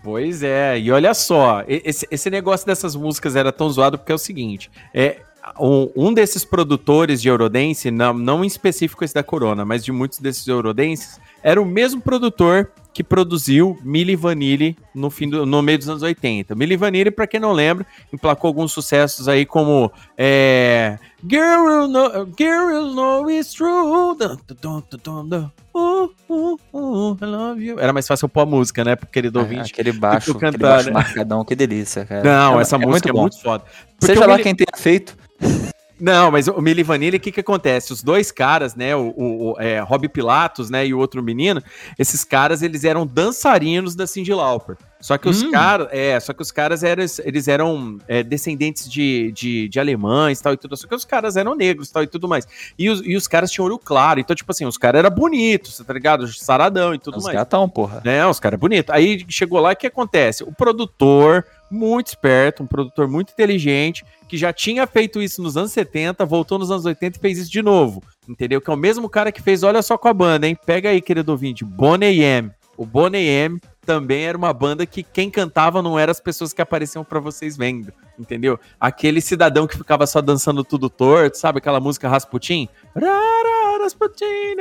Pois 0.01 0.41
é, 0.41 0.79
e 0.79 0.91
olha 0.91 1.13
só, 1.13 1.63
esse, 1.67 2.07
esse 2.09 2.29
negócio 2.29 2.65
dessas 2.65 2.95
músicas 2.95 3.35
era 3.35 3.51
tão 3.51 3.69
zoado 3.69 3.97
porque 3.99 4.11
é 4.11 4.15
o 4.15 4.19
seguinte: 4.19 4.71
é, 4.93 5.19
um, 5.59 5.91
um 5.95 6.13
desses 6.13 6.43
produtores 6.43 7.21
de 7.21 7.27
Eurodance, 7.27 7.91
não, 7.91 8.13
não 8.13 8.43
em 8.43 8.47
específico 8.47 9.03
esse 9.03 9.13
da 9.13 9.23
Corona, 9.23 9.63
mas 9.63 9.85
de 9.85 9.91
muitos 9.91 10.19
desses 10.19 10.47
Eurodances, 10.47 11.19
era 11.45 11.61
o 11.61 11.65
mesmo 11.65 12.01
produtor 12.01 12.71
que 12.91 13.03
produziu 13.03 13.77
Milli 13.83 14.15
Vanilli 14.15 14.75
no, 14.95 15.09
fim 15.11 15.29
do, 15.29 15.45
no 15.45 15.61
meio 15.61 15.77
dos 15.77 15.87
anos 15.89 16.01
80. 16.01 16.55
Milli 16.55 16.75
Vanilli, 16.77 17.11
pra 17.11 17.27
quem 17.27 17.39
não 17.41 17.51
lembra, 17.51 17.85
emplacou 18.11 18.47
alguns 18.47 18.71
sucessos 18.71 19.27
aí 19.27 19.45
como 19.45 19.91
é, 20.17 20.97
Girl, 21.29 21.67
you 21.83 21.87
know, 21.89 22.25
Girl, 22.37 22.71
you 22.71 22.93
know 22.95 23.29
it's 23.29 23.53
true. 23.53 24.15
Uh, 25.73 26.09
uh, 26.29 26.57
uh, 26.73 27.17
I 27.21 27.25
love 27.25 27.61
you. 27.61 27.79
Era 27.79 27.91
mais 27.91 28.07
fácil 28.07 28.29
pôr 28.29 28.41
a 28.41 28.45
música, 28.45 28.83
né, 28.85 28.95
pro 28.95 29.07
querido 29.07 29.39
ouvinte. 29.39 29.73
aquele 29.73 29.91
baixo, 29.91 30.31
tu 30.31 30.37
aquele 30.37 30.53
cantar, 30.53 30.69
baixo 30.75 30.87
né? 30.87 30.93
marcadão, 30.93 31.43
que 31.43 31.53
delícia, 31.55 32.05
cara. 32.05 32.23
Não, 32.23 32.57
É- 32.57 32.61
essa 32.61 32.77
é 32.77 32.79
música 32.79 33.09
é 33.09 33.13
bom. 33.13 33.21
muito 33.21 33.41
foda. 33.41 33.63
Porque 33.99 34.05
Seja 34.13 34.21
lá 34.21 34.27
Milli- 34.37 34.43
quem 34.43 34.55
tenha 34.55 34.77
feito. 34.77 35.17
Não, 35.99 36.29
mas 36.31 36.47
o 36.47 36.61
Milli 36.61 36.83
Vanilli, 36.83 37.17
o 37.17 37.19
que 37.19 37.31
que 37.31 37.39
acontece? 37.39 37.93
Os 37.93 38.03
dois 38.03 38.31
caras, 38.31 38.75
né, 38.75 38.95
o, 38.95 39.13
o, 39.15 39.51
o, 39.53 39.59
é, 39.59 39.79
Rob 39.79 40.07
Pilatos, 40.09 40.69
né, 40.69 40.85
e 40.85 40.93
o 40.93 40.99
outro 40.99 41.23
menino, 41.23 41.61
esses 41.97 42.23
caras, 42.23 42.61
eles 42.61 42.83
eram 42.83 43.07
dançarinos 43.07 43.95
da 43.95 44.05
Cyndi 44.05 44.33
Lauper. 44.33 44.77
Só 44.99 45.17
que 45.19 45.29
os 45.29 45.43
Hum. 45.43 45.51
caras, 45.51 45.87
é, 45.91 46.19
só 46.19 46.33
que 46.33 46.41
os 46.41 46.51
caras 46.51 46.83
eram, 46.83 47.05
eles 47.23 47.47
eram 47.47 47.99
é, 48.07 48.23
descendentes 48.23 48.89
de, 48.89 49.31
de, 49.33 49.69
de 49.69 49.79
alemães 49.79 50.41
tal 50.41 50.53
e 50.53 50.57
tudo, 50.57 50.75
só 50.75 50.87
que 50.87 50.95
os 50.95 51.05
caras 51.05 51.37
eram 51.37 51.53
negros 51.55 51.91
tal 51.91 52.01
e 52.01 52.07
tudo 52.07 52.27
mais. 52.27 52.47
E 52.77 52.89
os, 52.89 53.01
e 53.05 53.15
os 53.15 53.27
caras 53.27 53.51
tinham 53.51 53.67
olho 53.67 53.77
claro, 53.77 54.19
então, 54.19 54.35
tipo 54.35 54.51
assim, 54.51 54.65
os 54.65 54.77
caras 54.77 54.99
eram 54.99 55.11
bonitos, 55.15 55.77
tá 55.85 55.93
ligado? 55.93 56.27
Saradão 56.27 56.93
e 56.93 56.97
tudo 56.97 57.17
Os 57.17 57.23
mais. 57.23 57.35
gatão, 57.37 57.69
porra. 57.69 58.01
Né, 58.03 58.25
os 58.25 58.39
caras 58.39 58.59
bonitos. 58.59 58.93
Aí 58.93 59.23
chegou 59.29 59.59
lá, 59.59 59.71
o 59.73 59.75
que 59.75 59.85
acontece? 59.87 60.43
O 60.43 60.51
produtor, 60.51 61.45
muito 61.69 62.07
esperto, 62.07 62.63
um 62.63 62.67
produtor 62.67 63.07
muito 63.07 63.31
inteligente, 63.31 64.05
que 64.27 64.37
já 64.37 64.53
tinha 64.53 64.85
feito 64.87 65.21
isso 65.21 65.41
nos 65.41 65.57
anos 65.57 65.71
70, 65.71 66.25
voltou 66.25 66.59
nos 66.59 66.71
anos 66.71 66.85
80 66.85 67.17
e 67.17 67.21
fez 67.21 67.37
isso 67.37 67.51
de 67.51 67.61
novo. 67.61 68.03
Entendeu? 68.27 68.61
Que 68.61 68.69
é 68.69 68.73
o 68.73 68.77
mesmo 68.77 69.09
cara 69.09 69.31
que 69.31 69.41
fez, 69.41 69.63
olha 69.63 69.81
só 69.81 69.97
com 69.97 70.07
a 70.07 70.13
banda, 70.13 70.47
hein? 70.47 70.57
Pega 70.65 70.89
aí, 70.89 71.01
querido 71.01 71.31
ouvinte, 71.31 71.63
Boney 71.63 72.21
M. 72.21 72.51
O 72.77 72.85
Boney 72.85 73.25
M 73.27 73.59
também 73.85 74.25
era 74.25 74.37
uma 74.37 74.51
banda 74.51 74.85
que 74.85 75.03
quem 75.03 75.29
cantava 75.29 75.81
não 75.81 75.97
eram 75.97 76.11
as 76.11 76.19
pessoas 76.19 76.51
que 76.51 76.61
apareciam 76.61 77.03
pra 77.03 77.19
vocês 77.19 77.55
vendo, 77.55 77.93
entendeu? 78.19 78.59
Aquele 78.79 79.21
cidadão 79.21 79.67
que 79.67 79.77
ficava 79.77 80.05
só 80.07 80.21
dançando 80.21 80.63
tudo 80.63 80.89
torto, 80.89 81.37
sabe? 81.37 81.59
Aquela 81.59 81.79
música 81.79 82.09
Rasputin? 82.09 82.67
Rasputin, 83.81 84.55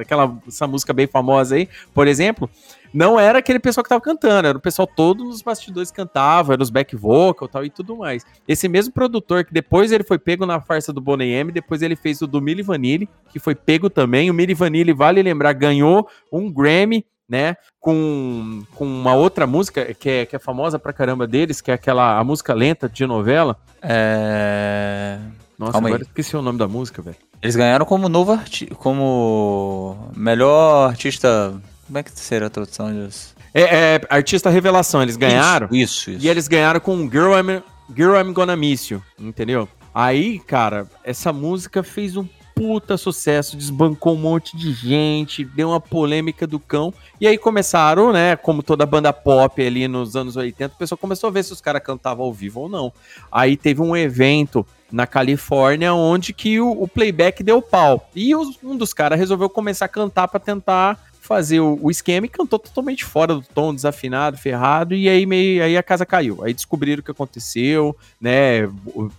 Aquela 0.00 0.36
essa 0.46 0.66
música 0.66 0.92
bem 0.92 1.06
famosa 1.06 1.54
aí, 1.54 1.68
por 1.94 2.08
exemplo, 2.08 2.50
não 2.96 3.20
era 3.20 3.40
aquele 3.40 3.58
pessoal 3.58 3.84
que 3.84 3.90
tava 3.90 4.00
cantando, 4.00 4.48
era 4.48 4.56
o 4.56 4.60
pessoal 4.60 4.86
todo 4.86 5.22
nos 5.22 5.42
bastidores 5.42 5.90
cantava, 5.90 6.54
era 6.54 6.62
os 6.62 6.70
back 6.70 6.96
vocal 6.96 7.46
tal 7.46 7.62
e 7.62 7.68
tudo 7.68 7.94
mais. 7.94 8.24
Esse 8.48 8.68
mesmo 8.68 8.90
produtor 8.90 9.44
que 9.44 9.52
depois 9.52 9.92
ele 9.92 10.02
foi 10.02 10.18
pego 10.18 10.46
na 10.46 10.62
farsa 10.62 10.94
do 10.94 11.00
Boney 11.00 11.30
M, 11.30 11.52
depois 11.52 11.82
ele 11.82 11.94
fez 11.94 12.22
o 12.22 12.26
do 12.26 12.40
Milli 12.40 12.62
Vanilli, 12.62 13.06
que 13.30 13.38
foi 13.38 13.54
pego 13.54 13.90
também. 13.90 14.30
O 14.30 14.34
Milli 14.34 14.54
Vanilli, 14.54 14.94
vale 14.94 15.22
lembrar, 15.22 15.52
ganhou 15.52 16.08
um 16.32 16.50
Grammy, 16.50 17.04
né, 17.28 17.56
com, 17.78 18.62
com 18.74 18.86
uma 18.86 19.14
outra 19.14 19.46
música 19.46 19.92
que 19.92 20.08
é, 20.08 20.24
que 20.24 20.34
é 20.34 20.38
famosa 20.38 20.78
pra 20.78 20.92
caramba 20.92 21.26
deles, 21.26 21.60
que 21.60 21.70
é 21.70 21.74
aquela 21.74 22.18
a 22.18 22.24
música 22.24 22.54
lenta 22.54 22.88
de 22.88 23.04
novela. 23.04 23.58
É... 23.82 25.18
Nossa, 25.58 25.72
Calma 25.72 25.88
aí. 25.88 25.92
agora 25.92 26.02
eu 26.02 26.06
esqueci 26.06 26.34
o 26.34 26.40
nome 26.40 26.58
da 26.58 26.68
música, 26.68 27.02
velho. 27.02 27.16
Eles 27.42 27.56
ganharam 27.56 27.84
como 27.84 28.08
novo 28.08 28.32
arti 28.32 28.66
como 28.76 30.10
melhor 30.16 30.88
artista. 30.88 31.54
Como 31.86 31.98
é 31.98 32.02
que 32.02 32.10
seria 32.12 32.46
a 32.48 32.50
tradução 32.50 32.92
disso? 32.92 33.34
É, 33.54 33.62
é, 33.94 34.00
artista 34.10 34.50
revelação, 34.50 35.02
eles 35.02 35.16
ganharam. 35.16 35.68
Isso, 35.70 36.10
isso. 36.10 36.24
E 36.24 36.28
eles 36.28 36.46
ganharam 36.48 36.80
com 36.80 37.08
Girl 37.10 37.32
I'm, 37.38 37.62
Girl 37.96 38.16
I'm 38.16 38.32
Gonna 38.32 38.56
Miss 38.56 38.88
You, 38.90 39.02
entendeu? 39.18 39.68
Aí, 39.94 40.38
cara, 40.40 40.86
essa 41.04 41.32
música 41.32 41.82
fez 41.82 42.16
um 42.16 42.26
puta 42.54 42.96
sucesso, 42.96 43.56
desbancou 43.56 44.14
um 44.14 44.18
monte 44.18 44.56
de 44.56 44.72
gente, 44.72 45.44
deu 45.44 45.68
uma 45.68 45.80
polêmica 45.80 46.46
do 46.46 46.58
cão. 46.58 46.92
E 47.20 47.26
aí 47.26 47.36
começaram, 47.36 48.12
né, 48.12 48.34
como 48.34 48.62
toda 48.62 48.84
banda 48.86 49.12
pop 49.12 49.64
ali 49.64 49.86
nos 49.86 50.16
anos 50.16 50.36
80, 50.36 50.74
o 50.74 50.78
pessoal 50.78 50.98
começou 50.98 51.28
a 51.28 51.30
ver 51.30 51.44
se 51.44 51.52
os 51.52 51.60
caras 51.60 51.82
cantavam 51.82 52.24
ao 52.24 52.32
vivo 52.32 52.60
ou 52.60 52.68
não. 52.68 52.90
Aí 53.30 53.56
teve 53.58 53.80
um 53.82 53.94
evento 53.96 54.66
na 54.90 55.06
Califórnia 55.06 55.92
onde 55.94 56.32
que 56.32 56.58
o, 56.60 56.70
o 56.82 56.88
playback 56.88 57.42
deu 57.42 57.60
pau. 57.60 58.08
E 58.14 58.34
os- 58.34 58.58
um 58.62 58.74
dos 58.76 58.92
caras 58.94 59.18
resolveu 59.18 59.50
começar 59.50 59.84
a 59.84 59.88
cantar 59.88 60.26
pra 60.28 60.40
tentar 60.40 60.98
fazer 61.26 61.60
o, 61.60 61.78
o 61.82 61.90
esquema 61.90 62.26
e 62.26 62.28
cantou 62.28 62.58
totalmente 62.58 63.04
fora 63.04 63.34
do 63.34 63.42
tom, 63.42 63.74
desafinado, 63.74 64.38
ferrado, 64.38 64.94
e 64.94 65.08
aí 65.08 65.26
meio 65.26 65.62
aí 65.62 65.76
a 65.76 65.82
casa 65.82 66.06
caiu. 66.06 66.42
Aí 66.44 66.54
descobriram 66.54 67.00
o 67.00 67.02
que 67.02 67.10
aconteceu, 67.10 67.96
né? 68.20 68.68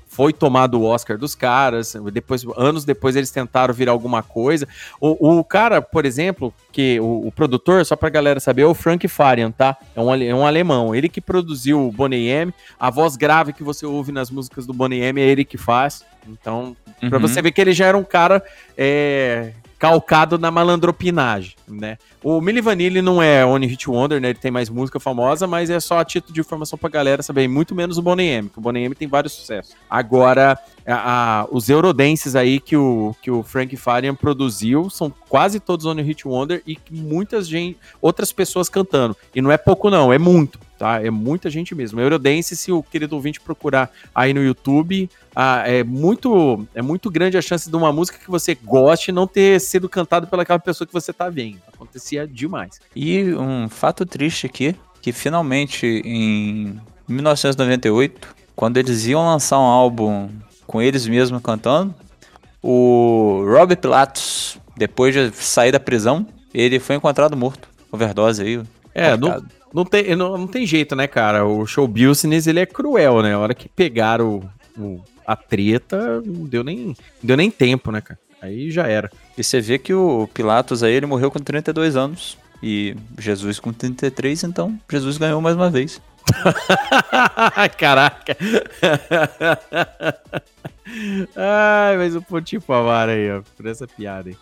Foi 0.07 0.33
tomado 0.33 0.79
o 0.79 0.83
Oscar 0.83 1.17
dos 1.17 1.35
caras. 1.35 1.95
Depois, 2.11 2.43
anos 2.55 2.83
depois, 2.85 3.15
eles 3.15 3.29
tentaram 3.29 3.73
virar 3.73 3.91
alguma 3.91 4.23
coisa. 4.23 4.67
O, 4.99 5.37
o 5.39 5.43
cara, 5.43 5.79
por 5.81 6.05
exemplo, 6.05 6.51
que 6.71 6.99
o, 6.99 7.27
o 7.27 7.31
produtor, 7.31 7.85
só 7.85 7.95
pra 7.95 8.09
galera 8.09 8.39
saber, 8.39 8.63
é 8.63 8.65
o 8.65 8.73
Frank 8.73 9.07
Farian, 9.07 9.51
tá? 9.51 9.77
É 9.95 10.01
um, 10.01 10.15
é 10.15 10.33
um 10.33 10.47
alemão. 10.47 10.95
Ele 10.95 11.07
que 11.07 11.21
produziu 11.21 11.87
o 11.87 11.91
Boney 11.91 12.27
M. 12.29 12.51
A 12.79 12.89
voz 12.89 13.15
grave 13.15 13.53
que 13.53 13.63
você 13.63 13.85
ouve 13.85 14.11
nas 14.11 14.31
músicas 14.31 14.65
do 14.65 14.73
Boney 14.73 15.01
M 15.01 15.21
é 15.21 15.25
ele 15.25 15.45
que 15.45 15.57
faz. 15.57 16.03
Então, 16.27 16.75
Pra 16.99 17.17
Uhum. 17.17 17.19
você 17.19 17.43
ver 17.43 17.51
que 17.51 17.61
ele 17.61 17.73
já 17.73 17.85
era 17.85 17.95
um 17.95 18.03
cara 18.03 18.43
é, 18.75 19.51
calcado 19.79 20.37
na 20.39 20.49
malandropinagem, 20.49 21.53
né? 21.67 21.97
O 22.23 22.41
Milli 22.41 22.61
Vanilli 22.61 23.01
não 23.01 23.21
é 23.21 23.45
Only 23.45 23.67
Hit 23.67 23.89
Wonder, 23.89 24.19
né? 24.19 24.29
Ele 24.29 24.39
tem 24.39 24.49
mais 24.51 24.69
música 24.69 24.99
famosa, 24.99 25.45
mas 25.45 25.69
é 25.69 25.79
só 25.79 25.99
a 25.99 26.05
título 26.05 26.33
de 26.33 26.39
informação 26.41 26.77
pra 26.77 26.89
galera 26.89 27.21
saber. 27.21 27.47
Muito 27.47 27.75
menos 27.75 27.97
o 27.97 28.01
Boney 28.01 28.27
M, 28.27 28.49
que 28.49 28.57
o 28.57 28.61
Boney 28.61 28.83
M 28.85 28.95
tem 28.95 29.07
vários 29.07 29.33
sucessos. 29.33 29.75
Agora, 29.89 30.57
a- 30.85 31.41
a- 31.41 31.47
os 31.51 31.69
Eurodances 31.69 32.35
aí 32.35 32.59
que 32.59 32.75
o, 32.75 33.15
que 33.21 33.29
o 33.29 33.43
Frank 33.43 33.75
Farian 33.77 34.15
produziu 34.15 34.89
são 34.89 35.13
quase 35.29 35.59
todos 35.59 35.85
Only 35.85 36.01
Hit 36.03 36.27
Wonder 36.27 36.61
e 36.65 36.77
muitas 36.91 37.47
gente, 37.47 37.77
outras 38.01 38.31
pessoas 38.33 38.67
cantando. 38.69 39.15
E 39.35 39.41
não 39.41 39.51
é 39.51 39.57
pouco 39.57 39.89
não, 39.89 40.11
é 40.11 40.17
muito, 40.17 40.59
tá? 40.77 41.03
É 41.03 41.09
muita 41.09 41.49
gente 41.49 41.73
mesmo. 41.73 41.99
Eurodance, 41.99 42.55
se 42.55 42.71
o 42.71 42.83
querido 42.83 43.15
ouvinte 43.15 43.39
procurar 43.39 43.91
aí 44.13 44.33
no 44.33 44.43
YouTube, 44.43 45.09
ah, 45.35 45.63
é 45.65 45.83
muito 45.83 46.65
é 46.73 46.81
muito 46.81 47.09
grande 47.09 47.37
a 47.37 47.41
chance 47.41 47.69
de 47.69 47.75
uma 47.75 47.91
música 47.91 48.17
que 48.17 48.29
você 48.29 48.55
goste 48.55 49.11
não 49.11 49.27
ter 49.27 49.59
sido 49.59 49.89
cantada 49.89 50.27
pelaquela 50.27 50.59
pessoa 50.59 50.87
que 50.87 50.93
você 50.93 51.11
tá 51.11 51.29
vendo. 51.29 51.59
Acontecia 51.73 52.27
demais. 52.27 52.79
E 52.95 53.33
um 53.33 53.67
fato 53.69 54.05
triste 54.05 54.45
aqui, 54.45 54.75
que 55.01 55.11
finalmente 55.11 55.85
em 56.05 56.79
1998, 57.07 58.35
quando 58.55 58.77
eles 58.77 59.05
iam 59.05 59.25
lançar 59.25 59.59
um 59.59 59.63
álbum 59.63 60.29
com 60.65 60.81
eles 60.81 61.07
mesmos 61.07 61.41
cantando, 61.41 61.93
o 62.61 63.43
Rob 63.47 63.75
Pilatos, 63.75 64.57
depois 64.75 65.13
de 65.13 65.31
sair 65.31 65.71
da 65.71 65.79
prisão, 65.79 66.27
ele 66.53 66.79
foi 66.79 66.95
encontrado 66.95 67.37
morto. 67.37 67.69
Overdose 67.91 68.41
aí. 68.41 68.61
É, 68.93 69.15
não, 69.15 69.29
complicado. 69.29 69.56
Não, 69.73 69.85
tem, 69.85 70.15
não, 70.15 70.37
não 70.37 70.47
tem 70.47 70.65
jeito, 70.65 70.95
né, 70.95 71.07
cara? 71.07 71.45
O 71.45 71.65
show 71.65 71.87
business, 71.87 72.47
ele 72.47 72.59
é 72.59 72.65
cruel, 72.65 73.21
né? 73.21 73.33
A 73.33 73.39
hora 73.39 73.53
que 73.53 73.67
pegaram 73.69 74.41
o, 74.77 74.81
o- 74.81 75.03
a 75.25 75.35
treta, 75.35 76.21
não 76.21 76.45
deu 76.45 76.63
nem, 76.63 76.87
não 76.87 76.95
deu 77.23 77.35
nem 77.37 77.51
tempo, 77.51 77.91
né, 77.91 77.99
cara? 78.01 78.19
Aí 78.41 78.69
já 78.71 78.87
era. 78.87 79.09
E 79.37 79.43
você 79.43 79.59
vê 79.59 79.77
que 79.77 79.93
o 79.93 80.29
Pilatos 80.33 80.83
aí, 80.83 80.93
ele 80.93 81.05
morreu 81.05 81.29
com 81.31 81.39
32 81.39 81.95
anos. 81.95 82.37
E 82.63 82.95
Jesus 83.19 83.59
com 83.59 83.71
33, 83.71 84.43
então 84.45 84.79
Jesus 84.89 85.17
ganhou 85.17 85.39
mais 85.41 85.55
uma 85.55 85.69
vez. 85.69 86.01
Caraca. 87.77 88.35
Ai, 91.35 91.97
mas 91.97 92.15
o 92.15 92.21
pontinho 92.21 92.61
pra 92.61 92.81
vara 92.81 93.11
aí, 93.11 93.31
ó, 93.31 93.41
por 93.55 93.65
essa 93.65 93.87
piada 93.87 94.29
aí. 94.29 94.37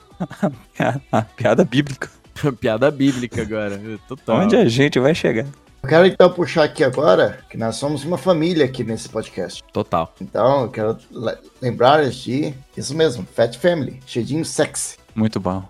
Piada 1.35 1.65
bíblica. 1.65 2.09
Piada 2.59 2.89
bíblica 2.91 3.41
agora, 3.41 3.79
total. 4.07 4.39
Onde 4.41 4.55
a 4.55 4.67
gente 4.67 4.99
vai 4.99 5.13
chegar? 5.15 5.45
Eu 5.83 5.89
quero 5.89 6.07
então 6.07 6.29
puxar 6.31 6.63
aqui 6.63 6.83
agora 6.83 7.39
que 7.49 7.57
nós 7.57 7.75
somos 7.75 8.03
uma 8.03 8.17
família 8.17 8.65
aqui 8.65 8.83
nesse 8.83 9.07
podcast. 9.07 9.63
Total. 9.71 10.11
Então, 10.19 10.63
eu 10.63 10.69
quero 10.69 10.97
le- 11.11 11.37
lembrar 11.61 12.03
de 12.09 12.53
isso 12.75 12.95
mesmo, 12.95 13.27
Fat 13.35 13.55
Family, 13.57 13.99
cheirinho 14.07 14.43
sexy. 14.43 14.97
Muito 15.13 15.39
bom. 15.39 15.63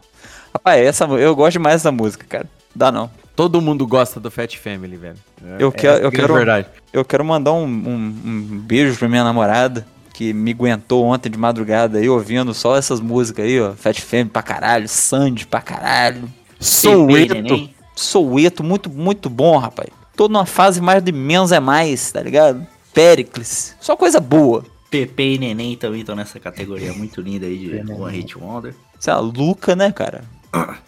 Rapaz, 0.54 0.82
essa, 0.86 1.04
eu 1.06 1.36
gosto 1.36 1.54
demais 1.54 1.82
dessa 1.82 1.92
música, 1.92 2.26
cara. 2.28 2.48
Dá 2.74 2.92
não. 2.92 3.10
Todo 3.36 3.60
mundo 3.62 3.86
gosta 3.86 4.18
do 4.22 4.32
Fat 4.32 4.56
Family, 4.58 4.96
velho. 4.96 5.18
É- 5.44 5.58
Eu 5.60 5.68
é 5.68 5.72
quero- 5.72 5.96
eu 5.98 6.10
grande 6.10 6.16
quero- 6.16 6.34
verdade. 6.34 6.68
Eu 6.94 7.04
quero 7.04 7.26
mandar 7.26 7.52
um, 7.52 7.66
um- 7.66 8.22
um 8.26 8.60
beijo 8.66 8.98
pra 8.98 9.10
minha 9.10 9.24
namorada, 9.26 9.86
que 10.14 10.32
me 10.32 10.52
aguentou 10.52 11.04
ontem 11.04 11.30
de 11.30 11.38
madrugada 11.38 11.98
aí, 11.98 12.08
ouvindo 12.08 12.54
só 12.54 12.78
essas 12.78 13.02
músicas 13.02 13.44
aí, 13.46 13.60
ó. 13.60 13.74
Fat 13.74 14.00
Family 14.00 14.30
pra 14.30 14.42
caralho, 14.42 14.88
Sandy 14.88 15.46
pra 15.46 15.60
caralho. 15.62 16.24
Soueto. 16.66 17.70
Soueto, 17.96 18.64
muito, 18.64 18.90
muito 18.90 19.30
bom, 19.30 19.58
rapaz. 19.58 19.90
Tô 20.16 20.28
numa 20.28 20.46
fase 20.46 20.82
mais 20.82 21.02
de 21.04 21.12
menos 21.12 21.52
é 21.52 21.60
mais, 21.60 22.12
tá 22.12 22.22
ligado? 22.22 22.66
Pericles. 22.94 23.76
Só 23.80 23.96
coisa 23.96 24.20
boa. 24.20 24.64
Pepe 24.90 25.36
e 25.36 25.38
Neném 25.38 25.76
também 25.76 26.02
estão 26.02 26.16
nessa 26.16 26.40
categoria 26.40 26.94
muito 26.94 27.20
linda 27.22 27.46
aí 27.46 27.58
de 27.58 27.92
One 27.92 28.16
Hit 28.18 28.38
Wonder. 28.38 28.74
Sei 29.00 29.14
lá, 29.14 29.20
Luca, 29.20 29.76
né, 29.76 29.92
cara? 29.92 30.24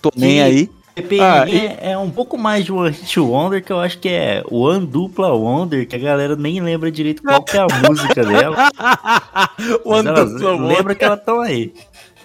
Tô 0.01 0.09
Que- 0.11 0.19
nem 0.19 0.41
aí. 0.41 0.69
Pepe 0.95 1.19
Ah, 1.19 1.45
e 1.47 1.51
Neném 1.51 1.77
é 1.81 1.97
um 1.97 2.09
pouco 2.09 2.37
mais 2.37 2.63
de 2.65 2.71
One 2.71 2.89
Hit 2.91 3.19
Wonder, 3.19 3.63
que 3.63 3.71
eu 3.71 3.79
acho 3.79 3.99
que 3.99 4.07
é 4.09 4.43
One 4.49 4.85
Dupla 4.85 5.33
Wonder, 5.33 5.85
que 5.87 5.95
a 5.95 5.99
galera 5.99 6.35
nem 6.35 6.59
lembra 6.61 6.89
direito 6.91 7.21
qual 7.21 7.43
que 7.43 7.55
é 7.57 7.59
a 7.59 7.67
música 7.87 8.23
dela. 8.25 8.69
O 9.83 9.89
Mas 9.91 10.05
elas 10.05 10.31
André 10.41 10.75
lembra 10.75 10.95
que 10.95 11.03
elas 11.03 11.19
estão 11.19 11.41
aí. 11.41 11.73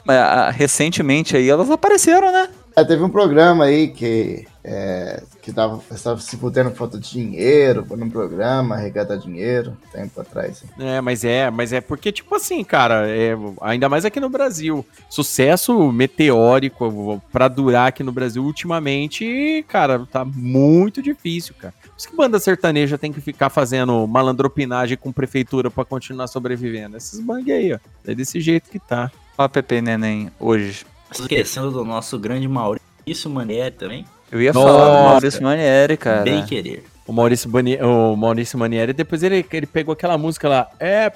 Mas, 0.05 0.17
ah, 0.19 0.51
recentemente 0.51 1.37
aí 1.37 1.49
elas 1.49 1.71
apareceram, 1.71 2.33
né? 2.33 2.49
É, 2.75 2.85
teve 2.85 3.03
um 3.03 3.11
programa 3.11 3.65
aí 3.65 3.89
que, 3.89 4.47
é, 4.65 5.23
que 5.43 5.53
tava, 5.53 5.81
estava 5.91 6.19
se 6.21 6.37
fudendo 6.37 6.71
com 6.71 6.77
falta 6.77 6.99
de 6.99 7.11
dinheiro, 7.11 7.85
foi 7.87 7.97
num 7.99 8.09
programa, 8.09 8.77
arrecadar 8.77 9.17
dinheiro, 9.17 9.77
tempo 9.93 10.21
atrás. 10.21 10.65
É, 10.79 11.01
mas 11.01 11.23
é, 11.23 11.51
mas 11.51 11.73
é 11.73 11.81
porque, 11.81 12.11
tipo 12.11 12.35
assim, 12.35 12.65
cara, 12.65 13.07
é, 13.09 13.37
ainda 13.61 13.89
mais 13.89 14.05
aqui 14.05 14.19
no 14.19 14.31
Brasil, 14.31 14.87
sucesso 15.11 15.93
meteórico 15.93 17.23
pra 17.31 17.47
durar 17.47 17.89
aqui 17.89 18.03
no 18.03 18.13
Brasil 18.13 18.43
ultimamente, 18.43 19.65
cara, 19.69 20.07
tá 20.11 20.25
muito 20.25 21.03
difícil, 21.03 21.55
cara. 21.59 21.75
Por 21.83 21.99
isso 21.99 22.09
que 22.09 22.17
banda 22.17 22.41
sertaneja 22.41 22.97
tem 22.97 23.13
que 23.13 23.21
ficar 23.21 23.51
fazendo 23.51 24.07
malandropinagem 24.07 24.97
com 24.97 25.13
prefeitura 25.13 25.71
pra 25.71 25.85
continuar 25.85 26.27
sobrevivendo. 26.27 26.97
Esses 26.97 27.21
bang 27.21 27.53
aí, 27.53 27.75
ó. 27.75 27.79
É 28.07 28.15
desse 28.15 28.41
jeito 28.41 28.71
que 28.71 28.79
tá. 28.79 29.11
Ó, 29.37 29.47
Pepe 29.47 29.81
Neném, 29.81 30.31
hoje. 30.41 30.85
Esquecendo 31.21 31.71
do 31.71 31.85
nosso 31.85 32.19
grande 32.19 32.49
Maurício 32.49 33.31
Manieri 33.31 33.75
também. 33.75 34.05
Eu 34.31 34.41
ia 34.41 34.53
Nossa. 34.53 34.67
falar 34.67 34.87
do 34.87 35.05
Maurício 35.11 35.43
Manieri, 35.43 35.97
cara. 35.97 36.23
Bem 36.23 36.45
querer. 36.45 36.85
O 37.07 37.13
Maurício, 37.13 37.51
Bani, 37.51 37.77
o 37.83 38.15
Maurício 38.17 38.57
Manieri, 38.59 38.93
depois 38.93 39.23
ele, 39.25 39.45
ele 39.53 39.67
pegou 39.67 39.93
aquela 39.93 40.17
música 40.17 40.49
lá, 40.49 40.69
É 40.79 41.11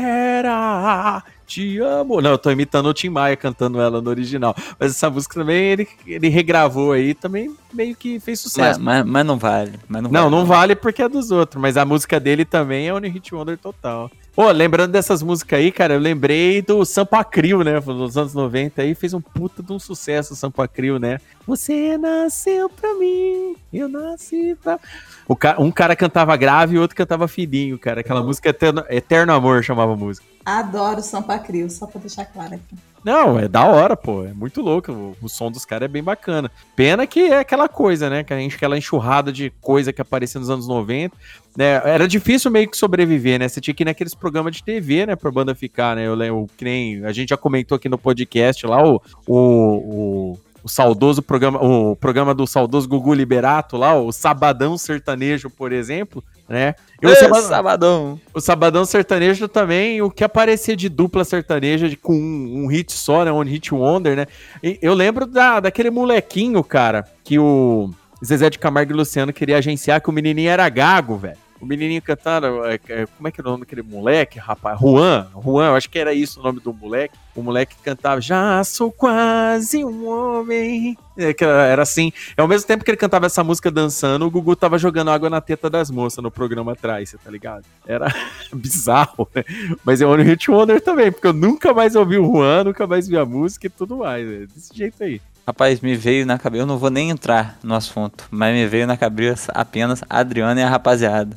Primavera, 0.00 1.22
te 1.46 1.78
amo. 1.80 2.20
Não, 2.20 2.30
eu 2.32 2.38
tô 2.38 2.50
imitando 2.50 2.86
o 2.86 2.94
Tim 2.94 3.08
Maia 3.08 3.36
cantando 3.36 3.80
ela 3.80 4.00
no 4.00 4.10
original. 4.10 4.54
Mas 4.78 4.92
essa 4.92 5.08
música 5.10 5.34
também 5.34 5.56
ele, 5.64 5.88
ele 6.06 6.28
regravou 6.28 6.92
aí, 6.92 7.14
também 7.14 7.54
meio 7.72 7.96
que 7.96 8.20
fez 8.20 8.38
Mas, 8.38 8.52
sucesso. 8.52 8.80
mas, 8.80 9.04
mas 9.04 9.26
não 9.26 9.38
vale. 9.38 9.72
Mas 9.88 10.02
não, 10.02 10.10
não, 10.10 10.20
vale, 10.20 10.36
não 10.36 10.44
vale 10.46 10.76
porque 10.76 11.02
é 11.02 11.08
dos 11.08 11.30
outros, 11.30 11.60
mas 11.60 11.76
a 11.76 11.84
música 11.84 12.20
dele 12.20 12.44
também 12.44 12.86
é 12.88 12.94
Only 12.94 13.08
Hit 13.08 13.34
Wonder 13.34 13.58
total. 13.58 14.10
Pô, 14.34 14.48
lembrando 14.52 14.92
dessas 14.92 15.22
músicas 15.22 15.58
aí, 15.58 15.72
cara, 15.72 15.94
eu 15.94 15.98
lembrei 15.98 16.62
do 16.62 16.84
Sampa 16.84 17.24
Crio, 17.24 17.64
né? 17.64 17.80
Nos 17.80 18.16
anos 18.16 18.32
90 18.32 18.80
aí, 18.80 18.94
fez 18.94 19.12
um 19.12 19.20
puta 19.20 19.62
de 19.62 19.72
um 19.72 19.78
sucesso 19.78 20.34
o 20.34 20.36
Sampa 20.36 20.68
Crio, 20.68 20.98
né? 20.98 21.18
Você 21.46 21.98
nasceu 21.98 22.70
pra 22.70 22.94
mim, 22.94 23.56
eu 23.72 23.88
nasci 23.88 24.56
pra... 24.62 24.78
O 25.26 25.34
ca... 25.34 25.60
Um 25.60 25.70
cara 25.70 25.96
cantava 25.96 26.36
grave 26.36 26.76
e 26.76 26.78
o 26.78 26.82
outro 26.82 26.96
cantava 26.96 27.26
fininho, 27.26 27.78
cara. 27.78 28.00
Aquela 28.00 28.22
música 28.22 28.50
Eterno, 28.50 28.84
Eterno 28.88 29.32
Amor 29.32 29.64
chamava 29.64 29.94
a 29.94 29.96
música. 29.96 30.26
Adoro 30.44 31.02
Sampa 31.02 31.38
Crio, 31.38 31.68
só 31.68 31.86
pra 31.86 32.00
deixar 32.00 32.24
claro 32.24 32.54
aqui. 32.54 32.76
Não, 33.04 33.38
é 33.38 33.48
da 33.48 33.64
hora, 33.64 33.96
pô. 33.96 34.24
É 34.24 34.32
muito 34.32 34.60
louco. 34.60 34.92
O, 34.92 35.16
o 35.22 35.28
som 35.28 35.50
dos 35.50 35.64
caras 35.64 35.86
é 35.86 35.88
bem 35.88 36.02
bacana. 36.02 36.50
Pena 36.76 37.06
que 37.06 37.20
é 37.20 37.38
aquela 37.38 37.68
coisa, 37.68 38.10
né? 38.10 38.22
Que 38.22 38.32
a 38.32 38.38
gente, 38.38 38.56
aquela 38.56 38.76
enxurrada 38.76 39.32
de 39.32 39.50
coisa 39.60 39.92
que 39.92 40.02
aparecia 40.02 40.38
nos 40.38 40.50
anos 40.50 40.68
90. 40.68 41.16
Né? 41.56 41.80
Era 41.84 42.06
difícil 42.06 42.50
meio 42.50 42.68
que 42.68 42.76
sobreviver, 42.76 43.38
né? 43.38 43.48
Você 43.48 43.60
tinha 43.60 43.74
que 43.74 43.82
ir 43.82 43.86
naqueles 43.86 44.14
programas 44.14 44.54
de 44.56 44.62
TV, 44.62 45.06
né? 45.06 45.16
Pra 45.16 45.30
banda 45.30 45.54
ficar, 45.54 45.96
né? 45.96 46.06
Eu 46.06 46.14
lembro 46.14 46.46
que 46.56 46.64
nem. 46.64 47.04
A 47.04 47.12
gente 47.12 47.30
já 47.30 47.36
comentou 47.36 47.76
aqui 47.76 47.88
no 47.88 47.98
podcast 47.98 48.66
lá 48.66 48.86
o. 48.86 49.02
o, 49.26 49.36
o 49.36 50.38
o 50.62 50.68
saudoso 50.68 51.22
programa, 51.22 51.58
o 51.62 51.96
programa 51.96 52.34
do 52.34 52.46
saudoso 52.46 52.88
Gugu 52.88 53.14
Liberato 53.14 53.76
lá, 53.76 53.94
o 53.98 54.12
Sabadão 54.12 54.76
Sertanejo, 54.78 55.48
por 55.50 55.72
exemplo, 55.72 56.22
né? 56.48 56.74
E 57.02 57.06
o 57.06 57.14
Sabadão- 57.14 57.48
Sabadão. 57.48 58.20
o 58.34 58.40
Sabadão 58.40 58.84
Sertanejo 58.84 59.48
também, 59.48 60.02
o 60.02 60.10
que 60.10 60.22
aparecia 60.24 60.76
de 60.76 60.88
dupla 60.88 61.24
sertaneja 61.24 61.88
de- 61.88 61.96
com 61.96 62.14
um, 62.14 62.64
um 62.64 62.66
hit 62.66 62.92
só, 62.92 63.24
né? 63.24 63.32
Um 63.32 63.42
hit 63.42 63.72
wonder, 63.74 64.16
né? 64.16 64.26
E 64.62 64.78
eu 64.82 64.94
lembro 64.94 65.26
da, 65.26 65.60
daquele 65.60 65.90
molequinho, 65.90 66.62
cara, 66.62 67.04
que 67.24 67.38
o 67.38 67.90
Zezé 68.24 68.50
de 68.50 68.58
Camargo 68.58 68.92
e 68.92 68.96
Luciano 68.96 69.32
queria 69.32 69.56
agenciar, 69.58 70.00
que 70.02 70.10
o 70.10 70.12
menininho 70.12 70.50
era 70.50 70.68
gago, 70.68 71.16
velho. 71.16 71.38
O 71.60 71.66
menininho 71.66 72.00
cantando, 72.00 72.64
é, 72.64 72.80
é, 72.88 73.06
como 73.06 73.28
é 73.28 73.30
que 73.30 73.40
era 73.40 73.48
o 73.48 73.52
nome 73.52 73.64
daquele 73.64 73.82
moleque, 73.82 74.38
rapaz? 74.38 74.80
Juan, 74.80 75.26
Juan, 75.44 75.68
eu 75.68 75.74
acho 75.76 75.90
que 75.90 75.98
era 75.98 76.14
isso 76.14 76.40
o 76.40 76.42
nome 76.42 76.58
do 76.58 76.72
moleque. 76.72 77.14
O 77.36 77.42
moleque 77.42 77.76
cantava, 77.82 78.20
já 78.20 78.64
sou 78.64 78.90
quase 78.90 79.84
um 79.84 80.08
homem. 80.08 80.96
É, 81.18 81.34
era 81.70 81.82
assim. 81.82 82.12
Ao 82.36 82.48
mesmo 82.48 82.66
tempo 82.66 82.82
que 82.82 82.90
ele 82.90 82.96
cantava 82.96 83.26
essa 83.26 83.44
música 83.44 83.70
dançando, 83.70 84.26
o 84.26 84.30
Gugu 84.30 84.56
tava 84.56 84.78
jogando 84.78 85.10
água 85.10 85.28
na 85.28 85.40
teta 85.40 85.68
das 85.68 85.90
moças 85.90 86.22
no 86.22 86.30
programa 86.30 86.72
atrás, 86.72 87.10
você 87.10 87.18
tá 87.18 87.30
ligado? 87.30 87.64
Era 87.86 88.06
bizarro, 88.54 89.28
né? 89.34 89.44
Mas 89.84 90.00
é 90.00 90.06
o 90.06 90.14
Hit 90.16 90.50
Wonder 90.50 90.80
também, 90.80 91.12
porque 91.12 91.26
eu 91.26 91.32
nunca 91.34 91.74
mais 91.74 91.94
ouvi 91.94 92.16
o 92.16 92.24
Juan, 92.24 92.64
nunca 92.64 92.86
mais 92.86 93.06
vi 93.06 93.18
a 93.18 93.26
música 93.26 93.66
e 93.66 93.70
tudo 93.70 93.98
mais. 93.98 94.26
É 94.26 94.46
desse 94.46 94.74
jeito 94.74 95.02
aí. 95.04 95.20
Rapaz, 95.46 95.80
me 95.80 95.96
veio 95.96 96.24
na 96.24 96.38
cabeça. 96.38 96.62
Eu 96.62 96.66
não 96.66 96.78
vou 96.78 96.90
nem 96.90 97.10
entrar 97.10 97.58
no 97.62 97.74
assunto, 97.74 98.28
mas 98.30 98.54
me 98.54 98.66
veio 98.66 98.86
na 98.86 98.96
cabeça 98.96 99.50
apenas 99.52 100.02
a 100.08 100.18
Adriana 100.18 100.60
e 100.60 100.62
a 100.62 100.68
rapaziada. 100.68 101.36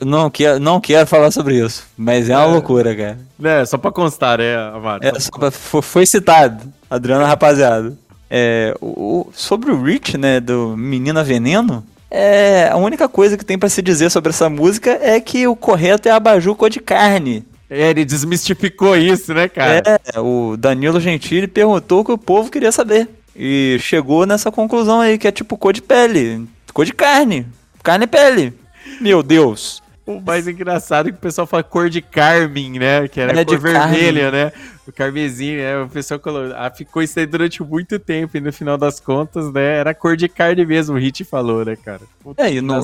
Não 0.00 0.30
quero, 0.30 0.58
não 0.60 0.80
quero 0.80 1.06
falar 1.06 1.30
sobre 1.30 1.64
isso, 1.64 1.84
mas 1.96 2.28
é 2.28 2.36
uma 2.36 2.46
loucura, 2.46 2.94
cara. 2.94 3.18
É, 3.42 3.64
só 3.64 3.78
pra 3.78 3.90
constar, 3.92 4.40
é, 4.40 4.56
Amaro. 4.56 5.06
É, 5.06 5.18
só 5.18 5.30
pra- 5.30 5.50
fo- 5.50 5.82
foi 5.82 6.06
citado, 6.06 6.64
Adriana 6.90 7.26
Rapaziada. 7.26 7.96
É, 8.30 8.74
o- 8.80 9.28
sobre 9.32 9.70
o 9.70 9.82
Rich, 9.82 10.18
né, 10.18 10.40
do 10.40 10.74
Menina 10.76 11.22
Veneno, 11.22 11.84
é, 12.10 12.68
a 12.70 12.76
única 12.76 13.08
coisa 13.08 13.36
que 13.36 13.44
tem 13.44 13.58
pra 13.58 13.68
se 13.68 13.80
dizer 13.82 14.10
sobre 14.10 14.30
essa 14.30 14.48
música 14.50 14.98
é 15.00 15.20
que 15.20 15.46
o 15.46 15.54
correto 15.56 16.08
é 16.08 16.12
abajur 16.12 16.54
cor 16.56 16.68
de 16.70 16.80
carne. 16.80 17.44
É, 17.68 17.90
ele 17.90 18.04
desmistificou 18.04 18.96
isso, 18.96 19.34
né, 19.34 19.48
cara? 19.48 19.82
É, 20.14 20.20
o 20.20 20.56
Danilo 20.56 21.00
Gentili 21.00 21.48
perguntou 21.48 22.00
o 22.00 22.04
que 22.04 22.12
o 22.12 22.18
povo 22.18 22.50
queria 22.50 22.70
saber. 22.70 23.08
E 23.34 23.76
chegou 23.80 24.24
nessa 24.24 24.50
conclusão 24.52 25.00
aí, 25.00 25.18
que 25.18 25.26
é 25.26 25.32
tipo 25.32 25.56
cor 25.58 25.72
de 25.72 25.82
pele, 25.82 26.46
cor 26.72 26.84
de 26.84 26.92
carne, 26.92 27.44
carne 27.86 28.04
e 28.04 28.08
pele. 28.08 28.52
Meu 29.00 29.22
Deus. 29.22 29.80
O 30.04 30.20
mais 30.20 30.46
engraçado 30.46 31.08
é 31.08 31.12
que 31.12 31.18
o 31.18 31.20
pessoal 31.20 31.46
fala 31.46 31.62
cor 31.62 31.88
de 31.88 32.00
carmim, 32.00 32.78
né? 32.78 33.08
Que 33.08 33.20
era 33.20 33.32
É, 33.32 33.44
cor 33.44 33.56
de 33.56 33.62
vermelha, 33.62 34.30
né? 34.30 34.52
O 34.86 34.92
carmesim, 34.92 35.56
né? 35.56 35.82
O 35.82 35.88
pessoal 35.88 36.20
colocou, 36.20 36.54
ah, 36.56 36.70
ficou 36.70 37.02
isso 37.02 37.18
aí 37.18 37.26
durante 37.26 37.60
muito 37.62 37.98
tempo 37.98 38.36
e 38.36 38.40
no 38.40 38.52
final 38.52 38.78
das 38.78 39.00
contas, 39.00 39.52
né? 39.52 39.78
Era 39.78 39.94
cor 39.94 40.16
de 40.16 40.28
carne 40.28 40.64
mesmo, 40.64 40.96
o 40.96 40.98
Hit 40.98 41.24
falou, 41.24 41.64
né, 41.64 41.76
cara? 41.76 42.02
Puta 42.22 42.42
É, 42.42 42.54
e 42.54 42.60
no, 42.60 42.80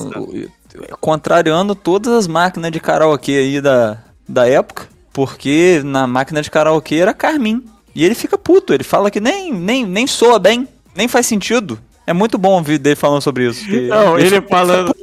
contrariando 0.99 1.75
todas 1.75 2.13
as 2.13 2.27
máquinas 2.27 2.71
de 2.71 2.79
karaokê 2.79 3.37
aí 3.37 3.61
da, 3.61 3.97
da 4.27 4.47
época, 4.47 4.87
porque 5.13 5.81
na 5.83 6.05
máquina 6.07 6.41
de 6.41 6.51
karaokê 6.51 6.95
era 6.95 7.13
Carmin. 7.13 7.63
E 7.95 8.03
ele 8.03 8.15
fica 8.15 8.37
puto, 8.37 8.73
ele 8.73 8.83
fala 8.83 9.11
que 9.11 9.21
nem, 9.21 9.53
nem, 9.53 9.85
nem 9.85 10.07
soa 10.07 10.39
bem, 10.39 10.67
nem 10.95 11.07
faz 11.07 11.25
sentido. 11.25 11.79
É 12.05 12.13
muito 12.13 12.37
bom 12.37 12.51
ouvir 12.51 12.77
dele 12.77 12.95
falando 12.95 13.21
sobre 13.21 13.47
isso. 13.47 13.65
Não, 13.87 14.17
ele 14.19 14.41
falando-. 14.41 14.93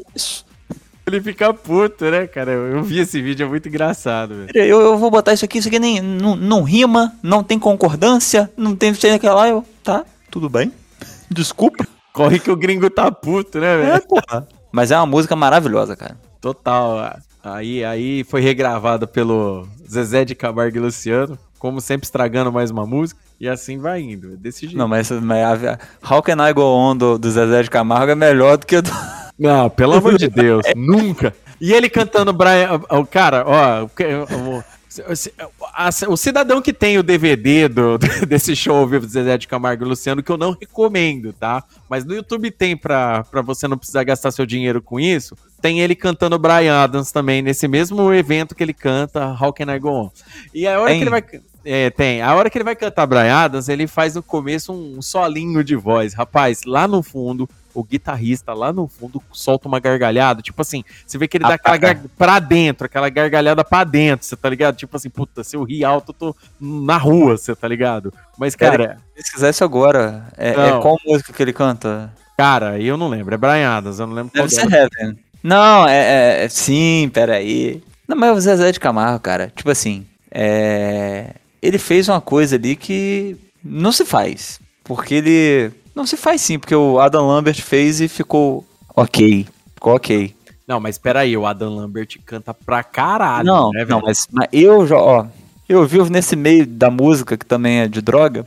Ele 1.07 1.21
fica 1.21 1.53
puto, 1.53 2.05
né, 2.05 2.27
cara? 2.27 2.53
Eu 2.53 2.83
vi 2.83 3.01
esse 3.01 3.21
vídeo, 3.21 3.45
é 3.45 3.49
muito 3.49 3.69
engraçado, 3.69 4.35
velho. 4.35 4.51
Eu, 4.55 4.81
eu 4.81 4.99
vou 4.99 5.11
botar 5.11 5.33
isso 5.33 5.45
aqui, 5.45 5.59
isso 5.59 5.69
aqui 5.69 5.79
nem, 5.79 6.01
não, 6.01 6.37
não 6.37 6.63
rima, 6.63 7.13
não 7.23 7.43
tem 7.43 7.59
concordância, 7.59 8.51
não 8.57 8.77
tem 8.77 8.95
sei 8.95 9.19
lá. 9.23 9.49
Eu, 9.49 9.65
tá, 9.83 10.05
tudo 10.31 10.49
bem. 10.49 10.73
Desculpa. 11.29 11.87
Corre 12.13 12.39
que 12.39 12.51
o 12.51 12.57
gringo 12.57 12.89
tá 12.91 13.11
puto, 13.11 13.59
né, 13.59 13.77
velho? 13.77 13.93
É, 13.95 14.01
porra. 14.01 14.47
Mas 14.71 14.91
é 14.91 14.97
uma 14.97 15.07
música 15.07 15.35
maravilhosa, 15.35 15.97
cara. 15.97 16.17
Total. 16.41 17.19
Aí, 17.43 17.85
aí 17.85 18.25
foi 18.25 18.41
regravada 18.41 19.07
pelo 19.07 19.67
Zezé 19.89 20.25
de 20.25 20.35
Camargo 20.35 20.77
e 20.77 20.81
Luciano, 20.81 21.39
como 21.61 21.81
sempre 21.81 22.07
estragando 22.07 22.51
mais 22.51 22.71
uma 22.73 22.85
música, 22.85 23.21
e 23.39 23.47
assim 23.49 23.79
vai 23.79 24.01
indo, 24.01 24.33
é 24.33 24.37
desse 24.37 24.63
jeito. 24.63 24.77
Não, 24.77 24.89
mas, 24.89 25.11
mas 25.11 25.65
a, 25.65 25.79
How 26.11 26.21
Can 26.23 26.49
I 26.49 26.53
Go 26.53 26.63
On 26.63 26.97
do, 26.97 27.17
do 27.19 27.31
Zezé 27.31 27.63
de 27.63 27.71
Camargo 27.71 28.11
é 28.11 28.15
melhor 28.17 28.57
do 28.57 28.67
que 28.67 28.75
a 28.77 28.81
do. 28.81 28.91
Não, 29.39 29.71
pelo 29.71 29.93
amor 29.95 30.17
de 30.19 30.27
Deus, 30.33 30.65
nunca. 30.75 31.33
E 31.61 31.73
ele 31.73 31.89
cantando 31.89 32.33
Brian. 32.33 32.81
O 32.91 33.07
cara, 33.07 33.45
ó. 33.47 33.85
o 33.85 34.59
o- 34.59 34.65
o 36.09 36.17
cidadão 36.17 36.61
que 36.61 36.73
tem 36.73 36.99
o 36.99 37.03
DVD 37.03 37.69
do, 37.69 37.97
desse 38.27 38.57
show 38.57 38.77
ao 38.77 38.87
vivo 38.89 39.07
do 39.07 39.13
Zezé 39.13 39.39
de 39.39 39.47
Camargo 39.47 39.85
e 39.85 39.89
Luciano, 39.89 40.23
que 40.23 40.33
eu 40.33 40.37
não 40.37 40.57
recomendo, 40.59 41.33
tá? 41.33 41.63
Mas 41.89 42.05
no 42.05 42.13
YouTube 42.15 42.51
tem 42.51 42.77
pra, 42.77 43.23
pra 43.25 43.41
você 43.41 43.69
não 43.69 43.79
precisar 43.79 44.03
gastar 44.03 44.31
seu 44.33 44.45
dinheiro 44.45 44.83
com 44.83 44.99
isso. 44.99 45.37
Tem 45.63 45.81
ele 45.81 45.95
cantando 45.95 46.39
Brian 46.39 46.75
Adams 46.83 47.13
também, 47.13 47.41
nesse 47.41 47.69
mesmo 47.69 48.13
evento 48.13 48.55
que 48.55 48.63
ele 48.63 48.75
canta 48.75 49.37
How 49.41 49.53
Can 49.53 49.73
I 49.73 49.79
Go 49.79 49.91
On. 49.91 50.11
E 50.53 50.67
a 50.67 50.81
hora 50.81 50.93
que 50.95 51.01
ele 51.03 51.11
vai. 51.11 51.23
É, 51.65 51.91
tem. 51.91 52.23
A 52.23 52.35
hora 52.35 52.49
que 52.49 52.57
ele 52.57 52.65
vai 52.65 52.75
cantar 52.75 53.07
Braiadas, 53.07 53.69
ele 53.69 53.87
faz 53.87 54.15
no 54.15 54.23
começo 54.23 54.73
um 54.73 55.03
solinho 55.03 55.63
de 55.63 55.77
voz. 55.77 56.15
Rapaz, 56.15 56.63
lá 56.65 56.89
no 56.89 57.03
fundo, 57.03 57.49
o 57.75 57.85
guitarrista 57.85 58.53
lá 58.53 58.73
no 58.73 58.89
fundo 58.89 59.23
solta 59.33 59.69
uma 59.69 59.79
gargalhada. 59.79 60.43
Tipo 60.43 60.63
assim, 60.63 60.83
você 61.07 61.19
vê 61.19 61.29
que 61.29 61.37
ele 61.37 61.45
dá 61.45 61.55
aquela 61.55 61.77
gar... 61.77 61.99
pra 62.17 62.39
dentro, 62.39 62.87
aquela 62.87 63.09
gargalhada 63.09 63.65
pra 63.65 63.85
dentro, 63.85 64.27
você 64.27 64.37
tá 64.37 64.49
ligado? 64.49 64.77
Tipo 64.77 64.97
assim, 64.97 65.11
puta, 65.11 65.45
se 65.45 65.57
eu 65.57 65.63
rir 65.63 65.85
alto, 65.85 66.11
eu 66.11 66.15
tô 66.15 66.37
na 66.61 66.97
rua, 66.97 67.37
você 67.37 67.55
tá 67.55 67.69
ligado? 67.69 68.13
Mas, 68.39 68.57
cara, 68.57 68.99
Se 69.17 69.33
quisesse 69.33 69.63
agora, 69.63 70.27
é, 70.37 70.51
é 70.51 70.81
qual 70.81 70.97
música 71.07 71.33
que 71.33 71.43
ele 71.43 71.53
canta? 71.53 72.13
cara, 72.37 72.81
eu 72.81 72.97
não 72.97 73.09
lembro. 73.09 73.35
É 73.35 73.39
Braiadas, 73.39 73.99
eu 73.99 74.07
não 74.07 74.15
lembro 74.15 74.33
qual 74.33 74.49
Deve 74.49 74.55
ser 74.55 74.67
dela. 74.67 74.89
Heaven. 74.99 75.19
Não, 75.43 75.87
é, 75.87 75.97
é- 76.41 76.45
é- 76.45 76.49
Sim, 76.49 77.11
peraí. 77.13 77.83
Não, 78.09 78.17
mas 78.17 78.37
o 78.37 78.41
Zezé 78.41 78.73
de 78.73 78.81
Camargo, 78.81 79.21
cara, 79.21 79.53
tipo 79.55 79.71
assim, 79.71 80.07
é. 80.31 81.35
Ele 81.63 81.79
fez 81.79 82.09
uma 82.09 82.21
coisa 82.21 82.57
ali 82.57 82.77
que 82.77 83.37
não 83.63 83.93
se 83.93 84.05
faz. 84.05 84.61
Porque 84.85 85.15
ele. 85.15 85.73
Não 85.95 86.07
se 86.07 86.17
faz 86.17 86.41
sim, 86.41 86.59
porque 86.59 86.75
o 86.75 86.99
Adam 86.99 87.27
Lambert 87.27 87.61
fez 87.61 88.01
e 88.01 88.09
ficou 88.09 88.65
ok. 88.95 89.47
Ficou 89.75 89.95
ok. 89.95 90.35
Não, 90.67 90.79
mas 90.79 90.99
peraí, 90.99 91.37
o 91.37 91.47
Adam 91.47 91.75
Lambert 91.75 92.17
canta 92.25 92.55
pra 92.55 92.83
caralho. 92.85 93.45
não, 93.45 93.71
né, 93.71 93.85
não, 93.85 94.01
mas, 94.01 94.29
mas 94.31 94.49
eu 94.53 94.87
já, 94.87 94.97
ó. 94.97 95.27
Eu 95.69 95.87
vivo 95.87 96.11
nesse 96.11 96.35
meio 96.35 96.67
da 96.67 96.91
música, 96.91 97.37
que 97.37 97.47
também 97.47 97.81
é 97.81 97.89
de 97.89 98.01
droga, 98.01 98.45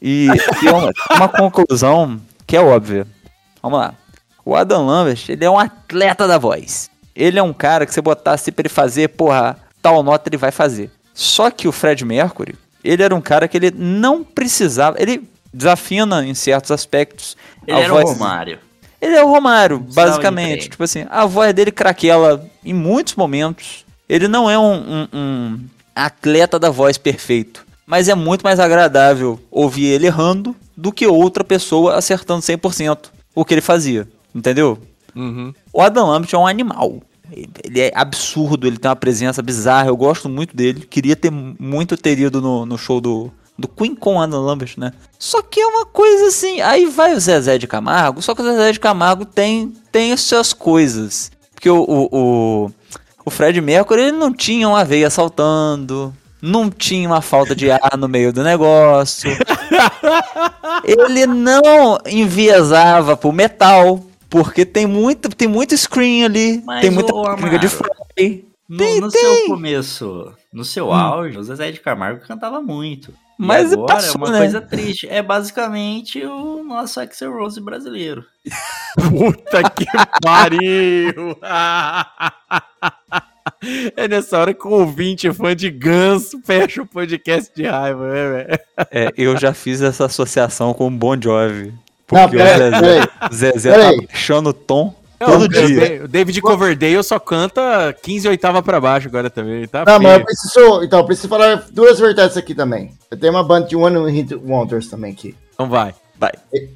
e 0.00 0.28
tem 0.60 0.70
uma, 0.70 0.90
uma 1.16 1.28
conclusão 1.28 2.20
que 2.46 2.56
é 2.56 2.60
óbvia. 2.60 3.06
Vamos 3.62 3.78
lá. 3.78 3.94
O 4.44 4.54
Adam 4.54 4.84
Lambert, 4.86 5.24
ele 5.28 5.44
é 5.44 5.50
um 5.50 5.58
atleta 5.58 6.28
da 6.28 6.36
voz. 6.36 6.90
Ele 7.16 7.38
é 7.38 7.42
um 7.42 7.52
cara 7.52 7.86
que 7.86 7.94
você 7.94 8.02
botasse 8.02 8.52
pra 8.52 8.62
ele 8.62 8.68
fazer, 8.68 9.08
porra, 9.08 9.56
tal 9.80 10.02
nota 10.02 10.28
ele 10.28 10.36
vai 10.36 10.50
fazer. 10.50 10.90
Só 11.14 11.50
que 11.50 11.68
o 11.68 11.72
Fred 11.72 12.04
Mercury, 12.04 12.54
ele 12.82 13.02
era 13.02 13.14
um 13.14 13.20
cara 13.20 13.46
que 13.48 13.56
ele 13.56 13.70
não 13.70 14.22
precisava. 14.24 15.00
Ele 15.00 15.22
desafina 15.52 16.26
em 16.26 16.34
certos 16.34 16.70
aspectos. 16.72 17.36
Ele 17.66 17.76
a 17.76 17.80
era 17.80 17.92
voz- 17.92 18.10
o 18.10 18.12
Romário. 18.14 18.58
ele 19.00 19.14
é 19.14 19.22
o 19.24 19.28
Romário, 19.28 19.78
basicamente. 19.78 20.68
Tipo 20.70 20.82
assim, 20.84 21.06
a 21.08 21.24
voz 21.24 21.54
dele 21.54 21.70
craquela 21.70 22.44
em 22.64 22.74
muitos 22.74 23.14
momentos. 23.14 23.84
Ele 24.08 24.26
não 24.28 24.50
é 24.50 24.58
um, 24.58 24.74
um- 24.74 25.08
um 25.12 25.60
atleta 25.94 26.58
da 26.58 26.70
voz 26.70 26.98
perfeito. 26.98 27.64
Mas 27.86 28.08
é 28.08 28.14
muito 28.14 28.42
mais 28.42 28.58
agradável 28.58 29.38
ouvir 29.50 29.86
ele 29.86 30.06
errando 30.06 30.56
do 30.76 30.90
que 30.90 31.06
outra 31.06 31.44
pessoa 31.44 31.94
acertando 31.96 32.42
100% 32.42 33.10
o 33.34 33.44
que 33.44 33.54
ele 33.54 33.60
fazia. 33.60 34.08
Entendeu? 34.34 34.78
Uhum. 35.14 35.54
O 35.72 35.80
Adam 35.80 36.08
Lambert 36.08 36.34
é 36.34 36.38
um 36.38 36.46
animal. 36.46 37.00
Ele- 37.62 37.80
é 37.80 37.92
absurdo, 37.94 38.66
ele 38.66 38.78
tem 38.78 38.88
uma 38.88 38.96
presença 38.96 39.42
bizarra. 39.42 39.88
Eu 39.88 39.96
gosto 39.96 40.28
muito 40.28 40.56
dele. 40.56 40.86
Queria 40.88 41.16
ter 41.16 41.30
muito 41.30 41.96
ter 41.96 42.18
ido 42.18 42.40
no, 42.40 42.64
no 42.64 42.78
show 42.78 43.00
do, 43.00 43.30
do 43.58 43.68
Queen 43.68 43.94
com 43.94 44.20
Adam 44.20 44.42
Lambert, 44.42 44.74
né? 44.76 44.92
Só 45.18 45.42
que 45.42 45.60
é 45.60 45.66
uma 45.66 45.86
coisa 45.86 46.26
assim. 46.28 46.60
Aí 46.60 46.86
vai 46.86 47.14
o 47.14 47.20
Zezé 47.20 47.58
de 47.58 47.66
Camargo, 47.66 48.22
só 48.22 48.34
que 48.34 48.42
o 48.42 48.44
Zezé 48.44 48.72
de 48.72 48.80
Camargo 48.80 49.24
tem, 49.24 49.72
tem 49.90 50.12
as 50.12 50.20
suas 50.20 50.52
coisas. 50.52 51.30
Porque 51.54 51.70
o, 51.70 51.82
o, 51.82 52.08
o, 52.12 52.70
o 53.24 53.30
Fred 53.30 53.60
Mercury 53.60 54.02
ele 54.02 54.12
não 54.12 54.32
tinha 54.32 54.68
uma 54.68 54.84
veia 54.84 55.08
saltando. 55.10 56.14
Não 56.42 56.68
tinha 56.68 57.08
uma 57.08 57.22
falta 57.22 57.56
de 57.56 57.70
ar 57.70 57.96
no 57.96 58.06
meio 58.06 58.30
do 58.30 58.42
negócio. 58.44 59.30
ele 60.84 61.26
não 61.26 61.98
enviesava 62.06 63.16
pro 63.16 63.32
metal. 63.32 64.04
Porque 64.34 64.66
tem 64.66 64.84
muito, 64.84 65.28
tem 65.28 65.46
muito 65.46 65.76
screen 65.76 66.24
ali. 66.24 66.60
Mas, 66.66 66.80
tem 66.80 66.90
muita 66.90 67.14
ô, 67.14 67.22
técnica 67.22 67.56
de 67.56 67.68
fry. 67.68 68.44
No, 68.68 68.78
Tem, 68.78 69.00
no 69.00 69.08
tem. 69.08 69.20
seu 69.20 69.46
começo, 69.46 70.34
no 70.52 70.64
seu 70.64 70.92
auge, 70.92 71.38
o 71.38 71.42
Zezé 71.44 71.70
de 71.70 71.78
Camargo 71.78 72.26
cantava 72.26 72.60
muito. 72.60 73.12
E 73.38 73.46
Mas 73.46 73.72
agora 73.72 73.94
passou, 73.94 74.20
é 74.20 74.24
uma 74.24 74.32
né? 74.32 74.38
coisa 74.38 74.60
triste. 74.60 75.06
É 75.08 75.22
basicamente 75.22 76.24
o 76.24 76.64
nosso 76.64 76.98
Axel 76.98 77.32
Rose 77.32 77.60
brasileiro. 77.60 78.24
Puta 79.08 79.70
que 79.70 79.86
pariu! 80.20 81.36
É 83.96 84.08
nessa 84.08 84.38
hora 84.38 84.52
que 84.52 84.66
o 84.66 84.70
ouvinte 84.70 85.32
fã 85.32 85.54
de 85.54 85.70
ganso 85.70 86.40
fecha 86.44 86.82
o 86.82 86.86
podcast 86.86 87.54
de 87.54 87.64
raiva, 87.64 88.06
né, 88.08 88.30
velho? 88.30 88.58
É, 88.90 89.12
eu 89.16 89.36
já 89.38 89.54
fiz 89.54 89.80
essa 89.80 90.06
associação 90.06 90.74
com 90.74 90.86
o 90.86 90.90
Bon 90.90 91.18
Jovi. 91.20 91.72
Não, 92.12 92.22
Porque 92.28 92.36
peraí, 92.36 92.54
o 92.54 92.58
Zezé, 92.58 92.80
peraí. 92.80 93.08
o 93.30 93.34
Zezé 93.34 93.70
Peraí. 93.72 93.96
tá 93.96 94.02
baixando 94.12 94.50
o 94.50 94.52
tom 94.52 94.94
Não, 95.20 95.26
todo 95.26 95.48
dia. 95.48 95.62
David- 95.62 96.02
O 96.04 96.08
David 96.08 96.40
Coverdale 96.42 97.02
só 97.02 97.18
canta 97.18 97.96
15 98.02 98.28
oitava 98.28 98.62
pra 98.62 98.78
baixo 98.80 99.08
agora 99.08 99.30
também, 99.30 99.66
tá? 99.66 99.84
Não, 99.86 99.98
mas 99.98 100.12
feio. 100.12 100.20
eu 100.20 100.24
preciso. 100.24 100.82
Então, 100.84 100.98
eu 100.98 101.06
preciso 101.06 101.28
falar 101.28 101.64
duas 101.70 101.98
verdades 101.98 102.36
aqui 102.36 102.54
também. 102.54 102.92
Eu 103.10 103.18
tenho 103.18 103.32
uma 103.32 103.42
banda 103.42 103.66
de 103.68 103.76
One 103.76 104.10
Hit 104.10 104.34
Wonders 104.34 104.88
também 104.88 105.12
aqui. 105.12 105.34
Então 105.54 105.66
vai. 105.68 105.94
Vai. 106.16 106.30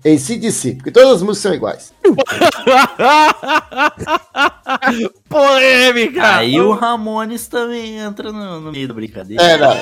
ACDC, 0.05 0.75
porque 0.77 0.91
todas 0.91 1.17
as 1.17 1.23
músicas 1.23 1.43
são 1.43 1.55
iguais. 1.55 1.93
Polêmica! 5.29 6.37
Aí 6.37 6.61
o 6.61 6.73
Ramones 6.73 7.47
também 7.49 7.99
entra 7.99 8.33
no, 8.33 8.61
no 8.61 8.73
meio 8.73 8.89
da 8.89 8.95
brincadeira. 8.95 9.43
É, 9.43 9.57
não. 9.57 9.75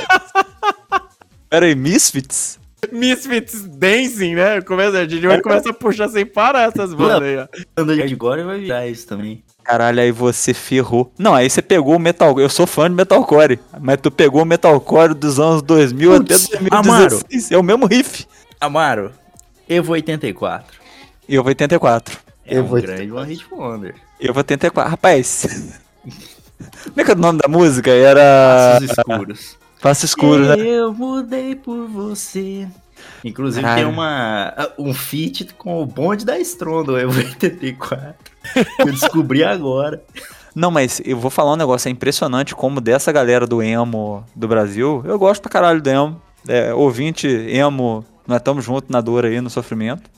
Peraí, 1.49 1.75
Misfits? 1.75 2.59
Misfits 2.93 3.63
Dancing, 3.67 4.35
né? 4.35 4.61
Começa, 4.61 4.99
a 4.99 5.09
gente 5.09 5.27
vai 5.27 5.41
começar 5.41 5.71
a 5.71 5.73
puxar 5.73 6.09
sem 6.09 6.27
parar 6.27 6.69
essas 6.69 6.93
bandas 6.95 7.23
aí, 7.23 7.37
ó. 7.39 7.47
Banda 7.77 7.95
de 7.97 8.15
agora 8.15 8.45
vai 8.45 8.61
virar 8.61 8.87
isso 8.87 9.07
também. 9.07 9.43
Caralho, 9.65 10.01
aí 10.01 10.13
você 10.13 10.55
ferrou. 10.55 11.13
Não, 11.19 11.35
aí 11.35 11.51
você 11.51 11.61
pegou 11.61 11.97
o 11.97 11.99
metal. 11.99 12.39
Eu 12.39 12.49
sou 12.49 12.67
fã 12.67 12.89
de 12.89 12.95
metalcore, 12.95 13.59
mas 13.81 13.99
tu 14.01 14.11
pegou 14.11 14.43
o 14.43 14.47
metalcore 14.47 15.13
dos 15.13 15.41
anos 15.41 15.61
2000 15.63 16.11
Putz, 16.11 16.47
até 16.47 16.59
2016. 16.71 17.51
É 17.51 17.59
o 17.59 17.63
mesmo 17.63 17.87
riff. 17.87 18.27
Amaro, 18.61 19.11
Evo 19.69 19.93
84. 19.93 20.79
E 21.29 21.35
eu 21.35 21.43
vou 21.43 21.49
84. 21.49 22.19
É 22.45 22.57
Evo 22.57 22.69
um 22.69 22.73
84. 22.75 22.87
grande 22.87 23.13
One 23.13 23.35
Hit 23.35 23.47
Wonder. 23.53 23.95
Eu 24.21 24.33
vou 24.33 24.41
84. 24.41 24.91
Rapaz. 24.91 25.81
Como 26.85 27.01
é 27.01 27.05
que 27.05 27.11
é 27.11 27.15
o 27.15 27.19
nome 27.19 27.41
da 27.41 27.49
música? 27.49 27.91
Era. 27.91 28.79
Passos 28.81 28.91
escuros. 28.91 29.59
Passo 29.81 30.05
escuro, 30.05 30.45
né? 30.47 30.57
Eu 30.59 30.93
mudei 30.93 31.55
por 31.55 31.87
você. 31.87 32.67
Inclusive 33.25 33.63
Caralho. 33.63 33.85
tem 33.85 33.93
uma 33.93 34.71
um 34.79 34.95
feat 34.95 35.45
com 35.59 35.83
o 35.83 35.87
bonde 35.87 36.25
da 36.25 36.39
Strondo, 36.39 36.97
Evo 36.99 37.19
84. 37.19 38.15
Eu 38.81 38.87
descobri 38.87 39.45
agora. 39.45 40.03
Não, 40.55 40.71
mas 40.71 41.03
eu 41.05 41.19
vou 41.19 41.31
falar 41.31 41.53
um 41.53 41.57
negócio, 41.57 41.89
é 41.89 41.93
impressionante 41.93 42.55
como 42.55 42.81
dessa 42.81 43.13
galera 43.13 43.47
do 43.47 43.63
emo 43.63 44.25
do 44.35 44.49
Brasil, 44.49 45.03
eu 45.05 45.19
gosto 45.19 45.43
pra 45.43 45.51
caralho 45.51 45.83
do 45.83 45.91
emo. 45.91 46.23
É, 46.49 46.73
ouvinte 46.73 47.27
emo, 47.27 48.05
nós 48.27 48.39
estamos 48.39 48.65
juntos 48.65 48.89
na 48.89 49.01
dor 49.03 49.27
aí, 49.27 49.41
no 49.41 49.51
sofrimento. 49.51 50.09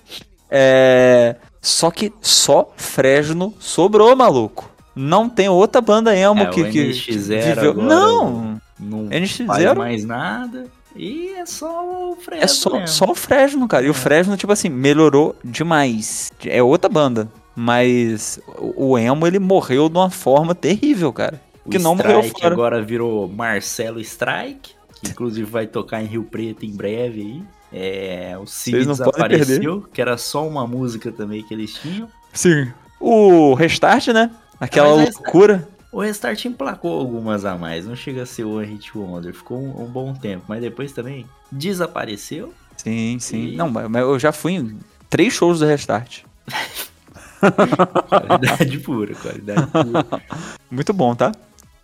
É, 0.50 1.36
só 1.60 1.90
que 1.90 2.12
só 2.20 2.70
Fresno 2.76 3.52
sobrou, 3.58 4.14
maluco. 4.14 4.70
Não 4.94 5.28
tem 5.28 5.48
outra 5.48 5.80
banda 5.80 6.14
emo 6.16 6.42
É, 6.42 6.46
que, 6.46 6.64
que 6.70 6.90
NX0 6.90 7.54
viveu. 7.54 7.70
agora 7.72 7.86
Não, 7.86 8.60
Não 8.78 9.08
NX0? 9.08 9.46
faz 9.46 9.74
mais 9.76 10.04
nada. 10.04 10.66
E 10.96 11.28
é 11.36 11.46
só 11.46 12.10
o 12.12 12.16
Fresno 12.16 12.44
é 12.44 12.48
só, 12.48 12.70
mesmo. 12.72 12.88
só 12.88 13.04
o 13.10 13.14
Fresno, 13.14 13.68
cara. 13.68 13.84
E 13.86 13.90
o 13.90 13.94
Fresno, 13.94 14.36
tipo 14.36 14.52
assim, 14.52 14.68
melhorou 14.68 15.36
demais. 15.44 16.32
É 16.44 16.62
outra 16.62 16.88
banda. 16.88 17.28
Mas 17.54 18.40
o 18.56 18.96
emo, 18.96 19.26
ele 19.26 19.38
morreu 19.38 19.88
de 19.88 19.96
uma 19.98 20.10
forma 20.10 20.54
terrível, 20.54 21.12
cara. 21.12 21.40
O 21.64 21.70
que 21.70 21.78
não 21.78 21.94
morreu 21.94 22.20
Strike 22.20 22.40
fora. 22.40 22.54
agora 22.54 22.82
virou 22.82 23.28
Marcelo 23.28 24.00
Strike, 24.00 24.72
que 25.02 25.10
inclusive 25.10 25.48
vai 25.50 25.66
tocar 25.66 26.00
em 26.02 26.06
Rio 26.06 26.22
Preto 26.24 26.64
em 26.64 26.74
breve 26.74 27.20
aí. 27.20 27.42
É, 27.70 28.38
o 28.40 28.46
Cid 28.46 28.86
desapareceu, 28.86 29.84
que 29.92 30.00
era 30.00 30.16
só 30.16 30.46
uma 30.48 30.66
música 30.66 31.12
também 31.12 31.42
que 31.42 31.52
eles 31.52 31.74
tinham. 31.74 32.08
Sim. 32.32 32.68
O 32.98 33.54
Restart, 33.54 34.08
né? 34.08 34.30
Aquela 34.58 35.02
essa- 35.02 35.12
loucura. 35.20 35.68
O 35.90 36.00
Restart 36.02 36.44
emplacou 36.44 36.98
algumas 37.00 37.44
a 37.44 37.56
mais, 37.56 37.86
não 37.86 37.96
chega 37.96 38.22
a 38.22 38.26
ser 38.26 38.44
o 38.44 38.56
One 38.56 38.66
Hit 38.66 38.96
Wonder, 38.96 39.32
ficou 39.32 39.58
um, 39.58 39.82
um 39.84 39.86
bom 39.86 40.12
tempo, 40.14 40.44
mas 40.46 40.60
depois 40.60 40.92
também 40.92 41.24
desapareceu. 41.50 42.52
Sim, 42.76 43.16
sim. 43.18 43.48
E- 43.48 43.56
Não, 43.56 43.70
mas 43.70 43.88
mas 43.88 44.02
eu 44.02 44.18
já 44.18 44.30
fui 44.30 44.52
em 44.52 44.78
três 45.08 45.32
shows 45.32 45.60
do 45.60 45.66
Restart. 45.66 46.20
Qualidade 48.08 48.78
pura, 48.80 49.14
qualidade 49.14 49.66
pura. 49.68 50.06
Muito 50.70 50.92
bom, 50.92 51.14
tá? 51.14 51.32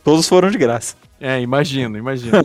Todos 0.02 0.28
foram 0.28 0.50
de 0.50 0.58
graça. 0.58 0.96
É, 1.20 1.40
imagino, 1.40 1.96
imagino. 1.96 2.36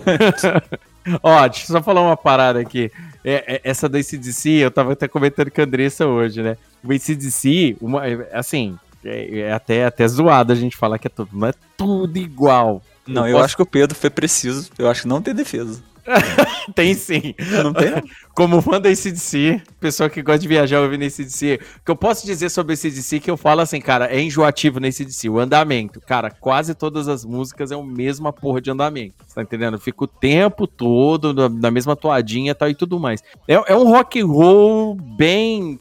Ó, 1.24 1.48
deixa 1.48 1.64
eu 1.72 1.78
só 1.78 1.84
falar 1.84 2.02
uma 2.02 2.16
parada 2.16 2.60
aqui. 2.60 2.92
É, 3.24 3.56
é, 3.56 3.62
essa 3.64 3.90
do 3.90 3.98
ACDC, 3.98 4.50
eu 4.50 4.72
tava 4.72 4.94
até 4.94 5.08
comentando 5.08 5.52
com 5.52 5.60
a 5.60 5.64
Andressa 5.66 6.06
hoje, 6.08 6.42
né? 6.42 6.56
O 6.84 6.92
ACDC, 6.94 7.76
uma, 7.82 8.08
é, 8.08 8.30
assim, 8.32 8.78
é, 9.04 9.40
é 9.40 9.54
até, 9.54 9.86
até 9.86 10.08
zoado 10.08 10.52
a 10.52 10.56
gente 10.56 10.76
falar 10.78 10.98
que 11.00 11.08
é 11.08 11.10
tudo, 11.10 11.30
não 11.34 11.48
é 11.48 11.54
tudo 11.78 12.18
igual. 12.18 12.82
Não, 13.08 13.28
eu, 13.28 13.34
posso- 13.34 13.46
acho 13.46 13.56
que 13.56 13.62
o 13.64 13.66
Pedro 13.66 13.96
foi 13.96 14.10
preciso. 14.10 14.70
Eu 14.78 14.88
acho 14.90 15.02
que 15.04 15.08
não 15.08 15.22
tem 15.22 15.34
defesa. 15.34 15.82
Tem 16.76 16.94
sim. 16.94 17.34
Não 17.64 17.74
tem, 17.74 17.92
não? 17.92 18.02
Como 18.34 18.62
fã 18.62 18.80
da 18.80 18.90
ACDC, 18.90 19.62
pessoa 19.80 20.10
que 20.10 20.22
gosta 20.22 20.40
de 20.40 20.48
viajar 20.48 20.80
ouvindo 20.80 21.04
ACDC, 21.04 21.60
o 21.82 21.86
que 21.86 21.92
eu 21.92 21.96
posso 21.96 22.26
dizer 22.26 22.50
sobre 22.50 22.74
ACDC 22.74 23.20
que 23.20 23.30
eu 23.30 23.36
falo 23.36 23.62
assim, 23.62 23.82
cara, 23.82 24.06
é 24.06 24.22
enjoativo 24.22 24.80
na 24.80 24.88
ACDC, 24.88 25.30
o 25.30 25.40
andamento. 25.40 26.00
Cara, 26.02 26.32
quase 26.32 26.74
todas 26.74 27.08
as 27.08 27.26
músicas 27.26 27.72
é 27.72 27.76
o 27.76 27.84
mesma 27.84 28.32
porra 28.32 28.62
de 28.62 28.72
andamento, 28.72 29.16
você 29.26 29.36
tá 29.36 29.42
entendendo? 29.42 29.78
Fica 29.78 30.06
o 30.06 30.08
tempo 30.08 30.66
todo 30.66 31.34
na, 31.34 31.50
na 31.50 31.72
mesma 31.72 31.96
toadinha 31.96 32.52
e 32.52 32.56
tal 32.56 32.70
e 32.70 32.76
tudo 32.76 33.00
mais. 33.00 33.22
É, 33.48 33.54
é 33.56 33.76
um 33.76 33.90
rock 33.90 34.22
and 34.22 34.28
roll 34.28 34.96
bem... 34.96 35.78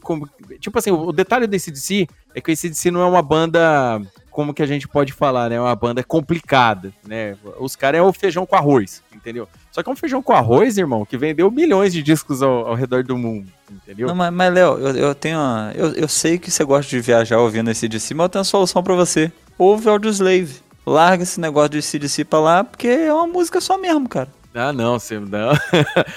tipo 0.59 0.77
assim, 0.77 0.91
o, 0.91 1.07
o 1.07 1.13
detalhe 1.13 1.47
do 1.47 1.55
ACDC 1.55 2.07
é 2.35 2.41
que 2.41 2.51
o 2.51 2.53
ACDC 2.53 2.91
não 2.91 3.01
é 3.01 3.05
uma 3.05 3.21
banda... 3.21 4.01
Como 4.39 4.53
que 4.53 4.63
a 4.63 4.65
gente 4.65 4.87
pode 4.87 5.11
falar, 5.11 5.49
né? 5.49 5.57
É 5.57 5.59
uma 5.59 5.75
banda 5.75 6.01
complicada, 6.01 6.93
né? 7.05 7.35
Os 7.59 7.75
caras 7.75 7.99
é 7.99 8.01
o 8.01 8.13
feijão 8.13 8.45
com 8.45 8.55
arroz, 8.55 9.03
entendeu? 9.13 9.49
Só 9.69 9.83
que 9.83 9.89
é 9.89 9.91
um 9.91 9.97
feijão 9.97 10.23
com 10.23 10.31
arroz, 10.31 10.77
irmão, 10.77 11.05
que 11.05 11.17
vendeu 11.17 11.51
milhões 11.51 11.91
de 11.91 12.01
discos 12.01 12.41
ao, 12.41 12.67
ao 12.67 12.73
redor 12.73 13.03
do 13.03 13.17
mundo, 13.17 13.51
entendeu? 13.69 14.07
Não, 14.07 14.15
mas, 14.15 14.31
mas, 14.31 14.53
Léo, 14.53 14.77
eu, 14.77 14.95
eu 14.95 15.13
tenho 15.13 15.37
uma, 15.37 15.73
eu, 15.75 15.91
eu 15.91 16.07
sei 16.07 16.37
que 16.37 16.49
você 16.49 16.63
gosta 16.63 16.89
de 16.89 17.01
viajar 17.01 17.37
ouvindo 17.39 17.69
esse 17.69 17.85
DC, 17.89 18.13
mas 18.13 18.23
eu 18.23 18.29
tenho 18.29 18.39
uma 18.39 18.45
solução 18.45 18.81
pra 18.81 18.95
você. 18.95 19.29
Ouve 19.57 19.89
Audioslave. 19.89 20.61
Larga 20.87 21.23
esse 21.23 21.37
negócio 21.37 21.71
de 21.71 21.81
CDC 21.81 22.23
pra 22.23 22.39
lá, 22.39 22.63
porque 22.63 22.87
é 22.87 23.13
uma 23.13 23.27
música 23.27 23.59
só 23.59 23.77
mesmo, 23.77 24.07
cara. 24.07 24.29
Ah, 24.55 24.71
não, 24.71 24.97
você 24.97 25.19
não. 25.19 25.51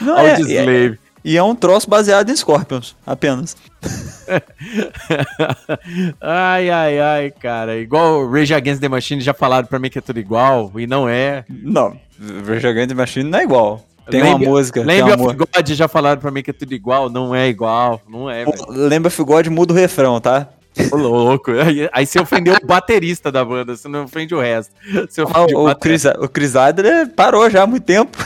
Não, 0.00 0.16
é, 0.20 0.30
Audioslave. 0.30 1.01
E 1.24 1.36
é 1.36 1.42
um 1.42 1.54
troço 1.54 1.88
baseado 1.88 2.30
em 2.30 2.36
Scorpions, 2.36 2.96
apenas. 3.06 3.56
ai, 6.20 6.70
ai, 6.70 6.98
ai, 6.98 7.30
cara. 7.30 7.78
Igual 7.78 8.28
Rage 8.28 8.54
Against 8.54 8.80
the 8.80 8.88
Machine 8.88 9.20
já 9.20 9.32
falaram 9.32 9.66
pra 9.66 9.78
mim 9.78 9.88
que 9.88 9.98
é 9.98 10.02
tudo 10.02 10.18
igual, 10.18 10.72
e 10.76 10.86
não 10.86 11.08
é. 11.08 11.44
Não, 11.48 11.96
Rage 12.46 12.66
Against 12.66 12.88
the 12.88 12.94
Machine 12.94 13.30
não 13.30 13.38
é 13.38 13.44
igual. 13.44 13.84
Tem 14.10 14.22
uma 14.22 14.36
música, 14.36 14.80
uma 14.80 15.14
of 15.14 15.36
God 15.36 15.70
já 15.70 15.86
falaram 15.86 16.20
pra 16.20 16.30
mim 16.30 16.42
que 16.42 16.50
é 16.50 16.52
tudo 16.52 16.74
igual, 16.74 17.08
não 17.08 17.34
é 17.34 17.48
igual, 17.48 18.00
não 18.08 18.28
é. 18.28 18.44
Lembra 18.68 19.08
of 19.08 19.22
God 19.22 19.46
muda 19.46 19.72
o 19.72 19.76
refrão, 19.76 20.20
tá? 20.20 20.48
Ô, 20.90 20.96
louco. 20.96 21.52
Aí, 21.52 21.88
aí 21.92 22.06
você 22.06 22.18
ofendeu 22.18 22.56
o 22.60 22.66
baterista 22.66 23.30
da 23.30 23.44
banda, 23.44 23.76
você 23.76 23.88
não 23.88 24.04
ofende 24.04 24.34
o 24.34 24.40
resto. 24.40 24.72
Você 25.08 25.20
Ah, 25.20 25.46
o, 25.54 25.68
o 25.68 25.74
Chris, 25.76 26.04
o 26.04 26.28
Chris 26.28 26.56
Adler 26.56 27.10
parou 27.10 27.48
já 27.50 27.62
há 27.62 27.66
muito 27.66 27.84
tempo. 27.84 28.16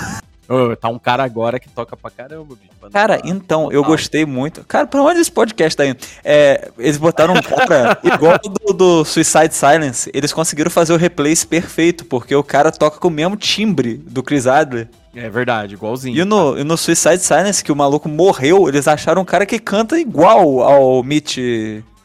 Ô, 0.48 0.76
tá 0.76 0.88
um 0.88 0.98
cara 0.98 1.24
agora 1.24 1.58
que 1.58 1.68
toca 1.68 1.96
pra 1.96 2.10
caramba, 2.10 2.54
bicho. 2.54 2.92
Cara, 2.92 3.20
então, 3.24 3.70
eu 3.72 3.82
gostei 3.82 4.24
muito. 4.24 4.64
Cara, 4.64 4.86
pra 4.86 5.02
onde 5.02 5.18
esse 5.18 5.30
podcast 5.30 5.76
tá 5.76 5.84
indo? 5.84 5.98
É, 6.24 6.70
eles 6.78 6.96
botaram 6.96 7.34
um 7.34 7.42
cara 7.42 7.98
igual 8.04 8.38
do, 8.38 8.72
do 8.72 9.04
Suicide 9.04 9.52
Silence. 9.52 10.10
Eles 10.14 10.32
conseguiram 10.32 10.70
fazer 10.70 10.92
o 10.92 10.96
replace 10.96 11.46
perfeito, 11.46 12.04
porque 12.04 12.34
o 12.34 12.44
cara 12.44 12.70
toca 12.70 12.98
com 12.98 13.08
o 13.08 13.10
mesmo 13.10 13.36
timbre 13.36 13.96
do 13.96 14.22
Chris 14.22 14.46
Adler. 14.46 14.88
É 15.14 15.28
verdade, 15.28 15.74
igualzinho. 15.74 16.16
E 16.16 16.24
no, 16.24 16.58
e 16.58 16.62
no 16.62 16.76
Suicide 16.76 17.18
Silence, 17.18 17.64
que 17.64 17.72
o 17.72 17.76
maluco 17.76 18.08
morreu, 18.08 18.68
eles 18.68 18.86
acharam 18.86 19.22
um 19.22 19.24
cara 19.24 19.46
que 19.46 19.58
canta 19.58 19.98
igual 19.98 20.62
ao 20.62 21.02
Mitch. 21.02 21.38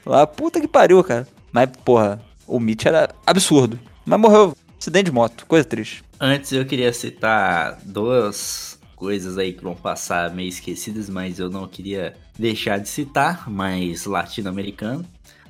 Lá, 0.05 0.25
puta 0.25 0.59
que 0.59 0.67
pariu, 0.67 1.03
cara. 1.03 1.27
Mas, 1.51 1.69
porra, 1.83 2.21
o 2.47 2.59
Mitch 2.59 2.85
era 2.85 3.09
absurdo. 3.25 3.77
Mas 4.05 4.19
morreu, 4.19 4.55
acidente 4.81 5.05
de 5.05 5.11
moto, 5.11 5.45
coisa 5.45 5.63
triste. 5.63 6.03
Antes 6.19 6.51
eu 6.51 6.65
queria 6.65 6.91
citar 6.91 7.79
duas 7.85 8.79
coisas 8.95 9.37
aí 9.37 9.53
que 9.53 9.63
vão 9.63 9.75
passar 9.75 10.33
meio 10.33 10.49
esquecidas, 10.49 11.07
mas 11.07 11.37
eu 11.37 11.49
não 11.49 11.67
queria 11.67 12.15
deixar 12.37 12.79
de 12.79 12.89
citar, 12.89 13.47
mas 13.47 14.05
latino-americano. 14.05 15.05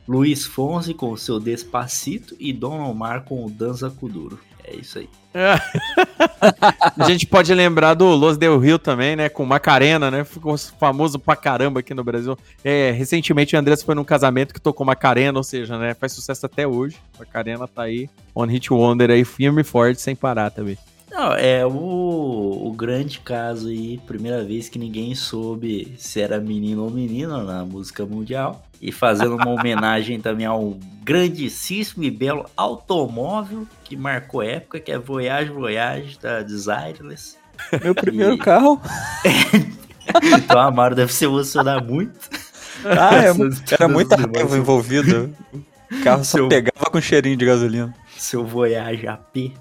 Luiz 0.06 0.46
Fonsi 0.46 0.94
com 0.94 1.12
o 1.12 1.18
seu 1.18 1.40
Despacito 1.40 2.36
e 2.40 2.52
Don 2.52 2.80
Omar 2.90 3.24
com 3.24 3.46
o 3.46 3.50
Danza 3.50 3.90
Kuduro. 3.90 4.38
É 4.64 4.76
isso 4.76 5.00
aí. 5.00 5.10
A 6.98 7.08
gente 7.08 7.26
pode 7.26 7.54
lembrar 7.54 7.94
do 7.94 8.06
Los 8.16 8.38
Del 8.38 8.58
Rio 8.60 8.78
também, 8.78 9.16
né? 9.16 9.30
Com 9.30 9.46
Macarena, 9.46 10.12
né? 10.12 10.24
Ficou 10.24 10.58
famoso 10.58 11.18
pra 11.18 11.36
caramba 11.36 11.80
aqui 11.80 11.94
no 11.94 12.04
Brasil. 12.04 12.38
É, 12.64 12.92
recentemente 12.92 13.56
o 13.56 13.60
Andrés 13.60 13.82
foi 13.82 13.96
num 13.96 14.04
casamento 14.04 14.54
que 14.54 14.60
tocou 14.60 14.86
Macarena, 14.86 15.38
ou 15.38 15.44
seja, 15.44 15.78
né? 15.78 15.94
Faz 15.94 16.12
sucesso 16.12 16.46
até 16.46 16.68
hoje. 16.68 16.98
Macarena 17.18 17.68
tá 17.68 17.84
aí, 17.84 18.10
One 18.36 18.52
Hit 18.52 18.74
Wonder 18.74 19.10
aí, 19.10 19.24
firme 19.24 19.62
e 19.62 19.64
forte, 19.64 20.02
sem 20.02 20.16
parar 20.16 20.52
também. 20.52 20.78
Não, 21.12 21.34
é 21.34 21.66
o, 21.66 21.72
o 22.68 22.74
grande 22.74 23.20
caso 23.20 23.68
aí, 23.68 23.98
primeira 24.08 24.44
vez 24.44 24.70
que 24.70 24.80
ninguém 24.80 25.14
soube 25.14 25.94
se 25.98 26.22
era 26.22 26.40
menino 26.40 26.84
ou 26.84 26.90
menina 26.90 27.44
na 27.44 27.66
música 27.66 28.06
mundial. 28.06 28.64
E 28.82 28.92
fazendo 28.92 29.36
uma 29.36 29.50
homenagem 29.52 30.20
também 30.22 30.46
ao 30.46 30.78
grandíssimo 31.04 32.04
e 32.04 32.10
belo 32.10 32.46
automóvel 32.56 33.68
que 33.84 33.96
marcou 33.98 34.42
época, 34.42 34.80
que 34.80 34.92
é 34.92 34.98
Voyage 34.98 35.52
Voyage 35.52 36.18
da 36.20 36.42
Desireless. 36.42 37.36
Meu 37.84 37.94
primeiro 37.94 38.36
E- 38.36 38.38
carro. 38.40 38.82
Então 40.44 40.60
a 40.60 40.66
Amaro 40.66 40.96
deve 40.96 41.14
se 41.14 41.26
emocionar 41.26 41.84
muito. 41.84 42.18
Ah, 42.86 43.16
é, 43.18 43.74
era 43.74 43.88
muita 43.88 44.16
raiva 44.16 44.58
envolvida. 44.58 45.30
O 45.92 46.04
carro 46.04 46.24
só 46.24 46.38
Seu- 46.38 46.50
pegava 46.50 46.90
com 46.90 47.00
cheirinho 47.02 47.38
de 47.38 47.46
gasolina. 47.46 47.94
seu 48.18 48.44
Voyage 48.46 49.08
AP. 49.08 49.52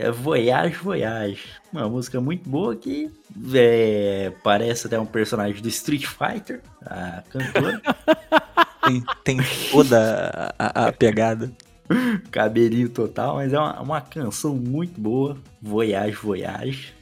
É 0.00 0.10
Voyage 0.10 0.76
Voyage. 0.76 1.42
Uma 1.70 1.86
música 1.86 2.18
muito 2.22 2.48
boa 2.48 2.74
que 2.74 3.10
é, 3.54 4.32
parece 4.42 4.86
até 4.86 4.98
um 4.98 5.04
personagem 5.04 5.60
do 5.60 5.68
Street 5.68 6.06
Fighter, 6.06 6.62
a 6.80 7.22
cantora. 7.28 7.82
Tem, 8.82 9.04
tem 9.22 9.38
toda 9.70 10.54
a, 10.58 10.86
a 10.86 10.92
pegada. 10.92 11.52
Cabelinho 12.30 12.88
total, 12.88 13.34
mas 13.36 13.52
é 13.52 13.58
uma, 13.58 13.80
uma 13.80 14.00
canção 14.00 14.54
muito 14.54 14.98
boa. 14.98 15.36
Voyage 15.60 16.16
Voyage. 16.16 16.94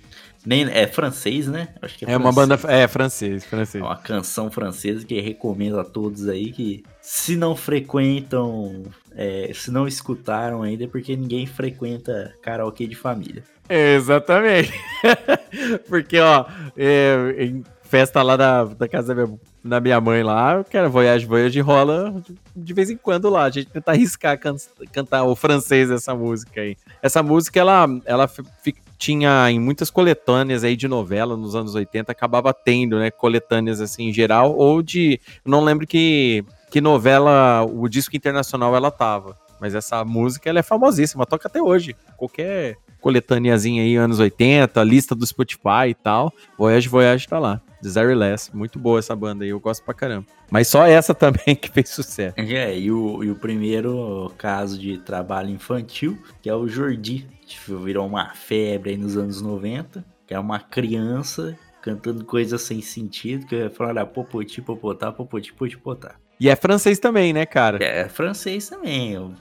Nem, 0.49 0.63
é 0.71 0.87
francês, 0.87 1.47
né? 1.47 1.69
Acho 1.83 1.99
que 1.99 2.07
É 2.07 2.17
uma 2.17 2.33
francês. 2.33 2.63
banda. 2.63 2.73
É, 2.73 2.89
francês, 2.89 3.45
francês. 3.45 3.85
É 3.85 3.87
uma 3.87 3.97
canção 3.99 4.51
francesa 4.51 5.05
que 5.05 5.21
recomendo 5.21 5.79
a 5.79 5.85
todos 5.85 6.27
aí 6.27 6.51
que 6.53 6.83
se 7.03 7.37
não 7.37 7.55
frequentam, 7.55 8.85
é, 9.15 9.51
se 9.55 9.71
não 9.71 9.87
escutaram 9.87 10.63
ainda, 10.63 10.85
é 10.85 10.87
porque 10.87 11.15
ninguém 11.17 11.45
frequenta 11.47 12.33
karaokê 12.43 12.87
de 12.87 12.95
família. 12.95 13.43
Exatamente. 13.69 14.73
Porque, 15.89 16.19
ó, 16.19 16.47
é, 16.77 17.35
em 17.45 17.63
festa 17.83 18.23
lá 18.23 18.37
da, 18.37 18.65
da 18.65 18.89
casa 18.89 19.15
da 19.15 19.27
minha, 19.27 19.39
da 19.65 19.81
minha 19.81 20.01
mãe 20.01 20.23
lá, 20.23 20.63
cara, 20.65 20.89
Voyage 20.89 21.27
Voyage 21.27 21.61
rola 21.61 22.23
de 22.57 22.73
vez 22.75 22.89
em 22.91 22.97
quando 22.97 23.29
lá. 23.29 23.45
A 23.45 23.51
gente 23.51 23.67
tenta 23.69 23.91
arriscar 23.91 24.39
can- 24.39 24.57
cantar 24.93 25.25
o 25.25 25.35
francês 25.37 25.89
dessa 25.91 26.15
música 26.15 26.61
aí. 26.63 26.77
Essa 27.03 27.23
música, 27.23 27.61
ela, 27.61 27.87
ela 28.07 28.27
fi- 28.29 28.43
fi- 28.63 28.75
tinha 28.99 29.51
em 29.51 29.61
muitas 29.61 29.91
coletâneas 29.91 30.65
aí 30.65 30.77
de 30.77 30.89
novela 30.89 31.37
nos 31.37 31.55
anos 31.55 31.75
80, 31.75 32.11
acabava 32.11 32.53
tendo, 32.53 32.99
né, 32.99 33.11
coletâneas 33.11 33.81
assim 33.81 34.09
em 34.09 34.13
geral, 34.13 34.55
ou 34.57 34.83
de, 34.83 35.21
não 35.45 35.63
lembro 35.63 35.87
que, 35.87 36.45
que 36.71 36.81
novela, 36.81 37.65
o 37.65 37.89
disco 37.89 38.17
internacional 38.17 38.75
ela 38.75 38.91
tava. 38.91 39.39
Mas 39.61 39.75
essa 39.75 40.05
música, 40.05 40.49
ela 40.49 40.59
é 40.59 40.63
famosíssima, 40.63 41.27
toca 41.27 41.49
até 41.49 41.61
hoje. 41.61 41.97
Qualquer 42.17 42.77
coletâneazinha 43.09 43.83
aí, 43.83 43.97
anos 43.97 44.19
80, 44.19 44.85
lista 44.85 45.15
do 45.15 45.27
Spotify 45.27 45.89
e 45.89 45.95
tal. 45.95 46.31
Voyage 46.59 46.89
Voyage 46.91 47.27
tá 47.27 47.39
lá. 47.39 47.63
Desireless. 47.81 48.55
Muito 48.55 48.79
boa 48.79 48.99
essa 48.99 49.17
banda 49.17 49.45
aí, 49.45 49.51
eu 49.51 49.59
gosto 49.59 49.83
pra 49.83 49.95
caramba. 49.95 50.27
Mas 50.51 50.69
só 50.69 50.85
essa 50.87 51.15
também 51.17 51.57
que 51.57 51.71
fez 51.71 51.89
sucesso. 51.89 52.35
É, 52.37 52.79
e 52.79 52.93
o, 52.93 53.25
e 53.25 53.31
o 53.31 53.35
primeiro 53.35 54.31
caso 54.37 54.79
de 54.79 54.99
trabalho 54.99 55.49
infantil, 55.49 56.19
que 56.43 56.51
é 56.51 56.55
o 56.55 56.69
Jordi, 56.69 57.27
que 57.47 57.59
virou 57.75 58.07
uma 58.07 58.35
febre 58.35 58.91
aí 58.91 58.97
nos 58.99 59.17
anos 59.17 59.41
90, 59.41 60.05
que 60.27 60.35
é 60.35 60.39
uma 60.39 60.61
criança 60.61 61.59
cantando 61.81 62.25
coisas 62.27 62.61
sem 62.61 62.83
sentido, 62.83 63.47
que 63.47 63.71
fala 63.71 64.05
popoti, 64.05 64.61
popotá, 64.61 65.11
popoti, 65.11 65.55
popotá. 65.55 66.17
E 66.39 66.51
é 66.51 66.55
francês 66.55 66.99
também, 66.99 67.33
né, 67.33 67.47
cara? 67.47 67.83
É 67.83 68.07
francês 68.07 68.69
também. 68.69 69.17
O 69.17 69.35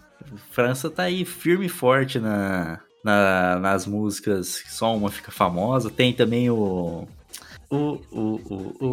França 0.52 0.90
tá 0.90 1.04
aí 1.04 1.26
firme 1.26 1.66
e 1.66 1.70
forte 1.70 2.20
na, 2.20 2.82
na- 3.08 3.60
nas 3.60 3.86
músicas, 3.88 4.60
que 4.62 4.72
só 4.72 4.96
uma 4.96 5.10
fica 5.10 5.32
famosa. 5.32 5.90
Tem 5.90 6.12
também 6.14 6.50
o. 6.50 7.08
O. 7.70 7.76
O. 7.76 7.98
O. 8.12 8.76
O. 8.80 8.88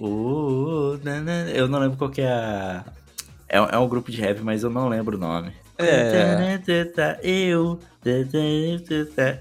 O. 0.00 0.94
o 0.94 1.00
na, 1.04 1.20
na, 1.20 1.32
eu 1.50 1.68
não 1.68 1.78
lembro 1.78 1.98
qual 1.98 2.10
que 2.10 2.22
é 2.22 2.32
a. 2.32 2.84
É, 3.48 3.58
é 3.58 3.78
um 3.78 3.88
grupo 3.88 4.10
de 4.10 4.20
rap, 4.20 4.40
mas 4.40 4.62
eu 4.62 4.70
não 4.70 4.88
lembro 4.88 5.16
o 5.16 5.20
nome. 5.20 5.52
É. 5.78 6.58
Eu. 7.22 7.78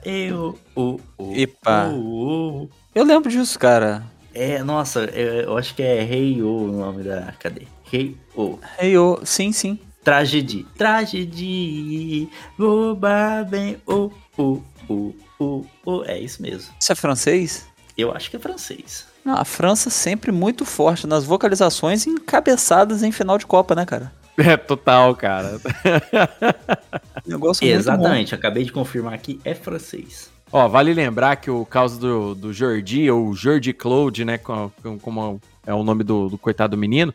Eu. 0.05 0.57
O. 0.75 0.99
o, 1.17 1.33
Epa. 1.35 1.87
o, 1.87 2.63
o. 2.63 2.69
Eu 2.93 3.05
lembro 3.05 3.29
disso, 3.29 3.57
cara. 3.57 4.03
É, 4.33 4.61
nossa, 4.63 5.05
é, 5.05 5.45
eu 5.45 5.57
acho 5.57 5.73
que 5.73 5.81
é 5.81 6.03
Rei 6.03 6.41
O 6.43 6.65
o 6.65 6.71
nome 6.71 7.03
da. 7.03 7.33
Cadê? 7.39 7.63
Rei 7.85 8.15
O. 8.35 8.59
Hey, 8.79 8.91
eu, 8.91 9.19
sim, 9.23 9.51
sim. 9.51 9.79
Tragedy. 10.07 10.65
Tragedy. 10.77 12.29
Boba 12.57 13.43
bem. 13.43 13.75
O, 13.85 14.09
o, 14.37 14.63
o, 14.87 15.15
o, 15.37 15.65
o. 15.85 16.03
É 16.05 16.17
isso 16.17 16.41
mesmo. 16.41 16.73
Isso 16.79 16.93
é 16.93 16.95
francês? 16.95 17.67
Eu 17.97 18.13
acho 18.13 18.29
que 18.29 18.37
é 18.37 18.39
francês. 18.39 19.05
Não, 19.25 19.35
a 19.35 19.43
França 19.43 19.89
sempre 19.89 20.31
muito 20.31 20.63
forte 20.63 21.05
nas 21.05 21.25
vocalizações 21.25 22.05
e 22.05 22.09
encabeçadas 22.11 23.03
em 23.03 23.11
final 23.11 23.37
de 23.37 23.45
Copa, 23.45 23.75
né, 23.75 23.85
cara? 23.85 24.13
É 24.37 24.55
total, 24.55 25.13
cara. 25.13 25.59
Negócio 27.27 27.65
muito 27.65 27.77
Exatamente, 27.77 28.33
acabei 28.33 28.63
de 28.63 28.71
confirmar 28.71 29.13
aqui, 29.13 29.41
é 29.43 29.53
francês. 29.53 30.29
Ó, 30.49 30.65
vale 30.69 30.93
lembrar 30.93 31.35
que 31.35 31.51
o 31.51 31.65
caso 31.65 31.99
do, 31.99 32.33
do 32.33 32.53
Jordi, 32.53 33.11
ou 33.11 33.33
Jordi 33.33 33.73
Claude, 33.73 34.23
né, 34.23 34.37
co- 34.37 34.71
co- 34.81 34.97
como 34.99 35.41
é 35.65 35.73
o 35.73 35.83
nome 35.83 36.05
do, 36.05 36.29
do 36.29 36.37
coitado 36.37 36.77
do 36.77 36.79
menino, 36.79 37.13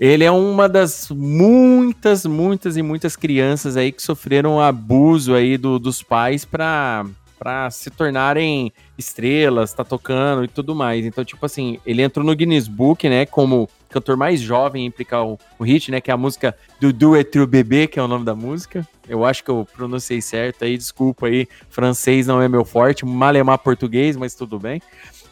ele 0.00 0.24
é 0.24 0.30
uma 0.30 0.68
das 0.68 1.08
muitas, 1.10 2.26
muitas 2.26 2.76
e 2.76 2.82
muitas 2.82 3.16
crianças 3.16 3.76
aí 3.76 3.92
que 3.92 4.02
sofreram 4.02 4.60
abuso 4.60 5.34
aí 5.34 5.56
do- 5.56 5.78
dos 5.78 6.02
pais 6.02 6.44
pra, 6.44 7.04
pra 7.38 7.70
se 7.70 7.90
tornarem 7.90 8.72
estrelas, 8.98 9.72
tá 9.72 9.84
tocando 9.84 10.44
e 10.44 10.48
tudo 10.48 10.74
mais. 10.74 11.04
Então, 11.04 11.24
tipo 11.24 11.44
assim, 11.46 11.78
ele 11.86 12.02
entrou 12.02 12.24
no 12.24 12.34
Guinness 12.34 12.66
Book, 12.68 13.08
né, 13.08 13.26
como 13.26 13.68
cantor 13.88 14.16
mais 14.16 14.40
jovem 14.40 14.82
a 14.84 14.86
implicar 14.86 15.24
o, 15.24 15.38
o 15.58 15.62
hit, 15.64 15.90
né, 15.90 16.00
que 16.00 16.10
é 16.10 16.14
a 16.14 16.16
música 16.16 16.56
Dudu 16.80 17.14
é 17.14 17.22
Tru 17.22 17.46
Bebê, 17.46 17.86
que 17.86 17.98
é 17.98 18.02
o 18.02 18.08
nome 18.08 18.24
da 18.24 18.34
música. 18.34 18.86
Eu 19.08 19.24
acho 19.24 19.44
que 19.44 19.50
eu 19.50 19.66
pronunciei 19.76 20.20
certo 20.20 20.64
aí, 20.64 20.76
desculpa 20.76 21.26
aí, 21.26 21.46
francês 21.70 22.26
não 22.26 22.40
é 22.42 22.48
meu 22.48 22.64
forte, 22.64 23.04
malemar 23.04 23.58
português, 23.58 24.16
mas 24.16 24.34
tudo 24.34 24.58
bem. 24.58 24.80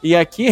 E 0.03 0.15
aqui, 0.17 0.49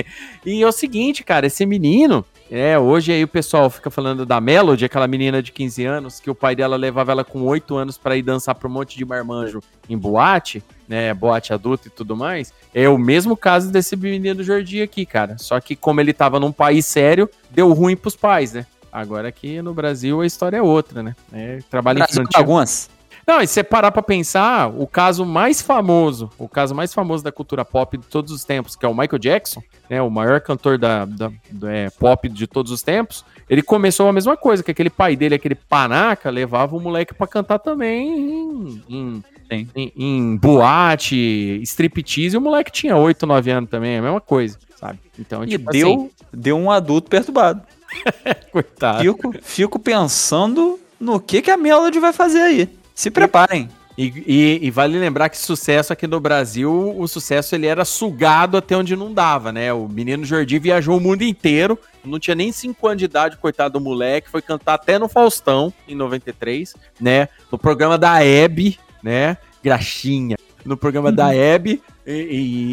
e 0.46 0.62
é 0.62 0.66
o 0.66 0.72
seguinte, 0.72 1.22
cara, 1.24 1.46
esse 1.46 1.64
menino, 1.66 2.24
é, 2.54 2.78
hoje 2.78 3.10
aí 3.10 3.24
o 3.24 3.28
pessoal 3.28 3.70
fica 3.70 3.90
falando 3.90 4.26
da 4.26 4.38
Melody, 4.38 4.84
aquela 4.84 5.08
menina 5.08 5.42
de 5.42 5.50
15 5.50 5.86
anos, 5.86 6.20
que 6.20 6.28
o 6.28 6.34
pai 6.34 6.54
dela 6.54 6.76
levava 6.76 7.10
ela 7.10 7.24
com 7.24 7.40
8 7.44 7.74
anos 7.74 7.96
pra 7.96 8.14
ir 8.14 8.20
dançar 8.20 8.54
pra 8.54 8.68
um 8.68 8.70
monte 8.70 8.98
de 8.98 9.06
marmanjo 9.06 9.60
em 9.88 9.96
boate, 9.96 10.62
né, 10.86 11.14
boate 11.14 11.54
adulta 11.54 11.88
e 11.88 11.90
tudo 11.90 12.14
mais. 12.14 12.52
É 12.74 12.86
o 12.90 12.98
mesmo 12.98 13.38
caso 13.38 13.72
desse 13.72 13.96
menino 13.96 14.44
Jordi 14.44 14.82
aqui, 14.82 15.06
cara. 15.06 15.38
Só 15.38 15.58
que 15.60 15.74
como 15.74 16.02
ele 16.02 16.12
tava 16.12 16.38
num 16.38 16.52
país 16.52 16.84
sério, 16.84 17.26
deu 17.50 17.72
ruim 17.72 17.96
pros 17.96 18.16
pais, 18.16 18.52
né? 18.52 18.66
Agora 18.92 19.28
aqui 19.28 19.62
no 19.62 19.72
Brasil 19.72 20.20
a 20.20 20.26
história 20.26 20.58
é 20.58 20.62
outra, 20.62 21.02
né? 21.02 21.16
É, 21.32 21.60
trabalho 21.70 22.00
Brasil 22.00 22.20
infantil. 22.20 22.38
bagunça. 22.38 22.90
Não, 23.26 23.40
e 23.40 23.46
se 23.46 23.54
você 23.54 23.62
parar 23.62 23.92
pra 23.92 24.02
pensar, 24.02 24.68
o 24.68 24.86
caso 24.86 25.24
mais 25.24 25.62
famoso, 25.62 26.28
o 26.38 26.48
caso 26.48 26.74
mais 26.74 26.92
famoso 26.92 27.22
da 27.22 27.30
cultura 27.30 27.64
pop 27.64 27.96
de 27.96 28.06
todos 28.06 28.32
os 28.32 28.42
tempos, 28.44 28.74
que 28.74 28.84
é 28.84 28.88
o 28.88 28.94
Michael 28.94 29.18
Jackson, 29.18 29.62
né, 29.88 30.02
o 30.02 30.10
maior 30.10 30.40
cantor 30.40 30.76
da, 30.76 31.04
da- 31.04 31.30
é, 31.64 31.88
pop 31.90 32.28
de 32.28 32.46
todos 32.46 32.72
os 32.72 32.82
tempos, 32.82 33.24
ele 33.48 33.62
começou 33.62 34.08
a 34.08 34.12
mesma 34.12 34.36
coisa, 34.36 34.62
que 34.62 34.70
aquele 34.72 34.90
pai 34.90 35.14
dele, 35.14 35.34
aquele 35.36 35.54
panaca, 35.54 36.30
levava 36.30 36.76
o 36.76 36.80
moleque 36.80 37.14
pra 37.14 37.26
cantar 37.26 37.58
também 37.60 38.82
em, 38.88 39.22
em, 39.50 39.68
em- 39.76 39.92
em 39.96 40.36
boate, 40.36 41.60
striptease, 41.62 42.34
e 42.34 42.38
o 42.38 42.40
moleque 42.40 42.72
tinha 42.72 42.96
8, 42.96 43.26
9 43.26 43.50
anos 43.50 43.70
também, 43.70 43.92
é 43.94 43.98
a 43.98 44.02
mesma 44.02 44.20
coisa, 44.20 44.58
sabe? 44.76 44.98
Então, 45.18 45.44
E 45.44 45.48
tipo 45.48 45.70
deu, 45.70 45.88
assim, 45.92 46.10
deu 46.32 46.56
um 46.56 46.70
adulto 46.70 47.08
perturbado. 47.08 47.62
coitado. 48.50 49.00
Fico, 49.00 49.32
fico 49.42 49.78
pensando 49.78 50.78
no 50.98 51.20
que, 51.20 51.42
que 51.42 51.50
a 51.50 51.56
Melody 51.56 51.98
vai 52.00 52.12
fazer 52.12 52.40
aí. 52.40 52.68
Se 53.02 53.10
preparem. 53.10 53.68
E, 53.98 54.04
e- 54.26 54.58
e 54.62 54.70
vale 54.70 54.96
lembrar 54.96 55.28
que 55.28 55.36
sucesso 55.36 55.92
aqui 55.92 56.06
no 56.06 56.20
Brasil, 56.20 56.94
o 56.96 57.08
sucesso 57.08 57.52
ele 57.54 57.66
era 57.66 57.84
sugado 57.84 58.56
até 58.56 58.76
onde 58.76 58.94
não 58.94 59.12
dava, 59.12 59.50
né? 59.50 59.72
O 59.72 59.88
menino 59.88 60.24
Jordi 60.24 60.56
viajou 60.60 60.96
o 60.96 61.00
mundo 61.00 61.22
inteiro, 61.22 61.76
não 62.04 62.18
tinha 62.20 62.36
nem 62.36 62.52
5 62.52 62.86
anos 62.86 62.98
de 63.00 63.04
idade, 63.06 63.36
coitado 63.36 63.78
do 63.78 63.84
moleque, 63.84 64.30
foi 64.30 64.40
cantar 64.40 64.74
até 64.74 65.00
no 65.00 65.08
Faustão, 65.08 65.72
em 65.88 65.96
93, 65.96 66.74
né? 67.00 67.28
No 67.50 67.58
programa 67.58 67.98
da 67.98 68.24
Hebe, 68.24 68.78
né? 69.02 69.36
Graxinha. 69.62 70.36
No 70.64 70.76
programa 70.76 71.10
da 71.10 71.34
Hebe 71.34 71.82
e, 72.06 72.12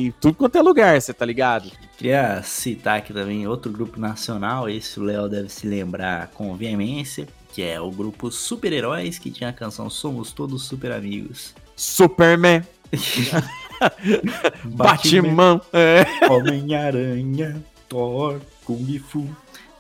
e 0.07 0.13
tudo 0.21 0.35
quanto 0.35 0.57
é 0.59 0.61
lugar, 0.61 1.01
você 1.01 1.11
tá 1.11 1.25
ligado? 1.25 1.71
Queria 1.97 2.41
citar 2.43 2.99
aqui 2.99 3.11
também 3.11 3.47
outro 3.47 3.71
grupo 3.71 3.99
nacional, 3.99 4.69
esse 4.69 4.99
o 4.99 5.03
Léo 5.03 5.27
deve 5.27 5.49
se 5.49 5.65
lembrar 5.67 6.27
com 6.35 6.55
veemência, 6.55 7.27
que 7.53 7.63
é 7.63 7.79
o 7.79 7.89
grupo 7.91 8.31
Super-Heróis, 8.31 9.17
que 9.19 9.31
tinha 9.31 9.49
a 9.49 9.53
canção 9.53 9.89
Somos 9.89 10.31
Todos 10.31 10.63
Super 10.65 10.91
Amigos. 10.91 11.53
Superman, 11.75 12.63
Batman, 14.65 15.61
é. 15.71 16.05
Homem-Aranha, 16.29 17.63
Thor, 17.87 18.39
Kung 18.65 18.99
Fu. 18.99 19.27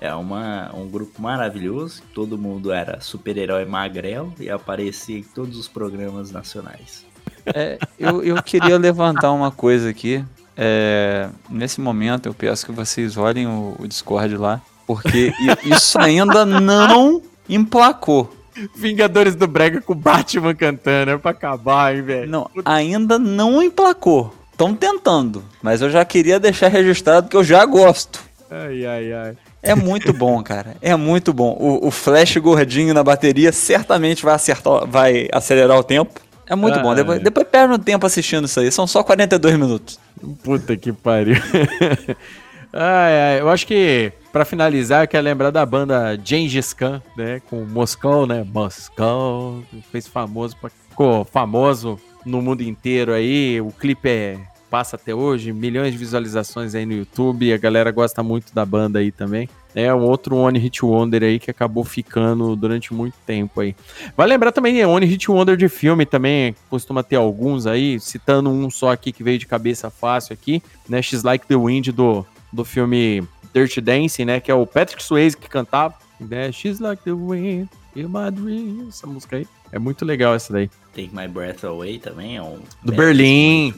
É 0.01 0.13
uma, 0.13 0.73
um 0.73 0.87
grupo 0.87 1.21
maravilhoso, 1.21 2.01
todo 2.13 2.37
mundo 2.37 2.71
era 2.71 3.01
super-herói 3.01 3.65
magrelo 3.65 4.33
e 4.39 4.49
aparecia 4.49 5.17
em 5.17 5.23
todos 5.23 5.57
os 5.57 5.67
programas 5.67 6.31
nacionais. 6.31 7.05
É, 7.45 7.77
eu, 7.97 8.23
eu 8.23 8.41
queria 8.41 8.77
levantar 8.77 9.31
uma 9.31 9.51
coisa 9.51 9.89
aqui. 9.89 10.23
É, 10.55 11.29
nesse 11.49 11.81
momento, 11.81 12.27
eu 12.27 12.33
peço 12.33 12.65
que 12.65 12.71
vocês 12.71 13.17
olhem 13.17 13.45
o, 13.47 13.75
o 13.77 13.87
Discord 13.87 14.37
lá, 14.37 14.61
porque 14.87 15.33
isso 15.65 15.99
ainda 15.99 16.45
não 16.45 17.21
emplacou. 17.49 18.33
Vingadores 18.75 19.35
do 19.35 19.47
Brega 19.47 19.81
com 19.81 19.95
Batman 19.95 20.53
cantando, 20.53 21.11
é 21.11 21.17
pra 21.17 21.31
acabar, 21.31 21.95
hein, 21.95 22.01
velho? 22.01 22.29
Não, 22.29 22.49
ainda 22.65 23.17
não 23.17 23.63
emplacou. 23.63 24.33
Estão 24.51 24.73
tentando, 24.75 25.43
mas 25.61 25.81
eu 25.81 25.89
já 25.89 26.03
queria 26.03 26.37
deixar 26.39 26.67
registrado 26.67 27.29
que 27.29 27.37
eu 27.37 27.43
já 27.43 27.65
gosto. 27.65 28.21
Ai, 28.51 28.85
ai, 28.85 29.13
ai. 29.13 29.37
É 29.63 29.73
muito 29.73 30.11
bom, 30.11 30.41
cara. 30.43 30.75
É 30.81 30.93
muito 30.95 31.31
bom. 31.31 31.55
O, 31.57 31.87
o 31.87 31.91
flash 31.91 32.35
gordinho 32.37 32.93
na 32.93 33.03
bateria 33.03 33.53
certamente 33.53 34.23
vai 34.25 34.33
acertar, 34.35 34.85
vai 34.85 35.29
acelerar 35.31 35.77
o 35.77 35.83
tempo. 35.83 36.19
É 36.45 36.55
muito 36.55 36.79
Ah, 36.79 36.81
bom. 36.81 36.93
Depois, 36.95 37.21
depois 37.21 37.47
perde 37.47 37.73
um 37.75 37.79
tempo 37.79 38.05
assistindo 38.05 38.45
isso 38.45 38.59
aí. 38.59 38.69
São 38.71 38.85
só 38.87 39.03
42 39.03 39.55
minutos. 39.57 39.99
Puta 40.43 40.75
que 40.75 40.91
pariu. 40.91 41.35
ai, 42.73 43.19
ai, 43.33 43.39
eu 43.39 43.49
acho 43.49 43.65
que, 43.67 44.11
pra 44.31 44.45
finalizar, 44.45 45.03
eu 45.03 45.07
quero 45.07 45.23
lembrar 45.23 45.51
da 45.51 45.65
banda 45.65 46.19
Gengis 46.23 46.73
Khan, 46.73 47.01
né? 47.15 47.41
Com 47.49 47.65
Moscou, 47.65 48.25
né? 48.25 48.43
Moscou. 48.43 49.63
Fez 49.91 50.07
famoso, 50.07 50.55
ficou 50.89 51.25
famoso 51.25 51.99
no 52.25 52.41
mundo 52.41 52.61
inteiro 52.61 53.13
aí. 53.13 53.59
O 53.61 53.71
clipe 53.71 54.07
é, 54.09 54.39
passa 54.69 54.95
até 54.95 55.13
hoje, 55.13 55.51
milhões 55.51 55.91
de 55.91 55.97
visualizações 55.97 56.75
aí 56.75 56.85
no 56.85 56.93
YouTube. 56.93 57.51
A 57.51 57.57
galera 57.57 57.91
gosta 57.91 58.21
muito 58.21 58.53
da 58.53 58.65
banda 58.65 58.99
aí 58.99 59.11
também. 59.11 59.49
É 59.73 59.93
um 59.93 60.03
outro 60.03 60.35
One 60.35 60.57
Hit 60.57 60.83
Wonder 60.83 61.23
aí 61.23 61.39
que 61.39 61.51
acabou 61.51 61.83
ficando 61.83 62.55
durante 62.55 62.93
muito 62.93 63.15
tempo 63.25 63.61
aí. 63.61 63.75
Vale 64.17 64.33
lembrar 64.33 64.51
também, 64.51 64.81
é 64.81 64.87
One 64.87 65.05
Hit 65.05 65.29
Wonder 65.29 65.55
de 65.55 65.69
filme 65.69 66.05
também, 66.05 66.55
costuma 66.69 67.03
ter 67.03 67.17
alguns 67.17 67.67
aí, 67.67 67.99
citando 67.99 68.49
um 68.49 68.69
só 68.69 68.91
aqui 68.91 69.11
que 69.11 69.23
veio 69.23 69.37
de 69.37 69.45
cabeça 69.45 69.89
fácil 69.89 70.33
aqui, 70.33 70.61
né? 70.87 71.01
She's 71.01 71.23
Like 71.23 71.45
the 71.45 71.55
Wind 71.55 71.89
do, 71.89 72.25
do 72.51 72.65
filme 72.65 73.23
Dirty 73.53 73.81
Dancing, 73.81 74.25
né? 74.25 74.39
Que 74.39 74.51
é 74.51 74.55
o 74.55 74.65
Patrick 74.65 75.03
Swayze 75.03 75.35
que 75.35 75.49
cantava, 75.49 75.95
né? 76.19 76.51
She's 76.51 76.79
Like 76.79 77.03
the 77.03 77.11
Wind 77.11 77.67
in 77.95 78.03
my 78.03 78.31
dreams, 78.31 78.89
essa 78.89 79.07
música 79.07 79.37
aí. 79.37 79.47
É 79.71 79.79
muito 79.79 80.03
legal 80.05 80.33
essa 80.33 80.51
daí. 80.51 80.69
Take 80.95 81.11
My 81.13 81.27
Breath 81.27 81.63
Away 81.63 81.99
também 81.99 82.37
é 82.37 82.41
um... 82.41 82.59
Do 82.83 82.91
Berlim. 82.91 83.73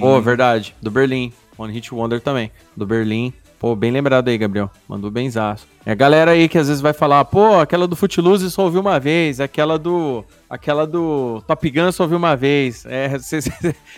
Pô, 0.00 0.20
verdade. 0.20 0.74
Do 0.82 0.90
Berlim. 0.90 1.32
One 1.56 1.72
Hit 1.72 1.94
Wonder 1.94 2.20
também. 2.20 2.50
Do 2.76 2.84
Berlim. 2.84 3.32
Pô, 3.58 3.76
bem 3.76 3.90
lembrado 3.92 4.28
aí, 4.28 4.36
Gabriel. 4.36 4.70
Mandou 4.88 5.10
benzaço. 5.10 5.66
É 5.86 5.92
a 5.92 5.94
galera 5.94 6.30
aí 6.30 6.48
que 6.48 6.56
às 6.56 6.68
vezes 6.68 6.80
vai 6.80 6.94
falar, 6.94 7.22
pô, 7.26 7.58
aquela 7.58 7.86
do 7.86 7.94
Footloose 7.94 8.50
só 8.50 8.64
ouvi 8.64 8.78
uma 8.78 8.98
vez, 8.98 9.38
aquela 9.38 9.78
do. 9.78 10.24
Aquela 10.48 10.86
do 10.86 11.42
Top 11.48 11.68
Gun 11.68 11.90
só 11.90 12.04
ouvi 12.04 12.14
uma 12.14 12.36
vez. 12.36 12.86
É, 12.86 13.08
vocês 13.18 13.48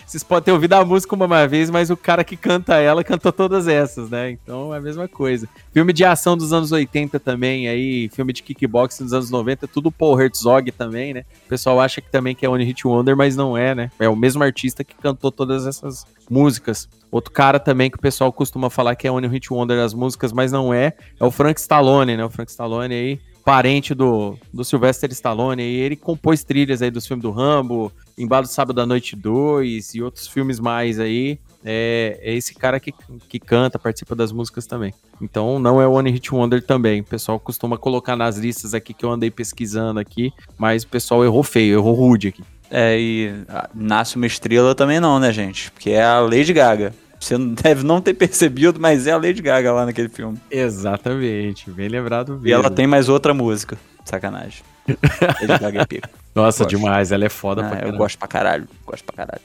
vocês 0.05 0.23
podem 0.23 0.45
ter 0.45 0.51
ouvido 0.51 0.73
a 0.73 0.83
música 0.83 1.15
uma 1.15 1.47
vez, 1.47 1.69
mas 1.69 1.89
o 1.89 1.95
cara 1.95 2.23
que 2.23 2.35
canta 2.35 2.75
ela 2.75 3.03
cantou 3.03 3.31
todas 3.31 3.67
essas, 3.67 4.09
né? 4.09 4.31
Então 4.31 4.73
é 4.73 4.77
a 4.77 4.81
mesma 4.81 5.07
coisa. 5.07 5.47
Filme 5.71 5.93
de 5.93 6.03
ação 6.03 6.35
dos 6.35 6.51
anos 6.51 6.71
80 6.71 7.19
também, 7.19 7.69
aí, 7.69 8.09
filme 8.09 8.33
de 8.33 8.43
kickboxing 8.43 9.03
dos 9.03 9.13
anos 9.13 9.29
90, 9.29 9.67
tudo 9.67 9.91
Paul 9.91 10.19
Herzog 10.19 10.71
também, 10.71 11.13
né? 11.13 11.23
O 11.45 11.49
pessoal 11.49 11.79
acha 11.79 12.01
que 12.01 12.09
também 12.09 12.35
que 12.35 12.45
é 12.45 12.49
One 12.49 12.65
Hit 12.65 12.85
Wonder, 12.85 13.15
mas 13.15 13.35
não 13.35 13.55
é, 13.55 13.75
né? 13.75 13.91
É 13.99 14.09
o 14.09 14.15
mesmo 14.15 14.43
artista 14.43 14.83
que 14.83 14.95
cantou 14.95 15.31
todas 15.31 15.65
essas 15.65 16.05
músicas. 16.29 16.89
Outro 17.09 17.31
cara 17.31 17.59
também 17.59 17.89
que 17.89 17.97
o 17.97 18.01
pessoal 18.01 18.31
costuma 18.33 18.69
falar 18.69 18.95
que 18.95 19.07
é 19.07 19.11
One 19.11 19.27
Hit 19.27 19.51
Wonder 19.53 19.79
as 19.79 19.93
músicas, 19.93 20.33
mas 20.33 20.51
não 20.51 20.73
é, 20.73 20.93
é 21.19 21.23
o 21.23 21.31
Frank 21.31 21.59
Stallone, 21.59 21.76
né? 22.15 22.25
O 22.25 22.29
Frank 22.29 22.49
Stallone 22.49 22.93
aí, 22.93 23.19
parente 23.43 23.93
do, 23.93 24.37
do 24.53 24.63
Sylvester 24.63 25.09
Stallone, 25.11 25.63
e 25.63 25.79
ele 25.79 25.95
compôs 25.95 26.43
trilhas 26.43 26.81
aí 26.81 26.91
dos 26.91 27.07
filmes 27.07 27.23
do 27.23 27.31
Rambo, 27.31 27.91
Embalo 28.17 28.45
do 28.45 28.49
Sábado 28.49 28.81
à 28.81 28.85
Noite 28.85 29.15
2 29.15 29.95
e 29.95 30.01
outros 30.01 30.27
filmes 30.27 30.59
mais 30.59 30.99
aí. 30.99 31.39
É, 31.63 32.19
é 32.21 32.33
esse 32.33 32.55
cara 32.55 32.79
que, 32.79 32.93
que 33.27 33.39
canta, 33.39 33.77
participa 33.77 34.15
das 34.15 34.31
músicas 34.31 34.65
também. 34.65 34.93
Então 35.21 35.59
não 35.59 35.81
é 35.81 35.87
One 35.87 36.09
Hit 36.11 36.33
Wonder 36.33 36.61
também. 36.61 37.01
O 37.01 37.03
pessoal 37.03 37.39
costuma 37.39 37.77
colocar 37.77 38.15
nas 38.15 38.37
listas 38.37 38.73
aqui 38.73 38.93
que 38.93 39.05
eu 39.05 39.11
andei 39.11 39.29
pesquisando 39.29 39.99
aqui, 39.99 40.31
mas 40.57 40.83
o 40.83 40.87
pessoal 40.87 41.23
errou 41.23 41.43
feio, 41.43 41.77
errou 41.77 41.93
rude 41.93 42.29
aqui. 42.29 42.43
É, 42.69 42.99
e 42.99 43.33
ah, 43.47 43.69
nasce 43.73 44.17
uma 44.17 44.25
estrela 44.25 44.75
também 44.75 44.99
não, 44.99 45.19
né, 45.19 45.31
gente? 45.31 45.71
Porque 45.71 45.91
é 45.91 46.03
a 46.03 46.19
Lady 46.19 46.53
Gaga. 46.53 46.93
Você 47.19 47.37
deve 47.37 47.83
não 47.83 47.99
ter 47.99 48.13
percebido, 48.13 48.79
mas 48.79 49.07
é 49.07 49.11
a 49.11 49.17
Lady 49.17 49.41
Gaga 49.41 49.71
lá 49.73 49.85
naquele 49.85 50.09
filme. 50.09 50.37
Exatamente, 50.51 51.69
bem 51.71 51.87
lembrado 51.89 52.33
mesmo. 52.33 52.47
E 52.47 52.51
ela 52.51 52.69
tem 52.69 52.85
mais 52.87 53.09
outra 53.09 53.33
música. 53.33 53.77
Sacanagem. 54.05 54.61
Lady 54.87 55.59
Gaga 55.61 55.81
é 55.81 55.85
pico. 55.85 56.07
Nossa, 56.35 56.63
Gosto. 56.63 56.75
demais, 56.77 57.11
ela 57.11 57.25
é 57.25 57.29
foda 57.29 57.61
Ah, 57.65 57.69
pra 57.69 57.75
eu 57.77 57.81
caralho. 57.81 57.97
gosto 57.97 58.17
pra 58.19 58.27
caralho. 58.27 58.67
Gosto 58.85 59.03
pra 59.05 59.25
caralho. 59.25 59.41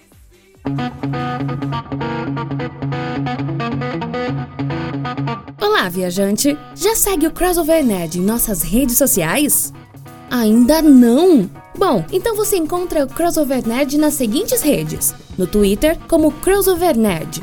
Olá, 5.61 5.89
viajante! 5.89 6.57
Já 6.75 6.95
segue 6.95 7.27
o 7.27 7.31
Crossover 7.31 7.85
Nerd 7.85 8.19
em 8.19 8.23
nossas 8.23 8.63
redes 8.63 8.97
sociais? 8.99 9.73
Ainda 10.31 10.83
não? 10.83 11.49
Bom, 11.77 12.05
então 12.13 12.37
você 12.37 12.57
encontra 12.57 13.05
o 13.05 13.09
Crossover 13.09 13.67
Nerd 13.67 13.97
nas 13.99 14.15
seguintes 14.15 14.61
redes: 14.63 15.15
no 15.39 15.47
Twitter, 15.47 15.99
como 16.09 16.31
Crossover 16.33 16.97
Nerd, 16.97 17.43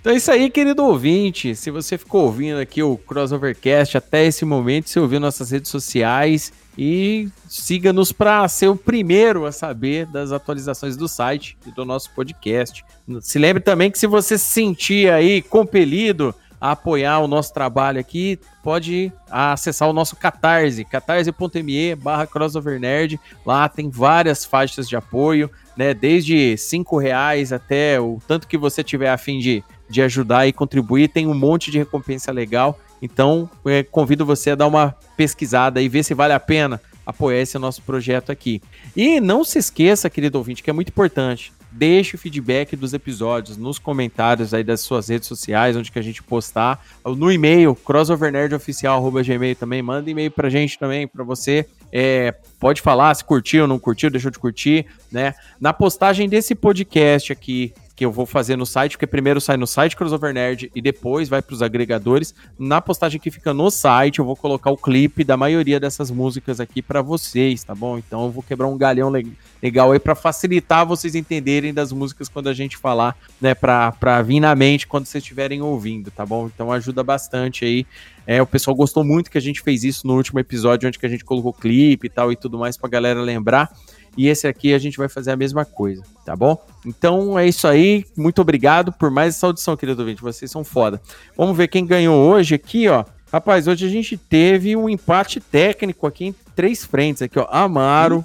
Então 0.00 0.14
é 0.14 0.16
isso 0.16 0.30
aí, 0.30 0.48
querido 0.48 0.82
ouvinte. 0.82 1.54
Se 1.54 1.70
você 1.70 1.98
ficou 1.98 2.24
ouvindo 2.24 2.58
aqui 2.58 2.82
o 2.82 2.96
Crossovercast 2.96 3.98
até 3.98 4.24
esse 4.24 4.46
momento, 4.46 4.88
você 4.88 4.98
ouviu 4.98 5.20
nossas 5.20 5.50
redes 5.50 5.70
sociais 5.70 6.50
e 6.76 7.28
siga-nos 7.46 8.10
para 8.10 8.48
ser 8.48 8.68
o 8.68 8.76
primeiro 8.76 9.44
a 9.44 9.52
saber 9.52 10.06
das 10.06 10.32
atualizações 10.32 10.96
do 10.96 11.06
site 11.06 11.58
e 11.66 11.70
do 11.70 11.84
nosso 11.84 12.10
podcast. 12.14 12.82
Se 13.20 13.38
lembre 13.38 13.62
também 13.62 13.90
que 13.90 13.98
se 13.98 14.06
você 14.06 14.38
se 14.38 14.44
sentir 14.46 15.12
aí 15.12 15.42
compelido 15.42 16.34
a 16.58 16.72
apoiar 16.72 17.18
o 17.20 17.28
nosso 17.28 17.52
trabalho 17.52 18.00
aqui, 18.00 18.38
pode 18.62 19.12
acessar 19.30 19.88
o 19.88 19.92
nosso 19.92 20.16
Catarse, 20.16 20.84
catarse.me 20.84 21.94
barra 21.94 22.26
crossovernerd. 22.26 23.18
Lá 23.44 23.68
tem 23.68 23.90
várias 23.90 24.44
faixas 24.44 24.88
de 24.88 24.94
apoio, 24.94 25.50
né? 25.76 25.94
Desde 25.94 26.56
cinco 26.58 26.98
reais 26.98 27.52
até 27.52 27.98
o 27.98 28.18
tanto 28.26 28.46
que 28.46 28.58
você 28.58 28.84
tiver 28.84 29.10
a 29.10 29.16
fim 29.16 29.38
de, 29.38 29.64
de 29.90 30.00
ajudar 30.00 30.46
e 30.46 30.52
contribuir. 30.52 31.08
Tem 31.08 31.26
um 31.26 31.34
monte 31.34 31.70
de 31.70 31.78
recompensa 31.78 32.30
legal. 32.32 32.78
Então, 33.02 33.50
é, 33.66 33.82
convido 33.82 34.24
você 34.24 34.50
a 34.50 34.54
dar 34.54 34.66
uma 34.66 34.94
pesquisada 35.16 35.82
e 35.82 35.88
ver 35.88 36.04
se 36.04 36.14
vale 36.14 36.32
a 36.32 36.40
pena 36.40 36.80
apoiar 37.04 37.40
esse 37.40 37.58
nosso 37.58 37.82
projeto 37.82 38.30
aqui. 38.30 38.62
E 38.94 39.20
não 39.20 39.42
se 39.44 39.58
esqueça, 39.58 40.08
querido 40.08 40.38
ouvinte, 40.38 40.62
que 40.62 40.70
é 40.70 40.72
muito 40.72 40.90
importante. 40.90 41.52
Deixe 41.72 42.16
o 42.16 42.18
feedback 42.18 42.74
dos 42.74 42.92
episódios 42.92 43.56
nos 43.56 43.78
comentários 43.78 44.52
aí 44.52 44.64
das 44.64 44.80
suas 44.80 45.08
redes 45.08 45.28
sociais, 45.28 45.76
onde 45.76 45.90
que 45.90 45.98
a 45.98 46.02
gente 46.02 46.20
postar. 46.20 46.84
No 47.04 47.30
e-mail, 47.30 47.76
crossovernerdoficial.gmail 47.76 49.54
também. 49.54 49.80
Manda 49.80 50.10
e-mail 50.10 50.32
pra 50.32 50.50
gente 50.50 50.78
também, 50.78 51.06
pra 51.06 51.22
você. 51.22 51.66
É, 51.92 52.34
pode 52.58 52.82
falar 52.82 53.14
se 53.14 53.24
curtiu, 53.24 53.68
não 53.68 53.78
curtiu, 53.78 54.10
deixou 54.10 54.30
de 54.30 54.38
curtir, 54.38 54.86
né? 55.12 55.34
Na 55.60 55.72
postagem 55.72 56.28
desse 56.28 56.56
podcast 56.56 57.32
aqui, 57.32 57.72
que 58.00 58.04
eu 58.06 58.10
vou 58.10 58.24
fazer 58.24 58.56
no 58.56 58.64
site, 58.64 58.92
porque 58.92 59.06
primeiro 59.06 59.42
sai 59.42 59.58
no 59.58 59.66
site 59.66 59.94
Crossover 59.94 60.32
Nerd 60.32 60.72
e 60.74 60.80
depois 60.80 61.28
vai 61.28 61.42
para 61.42 61.52
os 61.52 61.60
agregadores. 61.60 62.34
Na 62.58 62.80
postagem 62.80 63.20
que 63.20 63.30
fica 63.30 63.52
no 63.52 63.70
site, 63.70 64.20
eu 64.20 64.24
vou 64.24 64.34
colocar 64.34 64.70
o 64.70 64.76
clipe 64.78 65.22
da 65.22 65.36
maioria 65.36 65.78
dessas 65.78 66.10
músicas 66.10 66.60
aqui 66.60 66.80
para 66.80 67.02
vocês, 67.02 67.62
tá 67.62 67.74
bom? 67.74 67.98
Então 67.98 68.24
eu 68.24 68.30
vou 68.30 68.42
quebrar 68.42 68.68
um 68.68 68.78
galhão 68.78 69.10
le- 69.10 69.36
legal 69.62 69.92
aí 69.92 69.98
para 69.98 70.14
facilitar 70.14 70.86
vocês 70.86 71.14
entenderem 71.14 71.74
das 71.74 71.92
músicas 71.92 72.26
quando 72.26 72.48
a 72.48 72.54
gente 72.54 72.74
falar, 72.78 73.14
né, 73.38 73.54
para 73.54 73.92
para 73.92 74.22
vir 74.22 74.40
na 74.40 74.54
mente 74.54 74.86
quando 74.86 75.04
vocês 75.04 75.22
estiverem 75.22 75.60
ouvindo, 75.60 76.10
tá 76.10 76.24
bom? 76.24 76.46
Então 76.46 76.72
ajuda 76.72 77.04
bastante 77.04 77.66
aí. 77.66 77.86
É, 78.26 78.40
o 78.40 78.46
pessoal 78.46 78.74
gostou 78.74 79.04
muito 79.04 79.30
que 79.30 79.36
a 79.36 79.42
gente 79.42 79.60
fez 79.60 79.84
isso 79.84 80.06
no 80.06 80.16
último 80.16 80.40
episódio, 80.40 80.88
onde 80.88 80.98
que 80.98 81.04
a 81.04 81.08
gente 81.08 81.24
colocou 81.24 81.52
clipe 81.52 82.06
e 82.06 82.10
tal 82.10 82.32
e 82.32 82.36
tudo 82.36 82.58
mais 82.58 82.78
pra 82.78 82.88
galera 82.88 83.20
lembrar. 83.20 83.70
E 84.16 84.26
esse 84.28 84.46
aqui 84.46 84.74
a 84.74 84.78
gente 84.78 84.98
vai 84.98 85.08
fazer 85.08 85.30
a 85.30 85.36
mesma 85.36 85.64
coisa, 85.64 86.02
tá 86.26 86.34
bom? 86.34 86.60
Então 86.84 87.38
é 87.38 87.46
isso 87.46 87.66
aí. 87.68 88.04
Muito 88.16 88.40
obrigado 88.42 88.92
por 88.92 89.10
mais 89.10 89.36
essa 89.36 89.46
audição, 89.46 89.76
querido 89.76 90.00
ouvinte. 90.02 90.20
Vocês 90.20 90.50
são 90.50 90.64
foda. 90.64 91.00
Vamos 91.36 91.56
ver 91.56 91.68
quem 91.68 91.86
ganhou 91.86 92.16
hoje 92.30 92.54
aqui, 92.54 92.88
ó. 92.88 93.04
Rapaz, 93.32 93.68
hoje 93.68 93.86
a 93.86 93.88
gente 93.88 94.16
teve 94.16 94.74
um 94.76 94.88
empate 94.88 95.38
técnico 95.40 96.06
aqui 96.06 96.26
em 96.26 96.34
três 96.56 96.84
frentes 96.84 97.22
aqui, 97.22 97.38
ó. 97.38 97.46
Amaro, 97.50 98.24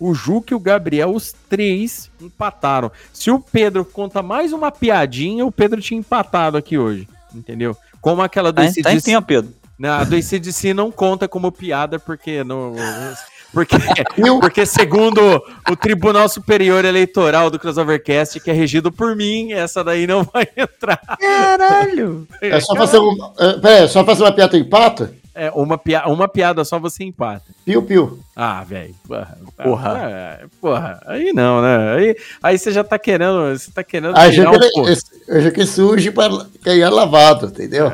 o 0.00 0.14
Juca 0.14 0.54
e 0.54 0.56
o 0.56 0.60
Gabriel, 0.60 1.14
os 1.14 1.34
três 1.48 2.10
empataram. 2.20 2.90
Se 3.12 3.30
o 3.30 3.38
Pedro 3.38 3.84
conta 3.84 4.22
mais 4.22 4.52
uma 4.54 4.72
piadinha, 4.72 5.44
o 5.44 5.52
Pedro 5.52 5.80
tinha 5.82 6.00
empatado 6.00 6.56
aqui 6.56 6.78
hoje, 6.78 7.06
entendeu? 7.34 7.76
Como 8.00 8.22
aquela 8.22 8.50
do 8.50 8.56
Tá, 8.56 8.64
em- 8.64 8.72
tá 8.72 8.80
em 8.92 8.96
ACDC 8.96 9.04
tempo, 9.10 9.26
Pedro. 9.26 9.52
não, 9.78 9.90
a 9.90 10.04
do 10.04 10.16
ACDC 10.16 10.72
não 10.72 10.90
conta 10.90 11.28
como 11.28 11.52
piada, 11.52 11.98
porque 11.98 12.42
não. 12.42 12.72
Porque, 13.56 13.76
porque 14.38 14.66
segundo 14.66 15.42
o 15.66 15.74
Tribunal 15.74 16.28
Superior 16.28 16.84
Eleitoral 16.84 17.48
do 17.48 17.58
Crossovercast, 17.58 18.38
que 18.38 18.50
é 18.50 18.52
regido 18.52 18.92
por 18.92 19.16
mim, 19.16 19.54
essa 19.54 19.82
daí 19.82 20.06
não 20.06 20.24
vai 20.24 20.46
entrar. 20.54 21.00
Caralho! 21.18 22.28
É 22.42 22.60
só 22.60 22.76
fazer, 22.76 22.98
um, 22.98 23.16
é, 23.38 23.52
pera, 23.54 23.84
é 23.84 23.88
só 23.88 24.04
fazer 24.04 24.22
uma 24.22 24.32
piada 24.32 24.58
empata? 24.58 25.12
É, 25.34 25.50
uma, 25.52 25.78
pia 25.78 26.06
uma 26.06 26.28
piada 26.28 26.64
só 26.64 26.78
você 26.78 27.02
empata. 27.02 27.44
Piu, 27.64 27.82
piu. 27.82 28.20
Ah, 28.34 28.62
velho. 28.62 28.94
Porra. 29.06 29.38
Porra. 29.62 29.98
É, 29.98 30.44
porra. 30.60 31.00
Aí 31.06 31.32
não, 31.32 31.62
né? 31.62 31.94
Aí, 31.94 32.16
aí 32.42 32.58
você 32.58 32.70
já 32.70 32.84
tá 32.84 32.98
querendo. 32.98 33.58
Você 33.58 33.70
tá 33.70 33.82
querendo. 33.82 34.16
Ah, 34.16 34.30
já 34.30 34.50
um 34.50 34.58
que, 34.58 34.68
eu 35.28 35.40
já 35.40 35.50
que 35.50 35.66
surge 35.66 36.10
para 36.10 36.46
ganhar 36.62 36.90
lavado, 36.90 37.46
entendeu? 37.46 37.90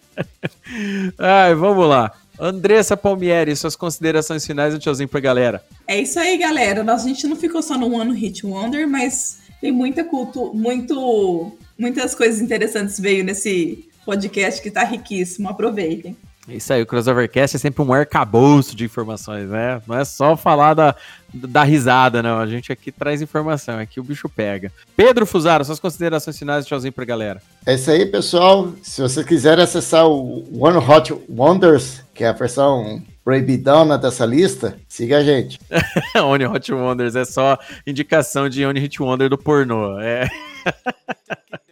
Ai, 1.18 1.54
vamos 1.54 1.88
lá. 1.88 2.12
Andressa 2.38 2.96
Palmieri, 2.96 3.54
suas 3.54 3.76
considerações 3.76 4.44
finais, 4.46 4.74
um 4.74 4.78
tchauzinho 4.78 5.08
pra 5.08 5.20
galera. 5.20 5.64
É 5.86 6.00
isso 6.00 6.18
aí, 6.18 6.36
galera. 6.36 6.82
Nós- 6.82 7.04
A 7.04 7.08
gente 7.08 7.26
não 7.26 7.36
ficou 7.36 7.62
só 7.62 7.76
no 7.78 7.94
One 7.94 8.14
Hit 8.18 8.44
Wonder, 8.46 8.88
mas 8.88 9.38
tem 9.60 9.70
muita 9.72 10.02
cultura, 10.04 10.52
muito, 10.54 11.52
muitas 11.78 12.14
coisas 12.14 12.40
interessantes 12.40 12.98
veio 12.98 13.22
nesse 13.24 13.88
podcast 14.04 14.60
que 14.62 14.70
tá 14.70 14.84
riquíssimo. 14.84 15.48
Aproveitem. 15.48 16.16
É 16.48 16.56
Isso 16.56 16.72
aí, 16.72 16.82
o 16.82 16.86
Crossovercast 16.86 17.56
é 17.56 17.58
sempre 17.58 17.82
um 17.82 17.92
arcabouço 17.92 18.76
de 18.76 18.84
informações, 18.84 19.48
né? 19.48 19.80
Não 19.86 19.98
é 19.98 20.04
só 20.04 20.36
falar 20.36 20.74
da, 20.74 20.94
da 21.32 21.64
risada, 21.64 22.22
não. 22.22 22.38
A 22.38 22.46
gente 22.46 22.70
aqui 22.70 22.92
traz 22.92 23.22
informação, 23.22 23.78
aqui 23.78 23.98
o 23.98 24.04
bicho 24.04 24.28
pega. 24.28 24.70
Pedro 24.96 25.24
Fusaro, 25.24 25.64
suas 25.64 25.80
considerações 25.80 26.38
finais, 26.38 26.66
tchauzinho 26.66 26.92
pra 26.92 27.04
galera. 27.04 27.40
É 27.64 27.74
isso 27.74 27.90
aí, 27.90 28.04
pessoal. 28.04 28.72
Se 28.82 29.00
vocês 29.00 29.24
quiserem 29.24 29.64
acessar 29.64 30.06
o 30.06 30.44
One 30.62 30.78
Hot 30.78 31.14
Wonders, 31.28 32.02
que 32.12 32.24
é 32.24 32.28
a 32.28 32.32
versão 32.32 33.02
proibidona 33.24 33.96
dessa 33.96 34.26
lista, 34.26 34.76
siga 34.86 35.18
a 35.18 35.24
gente. 35.24 35.58
Only 36.14 36.44
Hot 36.44 36.72
Wonders 36.72 37.16
é 37.16 37.24
só 37.24 37.58
indicação 37.86 38.50
de 38.50 38.66
Only 38.66 38.80
Hit 38.80 39.02
Wonder 39.02 39.30
do 39.30 39.38
pornô. 39.38 39.98
É. 39.98 40.28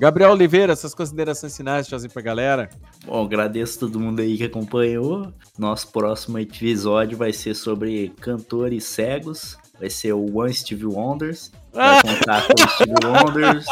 Gabriel 0.00 0.30
Oliveira, 0.30 0.74
suas 0.74 0.94
considerações 0.94 1.54
finais, 1.54 1.86
tchauzinho 1.86 2.10
pra 2.10 2.22
galera. 2.22 2.70
Bom, 3.04 3.22
agradeço 3.22 3.78
todo 3.80 4.00
mundo 4.00 4.20
aí 4.20 4.38
que 4.38 4.44
acompanhou. 4.44 5.30
Nosso 5.58 5.88
próximo 5.88 6.38
episódio 6.38 7.18
vai 7.18 7.34
ser 7.34 7.54
sobre 7.54 8.08
cantores 8.18 8.84
cegos. 8.84 9.58
Vai 9.78 9.90
ser 9.90 10.14
o 10.14 10.38
One 10.38 10.54
Steve 10.54 10.86
Wonders. 10.86 11.52
Vai 11.72 12.00
contar 12.02 12.46
com 12.46 12.54
o 12.54 12.68
Steve 12.68 12.94
Wonders, 13.06 13.66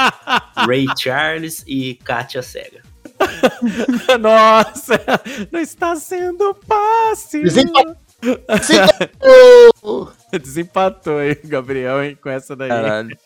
Ray 0.54 0.84
Charles 0.98 1.64
e 1.66 1.94
Katia 1.94 2.42
Cega. 2.42 2.82
Nossa, 4.20 5.00
não 5.50 5.60
está 5.60 5.96
sendo 5.96 6.54
fácil. 6.66 7.42
Desempa- 7.42 7.96
Desempatou 10.38 11.18
aí, 11.18 11.34
Gabriel, 11.44 12.04
hein, 12.04 12.18
com 12.20 12.28
essa 12.28 12.54
daí. 12.54 12.68
Caralho. 12.68 13.16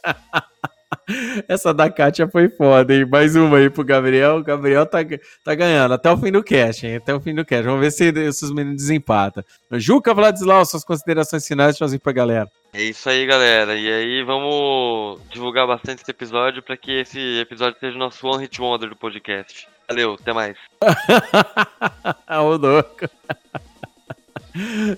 Essa 1.49 1.73
da 1.73 1.91
Kátia 1.91 2.29
foi 2.29 2.49
foda, 2.49 2.95
hein? 2.95 3.07
Mais 3.07 3.37
uma 3.37 3.59
aí 3.59 3.71
pro 3.71 3.85
Gabriel. 3.85 4.37
O 4.37 4.43
Gabriel 4.43 4.87
tá, 4.87 4.99
tá 5.45 5.55
ganhando 5.55 5.95
até 5.95 6.11
o 6.11 6.17
fim 6.17 6.33
do 6.33 6.43
cast, 6.43 6.87
hein? 6.87 6.97
Até 6.97 7.15
o 7.15 7.21
fim 7.21 7.35
do 7.35 7.45
cast. 7.45 7.65
Vamos 7.65 7.81
ver 7.81 7.91
se, 7.91 8.33
se 8.33 8.45
os 8.45 8.53
meninos 8.53 8.83
desempatam. 8.83 9.45
Juca 9.73 10.15
Vladislau, 10.15 10.65
suas 10.65 10.85
considerações 10.85 11.47
finais, 11.47 11.77
tchauzinho 11.77 12.01
pra 12.01 12.13
galera. 12.13 12.51
É 12.73 12.83
isso 12.83 13.09
aí, 13.09 13.27
galera. 13.27 13.75
E 13.75 13.93
aí, 13.93 14.23
vamos 14.23 15.21
divulgar 15.31 15.67
bastante 15.67 16.03
esse 16.03 16.11
episódio 16.11 16.63
para 16.63 16.77
que 16.77 17.01
esse 17.01 17.41
episódio 17.41 17.79
seja 17.79 17.97
o 17.97 17.99
nosso 17.99 18.27
One 18.27 18.43
Hit 18.43 18.61
Wonder 18.61 18.89
do 18.89 18.97
podcast. 18.97 19.69
Valeu, 19.89 20.15
até 20.15 20.33
mais. 20.33 20.57
Ô, 22.31 22.57
louco. 22.57 23.09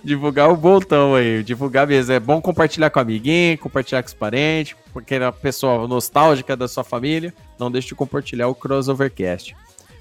Divulgar 0.02 0.51
o 0.51 0.56
boltão 0.56 1.14
aí, 1.14 1.43
divulgar 1.43 1.86
mesmo. 1.86 2.12
É 2.12 2.20
bom 2.20 2.40
compartilhar 2.40 2.90
com 2.90 2.98
amiguinho, 2.98 3.59
compartilhar 3.59 4.02
com 4.02 4.09
os 4.09 4.14
parentes, 4.14 4.76
porque 4.93 5.14
é 5.14 5.20
uma 5.20 5.32
pessoa 5.32 5.86
nostálgica 5.86 6.56
da 6.56 6.66
sua 6.66 6.82
família. 6.82 7.32
Não 7.59 7.70
deixe 7.70 7.89
de 7.89 7.94
compartilhar 7.94 8.48
o 8.48 8.55
Crossovercast. 8.55 9.56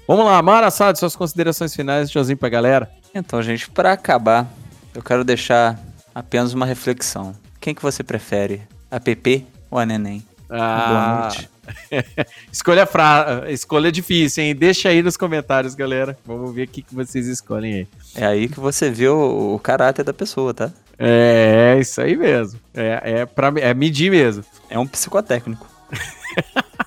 Vamos 0.06 0.26
lá, 0.26 0.42
Mara 0.42 0.66
Assad, 0.66 0.98
suas 0.98 1.16
considerações 1.16 1.74
finais, 1.74 2.10
tchauzinho 2.10 2.36
pra 2.36 2.48
galera. 2.48 2.90
Então, 3.14 3.42
gente, 3.42 3.70
pra 3.70 3.92
acabar, 3.92 4.46
eu 4.94 5.02
quero 5.02 5.24
deixar 5.24 5.78
apenas 6.14 6.52
uma 6.52 6.66
reflexão. 6.66 7.34
Quem 7.60 7.74
que 7.74 7.82
você 7.82 8.02
prefere? 8.02 8.62
A 8.90 9.00
Pepe 9.00 9.46
ou 9.70 9.78
a 9.78 9.86
Neném? 9.86 10.22
Boa 10.48 11.20
noite. 11.22 11.53
escolha, 12.52 12.86
fra... 12.86 13.44
escolha 13.48 13.90
difícil, 13.90 14.44
hein? 14.44 14.54
Deixa 14.54 14.88
aí 14.88 15.02
nos 15.02 15.16
comentários, 15.16 15.74
galera. 15.74 16.16
Vamos 16.24 16.54
ver 16.54 16.64
o 16.64 16.68
que, 16.68 16.82
que 16.82 16.94
vocês 16.94 17.26
escolhem 17.26 17.74
aí. 17.74 17.88
É 18.14 18.26
aí 18.26 18.48
que 18.48 18.60
você 18.60 18.90
vê 18.90 19.08
o, 19.08 19.54
o 19.54 19.58
caráter 19.58 20.04
da 20.04 20.12
pessoa, 20.12 20.52
tá? 20.52 20.70
É, 20.98 21.76
isso 21.80 22.00
aí 22.00 22.16
mesmo. 22.16 22.60
É, 22.74 23.20
é, 23.20 23.26
pra, 23.26 23.52
é 23.56 23.74
medir 23.74 24.10
mesmo. 24.10 24.44
É 24.68 24.78
um 24.78 24.86
psicotécnico. 24.86 25.66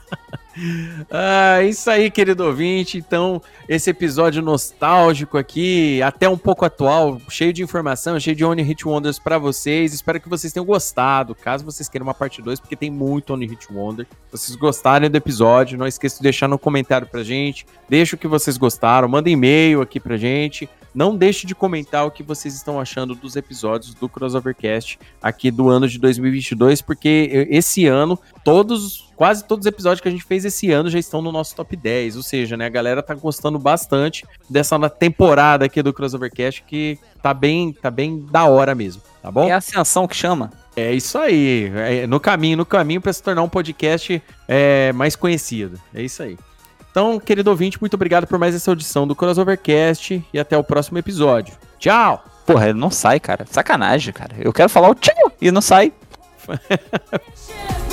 Ah, 1.09 1.61
isso 1.63 1.89
aí, 1.89 2.09
querido 2.09 2.45
ouvinte. 2.45 2.97
Então, 2.97 3.41
esse 3.67 3.89
episódio 3.89 4.41
nostálgico 4.41 5.37
aqui, 5.37 6.01
até 6.01 6.27
um 6.27 6.37
pouco 6.37 6.65
atual, 6.65 7.21
cheio 7.29 7.53
de 7.53 7.63
informação, 7.63 8.19
cheio 8.19 8.35
de 8.35 8.43
Only 8.43 8.63
Hit 8.63 8.87
Wonders 8.87 9.19
pra 9.19 9.37
vocês. 9.37 9.93
Espero 9.93 10.19
que 10.19 10.29
vocês 10.29 10.51
tenham 10.51 10.65
gostado. 10.65 11.35
Caso 11.35 11.65
vocês 11.65 11.87
queiram 11.87 12.05
uma 12.05 12.13
parte 12.13 12.41
2, 12.41 12.59
porque 12.59 12.75
tem 12.75 12.89
muito 12.89 13.33
Only 13.33 13.47
Hit 13.47 13.67
Wonder. 13.71 14.07
Se 14.31 14.37
vocês 14.37 14.55
gostarem 14.55 15.09
do 15.09 15.17
episódio, 15.17 15.77
não 15.77 15.87
esqueça 15.87 16.17
de 16.17 16.23
deixar 16.23 16.47
no 16.47 16.57
comentário 16.57 17.07
pra 17.07 17.23
gente. 17.23 17.65
Deixa 17.89 18.15
o 18.15 18.19
que 18.19 18.27
vocês 18.27 18.57
gostaram, 18.57 19.07
manda 19.07 19.29
e-mail 19.29 19.81
aqui 19.81 19.99
pra 19.99 20.17
gente. 20.17 20.69
Não 20.93 21.15
deixe 21.15 21.45
de 21.45 21.53
comentar 21.53 22.05
o 22.05 22.11
que 22.11 22.23
vocês 22.23 22.55
estão 22.55 22.79
achando 22.79 23.15
dos 23.15 23.35
episódios 23.35 23.93
do 23.93 24.09
Crossovercast 24.09 24.99
aqui 25.21 25.51
do 25.51 25.69
ano 25.69 25.87
de 25.87 25.99
2022, 25.99 26.81
porque 26.81 27.47
esse 27.49 27.85
ano, 27.85 28.19
todos, 28.43 29.11
quase 29.15 29.43
todos 29.43 29.65
os 29.65 29.67
episódios 29.67 30.01
que 30.01 30.07
a 30.07 30.11
gente 30.11 30.23
fez 30.23 30.45
esse 30.45 30.71
ano 30.71 30.89
já 30.89 30.99
estão 30.99 31.21
no 31.21 31.31
nosso 31.31 31.55
top 31.55 31.75
10. 31.75 32.15
Ou 32.15 32.23
seja, 32.23 32.57
né, 32.57 32.65
a 32.65 32.69
galera 32.69 33.03
tá 33.03 33.13
gostando 33.13 33.59
bastante 33.59 34.25
dessa 34.49 34.77
temporada 34.89 35.65
aqui 35.65 35.81
do 35.83 35.93
Crossovercast, 35.93 36.63
que 36.63 36.97
tá 37.21 37.33
bem, 37.33 37.73
tá 37.73 37.91
bem 37.91 38.25
da 38.31 38.45
hora 38.45 38.73
mesmo, 38.73 39.01
tá 39.21 39.31
bom? 39.31 39.47
É 39.47 39.51
a 39.51 39.57
ascensão 39.57 40.07
que 40.07 40.15
chama. 40.15 40.51
É 40.75 40.93
isso 40.93 41.17
aí. 41.17 41.71
É 41.75 42.07
no 42.07 42.19
caminho, 42.19 42.57
no 42.57 42.65
caminho 42.65 43.01
para 43.01 43.11
se 43.11 43.21
tornar 43.21 43.41
um 43.41 43.49
podcast 43.49 44.21
é, 44.47 44.93
mais 44.93 45.15
conhecido. 45.15 45.79
É 45.93 46.03
isso 46.03 46.21
aí. 46.21 46.37
Então, 46.97 47.19
querido 47.19 47.51
ouvinte, 47.51 47.77
muito 47.79 47.93
obrigado 47.93 48.25
por 48.25 48.39
mais 48.39 48.55
essa 48.55 48.71
audição 48.71 49.05
do 49.05 49.15
Crossovercast 49.15 50.25
e 50.33 50.39
até 50.39 50.57
o 50.57 50.63
próximo 50.63 50.97
episódio. 50.97 51.53
Tchau! 51.77 52.25
Porra, 52.43 52.69
ele 52.69 52.79
não 52.79 52.89
sai, 52.89 53.19
cara. 53.19 53.45
Sacanagem, 53.47 54.11
cara. 54.11 54.35
Eu 54.39 54.51
quero 54.51 54.67
falar 54.67 54.89
o 54.89 54.95
tchau 54.95 55.31
e 55.39 55.51
não 55.51 55.61
sai. 55.61 55.93